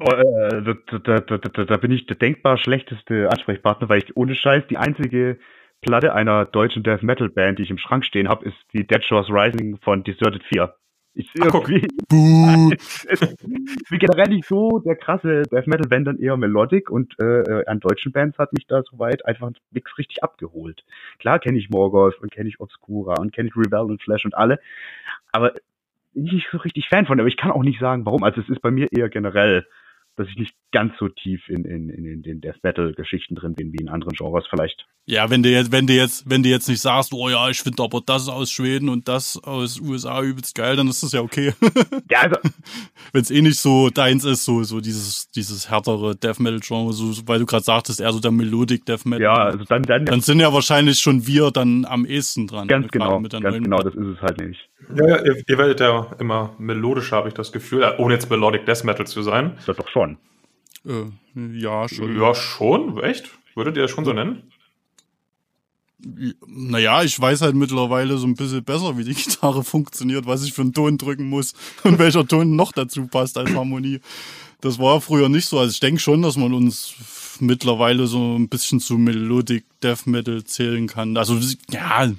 Oh, 0.00 0.10
äh, 0.12 0.62
da, 0.62 0.98
da, 0.98 1.20
da, 1.20 1.38
da, 1.38 1.64
da 1.64 1.76
bin 1.76 1.92
ich 1.92 2.06
der 2.06 2.16
denkbar 2.16 2.58
schlechteste 2.58 3.30
Ansprechpartner, 3.30 3.88
weil 3.88 4.02
ich 4.02 4.16
ohne 4.16 4.34
Scheiß 4.34 4.64
die 4.68 4.76
einzige 4.76 5.38
Platte 5.80 6.12
einer 6.12 6.44
deutschen 6.44 6.82
Death 6.82 7.04
Metal 7.04 7.28
Band, 7.28 7.60
die 7.60 7.62
ich 7.62 7.70
im 7.70 7.78
Schrank 7.78 8.04
stehen 8.04 8.28
habe, 8.28 8.44
ist 8.44 8.56
die 8.72 8.84
Dead 8.84 9.04
Shores 9.04 9.30
Rising 9.30 9.78
von 9.82 10.02
Deserted 10.02 10.42
4. 10.42 10.74
Ich 11.18 11.32
guck. 11.34 11.68
irgendwie, 11.68 11.88
ich 13.10 13.20
bin 13.90 13.98
generell 13.98 14.28
nicht 14.28 14.46
so 14.46 14.78
der 14.78 14.94
krasse 14.94 15.42
Death 15.42 15.66
Metal 15.66 15.88
Band, 15.88 16.06
dann 16.06 16.20
eher 16.20 16.36
Melodic 16.36 16.90
und 16.90 17.18
äh, 17.18 17.40
äh, 17.40 17.66
an 17.66 17.80
deutschen 17.80 18.12
Bands 18.12 18.38
hat 18.38 18.52
mich 18.52 18.68
da 18.68 18.82
soweit 18.84 19.26
einfach 19.26 19.50
nichts 19.72 19.98
richtig 19.98 20.22
abgeholt. 20.22 20.84
Klar 21.18 21.40
kenne 21.40 21.58
ich 21.58 21.70
Morgoth 21.70 22.20
und 22.22 22.30
kenne 22.30 22.48
ich 22.48 22.60
Obscura 22.60 23.14
und 23.18 23.32
kenne 23.32 23.48
ich 23.48 23.56
Rebel 23.56 23.80
und 23.80 24.00
Flash 24.00 24.24
und 24.24 24.36
alle, 24.36 24.60
aber 25.32 25.54
bin 26.14 26.26
ich 26.26 26.32
nicht 26.34 26.48
so 26.52 26.58
richtig 26.58 26.88
Fan 26.88 27.06
von, 27.06 27.18
aber 27.18 27.28
ich 27.28 27.36
kann 27.36 27.50
auch 27.50 27.64
nicht 27.64 27.80
sagen, 27.80 28.06
warum. 28.06 28.22
Also 28.22 28.40
es 28.40 28.48
ist 28.48 28.62
bei 28.62 28.70
mir 28.70 28.86
eher 28.92 29.08
generell, 29.08 29.66
dass 30.18 30.28
ich 30.28 30.36
nicht 30.36 30.54
ganz 30.72 30.92
so 30.98 31.08
tief 31.08 31.48
in, 31.48 31.64
in, 31.64 31.88
in 31.88 32.22
den 32.22 32.40
Death 32.40 32.62
Metal 32.62 32.92
Geschichten 32.92 33.34
drin 33.34 33.54
bin 33.54 33.72
wie 33.72 33.82
in 33.82 33.88
anderen 33.88 34.14
Genres 34.14 34.46
vielleicht. 34.50 34.86
Ja, 35.06 35.30
wenn 35.30 35.42
du 35.42 35.48
jetzt, 35.48 35.72
wenn 35.72 35.86
du 35.86 35.94
jetzt, 35.94 36.28
wenn 36.28 36.42
du 36.42 36.50
jetzt 36.50 36.68
nicht 36.68 36.82
sagst, 36.82 37.14
oh 37.14 37.30
ja, 37.30 37.48
ich 37.48 37.60
finde 37.60 37.82
aber 37.82 38.02
das 38.04 38.28
aus 38.28 38.50
Schweden 38.50 38.90
und 38.90 39.08
das 39.08 39.42
aus 39.42 39.80
USA 39.80 40.22
übelst 40.22 40.54
geil, 40.54 40.76
dann 40.76 40.88
ist 40.88 41.02
das 41.02 41.12
ja 41.12 41.22
okay. 41.22 41.54
Ja, 42.10 42.22
also 42.22 42.36
wenn 43.12 43.22
es 43.22 43.30
eh 43.30 43.40
nicht 43.40 43.58
so 43.58 43.88
deins 43.88 44.24
ist, 44.24 44.44
so, 44.44 44.62
so 44.64 44.80
dieses, 44.80 45.30
dieses 45.30 45.70
härtere 45.70 46.14
Death 46.16 46.40
Metal 46.40 46.60
Genre, 46.60 46.92
so, 46.92 47.26
weil 47.26 47.38
du 47.38 47.46
gerade 47.46 47.64
sagtest, 47.64 48.00
eher 48.00 48.12
so 48.12 48.20
der 48.20 48.30
Melodic 48.30 48.84
Death 48.84 49.06
Metal. 49.06 49.22
ja, 49.22 49.34
also 49.34 49.64
dann, 49.64 49.82
dann, 49.82 50.04
Dann 50.04 50.20
sind 50.20 50.40
ja 50.40 50.52
wahrscheinlich 50.52 50.98
schon 50.98 51.26
wir 51.26 51.50
dann 51.50 51.84
am 51.86 52.04
ehesten 52.04 52.46
dran. 52.46 52.68
ganz 52.68 52.88
gerade 52.88 53.04
genau, 53.06 53.20
mit 53.20 53.32
der 53.32 53.40
ganz 53.40 53.54
neuen 53.54 53.64
genau, 53.64 53.78
das 53.78 53.94
ist 53.94 54.16
es 54.16 54.20
halt 54.20 54.38
nicht. 54.40 54.68
Ja, 54.94 55.08
ja 55.08 55.24
ihr, 55.24 55.42
ihr 55.46 55.58
werdet 55.58 55.80
ja 55.80 56.06
immer 56.18 56.54
melodischer, 56.58 57.16
habe 57.16 57.28
ich 57.28 57.34
das 57.34 57.52
Gefühl, 57.52 57.82
äh, 57.82 57.94
ohne 57.98 58.14
jetzt 58.14 58.30
Melodic 58.30 58.66
Death 58.66 58.84
Metal 58.84 59.06
zu 59.06 59.22
sein. 59.22 59.54
Ist 59.58 59.68
das 59.68 59.76
doch 59.76 59.88
schon. 59.88 60.07
Äh, 60.86 61.04
ja, 61.58 61.88
schon. 61.88 62.16
Ja, 62.20 62.34
schon, 62.34 62.98
echt? 63.02 63.30
Würdet 63.54 63.76
ihr 63.76 63.82
das 63.82 63.90
schon 63.90 64.04
so 64.04 64.12
nennen? 64.12 64.50
Naja, 66.46 67.02
ich 67.02 67.18
weiß 67.18 67.40
halt 67.40 67.56
mittlerweile 67.56 68.18
so 68.18 68.26
ein 68.26 68.34
bisschen 68.36 68.62
besser, 68.62 68.96
wie 68.96 69.04
die 69.04 69.14
Gitarre 69.20 69.64
funktioniert, 69.64 70.26
was 70.26 70.44
ich 70.44 70.52
für 70.52 70.62
einen 70.62 70.72
Ton 70.72 70.96
drücken 70.96 71.28
muss 71.28 71.54
und 71.82 71.98
welcher 71.98 72.26
Ton 72.26 72.54
noch 72.54 72.70
dazu 72.72 73.06
passt 73.08 73.36
als 73.36 73.52
Harmonie. 73.52 74.00
Das 74.60 74.78
war 74.78 75.00
früher 75.00 75.28
nicht 75.28 75.46
so. 75.46 75.58
Also 75.58 75.72
ich 75.72 75.80
denke 75.80 76.00
schon, 76.00 76.22
dass 76.22 76.36
man 76.36 76.54
uns 76.54 76.94
mittlerweile 77.40 78.06
so 78.06 78.36
ein 78.36 78.48
bisschen 78.48 78.80
zu 78.80 78.96
Melodic 78.98 79.64
Death 79.82 80.06
Metal 80.06 80.42
zählen 80.44 80.86
kann. 80.86 81.16
Also 81.16 81.36
ja, 81.70 82.12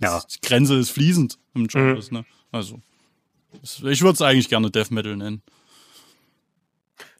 Ja. 0.00 0.22
die 0.34 0.40
Grenze 0.46 0.74
ist 0.76 0.90
fließend 0.90 1.38
im 1.54 1.66
Genres, 1.68 2.10
ne? 2.10 2.24
Also 2.52 2.80
ich 3.62 4.02
würde 4.02 4.14
es 4.14 4.22
eigentlich 4.22 4.48
gerne 4.48 4.70
Death 4.70 4.90
Metal 4.90 5.16
nennen. 5.16 5.42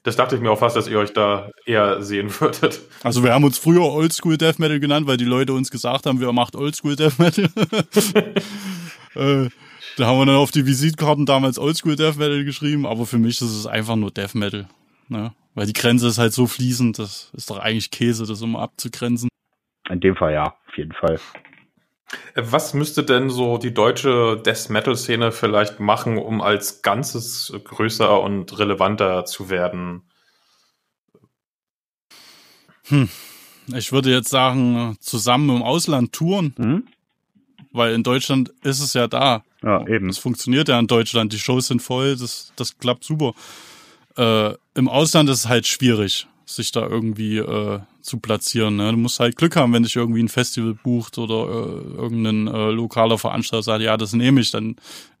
Das 0.03 0.15
dachte 0.15 0.35
ich 0.35 0.41
mir 0.41 0.49
auch 0.49 0.59
fast, 0.59 0.75
dass 0.75 0.87
ihr 0.87 0.97
euch 0.97 1.13
da 1.13 1.51
eher 1.65 2.01
sehen 2.01 2.29
würdet. 2.39 2.81
Also 3.03 3.23
wir 3.23 3.33
haben 3.33 3.43
uns 3.43 3.57
früher 3.57 3.83
Oldschool 3.83 4.37
Death 4.37 4.57
Metal 4.57 4.79
genannt, 4.79 5.05
weil 5.05 5.17
die 5.17 5.25
Leute 5.25 5.53
uns 5.53 5.69
gesagt 5.69 6.05
haben, 6.05 6.19
wer 6.19 6.33
macht 6.33 6.55
Oldschool 6.55 6.95
Death 6.95 7.19
Metal. 7.19 7.45
äh, 9.15 9.49
da 9.97 10.05
haben 10.05 10.17
wir 10.17 10.25
dann 10.25 10.35
auf 10.35 10.51
die 10.51 10.65
Visitkarten 10.65 11.25
damals 11.25 11.59
Oldschool 11.59 11.95
Death 11.95 12.17
Metal 12.17 12.43
geschrieben, 12.43 12.87
aber 12.87 13.05
für 13.05 13.19
mich 13.19 13.41
ist 13.41 13.51
es 13.51 13.67
einfach 13.67 13.95
nur 13.95 14.09
Death 14.09 14.33
Metal. 14.33 14.67
Ne? 15.07 15.33
Weil 15.53 15.67
die 15.67 15.73
Grenze 15.73 16.07
ist 16.07 16.17
halt 16.17 16.33
so 16.33 16.47
fließend, 16.47 16.97
das 16.97 17.31
ist 17.35 17.49
doch 17.49 17.59
eigentlich 17.59 17.91
Käse, 17.91 18.25
das 18.25 18.41
immer 18.41 18.59
abzugrenzen. 18.59 19.29
In 19.89 19.99
dem 19.99 20.15
Fall 20.15 20.33
ja, 20.33 20.45
auf 20.45 20.77
jeden 20.77 20.93
Fall. 20.93 21.19
Was 22.35 22.73
müsste 22.73 23.03
denn 23.03 23.29
so 23.29 23.57
die 23.57 23.73
deutsche 23.73 24.41
Death 24.45 24.69
Metal 24.69 24.95
Szene 24.95 25.31
vielleicht 25.31 25.79
machen, 25.79 26.17
um 26.17 26.41
als 26.41 26.81
Ganzes 26.81 27.53
größer 27.63 28.21
und 28.21 28.57
relevanter 28.59 29.25
zu 29.25 29.49
werden? 29.49 30.03
Ich 33.75 33.91
würde 33.91 34.11
jetzt 34.11 34.29
sagen, 34.29 34.97
zusammen 34.99 35.49
im 35.57 35.63
Ausland 35.63 36.11
touren, 36.13 36.53
Mhm. 36.57 36.87
weil 37.71 37.93
in 37.93 38.03
Deutschland 38.03 38.51
ist 38.63 38.81
es 38.81 38.93
ja 38.93 39.07
da. 39.07 39.43
Ja, 39.63 39.87
eben. 39.87 40.07
Das 40.07 40.17
funktioniert 40.17 40.67
ja 40.67 40.79
in 40.79 40.87
Deutschland. 40.87 41.31
Die 41.31 41.39
Shows 41.39 41.67
sind 41.67 41.81
voll, 41.81 42.15
das, 42.17 42.51
das 42.55 42.77
klappt 42.77 43.03
super. 43.03 43.33
Äh, 44.17 44.55
Im 44.73 44.89
Ausland 44.89 45.29
ist 45.29 45.39
es 45.39 45.47
halt 45.47 45.67
schwierig, 45.67 46.27
sich 46.55 46.71
da 46.71 46.87
irgendwie 46.87 47.37
äh, 47.37 47.79
zu 48.01 48.19
platzieren. 48.19 48.77
Ne? 48.77 48.91
Du 48.91 48.97
musst 48.97 49.19
halt 49.19 49.35
Glück 49.35 49.55
haben, 49.55 49.73
wenn 49.73 49.83
dich 49.83 49.95
irgendwie 49.95 50.23
ein 50.23 50.29
Festival 50.29 50.73
bucht 50.73 51.17
oder 51.17 51.43
äh, 51.43 51.95
irgendein 51.97 52.47
äh, 52.47 52.71
lokaler 52.71 53.17
Veranstalter 53.17 53.63
sagt, 53.63 53.81
ja, 53.81 53.97
das 53.97 54.13
nehme 54.13 54.41
ich. 54.41 54.51
Dann 54.51 54.75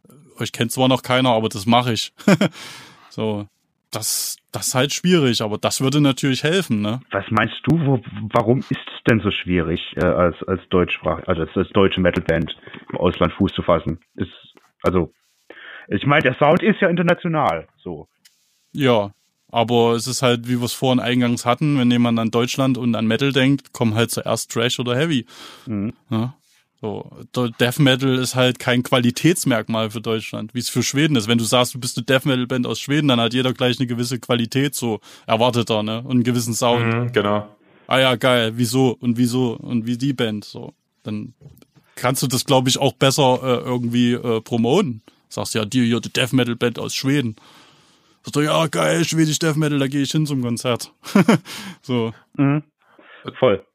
äh, 0.07 0.41
euch 0.41 0.51
kennt 0.51 0.71
zwar 0.71 0.87
noch 0.87 1.03
keiner, 1.03 1.29
aber 1.29 1.49
das 1.49 1.65
mache 1.65 1.93
ich. 1.93 2.13
so, 3.09 3.47
das, 3.91 4.37
das 4.51 4.67
ist 4.67 4.75
halt 4.75 4.93
schwierig, 4.93 5.41
aber 5.41 5.57
das 5.57 5.81
würde 5.81 6.01
natürlich 6.01 6.43
helfen. 6.43 6.81
Ne? 6.81 7.01
Was 7.11 7.25
meinst 7.29 7.59
du, 7.63 7.79
wo, 7.85 8.01
warum 8.33 8.59
ist 8.59 8.71
es 8.71 9.03
denn 9.09 9.19
so 9.19 9.31
schwierig, 9.31 9.81
äh, 9.97 10.05
als, 10.05 10.35
als 10.47 10.61
Deutschsprach, 10.69 11.21
also 11.27 11.41
als, 11.41 11.51
als 11.55 11.69
deutsche 11.69 12.01
Metalband 12.01 12.55
im 12.89 12.97
Ausland 12.97 13.33
Fuß 13.33 13.51
zu 13.53 13.61
fassen? 13.61 13.99
Ist, 14.15 14.31
also, 14.83 15.11
ich 15.87 16.05
meine, 16.05 16.23
der 16.23 16.35
Sound 16.35 16.63
ist 16.63 16.79
ja 16.81 16.89
international, 16.89 17.67
so. 17.83 18.07
Ja, 18.73 19.11
aber 19.51 19.95
es 19.95 20.07
ist 20.07 20.21
halt, 20.21 20.47
wie 20.47 20.59
wir 20.59 20.65
es 20.65 20.73
vorhin 20.73 20.99
eingangs 20.99 21.45
hatten, 21.45 21.77
wenn 21.77 21.91
jemand 21.91 22.19
an 22.19 22.31
Deutschland 22.31 22.77
und 22.77 22.95
an 22.95 23.05
Metal 23.05 23.31
denkt, 23.31 23.73
kommen 23.73 23.95
halt 23.95 24.11
zuerst 24.11 24.51
Trash 24.51 24.79
oder 24.79 24.95
Heavy. 24.95 25.25
Mhm. 25.65 25.93
Ja. 26.09 26.35
So, 26.81 27.11
Death 27.59 27.77
Metal 27.77 28.15
ist 28.17 28.33
halt 28.33 28.57
kein 28.57 28.81
Qualitätsmerkmal 28.81 29.91
für 29.91 30.01
Deutschland, 30.01 30.55
wie 30.55 30.59
es 30.59 30.69
für 30.69 30.81
Schweden 30.81 31.15
ist. 31.15 31.27
Wenn 31.27 31.37
du 31.37 31.43
sagst, 31.43 31.75
du 31.75 31.79
bist 31.79 31.95
eine 31.95 32.05
Death 32.05 32.25
Metal 32.25 32.47
Band 32.47 32.65
aus 32.65 32.79
Schweden, 32.79 33.07
dann 33.07 33.21
hat 33.21 33.35
jeder 33.35 33.53
gleich 33.53 33.79
eine 33.79 33.85
gewisse 33.85 34.19
Qualität 34.19 34.73
so 34.73 34.99
erwartet 35.27 35.69
er, 35.69 35.83
ne? 35.83 35.99
Und 35.99 36.11
einen 36.11 36.23
gewissen 36.23 36.55
Sound. 36.55 36.85
Mhm, 36.85 37.11
genau. 37.11 37.47
Ah 37.85 37.99
ja, 37.99 38.15
geil, 38.15 38.53
wieso 38.55 38.97
und 38.99 39.17
wieso 39.17 39.57
und 39.57 39.85
wie 39.85 39.97
die 39.97 40.13
Band 40.13 40.43
so. 40.43 40.73
Dann 41.03 41.35
kannst 41.95 42.23
du 42.23 42.27
das, 42.27 42.45
glaube 42.45 42.69
ich, 42.69 42.79
auch 42.79 42.93
besser 42.93 43.39
äh, 43.43 43.63
irgendwie 43.63 44.13
äh, 44.13 44.41
promoten. 44.41 45.03
Sagst 45.29 45.53
ja, 45.53 45.65
die 45.65 45.85
hier, 45.85 45.99
die 45.99 46.11
Death 46.11 46.33
Metal 46.33 46.55
Band 46.55 46.79
aus 46.79 46.95
Schweden. 46.95 47.35
Sagst 48.23 48.35
du, 48.35 48.41
ja, 48.41 48.67
geil, 48.67 49.03
Schwedisch 49.03 49.39
Death 49.39 49.55
Metal, 49.57 49.79
da 49.79 49.87
gehe 49.87 50.01
ich 50.01 50.11
hin 50.11 50.25
zum 50.25 50.41
Konzert. 50.43 50.93
so. 51.81 52.13
Mhm. 52.37 52.63
Voll. 53.39 53.65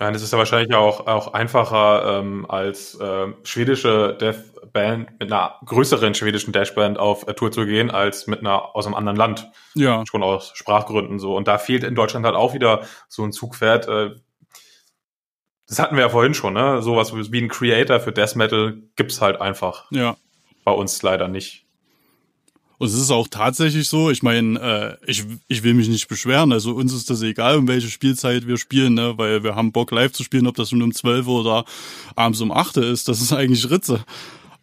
Ja, 0.00 0.10
das 0.10 0.22
ist 0.22 0.32
ja 0.32 0.38
wahrscheinlich 0.38 0.74
auch, 0.74 1.06
auch 1.06 1.34
einfacher 1.34 2.18
ähm, 2.20 2.46
als 2.48 2.96
äh, 2.96 3.28
schwedische 3.44 4.16
Death 4.20 4.72
Band 4.72 5.10
mit 5.20 5.30
einer 5.32 5.56
größeren 5.64 6.14
schwedischen 6.14 6.52
Dashband 6.52 6.98
auf 6.98 7.28
äh, 7.28 7.34
Tour 7.34 7.52
zu 7.52 7.64
gehen, 7.64 7.90
als 7.92 8.26
mit 8.26 8.40
einer 8.40 8.74
aus 8.74 8.86
einem 8.86 8.96
anderen 8.96 9.16
Land. 9.16 9.48
Ja. 9.74 10.02
Schon 10.08 10.24
aus 10.24 10.50
Sprachgründen 10.54 11.20
so. 11.20 11.36
Und 11.36 11.46
da 11.46 11.58
fehlt 11.58 11.84
in 11.84 11.94
Deutschland 11.94 12.26
halt 12.26 12.34
auch 12.34 12.54
wieder 12.54 12.82
so 13.08 13.22
ein 13.22 13.32
Zugpferd. 13.32 13.86
Äh, 13.86 14.16
das 15.68 15.78
hatten 15.78 15.94
wir 15.96 16.02
ja 16.02 16.08
vorhin 16.08 16.34
schon, 16.34 16.54
ne? 16.54 16.82
Sowas 16.82 17.12
wie 17.14 17.40
ein 17.40 17.48
Creator 17.48 18.00
für 18.00 18.12
Death 18.12 18.34
Metal 18.36 18.82
gibt's 18.96 19.20
halt 19.20 19.40
einfach 19.40 19.86
Ja. 19.92 20.16
bei 20.64 20.72
uns 20.72 21.00
leider 21.02 21.28
nicht. 21.28 21.63
Und 22.84 22.90
es 22.90 22.96
ist 22.96 23.10
auch 23.10 23.28
tatsächlich 23.28 23.88
so, 23.88 24.10
ich 24.10 24.22
meine, 24.22 24.60
äh, 24.60 25.10
ich, 25.10 25.24
ich 25.48 25.62
will 25.62 25.72
mich 25.72 25.88
nicht 25.88 26.06
beschweren, 26.06 26.52
also 26.52 26.74
uns 26.74 26.92
ist 26.92 27.08
das 27.08 27.22
egal, 27.22 27.56
um 27.56 27.66
welche 27.66 27.88
Spielzeit 27.88 28.46
wir 28.46 28.58
spielen, 28.58 28.92
ne? 28.92 29.14
weil 29.16 29.42
wir 29.42 29.54
haben 29.54 29.72
Bock 29.72 29.90
live 29.90 30.12
zu 30.12 30.22
spielen, 30.22 30.46
ob 30.46 30.56
das 30.56 30.70
nun 30.70 30.82
um 30.82 30.92
12 30.92 31.26
Uhr 31.26 31.40
oder 31.40 31.64
abends 32.14 32.42
um 32.42 32.52
8 32.52 32.76
Uhr 32.76 32.84
ist, 32.84 33.08
das 33.08 33.22
ist 33.22 33.32
eigentlich 33.32 33.70
Ritze. 33.70 34.04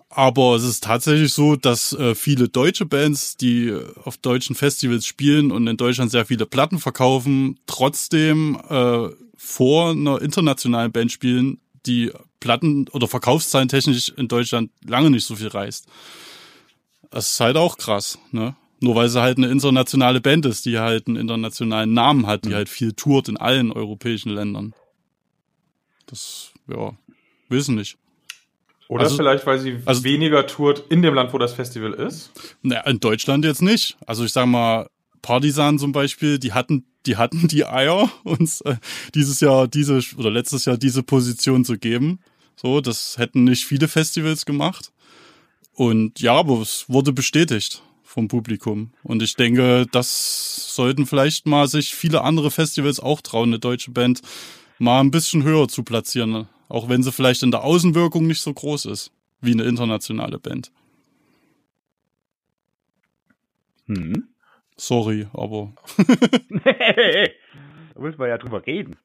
Aber 0.08 0.56
es 0.56 0.64
ist 0.64 0.84
tatsächlich 0.84 1.34
so, 1.34 1.56
dass 1.56 1.94
äh, 1.94 2.14
viele 2.14 2.48
deutsche 2.48 2.86
Bands, 2.86 3.38
die 3.38 3.76
auf 4.04 4.18
deutschen 4.18 4.56
Festivals 4.56 5.08
spielen 5.08 5.52
und 5.52 5.66
in 5.66 5.78
Deutschland 5.78 6.12
sehr 6.12 6.28
viele 6.28 6.46
Platten 6.46 6.78
verkaufen, 6.78 7.60
trotzdem 7.66 8.56
äh, 8.70 9.08
vor 9.36 9.90
einer 9.90 10.22
internationalen 10.22 10.92
Band 10.92 11.12
spielen, 11.12 11.60
die 11.88 12.12
Platten 12.40 12.88
oder 12.90 13.08
Verkaufszahlen 13.08 13.68
technisch 13.68 14.10
in 14.10 14.28
Deutschland 14.28 14.70
lange 14.86 15.10
nicht 15.10 15.26
so 15.26 15.36
viel 15.36 15.48
reißt. 15.48 15.88
Das 17.12 17.32
ist 17.32 17.40
halt 17.40 17.58
auch 17.58 17.78
krass, 17.78 18.18
ne? 18.32 18.56
Nur 18.80 18.96
weil 18.96 19.10
sie 19.10 19.22
halt 19.22 19.38
eine 19.38 19.48
internationale 19.50 20.22
Band 20.22 20.46
ist, 20.48 20.66
die 20.66 20.80
halt 20.80 21.08
einen 21.08 21.18
internationalen 21.18 21.94
Namen 21.94 22.26
hat, 22.26 22.46
die 22.46 22.56
halt 22.56 22.68
viel 22.68 22.94
tourt 22.94 23.30
in 23.30 23.38
allen 23.38 23.72
europäischen 23.72 24.30
Ländern. 24.32 24.74
Das, 26.08 26.52
ja, 26.68 26.94
wissen 27.50 27.76
nicht. 27.76 27.98
Oder 28.88 29.04
Also- 29.04 29.18
vielleicht, 29.18 29.46
weil 29.46 29.60
sie 29.60 29.78
also- 29.86 30.04
weniger 30.04 30.48
tourt 30.48 30.86
in 30.90 31.02
dem 31.02 31.14
Land, 31.14 31.32
wo 31.32 31.38
das 31.38 31.54
Festival 31.54 31.94
ist. 31.94 32.32
Naja, 32.64 32.82
in 32.88 33.00
Deutschland 33.00 33.46
jetzt 33.46 33.62
nicht. 33.62 33.98
Also 34.08 34.26
ich 34.26 34.34
sag 34.34 34.48
mal, 34.48 34.90
Partisan 35.22 35.78
zum 35.78 35.92
Beispiel, 35.92 36.40
die 36.40 36.52
hatten, 36.54 36.86
die 37.06 37.18
hatten 37.18 37.48
die 37.48 37.66
Eier, 37.66 38.10
uns 38.24 38.62
äh, 38.62 38.78
dieses 39.14 39.40
Jahr 39.42 39.68
diese 39.68 40.02
oder 40.18 40.32
letztes 40.32 40.66
Jahr 40.66 40.78
diese 40.78 41.04
Position 41.04 41.64
zu 41.64 41.78
geben. 41.78 42.20
So, 42.56 42.82
das 42.82 43.18
hätten 43.18 43.44
nicht 43.44 43.66
viele 43.66 43.88
Festivals 43.88 44.46
gemacht. 44.46 44.92
Und 45.82 46.20
ja, 46.20 46.36
aber 46.36 46.62
es 46.62 46.88
wurde 46.90 47.12
bestätigt 47.12 47.82
vom 48.04 48.28
Publikum. 48.28 48.92
Und 49.02 49.24
ich 49.24 49.34
denke, 49.34 49.88
das 49.92 50.76
sollten 50.76 51.08
vielleicht 51.08 51.48
mal 51.48 51.68
sich 51.68 51.96
viele 51.96 52.22
andere 52.22 52.52
Festivals 52.52 53.00
auch 53.00 53.20
trauen, 53.20 53.50
eine 53.50 53.58
deutsche 53.58 53.90
Band 53.90 54.22
mal 54.78 55.00
ein 55.00 55.10
bisschen 55.10 55.42
höher 55.42 55.68
zu 55.70 55.82
platzieren. 55.82 56.48
Auch 56.70 56.88
wenn 56.88 57.02
sie 57.02 57.12
vielleicht 57.12 57.42
in 57.42 57.50
der 57.50 57.64
Außenwirkung 57.64 58.28
nicht 58.28 58.42
so 58.42 58.54
groß 58.54 58.86
ist 58.86 59.12
wie 59.42 59.54
eine 59.54 59.64
internationale 59.64 60.38
Band. 60.38 60.72
Hm. 63.88 64.28
Sorry, 64.78 65.26
aber 65.34 65.74
da 66.64 68.00
müssen 68.00 68.20
wir 68.20 68.28
ja 68.28 68.38
drüber 68.38 68.64
reden. 68.68 68.98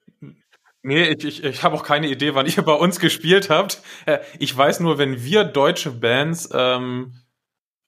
Nee, 0.87 1.09
ich, 1.09 1.25
ich, 1.25 1.45
ich 1.45 1.63
habe 1.65 1.75
auch 1.75 1.83
keine 1.83 2.07
Idee, 2.09 2.37
wann 2.37 2.47
ihr 2.47 2.63
bei 2.65 2.73
uns 2.73 3.01
gespielt 3.01 3.51
habt. 3.51 3.83
Äh, 4.07 4.21
Ich 4.39 4.57
weiß 4.57 4.79
nur, 4.79 4.99
wenn 4.99 5.25
wir 5.25 5.43
deutsche 5.43 5.91
Bands 5.91 6.49
ähm, 6.53 7.15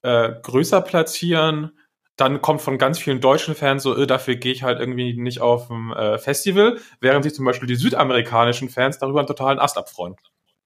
äh, 0.03 0.33
größer 0.43 0.81
platzieren, 0.81 1.71
dann 2.17 2.43
kommt 2.43 2.61
von 2.61 2.77
ganz 2.77 2.99
vielen 2.99 3.21
deutschen 3.21 3.55
Fans 3.55 3.85
so, 3.85 3.97
äh, 3.97 4.09
dafür 4.09 4.35
gehe 4.35 4.51
ich 4.51 4.65
halt 4.65 4.81
irgendwie 4.81 5.15
nicht 5.15 5.41
auf 5.41 5.71
ein 5.71 5.93
äh, 5.93 6.19
Festival, 6.19 6.81
während 7.01 7.23
sich 7.23 7.35
zum 7.35 7.45
Beispiel 7.45 7.69
die 7.69 7.77
südamerikanischen 7.77 8.69
Fans 8.69 8.99
darüber 8.99 9.21
einen 9.21 9.29
totalen 9.29 9.61
Ast 9.61 9.79
abfreuen. 9.79 10.17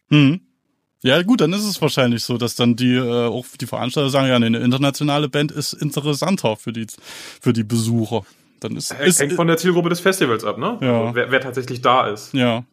Hm. 0.09 0.41
Ja, 1.03 1.20
gut, 1.22 1.43
dann 1.43 1.53
ist 1.53 1.66
es 1.66 1.83
wahrscheinlich 1.83 2.24
so, 2.24 2.39
dass 2.39 2.55
dann 2.55 2.76
die 2.76 2.95
äh, 2.95 3.26
auch 3.26 3.45
die 3.61 3.66
Veranstalter 3.66 4.09
sagen, 4.09 4.28
ja, 4.28 4.37
eine 4.37 4.59
internationale 4.59 5.28
Band 5.28 5.53
ist 5.53 5.74
interessanter 5.74 6.57
für 6.57 6.72
die 6.72 6.87
für 7.41 7.53
die 7.53 7.64
Besucher. 7.64 8.24
Dann 8.64 8.76
ist, 8.76 8.92
Hängt 8.92 9.08
ist 9.08 9.20
hängt 9.20 9.32
von 9.32 9.46
der 9.46 9.56
Zielgruppe 9.56 9.88
des 9.88 10.00
Festivals 10.00 10.44
ab, 10.44 10.58
ne? 10.58 10.78
Ja. 10.80 11.00
Also, 11.00 11.14
wer, 11.14 11.30
wer 11.30 11.40
tatsächlich 11.40 11.80
da 11.80 12.08
ist. 12.08 12.32
ja. 12.34 12.64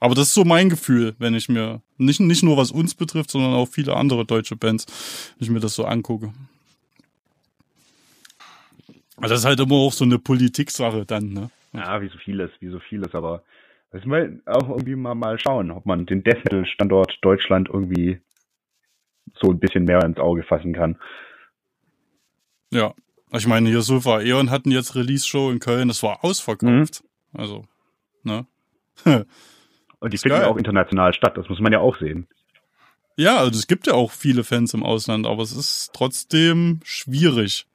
Aber 0.00 0.16
das 0.16 0.26
ist 0.26 0.34
so 0.34 0.44
mein 0.44 0.68
Gefühl, 0.68 1.14
wenn 1.20 1.32
ich 1.32 1.48
mir 1.48 1.80
nicht 1.96 2.18
nicht 2.18 2.42
nur 2.42 2.56
was 2.56 2.72
uns 2.72 2.92
betrifft, 2.92 3.30
sondern 3.30 3.54
auch 3.54 3.68
viele 3.68 3.94
andere 3.94 4.24
deutsche 4.24 4.56
Bands, 4.56 4.84
wenn 5.38 5.44
ich 5.44 5.50
mir 5.50 5.60
das 5.60 5.74
so 5.74 5.84
angucke. 5.84 6.32
Aber 9.16 9.28
das 9.28 9.38
ist 9.38 9.44
halt 9.44 9.60
immer 9.60 9.76
auch 9.76 9.92
so 9.92 10.04
eine 10.04 10.18
Politiksache 10.18 11.06
dann, 11.06 11.32
ne? 11.32 11.50
Ja, 11.72 12.02
wie 12.02 12.08
so 12.08 12.18
vieles, 12.18 12.50
wie 12.58 12.68
so 12.68 12.80
vieles, 12.80 13.14
aber 13.14 13.44
müssen 13.92 14.10
wir 14.10 14.40
auch 14.46 14.68
irgendwie 14.68 14.96
mal, 14.96 15.14
mal 15.14 15.38
schauen, 15.38 15.70
ob 15.70 15.86
man 15.86 16.04
den 16.04 16.24
Death 16.24 16.44
Metal 16.44 16.66
Standort 16.66 17.18
Deutschland 17.22 17.68
irgendwie 17.68 18.18
so 19.34 19.50
ein 19.52 19.60
bisschen 19.60 19.84
mehr 19.84 20.04
ins 20.04 20.18
Auge 20.18 20.42
fassen 20.42 20.72
kann. 20.72 20.98
Ja. 22.72 22.92
Ich 23.34 23.46
meine, 23.46 23.68
hier 23.68 23.82
Sulfa 23.82 24.20
Eon 24.20 24.50
hatten 24.50 24.70
jetzt 24.70 24.94
Release-Show 24.94 25.50
in 25.50 25.58
Köln, 25.58 25.88
das 25.88 26.02
war 26.02 26.24
ausverkauft. 26.24 27.02
Also, 27.32 27.64
ne? 28.22 28.46
Und 30.00 30.12
die 30.12 30.18
finden 30.18 30.38
geil. 30.38 30.48
auch 30.48 30.56
international 30.56 31.14
statt, 31.14 31.36
das 31.36 31.48
muss 31.48 31.60
man 31.60 31.72
ja 31.72 31.78
auch 31.78 31.96
sehen. 31.98 32.26
Ja, 33.16 33.36
also 33.38 33.58
es 33.58 33.66
gibt 33.66 33.86
ja 33.86 33.94
auch 33.94 34.10
viele 34.10 34.42
Fans 34.44 34.74
im 34.74 34.82
Ausland, 34.82 35.26
aber 35.26 35.42
es 35.42 35.52
ist 35.52 35.90
trotzdem 35.92 36.80
schwierig. 36.84 37.66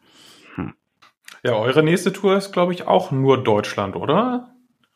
Ja, 1.43 1.53
eure 1.53 1.84
nächste 1.84 2.12
Tour 2.12 2.36
ist, 2.38 2.51
glaube 2.51 2.74
ich, 2.74 2.88
auch 2.88 3.12
nur 3.12 3.41
Deutschland, 3.41 3.95
oder? 3.95 4.49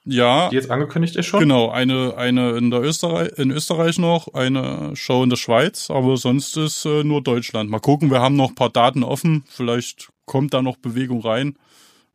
Ja, 0.04 0.50
Die 0.50 0.56
jetzt 0.56 0.72
angekündigt 0.72 1.16
ist 1.16 1.28
schon? 1.28 1.40
genau, 1.40 1.70
eine, 1.70 2.18
eine 2.18 2.58
in 2.58 2.72
der 2.72 2.82
Österreich, 2.82 3.34
in 3.38 3.52
Österreich 3.52 4.00
noch, 4.00 4.34
eine 4.34 4.96
Show 4.96 5.24
in 5.24 5.30
der 5.30 5.38
Schweiz, 5.38 5.92
aber 5.92 6.18
sonst 6.18 6.58
ist 6.58 6.86
äh, 6.86 7.04
nur 7.04 7.22
Deutschland. 7.22 7.70
Mal 7.70 7.80
gucken, 7.80 8.10
wir 8.10 8.20
haben 8.20 8.36
noch 8.36 8.50
ein 8.50 8.56
paar 8.56 8.72
Daten 8.72 9.04
offen, 9.04 9.44
vielleicht 9.48 10.10
kommt 10.32 10.54
da 10.54 10.62
noch 10.62 10.78
Bewegung 10.78 11.20
rein. 11.20 11.58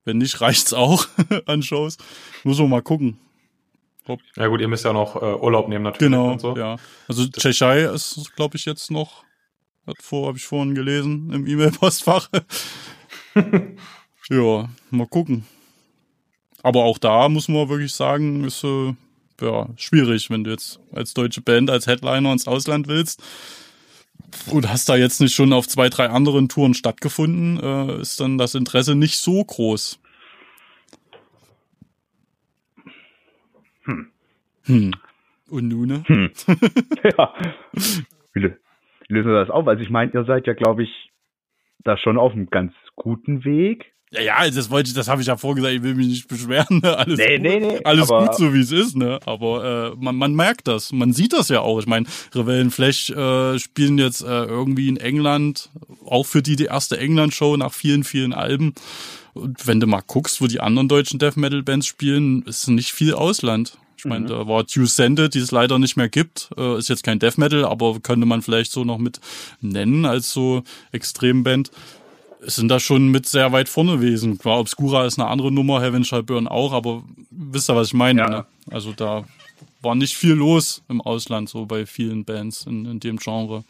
Wenn 0.06 0.16
nicht, 0.16 0.40
reicht's 0.40 0.72
auch 0.72 1.06
an 1.46 1.62
Shows. 1.62 1.98
Muss 2.44 2.58
man 2.58 2.70
mal 2.70 2.80
gucken. 2.80 3.18
Ja 4.36 4.46
gut, 4.46 4.62
ihr 4.62 4.68
müsst 4.68 4.86
ja 4.86 4.94
noch 4.94 5.16
äh, 5.16 5.34
Urlaub 5.34 5.68
nehmen 5.68 5.82
natürlich 5.82 6.10
Genau, 6.12 6.32
und 6.32 6.40
so. 6.40 6.56
ja. 6.56 6.76
Also 7.08 7.26
Tschechei 7.26 7.82
ist, 7.82 8.32
glaube 8.34 8.56
ich, 8.56 8.64
jetzt 8.64 8.90
noch, 8.90 9.24
hat 9.86 10.00
vor, 10.00 10.28
habe 10.28 10.38
ich 10.38 10.44
vorhin 10.44 10.74
gelesen 10.74 11.30
im 11.30 11.46
E-Mail-Postfach. 11.46 12.30
ja, 14.30 14.68
mal 14.90 15.06
gucken. 15.08 15.44
Aber 16.62 16.84
auch 16.84 16.96
da 16.96 17.28
muss 17.28 17.48
man 17.48 17.68
wirklich 17.68 17.92
sagen, 17.92 18.44
ist 18.44 18.64
äh, 18.64 18.94
ja 19.42 19.68
schwierig, 19.76 20.30
wenn 20.30 20.44
du 20.44 20.52
jetzt 20.52 20.80
als 20.90 21.12
deutsche 21.12 21.42
Band, 21.42 21.68
als 21.68 21.86
Headliner 21.86 22.32
ins 22.32 22.46
Ausland 22.46 22.88
willst. 22.88 23.22
Und 24.50 24.68
hast 24.68 24.88
da 24.88 24.96
jetzt 24.96 25.20
nicht 25.20 25.34
schon 25.34 25.52
auf 25.52 25.66
zwei, 25.66 25.88
drei 25.88 26.08
anderen 26.08 26.48
Touren 26.48 26.74
stattgefunden, 26.74 27.58
äh, 27.60 28.00
ist 28.00 28.20
dann 28.20 28.38
das 28.38 28.54
Interesse 28.54 28.94
nicht 28.94 29.18
so 29.18 29.44
groß. 29.44 29.98
Hm. 34.64 34.92
Und 35.48 35.68
nun, 35.68 35.86
ne? 35.86 36.04
ja. 37.18 37.34
Wie, 38.32 38.40
lö- 38.40 38.56
wie 39.08 39.14
lösen 39.14 39.30
wir 39.30 39.40
das 39.40 39.50
auf? 39.50 39.66
Also 39.68 39.82
ich 39.82 39.90
meine, 39.90 40.12
ihr 40.12 40.24
seid 40.24 40.46
ja, 40.46 40.54
glaube 40.54 40.82
ich, 40.82 41.12
da 41.84 41.96
schon 41.96 42.18
auf 42.18 42.32
einem 42.32 42.50
ganz 42.50 42.72
guten 42.96 43.44
Weg. 43.44 43.92
Ja, 44.16 44.44
ja, 44.44 44.50
das 44.50 44.70
wollte 44.70 44.88
ich, 44.88 44.94
das 44.94 45.08
habe 45.08 45.20
ich 45.20 45.28
ja 45.28 45.36
vorgesagt, 45.36 45.74
ich 45.74 45.82
will 45.82 45.94
mich 45.94 46.08
nicht 46.08 46.28
beschweren, 46.28 46.80
ne? 46.82 46.96
Alles 46.96 47.18
Nee, 47.18 47.36
gut, 47.36 47.42
nee, 47.42 47.60
nee, 47.60 47.80
alles 47.84 48.08
gut 48.08 48.34
so 48.34 48.54
wie 48.54 48.60
es 48.60 48.72
ist, 48.72 48.96
ne? 48.96 49.20
Aber 49.26 49.92
äh, 49.92 49.96
man, 50.02 50.16
man 50.16 50.34
merkt 50.34 50.68
das, 50.68 50.92
man 50.92 51.12
sieht 51.12 51.32
das 51.32 51.48
ja 51.48 51.60
auch. 51.60 51.78
Ich 51.78 51.86
meine, 51.86 52.06
Rebellen 52.34 52.70
Flash 52.70 53.10
äh, 53.10 53.58
spielen 53.58 53.98
jetzt 53.98 54.22
äh, 54.22 54.44
irgendwie 54.44 54.88
in 54.88 54.96
England, 54.96 55.70
auch 56.04 56.24
für 56.24 56.42
die 56.42 56.56
die 56.56 56.66
erste 56.66 56.98
England-Show 56.98 57.56
nach 57.56 57.72
vielen, 57.72 58.04
vielen 58.04 58.32
Alben. 58.32 58.74
Und 59.34 59.66
wenn 59.66 59.80
du 59.80 59.86
mal 59.86 60.02
guckst, 60.06 60.40
wo 60.40 60.46
die 60.46 60.60
anderen 60.60 60.88
deutschen 60.88 61.18
Death 61.18 61.36
Metal 61.36 61.62
Bands 61.62 61.86
spielen, 61.86 62.42
ist 62.42 62.68
nicht 62.68 62.92
viel 62.92 63.12
Ausland. 63.12 63.76
Ich 63.98 64.04
meine, 64.04 64.26
da 64.26 64.46
war 64.46 64.64
Due 64.64 64.86
Sended, 64.86 65.34
die 65.34 65.38
es 65.38 65.50
leider 65.50 65.78
nicht 65.78 65.96
mehr 65.96 66.08
gibt. 66.08 66.50
Äh, 66.56 66.78
ist 66.78 66.88
jetzt 66.88 67.02
kein 67.02 67.18
Death 67.18 67.38
Metal, 67.38 67.64
aber 67.64 67.98
könnte 68.00 68.26
man 68.26 68.42
vielleicht 68.42 68.70
so 68.70 68.84
noch 68.84 68.98
mit 68.98 69.20
nennen 69.60 70.04
als 70.04 70.32
so 70.32 70.62
Extremband 70.92 71.70
sind 72.54 72.68
da 72.68 72.78
schon 72.78 73.08
mit 73.08 73.26
sehr 73.26 73.52
weit 73.52 73.68
vorne 73.68 73.96
gewesen. 73.96 74.38
Klar, 74.38 74.60
Obscura 74.60 75.04
ist 75.04 75.18
eine 75.18 75.28
andere 75.28 75.50
Nummer, 75.50 75.80
Heaven 75.80 76.04
Shall 76.04 76.22
Burn 76.22 76.46
auch, 76.46 76.72
aber 76.72 77.02
wisst 77.30 77.68
ihr, 77.68 77.76
was 77.76 77.88
ich 77.88 77.94
meine? 77.94 78.20
Ja. 78.20 78.28
Ne? 78.28 78.46
Also 78.70 78.92
da 78.92 79.24
war 79.80 79.94
nicht 79.94 80.16
viel 80.16 80.34
los 80.34 80.82
im 80.88 81.00
Ausland, 81.00 81.48
so 81.48 81.66
bei 81.66 81.86
vielen 81.86 82.24
Bands 82.24 82.66
in, 82.66 82.86
in 82.86 83.00
dem 83.00 83.18
Genre. 83.18 83.64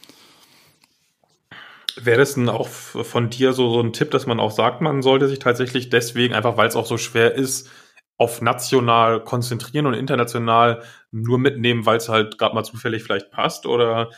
Wäre 1.99 2.19
das 2.19 2.35
denn 2.35 2.49
auch 2.49 2.69
von 2.69 3.31
dir 3.31 3.53
so, 3.55 3.73
so 3.73 3.81
ein 3.81 3.93
Tipp, 3.93 4.11
dass 4.11 4.27
man 4.27 4.41
auch 4.41 4.51
sagt, 4.51 4.83
man 4.83 5.01
sollte 5.01 5.29
sich 5.29 5.39
tatsächlich 5.39 5.89
deswegen, 5.89 6.35
einfach 6.35 6.57
weil 6.57 6.69
es 6.69 6.77
auch 6.77 6.87
so 6.87 6.99
schwer 6.99 7.35
ist, 7.35 7.71
auf 8.19 8.41
national 8.41 9.23
konzentrieren 9.23 9.87
und 9.87 9.95
international 9.95 10.83
nur 11.11 11.39
mitnehmen, 11.39 11.87
weil 11.87 11.99
es 11.99 12.09
halt 12.09 12.39
gerade 12.39 12.55
mal 12.55 12.65
zufällig 12.65 13.03
vielleicht 13.03 13.31
passt? 13.31 13.67
Oder 13.67 14.11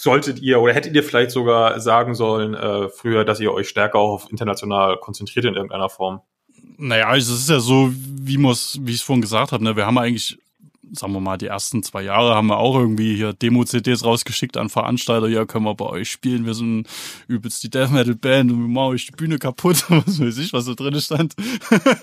solltet 0.00 0.40
ihr 0.40 0.60
oder 0.60 0.74
hättet 0.74 0.94
ihr 0.94 1.02
vielleicht 1.02 1.30
sogar 1.30 1.78
sagen 1.80 2.14
sollen 2.14 2.54
äh, 2.54 2.88
früher, 2.88 3.24
dass 3.24 3.40
ihr 3.40 3.52
euch 3.52 3.68
stärker 3.68 3.98
auf 3.98 4.30
international 4.30 4.98
konzentriert 4.98 5.44
in 5.44 5.54
irgendeiner 5.54 5.88
Form? 5.88 6.20
Naja, 6.76 7.08
also 7.08 7.34
es 7.34 7.40
ist 7.40 7.50
ja 7.50 7.60
so, 7.60 7.92
wie, 7.92 8.38
wie 8.38 8.50
ich 8.90 8.96
es 8.96 9.02
vorhin 9.02 9.22
gesagt 9.22 9.52
habe, 9.52 9.62
ne? 9.62 9.76
wir 9.76 9.86
haben 9.86 9.98
eigentlich 9.98 10.38
sagen 10.92 11.12
wir 11.12 11.20
mal, 11.20 11.38
die 11.38 11.46
ersten 11.46 11.82
zwei 11.82 12.02
Jahre 12.02 12.34
haben 12.34 12.48
wir 12.48 12.58
auch 12.58 12.78
irgendwie 12.78 13.16
hier 13.16 13.32
Demo-CDs 13.32 14.04
rausgeschickt 14.04 14.56
an 14.56 14.68
Veranstalter, 14.68 15.28
ja, 15.28 15.44
können 15.46 15.64
wir 15.64 15.74
bei 15.74 15.86
euch 15.86 16.10
spielen, 16.10 16.46
wir 16.46 16.54
sind 16.54 16.86
übelst 17.28 17.62
die 17.62 17.70
Death 17.70 17.90
Metal 17.90 18.14
Band 18.14 18.52
und 18.52 18.60
wir 18.60 18.68
machen 18.68 18.92
euch 18.92 19.06
die 19.06 19.12
Bühne 19.12 19.38
kaputt, 19.38 19.84
was 19.88 20.20
weiß 20.20 20.38
ich, 20.38 20.52
was 20.52 20.66
da 20.66 20.74
drin 20.74 21.00
stand. 21.00 21.34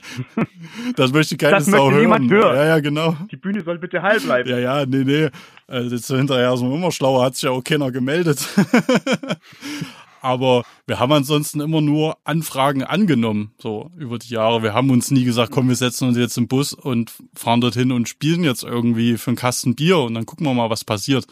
das 0.96 1.12
möchte 1.12 1.38
keine 1.38 1.58
das 1.58 1.66
Sau 1.66 1.92
hören. 1.92 2.30
Hören. 2.30 2.56
Ja, 2.56 2.66
ja, 2.66 2.80
genau. 2.80 3.16
Die 3.32 3.38
Bühne 3.38 3.62
soll 3.62 3.78
bitte 3.78 4.02
heil 4.02 4.20
bleiben. 4.20 4.50
Ja, 4.50 4.58
ja, 4.58 4.86
nee, 4.86 5.04
nee. 5.04 5.30
Also 5.68 5.96
jetzt 5.96 6.08
hinterher 6.08 6.52
ist 6.54 6.62
man 6.62 6.74
immer 6.74 6.92
schlauer, 6.92 7.24
hat 7.24 7.36
sich 7.36 7.44
ja 7.44 7.52
auch 7.52 7.64
keiner 7.64 7.92
gemeldet. 7.92 8.48
aber 10.22 10.64
wir 10.88 11.00
haben 11.00 11.12
ansonsten 11.12 11.60
immer 11.60 11.82
nur 11.82 12.18
Anfragen 12.24 12.84
angenommen, 12.84 13.54
so 13.58 13.92
über 13.98 14.20
die 14.20 14.30
Jahre. 14.34 14.64
Wir 14.64 14.74
haben 14.74 14.90
uns 14.90 15.12
nie 15.12 15.24
gesagt, 15.24 15.52
komm, 15.52 15.70
wir 15.70 15.76
setzen 15.76 16.08
uns 16.08 16.18
jetzt 16.18 16.38
im 16.38 16.48
Bus 16.48 16.74
und 16.74 17.12
fahren 17.34 17.62
dorthin 17.62 17.92
und 17.92 18.10
spielen 18.10 18.44
jetzt 18.44 18.64
irgendwie 18.64 19.18
für 19.18 19.32
einen 19.32 19.38
Kasten 19.38 19.76
Bier 19.76 20.00
und 20.00 20.14
dann 20.14 20.26
gucken 20.26 20.46
wir 20.46 20.54
mal, 20.54 20.70
was 20.70 20.84
passiert. 20.84 21.26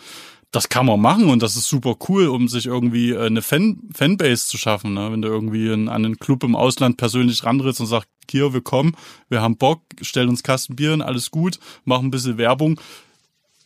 Das 0.52 0.70
kann 0.70 0.86
man 0.86 1.02
machen 1.02 1.30
und 1.30 1.44
das 1.44 1.58
ist 1.58 1.68
super 1.68 1.98
cool, 2.08 2.28
um 2.28 2.48
sich 2.48 2.68
irgendwie 2.68 3.12
äh, 3.12 3.26
eine 3.26 3.42
Fan 3.42 3.82
Fanbase 3.94 4.48
zu 4.48 4.58
schaffen. 4.58 4.94
Ne? 4.94 5.12
Wenn 5.12 5.22
du 5.22 5.28
irgendwie 5.28 5.68
in, 5.68 5.90
an 5.90 6.06
einen 6.06 6.20
Club 6.20 6.44
im 6.44 6.56
Ausland 6.56 6.96
persönlich 6.96 7.44
rantrittst 7.44 7.82
und 7.82 7.88
sagst, 7.88 8.08
hier, 8.32 8.54
wir 8.54 8.62
kommen, 8.62 8.96
wir 9.30 9.42
haben 9.42 9.58
Bock, 9.58 9.82
stellen 10.02 10.30
uns 10.30 10.44
Kasten 10.44 10.76
Bier, 10.76 10.98
alles 11.06 11.32
gut, 11.32 11.60
machen 11.84 12.08
ein 12.08 12.12
bisschen 12.12 12.38
Werbung 12.38 12.80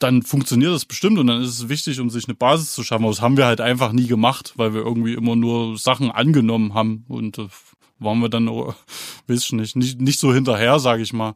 dann 0.01 0.23
funktioniert 0.23 0.73
das 0.73 0.85
bestimmt 0.85 1.19
und 1.19 1.27
dann 1.27 1.41
ist 1.41 1.49
es 1.59 1.69
wichtig, 1.69 1.99
um 1.99 2.09
sich 2.09 2.27
eine 2.27 2.35
Basis 2.35 2.73
zu 2.73 2.83
schaffen. 2.83 3.03
Aber 3.03 3.11
das 3.11 3.21
haben 3.21 3.37
wir 3.37 3.45
halt 3.45 3.61
einfach 3.61 3.91
nie 3.91 4.07
gemacht, 4.07 4.53
weil 4.55 4.73
wir 4.73 4.81
irgendwie 4.81 5.13
immer 5.13 5.35
nur 5.35 5.77
Sachen 5.77 6.11
angenommen 6.11 6.73
haben 6.73 7.05
und 7.07 7.37
äh, 7.37 7.47
waren 7.99 8.19
wir 8.19 8.29
dann, 8.29 8.47
oh, 8.47 8.73
weiß 9.27 9.45
ich 9.45 9.53
nicht, 9.53 9.75
nicht, 9.75 10.01
nicht 10.01 10.19
so 10.19 10.33
hinterher, 10.33 10.79
sage 10.79 11.03
ich 11.03 11.13
mal. 11.13 11.35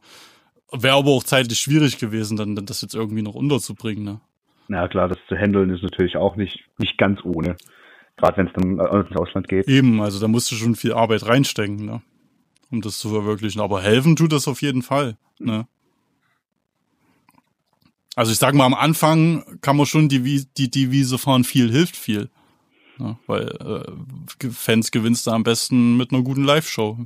Wäre 0.72 0.96
aber 0.96 1.10
auch 1.10 1.22
zeitlich 1.22 1.60
schwierig 1.60 1.98
gewesen, 1.98 2.36
dann, 2.36 2.56
dann 2.56 2.66
das 2.66 2.82
jetzt 2.82 2.94
irgendwie 2.94 3.22
noch 3.22 3.34
unterzubringen. 3.34 4.04
Ne? 4.04 4.20
Na 4.68 4.88
klar, 4.88 5.08
das 5.08 5.18
zu 5.28 5.36
handeln 5.36 5.70
ist 5.70 5.82
natürlich 5.82 6.16
auch 6.16 6.36
nicht, 6.36 6.64
nicht 6.78 6.98
ganz 6.98 7.20
ohne. 7.24 7.56
Gerade 8.16 8.38
wenn 8.38 8.46
es 8.48 8.52
dann 8.54 9.06
ins 9.06 9.16
Ausland 9.16 9.46
geht. 9.46 9.68
Eben, 9.68 10.00
also 10.00 10.18
da 10.20 10.26
musst 10.26 10.50
du 10.50 10.56
schon 10.56 10.74
viel 10.74 10.92
Arbeit 10.92 11.26
reinstecken, 11.26 11.84
ne? 11.84 12.02
um 12.70 12.80
das 12.80 12.98
zu 12.98 13.10
verwirklichen. 13.10 13.60
Aber 13.60 13.80
helfen 13.82 14.16
tut 14.16 14.32
das 14.32 14.48
auf 14.48 14.62
jeden 14.62 14.82
Fall. 14.82 15.18
Ne? 15.38 15.66
Also 18.16 18.32
ich 18.32 18.38
sage 18.38 18.56
mal, 18.56 18.64
am 18.64 18.74
Anfang 18.74 19.60
kann 19.60 19.76
man 19.76 19.84
schon 19.84 20.08
die, 20.08 20.46
die 20.56 20.70
Devise 20.70 21.18
fahren, 21.18 21.44
viel 21.44 21.70
hilft 21.70 21.96
viel. 21.96 22.30
Ja, 22.98 23.18
weil 23.26 23.48
äh, 24.40 24.48
Fans 24.50 24.90
gewinnst 24.90 25.26
du 25.26 25.32
am 25.32 25.42
besten 25.42 25.98
mit 25.98 26.12
einer 26.12 26.22
guten 26.22 26.42
Live-Show. 26.42 26.96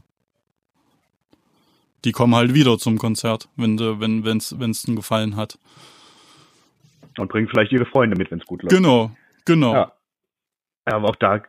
Die 2.04 2.12
kommen 2.12 2.36
halt 2.36 2.54
wieder 2.54 2.78
zum 2.78 2.96
Konzert, 2.96 3.48
wenn 3.56 3.76
de, 3.76 3.98
wenn 3.98 4.24
wenn's 4.24 4.58
wenn's 4.58 4.86
ihnen 4.86 4.96
gefallen 4.96 5.34
hat. 5.34 5.58
Und 7.18 7.28
bringen 7.28 7.48
vielleicht 7.48 7.72
ihre 7.72 7.86
Freunde 7.86 8.16
mit, 8.16 8.30
wenn 8.30 8.38
es 8.38 8.46
gut 8.46 8.62
läuft. 8.62 8.74
Genau, 8.74 9.10
genau. 9.44 9.74
Ja. 9.74 9.92
Aber 10.84 11.08
auch 11.08 11.16
da 11.16 11.42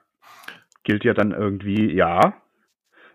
gilt 0.83 1.03
ja 1.05 1.13
dann 1.13 1.31
irgendwie, 1.31 1.93
ja, 1.93 2.33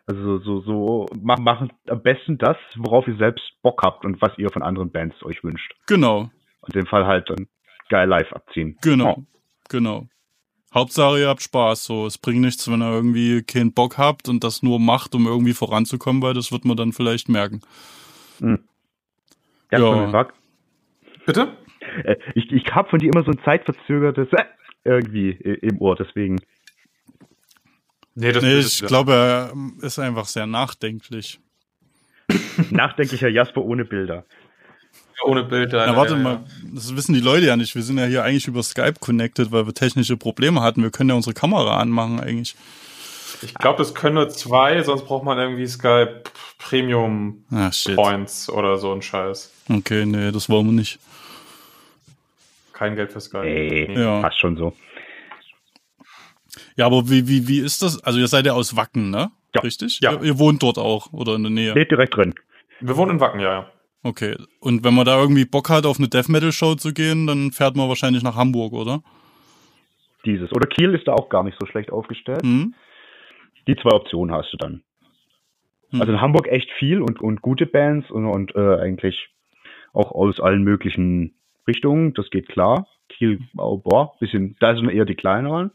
also 0.06 0.38
so, 0.38 0.60
so 0.60 1.06
mach, 1.20 1.38
machen 1.38 1.72
am 1.88 2.02
besten 2.02 2.38
das, 2.38 2.56
worauf 2.76 3.08
ihr 3.08 3.16
selbst 3.16 3.42
Bock 3.62 3.82
habt 3.82 4.04
und 4.04 4.22
was 4.22 4.30
ihr 4.38 4.50
von 4.50 4.62
anderen 4.62 4.92
Bands 4.92 5.20
euch 5.24 5.42
wünscht. 5.42 5.74
Genau. 5.88 6.30
In 6.66 6.72
dem 6.72 6.86
Fall 6.86 7.06
halt 7.06 7.28
dann 7.30 7.46
geil 7.88 8.08
live 8.08 8.32
abziehen. 8.32 8.76
Genau, 8.82 9.16
oh. 9.18 9.24
genau. 9.68 10.08
Hauptsache 10.74 11.20
ihr 11.20 11.28
habt 11.28 11.42
Spaß. 11.42 11.84
So, 11.84 12.06
es 12.06 12.18
bringt 12.18 12.40
nichts, 12.40 12.70
wenn 12.70 12.82
ihr 12.82 12.90
irgendwie 12.90 13.42
keinen 13.42 13.72
Bock 13.72 13.98
habt 13.98 14.28
und 14.28 14.44
das 14.44 14.62
nur 14.62 14.78
macht, 14.78 15.14
um 15.14 15.26
irgendwie 15.26 15.54
voranzukommen, 15.54 16.22
weil 16.22 16.34
das 16.34 16.52
wird 16.52 16.64
man 16.64 16.76
dann 16.76 16.92
vielleicht 16.92 17.28
merken. 17.28 17.60
Hm. 18.40 18.58
Ja, 19.70 19.78
ja. 19.78 20.28
Bitte? 21.24 21.56
Äh, 22.04 22.16
ich, 22.34 22.52
ich 22.52 22.64
habe 22.72 22.88
von 22.88 22.98
dir 22.98 23.10
immer 23.12 23.24
so 23.24 23.30
ein 23.30 23.40
zeitverzögertes 23.44 24.28
äh, 24.32 24.44
irgendwie 24.84 25.30
im 25.30 25.80
Ohr, 25.80 25.96
deswegen. 25.96 26.40
Nee, 28.14 28.32
das, 28.32 28.42
nee 28.42 28.58
ich 28.58 28.82
glaube, 28.86 29.12
er 29.12 29.52
ist 29.84 29.98
einfach 29.98 30.26
sehr 30.26 30.46
nachdenklich. 30.46 31.40
Nachdenklicher 32.70 33.28
Jasper 33.28 33.62
ohne 33.62 33.84
Bilder. 33.84 34.24
Ohne 35.24 35.44
Bilder. 35.44 35.86
Na, 35.86 35.96
warte 35.96 36.14
ja, 36.14 36.18
mal, 36.18 36.44
das 36.72 36.94
wissen 36.94 37.14
die 37.14 37.20
Leute 37.20 37.46
ja 37.46 37.56
nicht. 37.56 37.74
Wir 37.74 37.82
sind 37.82 37.98
ja 37.98 38.04
hier 38.04 38.22
eigentlich 38.22 38.46
über 38.46 38.62
Skype 38.62 38.94
connected, 39.00 39.50
weil 39.50 39.66
wir 39.66 39.74
technische 39.74 40.16
Probleme 40.16 40.60
hatten. 40.60 40.82
Wir 40.82 40.90
können 40.90 41.10
ja 41.10 41.16
unsere 41.16 41.34
Kamera 41.34 41.78
anmachen 41.78 42.20
eigentlich. 42.20 42.54
Ich 43.42 43.54
glaube, 43.54 43.78
das 43.78 43.94
können 43.94 44.14
nur 44.14 44.28
zwei, 44.28 44.82
sonst 44.82 45.04
braucht 45.04 45.24
man 45.24 45.38
irgendwie 45.38 45.66
Skype 45.66 46.22
Premium 46.58 47.44
ah, 47.50 47.70
Points 47.94 48.48
oder 48.48 48.78
so 48.78 48.92
ein 48.92 49.02
Scheiß. 49.02 49.52
Okay, 49.68 50.06
nee, 50.06 50.32
das 50.32 50.48
wollen 50.48 50.66
wir 50.66 50.72
nicht. 50.72 50.98
Kein 52.72 52.96
Geld 52.96 53.12
für 53.12 53.20
Skype. 53.20 53.46
Ey, 53.46 53.88
nee. 53.88 54.00
ja. 54.00 54.20
Passt 54.20 54.38
schon 54.38 54.56
so. 54.56 54.74
Ja, 56.76 56.86
aber 56.86 57.08
wie, 57.08 57.26
wie, 57.26 57.48
wie 57.48 57.60
ist 57.60 57.82
das? 57.82 58.02
Also 58.04 58.18
ihr 58.18 58.28
seid 58.28 58.46
ja 58.46 58.52
aus 58.52 58.76
Wacken, 58.76 59.10
ne? 59.10 59.30
Ja. 59.54 59.60
Richtig? 59.62 60.00
Ja. 60.00 60.12
Ihr, 60.12 60.22
ihr 60.22 60.38
wohnt 60.38 60.62
dort 60.62 60.78
auch 60.78 61.12
oder 61.12 61.34
in 61.34 61.42
der 61.42 61.52
Nähe? 61.52 61.70
Steht 61.72 61.90
direkt 61.90 62.16
drin. 62.16 62.34
Wir 62.80 62.96
wohnen 62.96 63.12
in 63.12 63.20
Wacken, 63.20 63.40
ja, 63.40 63.52
ja. 63.52 63.70
Okay. 64.06 64.36
Und 64.60 64.84
wenn 64.84 64.94
man 64.94 65.04
da 65.04 65.20
irgendwie 65.20 65.44
Bock 65.44 65.68
hat, 65.68 65.84
auf 65.84 65.98
eine 65.98 66.06
Death 66.06 66.28
Metal 66.28 66.52
Show 66.52 66.76
zu 66.76 66.94
gehen, 66.94 67.26
dann 67.26 67.50
fährt 67.50 67.76
man 67.76 67.88
wahrscheinlich 67.88 68.22
nach 68.22 68.36
Hamburg, 68.36 68.72
oder? 68.72 69.02
Dieses. 70.24 70.52
Oder 70.52 70.68
Kiel 70.68 70.94
ist 70.94 71.08
da 71.08 71.12
auch 71.12 71.28
gar 71.28 71.42
nicht 71.42 71.58
so 71.58 71.66
schlecht 71.66 71.90
aufgestellt. 71.90 72.44
Mhm. 72.44 72.74
Die 73.66 73.74
zwei 73.74 73.90
Optionen 73.90 74.32
hast 74.32 74.52
du 74.52 74.58
dann. 74.58 74.84
Mhm. 75.90 76.00
Also 76.00 76.12
in 76.12 76.20
Hamburg 76.20 76.46
echt 76.46 76.70
viel 76.78 77.02
und, 77.02 77.20
und 77.20 77.42
gute 77.42 77.66
Bands 77.66 78.08
und, 78.12 78.26
und 78.26 78.54
äh, 78.54 78.76
eigentlich 78.76 79.28
auch 79.92 80.12
aus 80.12 80.38
allen 80.38 80.62
möglichen 80.62 81.34
Richtungen. 81.66 82.14
Das 82.14 82.30
geht 82.30 82.48
klar. 82.48 82.86
Kiel, 83.08 83.40
oh, 83.56 83.78
boah, 83.78 84.16
bisschen, 84.20 84.54
da 84.60 84.76
sind 84.76 84.88
eher 84.88 85.04
die 85.04 85.16
kleineren. 85.16 85.72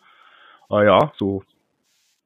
Aber 0.70 0.86
ja, 0.86 1.12
so 1.18 1.44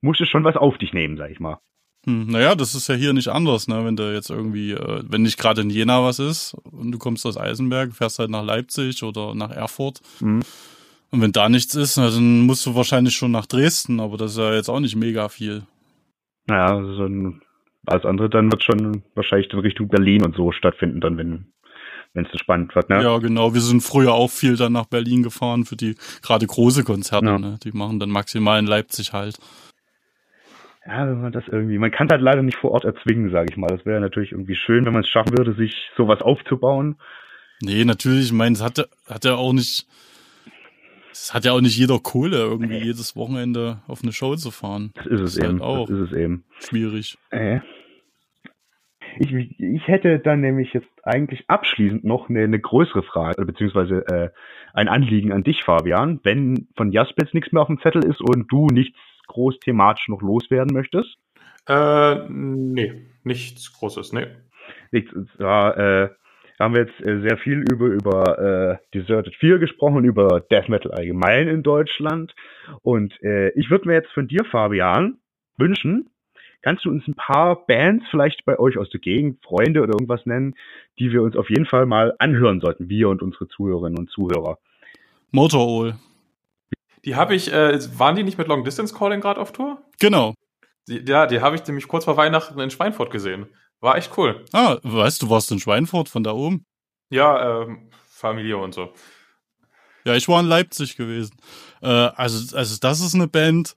musst 0.01 0.19
du 0.19 0.25
schon 0.25 0.43
was 0.43 0.55
auf 0.55 0.77
dich 0.77 0.93
nehmen, 0.93 1.17
sag 1.17 1.31
ich 1.31 1.39
mal. 1.39 1.57
Hm, 2.05 2.27
naja, 2.27 2.55
das 2.55 2.75
ist 2.75 2.87
ja 2.87 2.95
hier 2.95 3.13
nicht 3.13 3.29
anders, 3.29 3.67
ne? 3.67 3.83
Wenn 3.83 3.95
du 3.95 4.13
jetzt 4.13 4.29
irgendwie, 4.29 4.71
äh, 4.71 5.03
wenn 5.07 5.23
nicht 5.23 5.39
gerade 5.39 5.61
in 5.61 5.69
Jena 5.69 6.03
was 6.03 6.19
ist 6.19 6.55
und 6.71 6.91
du 6.91 6.97
kommst 6.97 7.25
aus 7.25 7.37
Eisenberg, 7.37 7.93
fährst 7.93 8.19
halt 8.19 8.29
nach 8.29 8.43
Leipzig 8.43 9.03
oder 9.03 9.33
nach 9.33 9.51
Erfurt. 9.51 10.01
Mhm. 10.19 10.41
Und 11.11 11.21
wenn 11.21 11.31
da 11.31 11.49
nichts 11.49 11.75
ist, 11.75 11.97
dann 11.97 12.41
musst 12.41 12.65
du 12.65 12.75
wahrscheinlich 12.75 13.15
schon 13.15 13.31
nach 13.31 13.45
Dresden, 13.45 13.99
aber 13.99 14.17
das 14.17 14.31
ist 14.31 14.37
ja 14.37 14.53
jetzt 14.53 14.69
auch 14.69 14.79
nicht 14.79 14.95
mega 14.95 15.29
viel. 15.29 15.63
Naja, 16.47 16.77
also 16.77 17.07
alles 17.87 18.05
andere 18.05 18.29
dann 18.29 18.51
wird 18.51 18.63
schon 18.63 19.03
wahrscheinlich 19.15 19.51
in 19.51 19.59
Richtung 19.59 19.87
Berlin 19.87 20.23
und 20.25 20.35
so 20.35 20.51
stattfinden, 20.51 21.01
dann 21.01 21.17
wenn 21.17 21.47
wenn 22.13 22.25
es 22.25 22.31
so 22.31 22.37
spannend 22.37 22.73
wird, 22.73 22.89
ne? 22.89 23.03
Ja, 23.03 23.17
genau. 23.17 23.53
Wir 23.53 23.59
sind 23.59 23.81
früher 23.81 24.13
auch 24.13 24.29
viel 24.29 24.55
dann 24.55 24.71
nach 24.71 24.85
Berlin 24.85 25.21
gefahren 25.21 25.65
für 25.65 25.75
die 25.75 25.95
gerade 26.21 26.47
große 26.47 26.85
Konzerte, 26.85 27.25
ja. 27.25 27.37
ne? 27.37 27.57
Die 27.61 27.73
machen 27.73 27.99
dann 27.99 28.09
maximal 28.09 28.57
in 28.57 28.67
Leipzig 28.67 29.11
halt 29.11 29.37
ja, 30.87 31.07
wenn 31.07 31.21
man 31.21 31.31
das 31.31 31.47
irgendwie, 31.47 31.79
man 31.79 31.91
kann 31.91 32.07
das 32.07 32.21
leider 32.21 32.43
nicht 32.43 32.57
vor 32.57 32.71
Ort 32.71 32.85
erzwingen, 32.85 33.31
sage 33.31 33.47
ich 33.49 33.57
mal. 33.57 33.67
Das 33.67 33.85
wäre 33.85 33.99
natürlich 33.99 34.33
irgendwie 34.33 34.55
schön, 34.55 34.85
wenn 34.85 34.93
man 34.93 35.01
es 35.01 35.09
schaffen 35.09 35.37
würde, 35.37 35.53
sich 35.53 35.89
sowas 35.97 36.21
aufzubauen. 36.21 36.97
Nee, 37.61 37.85
natürlich, 37.85 38.27
ich 38.27 38.33
meine, 38.33 38.53
es 38.53 38.63
hat, 38.63 38.87
hat 39.09 39.25
ja 39.25 39.35
auch 39.35 39.53
nicht, 39.53 39.87
es 41.11 41.33
hat 41.33 41.45
ja 41.45 41.53
auch 41.53 41.61
nicht 41.61 41.77
jeder 41.77 41.99
Kohle, 41.99 42.37
irgendwie 42.37 42.77
nee. 42.77 42.83
jedes 42.83 43.15
Wochenende 43.15 43.79
auf 43.87 44.03
eine 44.03 44.11
Show 44.11 44.35
zu 44.35 44.51
fahren. 44.51 44.91
Das 44.95 45.05
ist 45.07 45.11
es 45.13 45.21
das 45.21 45.37
ist 45.37 45.43
eben. 45.43 45.53
Halt 45.53 45.61
auch 45.61 45.87
das 45.87 45.97
ist 45.97 46.11
es 46.11 46.17
eben. 46.17 46.43
Schwierig. 46.59 47.17
Äh. 47.31 47.59
Ich, 49.17 49.31
ich 49.31 49.87
hätte 49.87 50.19
dann 50.19 50.41
nämlich 50.41 50.73
jetzt 50.73 50.89
eigentlich 51.03 51.45
abschließend 51.47 52.03
noch 52.03 52.29
eine, 52.29 52.43
eine 52.43 52.59
größere 52.59 53.01
Frage, 53.01 53.45
beziehungsweise 53.45 54.05
äh, 54.07 54.29
ein 54.73 54.89
Anliegen 54.89 55.31
an 55.31 55.43
dich, 55.43 55.63
Fabian. 55.63 56.19
Wenn 56.23 56.67
von 56.75 56.91
Jaspers 56.91 57.33
nichts 57.33 57.53
mehr 57.53 57.61
auf 57.61 57.69
dem 57.69 57.79
Zettel 57.79 58.03
ist 58.03 58.19
und 58.19 58.51
du 58.51 58.67
nichts 58.67 58.97
groß 59.27 59.59
thematisch 59.59 60.07
noch 60.07 60.21
loswerden 60.21 60.73
möchtest? 60.73 61.17
Äh, 61.67 62.27
nee, 62.29 63.07
nichts 63.23 63.73
Großes, 63.73 64.13
nee. 64.13 64.27
Nichts, 64.91 65.13
ja, 65.39 66.03
äh, 66.03 66.09
haben 66.59 66.73
wir 66.73 66.81
jetzt 66.81 67.05
äh, 67.05 67.21
sehr 67.21 67.37
viel 67.37 67.63
über, 67.69 67.87
über 67.87 68.39
äh, 68.39 68.77
Deserted 68.93 69.35
4 69.35 69.59
gesprochen 69.59 69.97
und 69.97 70.05
über 70.05 70.39
Death 70.39 70.69
Metal 70.69 70.91
allgemein 70.91 71.47
in 71.47 71.63
Deutschland. 71.63 72.33
Und 72.81 73.13
äh, 73.23 73.49
ich 73.59 73.69
würde 73.69 73.87
mir 73.87 73.95
jetzt 73.95 74.11
von 74.11 74.27
dir, 74.27 74.45
Fabian, 74.45 75.17
wünschen, 75.57 76.09
Kannst 76.65 76.83
du 76.83 76.89
uns 76.89 77.07
ein 77.07 77.13
paar 77.13 77.67
Bands 77.67 78.03
vielleicht 78.09 78.43
bei 78.43 78.57
euch 78.57 78.79
aus 78.79 78.89
der 78.89 78.99
Gegend, 78.99 79.39
Freunde 79.43 79.83
oder 79.83 79.91
irgendwas 79.91 80.25
nennen, 80.25 80.55
die 80.97 81.11
wir 81.11 81.21
uns 81.21 81.35
auf 81.35 81.47
jeden 81.51 81.67
Fall 81.67 81.85
mal 81.85 82.15
anhören 82.17 82.59
sollten, 82.59 82.89
wir 82.89 83.09
und 83.09 83.21
unsere 83.21 83.47
Zuhörerinnen 83.47 83.99
und 83.99 84.09
Zuhörer? 84.09 84.57
Motorol. 85.29 85.93
Die 87.05 87.15
habe 87.15 87.35
ich, 87.35 87.51
äh, 87.53 87.79
waren 87.99 88.15
die 88.15 88.23
nicht 88.23 88.37
mit 88.37 88.47
Long 88.47 88.63
Distance 88.63 88.93
Calling 88.93 89.21
gerade 89.21 89.39
auf 89.39 89.51
Tour? 89.51 89.81
Genau. 89.99 90.33
Die, 90.87 91.03
ja, 91.07 91.27
die 91.27 91.41
habe 91.41 91.55
ich 91.55 91.65
nämlich 91.65 91.87
kurz 91.87 92.05
vor 92.05 92.17
Weihnachten 92.17 92.59
in 92.59 92.71
Schweinfurt 92.71 93.11
gesehen. 93.11 93.47
War 93.79 93.97
echt 93.97 94.17
cool. 94.17 94.43
Ah, 94.51 94.77
weißt 94.81 95.21
du, 95.21 95.29
warst 95.29 95.51
in 95.51 95.59
Schweinfurt 95.59 96.09
von 96.09 96.23
da 96.23 96.31
oben? 96.31 96.65
Ja, 97.09 97.61
ähm, 97.61 97.89
Familie 98.09 98.57
und 98.57 98.73
so. 98.73 98.91
Ja, 100.05 100.15
ich 100.15 100.27
war 100.27 100.39
in 100.39 100.47
Leipzig 100.47 100.97
gewesen. 100.97 101.35
Äh, 101.81 101.87
also, 101.87 102.55
also 102.55 102.77
das 102.79 102.99
ist 103.01 103.15
eine 103.15 103.27
Band, 103.27 103.75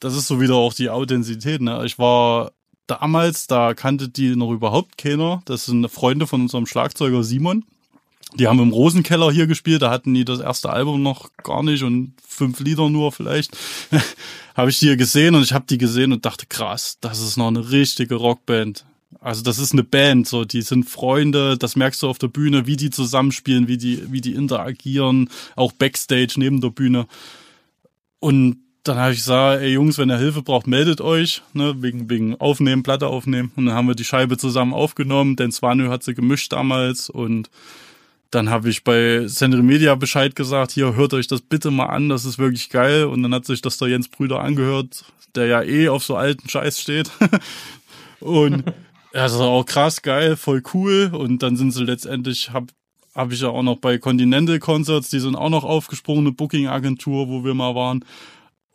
das 0.00 0.16
ist 0.16 0.26
so 0.26 0.40
wieder 0.40 0.54
auch 0.54 0.74
die 0.74 0.90
Authentizität. 0.90 1.60
Ne? 1.60 1.84
Ich 1.84 1.98
war 1.98 2.52
damals, 2.86 3.46
da 3.46 3.74
kannte 3.74 4.08
die 4.08 4.36
noch 4.36 4.52
überhaupt 4.52 4.98
keiner. 4.98 5.42
Das 5.44 5.66
sind 5.66 5.88
Freunde 5.88 6.26
von 6.26 6.42
unserem 6.42 6.66
Schlagzeuger 6.66 7.22
Simon. 7.22 7.64
Die 8.34 8.48
haben 8.48 8.58
im 8.58 8.72
Rosenkeller 8.72 9.30
hier 9.30 9.46
gespielt, 9.46 9.82
da 9.82 9.90
hatten 9.90 10.12
die 10.12 10.24
das 10.24 10.40
erste 10.40 10.70
Album 10.70 11.02
noch 11.02 11.30
gar 11.42 11.62
nicht 11.62 11.82
und 11.84 12.14
fünf 12.26 12.60
Lieder 12.60 12.90
nur 12.90 13.12
vielleicht. 13.12 13.56
habe 14.54 14.70
ich 14.70 14.78
die 14.78 14.86
hier 14.86 14.96
gesehen 14.96 15.34
und 15.34 15.42
ich 15.42 15.52
habe 15.52 15.66
die 15.68 15.78
gesehen 15.78 16.12
und 16.12 16.26
dachte, 16.26 16.46
krass, 16.46 16.98
das 17.00 17.20
ist 17.20 17.36
noch 17.36 17.48
eine 17.48 17.70
richtige 17.70 18.16
Rockband. 18.16 18.84
Also 19.20 19.42
das 19.42 19.58
ist 19.58 19.72
eine 19.72 19.84
Band, 19.84 20.26
so 20.26 20.44
die 20.44 20.62
sind 20.62 20.88
Freunde, 20.88 21.56
das 21.56 21.76
merkst 21.76 22.02
du 22.02 22.08
auf 22.08 22.18
der 22.18 22.28
Bühne, 22.28 22.66
wie 22.66 22.76
die 22.76 22.90
zusammenspielen, 22.90 23.68
wie 23.68 23.78
die, 23.78 24.02
wie 24.10 24.20
die 24.20 24.34
interagieren, 24.34 25.30
auch 25.54 25.72
Backstage 25.72 26.34
neben 26.36 26.60
der 26.60 26.70
Bühne. 26.70 27.06
Und 28.18 28.58
dann 28.82 28.98
habe 28.98 29.12
ich 29.12 29.18
gesagt, 29.18 29.62
ey 29.62 29.72
Jungs, 29.72 29.98
wenn 29.98 30.10
ihr 30.10 30.18
Hilfe 30.18 30.42
braucht, 30.42 30.66
meldet 30.66 31.00
euch, 31.00 31.42
ne, 31.52 31.74
wegen, 31.82 32.08
wegen 32.08 32.36
Aufnehmen, 32.40 32.82
Platte 32.82 33.08
aufnehmen. 33.08 33.52
Und 33.56 33.66
dann 33.66 33.74
haben 33.74 33.88
wir 33.88 33.94
die 33.94 34.04
Scheibe 34.04 34.36
zusammen 34.36 34.74
aufgenommen, 34.74 35.36
denn 35.36 35.52
Swanö 35.52 35.88
hat 35.88 36.02
sie 36.02 36.14
gemischt 36.14 36.52
damals 36.52 37.10
und 37.10 37.50
dann 38.30 38.50
habe 38.50 38.68
ich 38.68 38.84
bei 38.84 39.26
Sendri 39.26 39.62
Media 39.62 39.94
Bescheid 39.94 40.34
gesagt, 40.34 40.72
hier 40.72 40.96
hört 40.96 41.14
euch 41.14 41.26
das 41.26 41.40
bitte 41.40 41.70
mal 41.70 41.86
an, 41.86 42.08
das 42.08 42.24
ist 42.24 42.38
wirklich 42.38 42.70
geil. 42.70 43.04
Und 43.04 43.22
dann 43.22 43.34
hat 43.34 43.46
sich 43.46 43.62
das 43.62 43.78
der 43.78 43.88
Jens 43.88 44.08
Brüder 44.08 44.40
angehört, 44.40 45.04
der 45.34 45.46
ja 45.46 45.62
eh 45.62 45.88
auf 45.88 46.04
so 46.04 46.16
alten 46.16 46.48
Scheiß 46.48 46.80
steht. 46.80 47.10
und 48.20 48.64
das 49.12 49.32
ist 49.32 49.40
auch 49.40 49.64
krass 49.64 50.02
geil, 50.02 50.36
voll 50.36 50.62
cool. 50.74 51.10
Und 51.12 51.42
dann 51.42 51.56
sind 51.56 51.70
sie 51.70 51.84
letztendlich, 51.84 52.52
hab, 52.52 52.64
habe 53.14 53.32
ich 53.32 53.40
ja 53.40 53.48
auch 53.48 53.62
noch 53.62 53.78
bei 53.78 53.98
Continental 53.98 54.58
Concerts, 54.58 55.08
die 55.10 55.20
sind 55.20 55.36
auch 55.36 55.50
noch 55.50 55.64
aufgesprungen, 55.64 56.26
eine 56.26 56.32
Booking-Agentur, 56.32 57.28
wo 57.28 57.44
wir 57.44 57.54
mal 57.54 57.74
waren. 57.74 58.04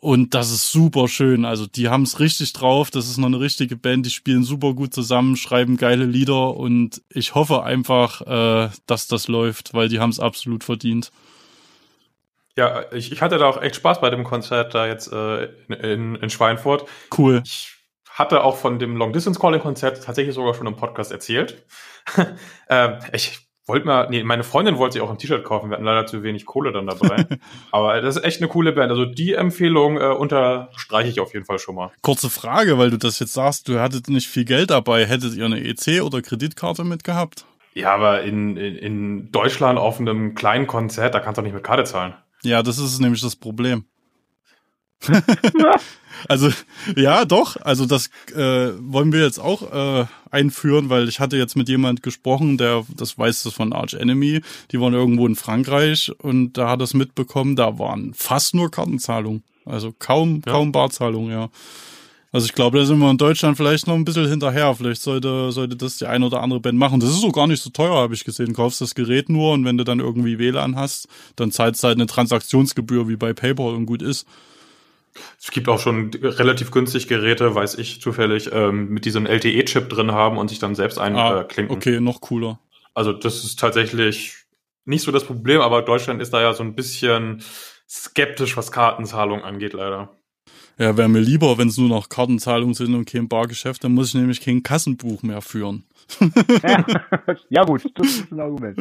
Und 0.02 0.34
das 0.34 0.50
ist 0.50 0.72
super 0.72 1.06
schön. 1.06 1.44
Also 1.44 1.68
die 1.68 1.88
haben 1.88 2.02
es 2.02 2.18
richtig 2.18 2.52
drauf. 2.52 2.90
Das 2.90 3.08
ist 3.08 3.18
noch 3.18 3.28
eine 3.28 3.38
richtige 3.38 3.76
Band. 3.76 4.04
Die 4.04 4.10
spielen 4.10 4.42
super 4.42 4.74
gut 4.74 4.92
zusammen, 4.92 5.36
schreiben 5.36 5.76
geile 5.76 6.04
Lieder 6.04 6.56
und 6.56 7.00
ich 7.08 7.36
hoffe 7.36 7.62
einfach, 7.62 8.20
äh, 8.22 8.70
dass 8.86 9.06
das 9.06 9.28
läuft, 9.28 9.74
weil 9.74 9.88
die 9.88 10.00
haben 10.00 10.10
es 10.10 10.18
absolut 10.18 10.64
verdient. 10.64 11.12
Ja, 12.56 12.92
ich, 12.92 13.12
ich 13.12 13.22
hatte 13.22 13.38
da 13.38 13.46
auch 13.46 13.62
echt 13.62 13.76
Spaß 13.76 14.00
bei 14.00 14.10
dem 14.10 14.24
Konzert 14.24 14.74
da 14.74 14.88
jetzt 14.88 15.12
äh, 15.12 15.44
in, 15.68 16.16
in 16.16 16.30
Schweinfurt. 16.30 16.84
Cool. 17.16 17.40
Ich 17.44 17.72
hatte 18.10 18.42
auch 18.42 18.56
von 18.56 18.80
dem 18.80 18.96
Long 18.96 19.12
Distance 19.12 19.38
Calling 19.38 19.60
Konzert 19.60 20.02
tatsächlich 20.02 20.34
sogar 20.34 20.54
schon 20.54 20.66
im 20.66 20.74
Podcast 20.74 21.12
erzählt. 21.12 21.64
äh, 22.66 22.98
ich 23.12 23.38
wollte 23.66 23.86
mal, 23.86 24.08
nee, 24.10 24.24
meine 24.24 24.42
Freundin 24.42 24.78
wollte 24.78 24.94
sich 24.94 25.02
auch 25.02 25.10
ein 25.10 25.18
T-Shirt 25.18 25.44
kaufen. 25.44 25.70
Wir 25.70 25.76
hatten 25.76 25.84
leider 25.84 26.06
zu 26.06 26.22
wenig 26.22 26.46
Kohle 26.46 26.72
dann 26.72 26.86
dabei. 26.86 27.26
Aber 27.70 28.00
das 28.00 28.16
ist 28.16 28.24
echt 28.24 28.40
eine 28.40 28.48
coole 28.48 28.72
Band. 28.72 28.90
Also 28.90 29.04
die 29.04 29.34
Empfehlung 29.34 29.98
äh, 29.98 30.06
unterstreiche 30.06 31.08
ich 31.08 31.20
auf 31.20 31.32
jeden 31.32 31.46
Fall 31.46 31.58
schon 31.58 31.76
mal. 31.76 31.90
Kurze 32.02 32.30
Frage, 32.30 32.78
weil 32.78 32.90
du 32.90 32.98
das 32.98 33.18
jetzt 33.18 33.34
sagst, 33.34 33.68
du 33.68 33.78
hattet 33.78 34.08
nicht 34.08 34.28
viel 34.28 34.44
Geld 34.44 34.70
dabei. 34.70 35.06
Hättet 35.06 35.34
ihr 35.34 35.44
eine 35.44 35.60
EC 35.60 36.02
oder 36.02 36.22
Kreditkarte 36.22 36.84
mitgehabt? 36.84 37.46
Ja, 37.74 37.94
aber 37.94 38.22
in, 38.22 38.56
in, 38.56 38.76
in 38.76 39.32
Deutschland 39.32 39.78
auf 39.78 39.98
einem 39.98 40.34
kleinen 40.34 40.66
Konzert, 40.66 41.14
da 41.14 41.20
kannst 41.20 41.38
du 41.38 41.42
auch 41.42 41.44
nicht 41.44 41.54
mit 41.54 41.64
Karte 41.64 41.84
zahlen. 41.84 42.14
Ja, 42.42 42.62
das 42.62 42.78
ist 42.78 42.98
nämlich 42.98 43.22
das 43.22 43.36
Problem. 43.36 43.84
also 46.28 46.50
ja, 46.96 47.24
doch. 47.24 47.56
Also 47.60 47.86
das 47.86 48.10
äh, 48.34 48.70
wollen 48.80 49.12
wir 49.12 49.22
jetzt 49.22 49.38
auch 49.38 49.72
äh, 49.72 50.06
einführen, 50.30 50.88
weil 50.88 51.08
ich 51.08 51.20
hatte 51.20 51.36
jetzt 51.36 51.56
mit 51.56 51.68
jemand 51.68 52.02
gesprochen, 52.02 52.58
der 52.58 52.84
das 52.96 53.18
weiß 53.18 53.44
das 53.44 53.52
von 53.52 53.72
Arch 53.72 53.94
Enemy. 53.94 54.40
Die 54.70 54.80
waren 54.80 54.94
irgendwo 54.94 55.26
in 55.26 55.36
Frankreich 55.36 56.12
und 56.18 56.54
da 56.54 56.70
hat 56.70 56.80
das 56.80 56.94
mitbekommen. 56.94 57.56
Da 57.56 57.78
waren 57.78 58.14
fast 58.14 58.54
nur 58.54 58.70
Kartenzahlungen, 58.70 59.42
also 59.64 59.92
kaum 59.98 60.42
ja. 60.46 60.52
kaum 60.52 60.72
Barzahlungen, 60.72 61.30
ja. 61.30 61.50
Also 62.34 62.46
ich 62.46 62.54
glaube, 62.54 62.78
da 62.78 62.86
sind 62.86 62.98
wir 62.98 63.10
in 63.10 63.18
Deutschland 63.18 63.58
vielleicht 63.58 63.86
noch 63.86 63.94
ein 63.94 64.06
bisschen 64.06 64.26
hinterher. 64.26 64.74
Vielleicht 64.74 65.02
sollte, 65.02 65.52
sollte 65.52 65.76
das 65.76 65.98
die 65.98 66.06
eine 66.06 66.24
oder 66.24 66.40
andere 66.40 66.60
Band 66.60 66.78
machen. 66.78 66.98
Das 66.98 67.10
ist 67.10 67.20
so 67.20 67.30
gar 67.30 67.46
nicht 67.46 67.62
so 67.62 67.68
teuer, 67.68 67.94
habe 67.94 68.14
ich 68.14 68.24
gesehen. 68.24 68.46
Du 68.46 68.52
kaufst 68.54 68.80
das 68.80 68.94
Gerät 68.94 69.28
nur 69.28 69.52
und 69.52 69.66
wenn 69.66 69.76
du 69.76 69.84
dann 69.84 70.00
irgendwie 70.00 70.38
WLAN 70.38 70.74
hast, 70.74 71.08
dann 71.36 71.52
zahlst 71.52 71.82
du 71.82 71.88
halt 71.88 71.98
eine 71.98 72.06
Transaktionsgebühr 72.06 73.06
wie 73.06 73.16
bei 73.16 73.34
PayPal 73.34 73.74
und 73.74 73.84
gut 73.84 74.00
ist. 74.00 74.26
Es 75.38 75.50
gibt 75.50 75.68
auch 75.68 75.78
schon 75.78 76.10
relativ 76.14 76.70
günstig 76.70 77.08
Geräte, 77.08 77.54
weiß 77.54 77.76
ich 77.76 78.00
zufällig, 78.00 78.50
ähm, 78.52 78.88
mit 78.88 79.04
diesem 79.04 79.26
LTE-Chip 79.26 79.88
drin 79.88 80.12
haben 80.12 80.38
und 80.38 80.48
sich 80.48 80.58
dann 80.58 80.74
selbst 80.74 80.98
einklinken. 80.98 81.70
Ah, 81.70 81.76
okay, 81.76 82.00
noch 82.00 82.20
cooler. 82.20 82.58
Also 82.94 83.12
das 83.12 83.44
ist 83.44 83.58
tatsächlich 83.58 84.34
nicht 84.84 85.02
so 85.02 85.12
das 85.12 85.24
Problem, 85.24 85.60
aber 85.60 85.82
Deutschland 85.82 86.20
ist 86.20 86.32
da 86.32 86.40
ja 86.40 86.52
so 86.54 86.62
ein 86.62 86.74
bisschen 86.74 87.42
skeptisch, 87.88 88.56
was 88.56 88.72
Kartenzahlung 88.72 89.42
angeht, 89.42 89.74
leider. 89.74 90.16
Ja, 90.78 90.96
wäre 90.96 91.08
mir 91.08 91.20
lieber, 91.20 91.58
wenn 91.58 91.68
es 91.68 91.76
nur 91.76 91.88
noch 91.88 92.08
Kartenzahlungen 92.08 92.74
sind 92.74 92.94
und 92.94 93.04
kein 93.04 93.28
Bargeschäft, 93.28 93.84
dann 93.84 93.92
muss 93.92 94.08
ich 94.08 94.14
nämlich 94.14 94.40
kein 94.40 94.62
Kassenbuch 94.62 95.22
mehr 95.22 95.42
führen. 95.42 95.84
ja, 97.50 97.64
gut, 97.64 97.84
das 97.94 98.06
ist 98.06 98.32
ein 98.32 98.40
Argument. 98.40 98.78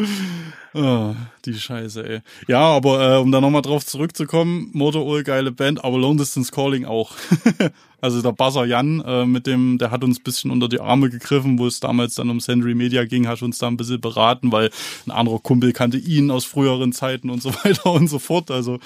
Oh, 0.74 1.16
die 1.46 1.54
Scheiße, 1.54 2.08
ey. 2.08 2.22
Ja, 2.48 2.62
aber 2.62 3.16
äh, 3.16 3.20
um 3.20 3.32
da 3.32 3.42
nochmal 3.42 3.62
drauf 3.62 3.86
zurückzukommen, 3.86 4.70
Motorol, 4.74 5.24
geile 5.24 5.52
Band, 5.52 5.84
aber 5.84 5.98
Long 5.98 6.18
Distance 6.18 6.52
Calling 6.52 6.86
auch. 6.86 7.12
also 8.02 8.22
der 8.22 8.32
Buzzer 8.32 8.66
Jan, 8.66 9.02
äh, 9.02 9.26
mit 9.26 9.48
dem, 9.48 9.78
der 9.78 9.92
hat 9.92 10.04
uns 10.04 10.20
ein 10.20 10.24
bisschen 10.24 10.52
unter 10.52 10.68
die 10.68 10.80
Arme 10.80 11.10
gegriffen, 11.10 11.60
wo 11.60 11.68
es 11.68 11.80
damals 11.80 12.16
dann 12.16 12.30
um 12.30 12.40
Sendry 12.40 12.76
Media 12.76 13.06
ging, 13.06 13.28
hat 13.28 13.42
uns 13.42 13.58
da 13.58 13.68
ein 13.68 13.78
bisschen 13.78 14.02
beraten, 14.02 14.52
weil 14.52 14.70
ein 15.06 15.12
anderer 15.12 15.40
Kumpel 15.40 15.74
kannte 15.74 15.98
ihn 15.98 16.32
aus 16.32 16.46
früheren 16.46 16.94
Zeiten 16.94 17.30
und 17.30 17.42
so 17.42 17.54
weiter 17.64 17.92
und 17.92 18.08
so 18.08 18.20
fort. 18.20 18.52
Also 18.52 18.80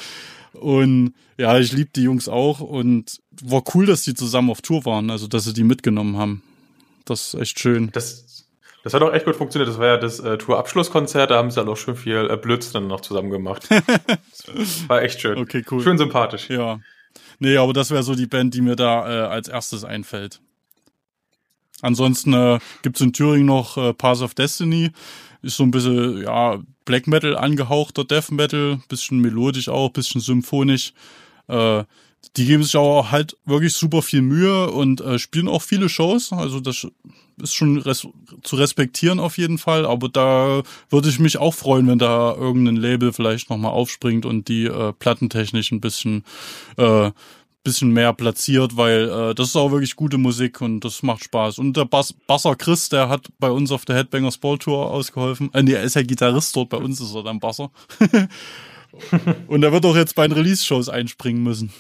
und 0.56 1.14
ja, 1.38 1.60
ich 1.60 1.74
liebe 1.74 1.90
die 1.96 2.04
Jungs 2.04 2.30
auch 2.30 2.62
und 2.62 3.20
war 3.44 3.64
cool, 3.74 3.86
dass 3.86 4.04
die 4.04 4.14
zusammen 4.14 4.50
auf 4.50 4.62
Tour 4.62 4.86
waren, 4.86 5.10
also 5.10 5.28
dass 5.28 5.44
sie 5.44 5.54
die 5.54 5.64
mitgenommen 5.64 6.18
haben. 6.18 6.42
Das 7.04 7.34
ist 7.34 7.42
echt 7.42 7.60
schön. 7.60 7.90
Das, 7.92 8.25
das 8.86 8.94
hat 8.94 9.02
auch 9.02 9.12
echt 9.12 9.26
gut 9.26 9.36
funktioniert. 9.36 9.68
Das 9.68 9.80
war 9.80 9.88
ja 9.88 9.98
das 9.98 10.20
äh, 10.20 10.38
Tour-Abschlusskonzert, 10.38 11.32
da 11.32 11.38
haben 11.38 11.50
sie 11.50 11.58
halt 11.58 11.68
auch 11.70 11.76
schon 11.76 11.96
viel 11.96 12.30
äh, 12.30 12.38
Blödsinn 12.38 12.86
noch 12.86 13.02
zusammen 13.02 13.32
gemacht. 13.32 13.68
war 14.88 15.02
echt 15.02 15.22
schön. 15.22 15.40
Okay, 15.40 15.66
cool. 15.72 15.82
Schön 15.82 15.98
sympathisch. 15.98 16.52
Ja. 16.52 16.80
Nee, 17.40 17.58
aber 17.58 17.74
das 17.74 17.90
wäre 17.90 18.04
so 18.04 18.14
die 18.14 18.28
Band, 18.28 18.54
die 18.54 18.62
mir 18.62 18.76
da 18.76 19.10
äh, 19.10 19.28
als 19.28 19.48
erstes 19.48 19.84
einfällt. 19.84 20.40
Ansonsten 21.82 22.34
äh, 22.34 22.60
gibt 22.84 23.02
in 23.02 23.12
Thüringen 23.12 23.48
noch 23.48 23.76
äh, 23.76 23.92
Pass 23.96 24.22
of 24.22 24.36
Destiny. 24.36 24.92
Ist 25.42 25.58
so 25.58 25.64
ein 25.64 25.72
bisschen, 25.72 26.22
ja, 26.22 26.60
Black 26.86 27.08
Metal 27.08 27.36
angehauchter 27.36 28.04
Death 28.04 28.30
Metal, 28.30 28.80
bisschen 28.88 29.18
melodisch 29.18 29.68
auch, 29.68 29.90
bisschen 29.90 30.22
symphonisch. 30.22 30.94
Äh, 31.48 31.86
die 32.38 32.46
geben 32.46 32.62
sich 32.62 32.76
auch 32.76 33.10
halt 33.10 33.36
wirklich 33.46 33.74
super 33.74 34.04
viel 34.04 34.22
Mühe 34.22 34.70
und 34.70 35.02
äh, 35.02 35.18
spielen 35.18 35.48
auch 35.48 35.64
viele 35.64 35.90
Shows. 35.90 36.32
Also 36.32 36.60
das 36.60 36.88
ist 37.42 37.54
schon 37.54 37.78
res 37.78 38.08
zu 38.44 38.56
respektieren 38.56 39.20
auf 39.20 39.38
jeden 39.38 39.58
Fall. 39.58 39.86
Aber 39.86 40.10
da 40.10 40.64
würde 40.90 41.10
ich 41.10 41.20
mich 41.20 41.38
auch 41.38 41.54
freuen, 41.54 41.88
wenn 41.88 42.00
da 42.00 42.34
irgendein 42.34 42.76
Label 42.76 43.14
vielleicht 43.14 43.50
nochmal 43.50 43.72
aufspringt 43.72 44.26
und 44.26 44.48
die 44.48 44.66
äh, 44.66 44.94
plattentechnisch 44.94 45.72
ein 45.72 45.82
bisschen 45.82 46.24
äh, 46.78 47.12
bisschen 47.66 47.92
mehr 47.92 48.14
platziert, 48.14 48.78
weil 48.78 49.10
äh, 49.10 49.36
das 49.36 49.50
ist 49.50 49.56
auch 49.58 49.72
wirklich 49.72 49.98
gute 49.98 50.18
Musik 50.18 50.62
und 50.62 50.82
das 50.82 51.04
macht 51.04 51.26
Spaß. 51.26 51.60
Und 51.60 51.76
der 51.76 51.84
Bass 51.84 52.14
Basser 52.14 52.56
Chris, 52.56 52.88
der 52.88 53.10
hat 53.10 53.28
bei 53.40 53.50
uns 53.52 53.72
auf 53.72 53.84
der 53.84 53.98
Headbangers 53.98 54.38
Ball 54.38 54.58
Tour 54.58 54.90
ausgeholfen. 54.90 55.54
Äh, 55.54 55.64
nee, 55.64 55.74
er 55.74 55.84
ist 55.84 55.96
ja 55.96 56.04
Gitarrist 56.04 56.56
dort, 56.56 56.70
bei 56.70 56.78
uns 56.78 57.02
ist 57.02 57.14
er 57.14 57.24
dann 57.24 57.42
Basser. 57.42 57.72
und 59.48 59.64
er 59.64 59.74
wird 59.74 59.86
auch 59.86 59.96
jetzt 59.96 60.16
bei 60.16 60.26
den 60.28 60.38
Release-Shows 60.38 60.88
einspringen 60.88 61.44
müssen. 61.44 61.74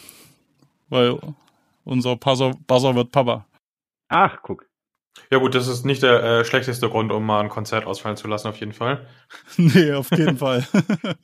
Weil 0.89 1.17
unser 1.85 2.17
Basser 2.17 2.95
wird 2.95 3.11
Papa. 3.11 3.45
Ach, 4.09 4.37
guck. 4.41 4.65
Ja 5.31 5.39
gut, 5.39 5.55
das 5.55 5.67
ist 5.67 5.85
nicht 5.85 6.03
der 6.03 6.23
äh, 6.23 6.45
schlechteste 6.45 6.89
Grund, 6.89 7.11
um 7.11 7.25
mal 7.25 7.41
ein 7.41 7.49
Konzert 7.49 7.85
ausfallen 7.85 8.17
zu 8.17 8.27
lassen, 8.27 8.47
auf 8.47 8.59
jeden 8.59 8.73
Fall. 8.73 9.05
nee, 9.57 9.91
auf 9.93 10.11
jeden 10.11 10.37
Fall. 10.37 10.67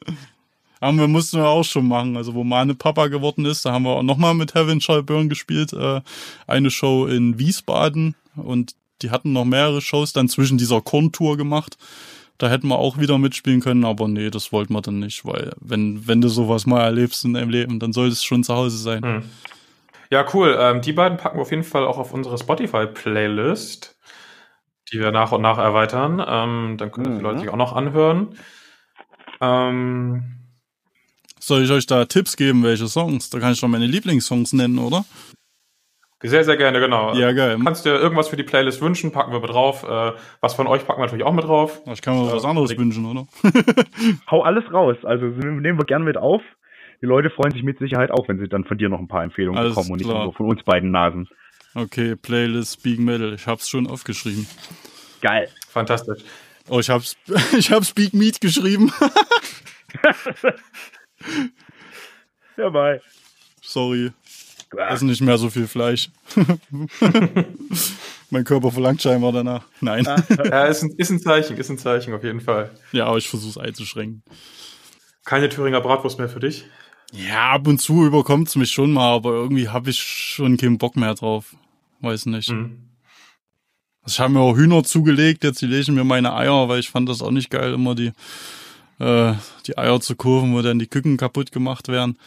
haben 0.82 0.98
wir 0.98 1.08
mussten 1.08 1.38
wir 1.38 1.48
auch 1.48 1.64
schon 1.64 1.88
machen. 1.88 2.18
Also 2.18 2.34
wo 2.34 2.44
meine 2.44 2.74
Papa 2.74 3.08
geworden 3.08 3.46
ist, 3.46 3.66
da 3.66 3.72
haben 3.72 3.84
wir 3.84 3.92
auch 3.92 4.04
nochmal 4.04 4.34
mit 4.34 4.56
Heaven 4.56 4.82
Shall 4.82 5.04
Burn 5.04 5.30
gespielt. 5.30 5.74
Äh, 5.74 6.02
eine 6.48 6.72
Show 6.72 7.06
in 7.06 7.38
Wiesbaden 7.38 8.16
und 8.36 8.76
die 9.02 9.12
hatten 9.12 9.34
noch 9.34 9.46
mehrere 9.46 9.82
Shows 9.82 10.14
dann 10.14 10.30
zwischen 10.30 10.58
dieser 10.58 10.82
Korntour 10.82 11.38
gemacht. 11.38 11.78
Da 12.38 12.50
hätten 12.50 12.70
wir 12.70 12.80
auch 12.80 12.98
wieder 12.98 13.20
mitspielen 13.20 13.62
können, 13.62 13.86
aber 13.86 14.08
nee, 14.08 14.32
das 14.32 14.52
wollten 14.52 14.74
wir 14.74 14.82
dann 14.82 14.98
nicht, 14.98 15.26
weil 15.26 15.54
wenn, 15.60 16.08
wenn 16.08 16.22
du 16.22 16.28
sowas 16.28 16.66
mal 16.66 16.82
erlebst 16.82 17.24
in 17.24 17.36
deinem 17.36 17.52
Leben, 17.52 17.80
dann 17.80 17.94
sollte 17.94 18.14
es 18.14 18.24
schon 18.24 18.44
zu 18.44 18.56
Hause 18.56 18.78
sein. 18.78 19.04
Hm. 19.04 19.24
Ja, 20.12 20.26
cool. 20.34 20.56
Ähm, 20.60 20.82
die 20.82 20.94
beiden 20.94 21.18
packen 21.18 21.38
wir 21.38 21.42
auf 21.42 21.52
jeden 21.52 21.64
Fall 21.64 21.86
auch 21.86 21.98
auf 21.98 22.14
unsere 22.14 22.38
Spotify-Playlist, 22.38 23.98
die 24.92 25.00
wir 25.00 25.12
nach 25.12 25.32
und 25.32 25.42
nach 25.42 25.58
erweitern. 25.58 26.24
Ähm, 26.26 26.76
dann 26.78 26.92
können 26.92 27.06
das 27.06 27.14
die 27.14 27.20
Mhm. 27.20 27.24
Leute 27.24 27.40
sich 27.40 27.50
auch 27.50 27.56
noch 27.56 27.74
anhören. 27.74 28.36
Ähm, 29.40 30.24
Soll 31.40 31.64
ich 31.64 31.72
euch 31.72 31.88
da 31.88 32.06
Tipps 32.06 32.38
geben, 32.38 32.64
welche 32.64 32.88
Songs? 32.88 33.30
Da 33.32 33.40
kann 33.40 33.54
ich 33.54 33.62
doch 33.62 33.68
meine 33.68 33.88
Lieblingssongs 33.88 34.54
nennen, 34.54 34.78
oder? 34.80 35.06
sehr, 36.24 36.44
sehr 36.44 36.56
gerne, 36.56 36.80
genau. 36.80 37.16
Ja, 37.16 37.32
geil. 37.32 37.58
Du 37.58 37.64
kannst 37.64 37.84
dir 37.84 37.96
irgendwas 37.96 38.28
für 38.28 38.36
die 38.38 38.44
Playlist 38.44 38.80
wünschen, 38.82 39.12
packen 39.12 39.32
wir 39.32 39.40
mit 39.40 39.50
drauf. 39.50 39.82
Äh, 39.84 40.12
was 40.40 40.54
von 40.54 40.68
euch 40.68 40.86
packen 40.86 41.00
wir 41.00 41.06
natürlich 41.06 41.26
auch 41.26 41.34
mit 41.34 41.46
drauf. 41.46 41.82
Ich 41.92 42.02
kann 42.04 42.16
mir 42.16 42.32
was 42.32 42.46
anderes 42.46 42.70
Äh, 42.72 42.78
wünschen, 42.78 43.06
oder? 43.08 43.26
Hau 44.30 44.44
alles 44.44 44.72
raus. 44.72 44.98
Also 45.04 45.26
nehmen 45.26 45.80
wir 45.80 45.86
gerne 45.86 46.06
mit 46.06 46.18
auf. 46.18 46.44
Die 47.02 47.08
Leute 47.08 47.32
freuen 47.32 47.52
sich 47.52 47.64
mit 47.64 47.80
Sicherheit 47.80 48.12
auch, 48.12 48.28
wenn 48.28 48.38
sie 48.40 48.48
dann 48.48 48.64
von 48.64 48.78
dir 48.78 48.88
noch 48.88 49.00
ein 49.00 49.08
paar 49.08 49.24
Empfehlungen 49.24 49.58
Alles 49.60 49.74
bekommen 49.74 49.92
und 49.92 49.98
nicht 49.98 50.10
klar. 50.10 50.26
nur 50.26 50.34
von 50.34 50.46
uns 50.48 50.64
beiden 50.64 50.92
Nasen. 50.92 51.28
Okay, 51.74 52.16
Playlist 52.16 52.74
Speak 52.74 53.00
Metal. 53.00 53.34
Ich 53.34 53.48
hab's 53.48 53.70
schon 53.70 53.88
aufgeschrieben. 53.88 54.46
Geil. 55.22 55.50
Fantastisch. 55.70 56.22
Oh, 56.70 56.80
ich 56.80 56.90
hab's, 56.90 57.16
ich 57.58 57.72
hab 57.72 57.86
Speak 57.86 58.14
Meat 58.14 58.40
geschrieben. 58.40 58.92
Dabei. 62.56 63.02
Sorry. 63.62 64.12
Ist 64.94 65.02
nicht 65.02 65.22
mehr 65.22 65.38
so 65.38 65.50
viel 65.50 65.68
Fleisch. 65.68 66.10
mein 68.30 68.44
Körper 68.44 68.72
verlangt 68.72 69.02
scheinbar 69.02 69.32
danach. 69.32 69.66
Nein. 69.82 70.06
Ja, 70.06 70.66
ist 70.66 70.84
ein, 70.84 70.92
ist 70.98 71.10
ein 71.10 71.20
Zeichen, 71.20 71.58
ist 71.58 71.70
ein 71.70 71.78
Zeichen 71.78 72.14
auf 72.14 72.24
jeden 72.24 72.40
Fall. 72.40 72.72
Ja, 72.92 73.08
aber 73.08 73.18
ich 73.18 73.28
versuch's 73.28 73.58
einzuschränken. 73.58 74.24
Keine 75.26 75.50
Thüringer 75.50 75.82
Bratwurst 75.82 76.20
mehr 76.20 76.30
für 76.30 76.40
dich. 76.40 76.66
Ja, 77.12 77.52
ab 77.52 77.68
und 77.68 77.80
zu 77.80 78.06
überkommt's 78.06 78.56
mich 78.56 78.72
schon 78.72 78.92
mal, 78.92 79.14
aber 79.14 79.32
irgendwie 79.32 79.70
habe 79.70 79.90
ich 79.90 80.00
schon 80.00 80.58
keinen 80.58 80.78
Bock 80.78 80.96
mehr 80.96 81.14
drauf. 81.14 81.56
Weiß 82.00 82.26
nicht. 82.28 82.50
Mhm. 82.50 82.90
Also 84.04 84.16
Ich 84.16 84.20
habe 84.20 84.34
mir 84.34 84.40
auch 84.40 84.56
Hühner 84.56 84.84
zugelegt, 84.84 85.44
jetzt 85.44 85.62
lege 85.62 85.78
ich 85.78 85.88
mir 85.90 86.04
meine 86.04 86.34
Eier, 86.34 86.68
weil 86.70 86.80
ich 86.80 86.90
fand 86.90 87.10
das 87.10 87.22
auch 87.22 87.32
nicht 87.32 87.50
geil, 87.50 87.74
immer 87.74 87.96
die, 87.96 88.12
äh, 89.00 89.34
die 89.68 89.78
Eier 89.78 90.00
zu 90.00 90.16
kurven, 90.16 90.54
wo 90.54 90.62
dann 90.62 90.80
die 90.80 90.88
Küken 90.88 91.18
kaputt 91.18 91.52
gemacht 91.52 91.88
werden. 91.88 92.18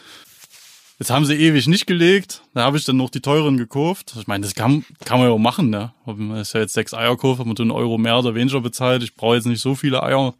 Jetzt 0.97 1.09
haben 1.09 1.25
sie 1.25 1.35
ewig 1.35 1.67
nicht 1.67 1.87
gelegt, 1.87 2.41
da 2.53 2.63
habe 2.63 2.77
ich 2.77 2.85
dann 2.85 2.95
noch 2.95 3.09
die 3.09 3.19
teuren 3.19 3.57
gekauft. 3.57 4.15
Ich 4.17 4.27
meine, 4.27 4.43
das 4.43 4.55
kann, 4.55 4.85
kann 5.03 5.19
man 5.19 5.27
ja 5.27 5.33
auch 5.33 5.39
machen, 5.39 5.69
ne? 5.69 5.93
Man 6.05 6.37
ist 6.37 6.53
ja 6.53 6.61
jetzt 6.61 6.73
sechs 6.73 6.93
Eier 6.93 7.17
kauft, 7.17 7.39
hat 7.39 7.45
man 7.47 7.57
einen 7.57 7.71
Euro 7.71 7.97
mehr 7.97 8.17
oder 8.17 8.33
weniger 8.33 8.61
bezahlt. 8.61 9.03
Ich 9.03 9.15
brauche 9.15 9.35
jetzt 9.35 9.45
nicht 9.45 9.61
so 9.61 9.75
viele 9.75 10.01
Eier. 10.03 10.33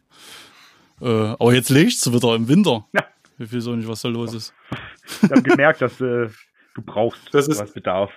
Äh, 1.02 1.06
aber 1.06 1.52
jetzt 1.52 1.68
lege 1.68 1.88
ich 1.88 2.06
wieder 2.10 2.34
im 2.34 2.48
Winter. 2.48 2.86
Ja. 2.94 3.04
Ich 3.38 3.52
weiß 3.52 3.66
auch 3.68 3.76
nicht, 3.76 3.88
was 3.88 4.00
da 4.02 4.08
los 4.08 4.34
ist. 4.34 4.54
Ich 5.22 5.30
habe 5.30 5.42
gemerkt, 5.42 5.82
dass 5.82 6.00
äh, 6.00 6.28
du 6.74 6.82
brauchst 6.84 7.32
Das 7.34 7.48
ist- 7.48 7.60
was 7.60 7.72
Bedarf. 7.72 8.12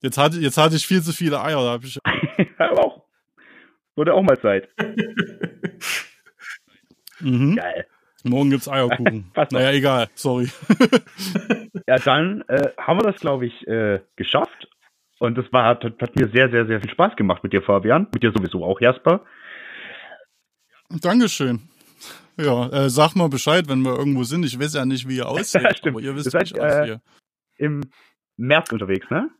Jetzt 0.00 0.16
hatte, 0.16 0.38
jetzt 0.38 0.56
hatte 0.56 0.76
ich 0.76 0.86
viel 0.86 1.02
zu 1.02 1.12
viele 1.12 1.40
Eier, 1.42 1.60
da 1.64 1.70
habe 1.72 1.84
ich 1.86 1.98
Aber 2.58 2.84
auch. 2.84 3.04
Wurde 3.96 4.14
auch 4.14 4.22
mal 4.22 4.38
Zeit. 4.40 4.68
Mhm. 7.20 7.56
Geil. 7.56 7.86
Morgen 8.24 8.50
gibt's 8.50 8.68
Eierkuchen. 8.68 9.30
Passt 9.34 9.52
doch. 9.52 9.58
naja, 9.58 9.72
egal, 9.72 10.08
sorry. 10.14 10.48
Ja, 11.86 11.96
dann 11.98 12.42
äh, 12.48 12.68
haben 12.76 12.98
wir 13.00 13.10
das, 13.10 13.18
glaube 13.18 13.46
ich, 13.46 13.66
äh, 13.66 14.00
geschafft. 14.14 14.68
Und 15.20 15.38
das 15.38 15.50
war, 15.52 15.64
hat, 15.64 15.82
hat 15.84 16.16
mir 16.16 16.28
sehr, 16.28 16.50
sehr, 16.50 16.66
sehr 16.66 16.80
viel 16.82 16.90
Spaß 16.90 17.16
gemacht 17.16 17.42
mit 17.42 17.54
dir, 17.54 17.62
Fabian. 17.62 18.06
Mit 18.12 18.22
dir 18.22 18.30
sowieso 18.30 18.62
auch, 18.62 18.78
Jasper. 18.80 19.24
Dankeschön. 20.90 21.62
Ja, 22.36 22.68
äh, 22.68 22.90
sag 22.90 23.14
mal 23.16 23.28
Bescheid, 23.28 23.68
wenn 23.68 23.82
wir 23.82 23.96
irgendwo 23.96 24.22
sind. 24.24 24.44
Ich 24.44 24.58
weiß 24.60 24.74
ja 24.74 24.84
nicht, 24.84 25.08
wie 25.08 25.16
ihr 25.16 25.28
aussieht, 25.28 25.62
Stimmt. 25.76 25.96
aber 25.96 26.04
ihr 26.04 26.14
wisst, 26.14 26.26
Ihr 26.26 26.40
wie 26.40 26.46
seid, 26.46 26.56
ich 26.56 26.60
aussehe. 26.60 27.00
äh, 27.58 27.64
Im 27.64 27.80
März 28.36 28.70
unterwegs, 28.72 29.06
ne? 29.10 29.30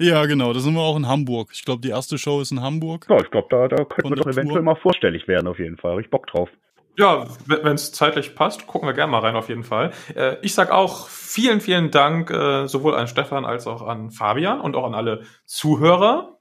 Ja, 0.00 0.24
genau, 0.26 0.52
da 0.52 0.58
sind 0.60 0.74
wir 0.74 0.80
auch 0.80 0.96
in 0.96 1.06
Hamburg. 1.06 1.50
Ich 1.52 1.64
glaube, 1.64 1.80
die 1.82 1.90
erste 1.90 2.18
Show 2.18 2.40
ist 2.40 2.50
in 2.50 2.60
Hamburg. 2.62 3.06
Ja, 3.08 3.18
ich 3.18 3.30
glaube, 3.30 3.46
da, 3.50 3.68
da 3.68 3.84
könnten 3.84 4.10
wir 4.10 4.16
doch 4.16 4.24
eventuell 4.26 4.56
Tour. 4.56 4.62
mal 4.62 4.74
vorstellig 4.74 5.28
werden, 5.28 5.46
auf 5.46 5.58
jeden 5.58 5.76
Fall. 5.76 5.92
Hab 5.92 6.00
ich 6.00 6.10
Bock 6.10 6.26
drauf. 6.26 6.48
Ja, 6.96 7.26
wenn 7.46 7.74
es 7.74 7.92
zeitlich 7.92 8.34
passt, 8.34 8.66
gucken 8.66 8.88
wir 8.88 8.92
gerne 8.94 9.10
mal 9.12 9.18
rein 9.18 9.36
auf 9.36 9.48
jeden 9.48 9.64
Fall. 9.64 9.92
Äh, 10.16 10.36
ich 10.42 10.54
sag 10.54 10.70
auch 10.70 11.08
vielen, 11.08 11.60
vielen 11.60 11.90
Dank 11.90 12.30
äh, 12.30 12.66
sowohl 12.66 12.94
an 12.94 13.06
Stefan 13.08 13.44
als 13.44 13.66
auch 13.66 13.82
an 13.82 14.10
Fabian 14.10 14.60
und 14.60 14.74
auch 14.76 14.84
an 14.86 14.94
alle 14.94 15.22
Zuhörer. 15.44 16.38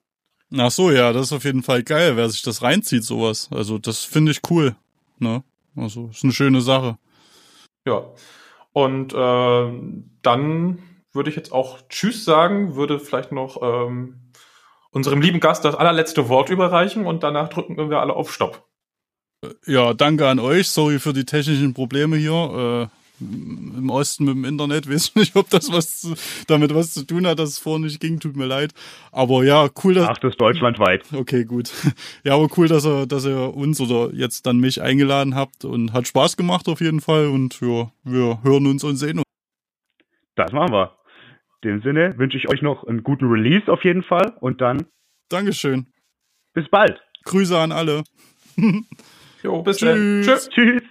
Ach 0.56 0.72
so, 0.72 0.92
ja, 0.92 1.12
das 1.14 1.28
ist 1.28 1.34
auf 1.34 1.44
jeden 1.44 1.64
Fall 1.64 1.82
geil, 1.84 2.16
wer 2.18 2.30
sich 2.30 2.44
das 2.44 2.62
reinzieht, 2.62 3.04
sowas. 3.04 3.50
Also, 3.52 3.78
das 3.80 4.04
finde 4.04 4.32
ich 4.32 4.42
cool. 4.52 4.76
Ne? 5.20 5.44
Also, 5.76 6.08
ist 6.08 6.24
eine 6.24 6.34
schöne 6.34 6.62
Sache. 6.62 6.98
Ja. 7.88 8.04
Und 8.72 9.14
äh, 9.14 9.72
dann 10.22 10.80
würde 11.12 11.30
ich 11.30 11.36
jetzt 11.36 11.52
auch 11.52 11.80
Tschüss 11.90 12.26
sagen, 12.26 12.76
würde 12.76 13.00
vielleicht 13.00 13.32
noch 13.32 13.62
ähm, 13.62 14.32
unserem 14.92 15.22
lieben 15.22 15.40
Gast 15.40 15.64
das 15.66 15.76
allerletzte 15.76 16.28
Wort 16.30 16.50
überreichen 16.50 17.06
und 17.06 17.24
danach 17.24 17.50
drücken 17.50 17.90
wir 17.90 18.00
alle 18.00 18.14
auf 18.14 18.34
Stopp. 18.34 18.68
Ja, 19.66 19.94
danke 19.94 20.28
an 20.28 20.40
euch. 20.40 20.70
Sorry 20.70 21.00
für 21.00 21.14
die 21.14 21.26
technischen 21.26 21.74
Probleme 21.74 22.18
hier. 22.18 22.90
Äh, 22.92 23.03
Im 23.78 23.90
Osten 23.90 24.26
mit 24.26 24.36
dem 24.36 24.46
Internet. 24.46 24.90
Weiß 24.92 25.16
nicht, 25.16 25.36
ob 25.36 25.50
das 25.50 25.72
was 25.72 26.02
zu, 26.02 26.16
damit 26.48 26.74
was 26.74 26.94
zu 26.94 27.06
tun 27.06 27.26
hat, 27.28 27.40
dass 27.40 27.50
es 27.50 27.58
vorher 27.60 27.82
nicht 27.82 28.00
ging. 28.00 28.20
Tut 28.20 28.36
mir 28.36 28.46
leid. 28.46 28.74
Aber 29.12 29.44
ja, 29.44 29.70
cool, 29.84 29.94
dass. 29.94 30.10
Ach, 30.10 30.18
das 30.18 30.32
ist 30.34 30.42
deutschlandweit. 30.42 31.04
Okay, 31.14 31.46
gut. 31.46 31.72
Ja, 32.24 32.36
aber 32.36 32.48
cool, 32.58 32.68
dass 32.68 32.86
ihr, 32.86 33.06
dass 33.06 33.26
ihr 33.26 33.56
uns 33.56 33.80
oder 33.82 34.14
jetzt 34.14 34.46
dann 34.46 34.58
mich 34.58 34.82
eingeladen 34.82 35.36
habt 35.36 35.66
und 35.66 35.94
hat 35.94 36.08
Spaß 36.08 36.38
gemacht 36.38 36.68
auf 36.68 36.82
jeden 36.82 37.02
Fall. 37.02 37.28
Und 37.28 37.60
ja, 37.62 37.92
wir 38.04 38.44
hören 38.44 38.68
uns 38.68 38.84
und 38.84 38.96
sehen 38.98 39.18
uns. 39.18 39.26
Das 40.36 40.52
machen 40.52 40.72
wir. 40.74 40.98
In 41.64 41.70
dem 41.70 41.82
Sinne 41.82 42.18
wünsche 42.18 42.38
ich 42.38 42.50
euch 42.50 42.62
noch 42.62 42.84
einen 42.86 43.04
guten 43.04 43.26
Release 43.30 43.72
auf 43.72 43.84
jeden 43.84 44.04
Fall 44.04 44.34
und 44.42 44.60
dann 44.62 44.86
Dankeschön. 45.30 45.88
bis 46.54 46.68
bald. 46.70 47.02
Grüße 47.26 47.58
an 47.58 47.72
alle. 47.72 48.04
Jo, 49.44 49.62
bis 49.62 49.80
dann. 49.80 50.22
Tschüss. 50.24 50.48
Tschüss. 50.48 50.80
Tschüss. 50.80 50.84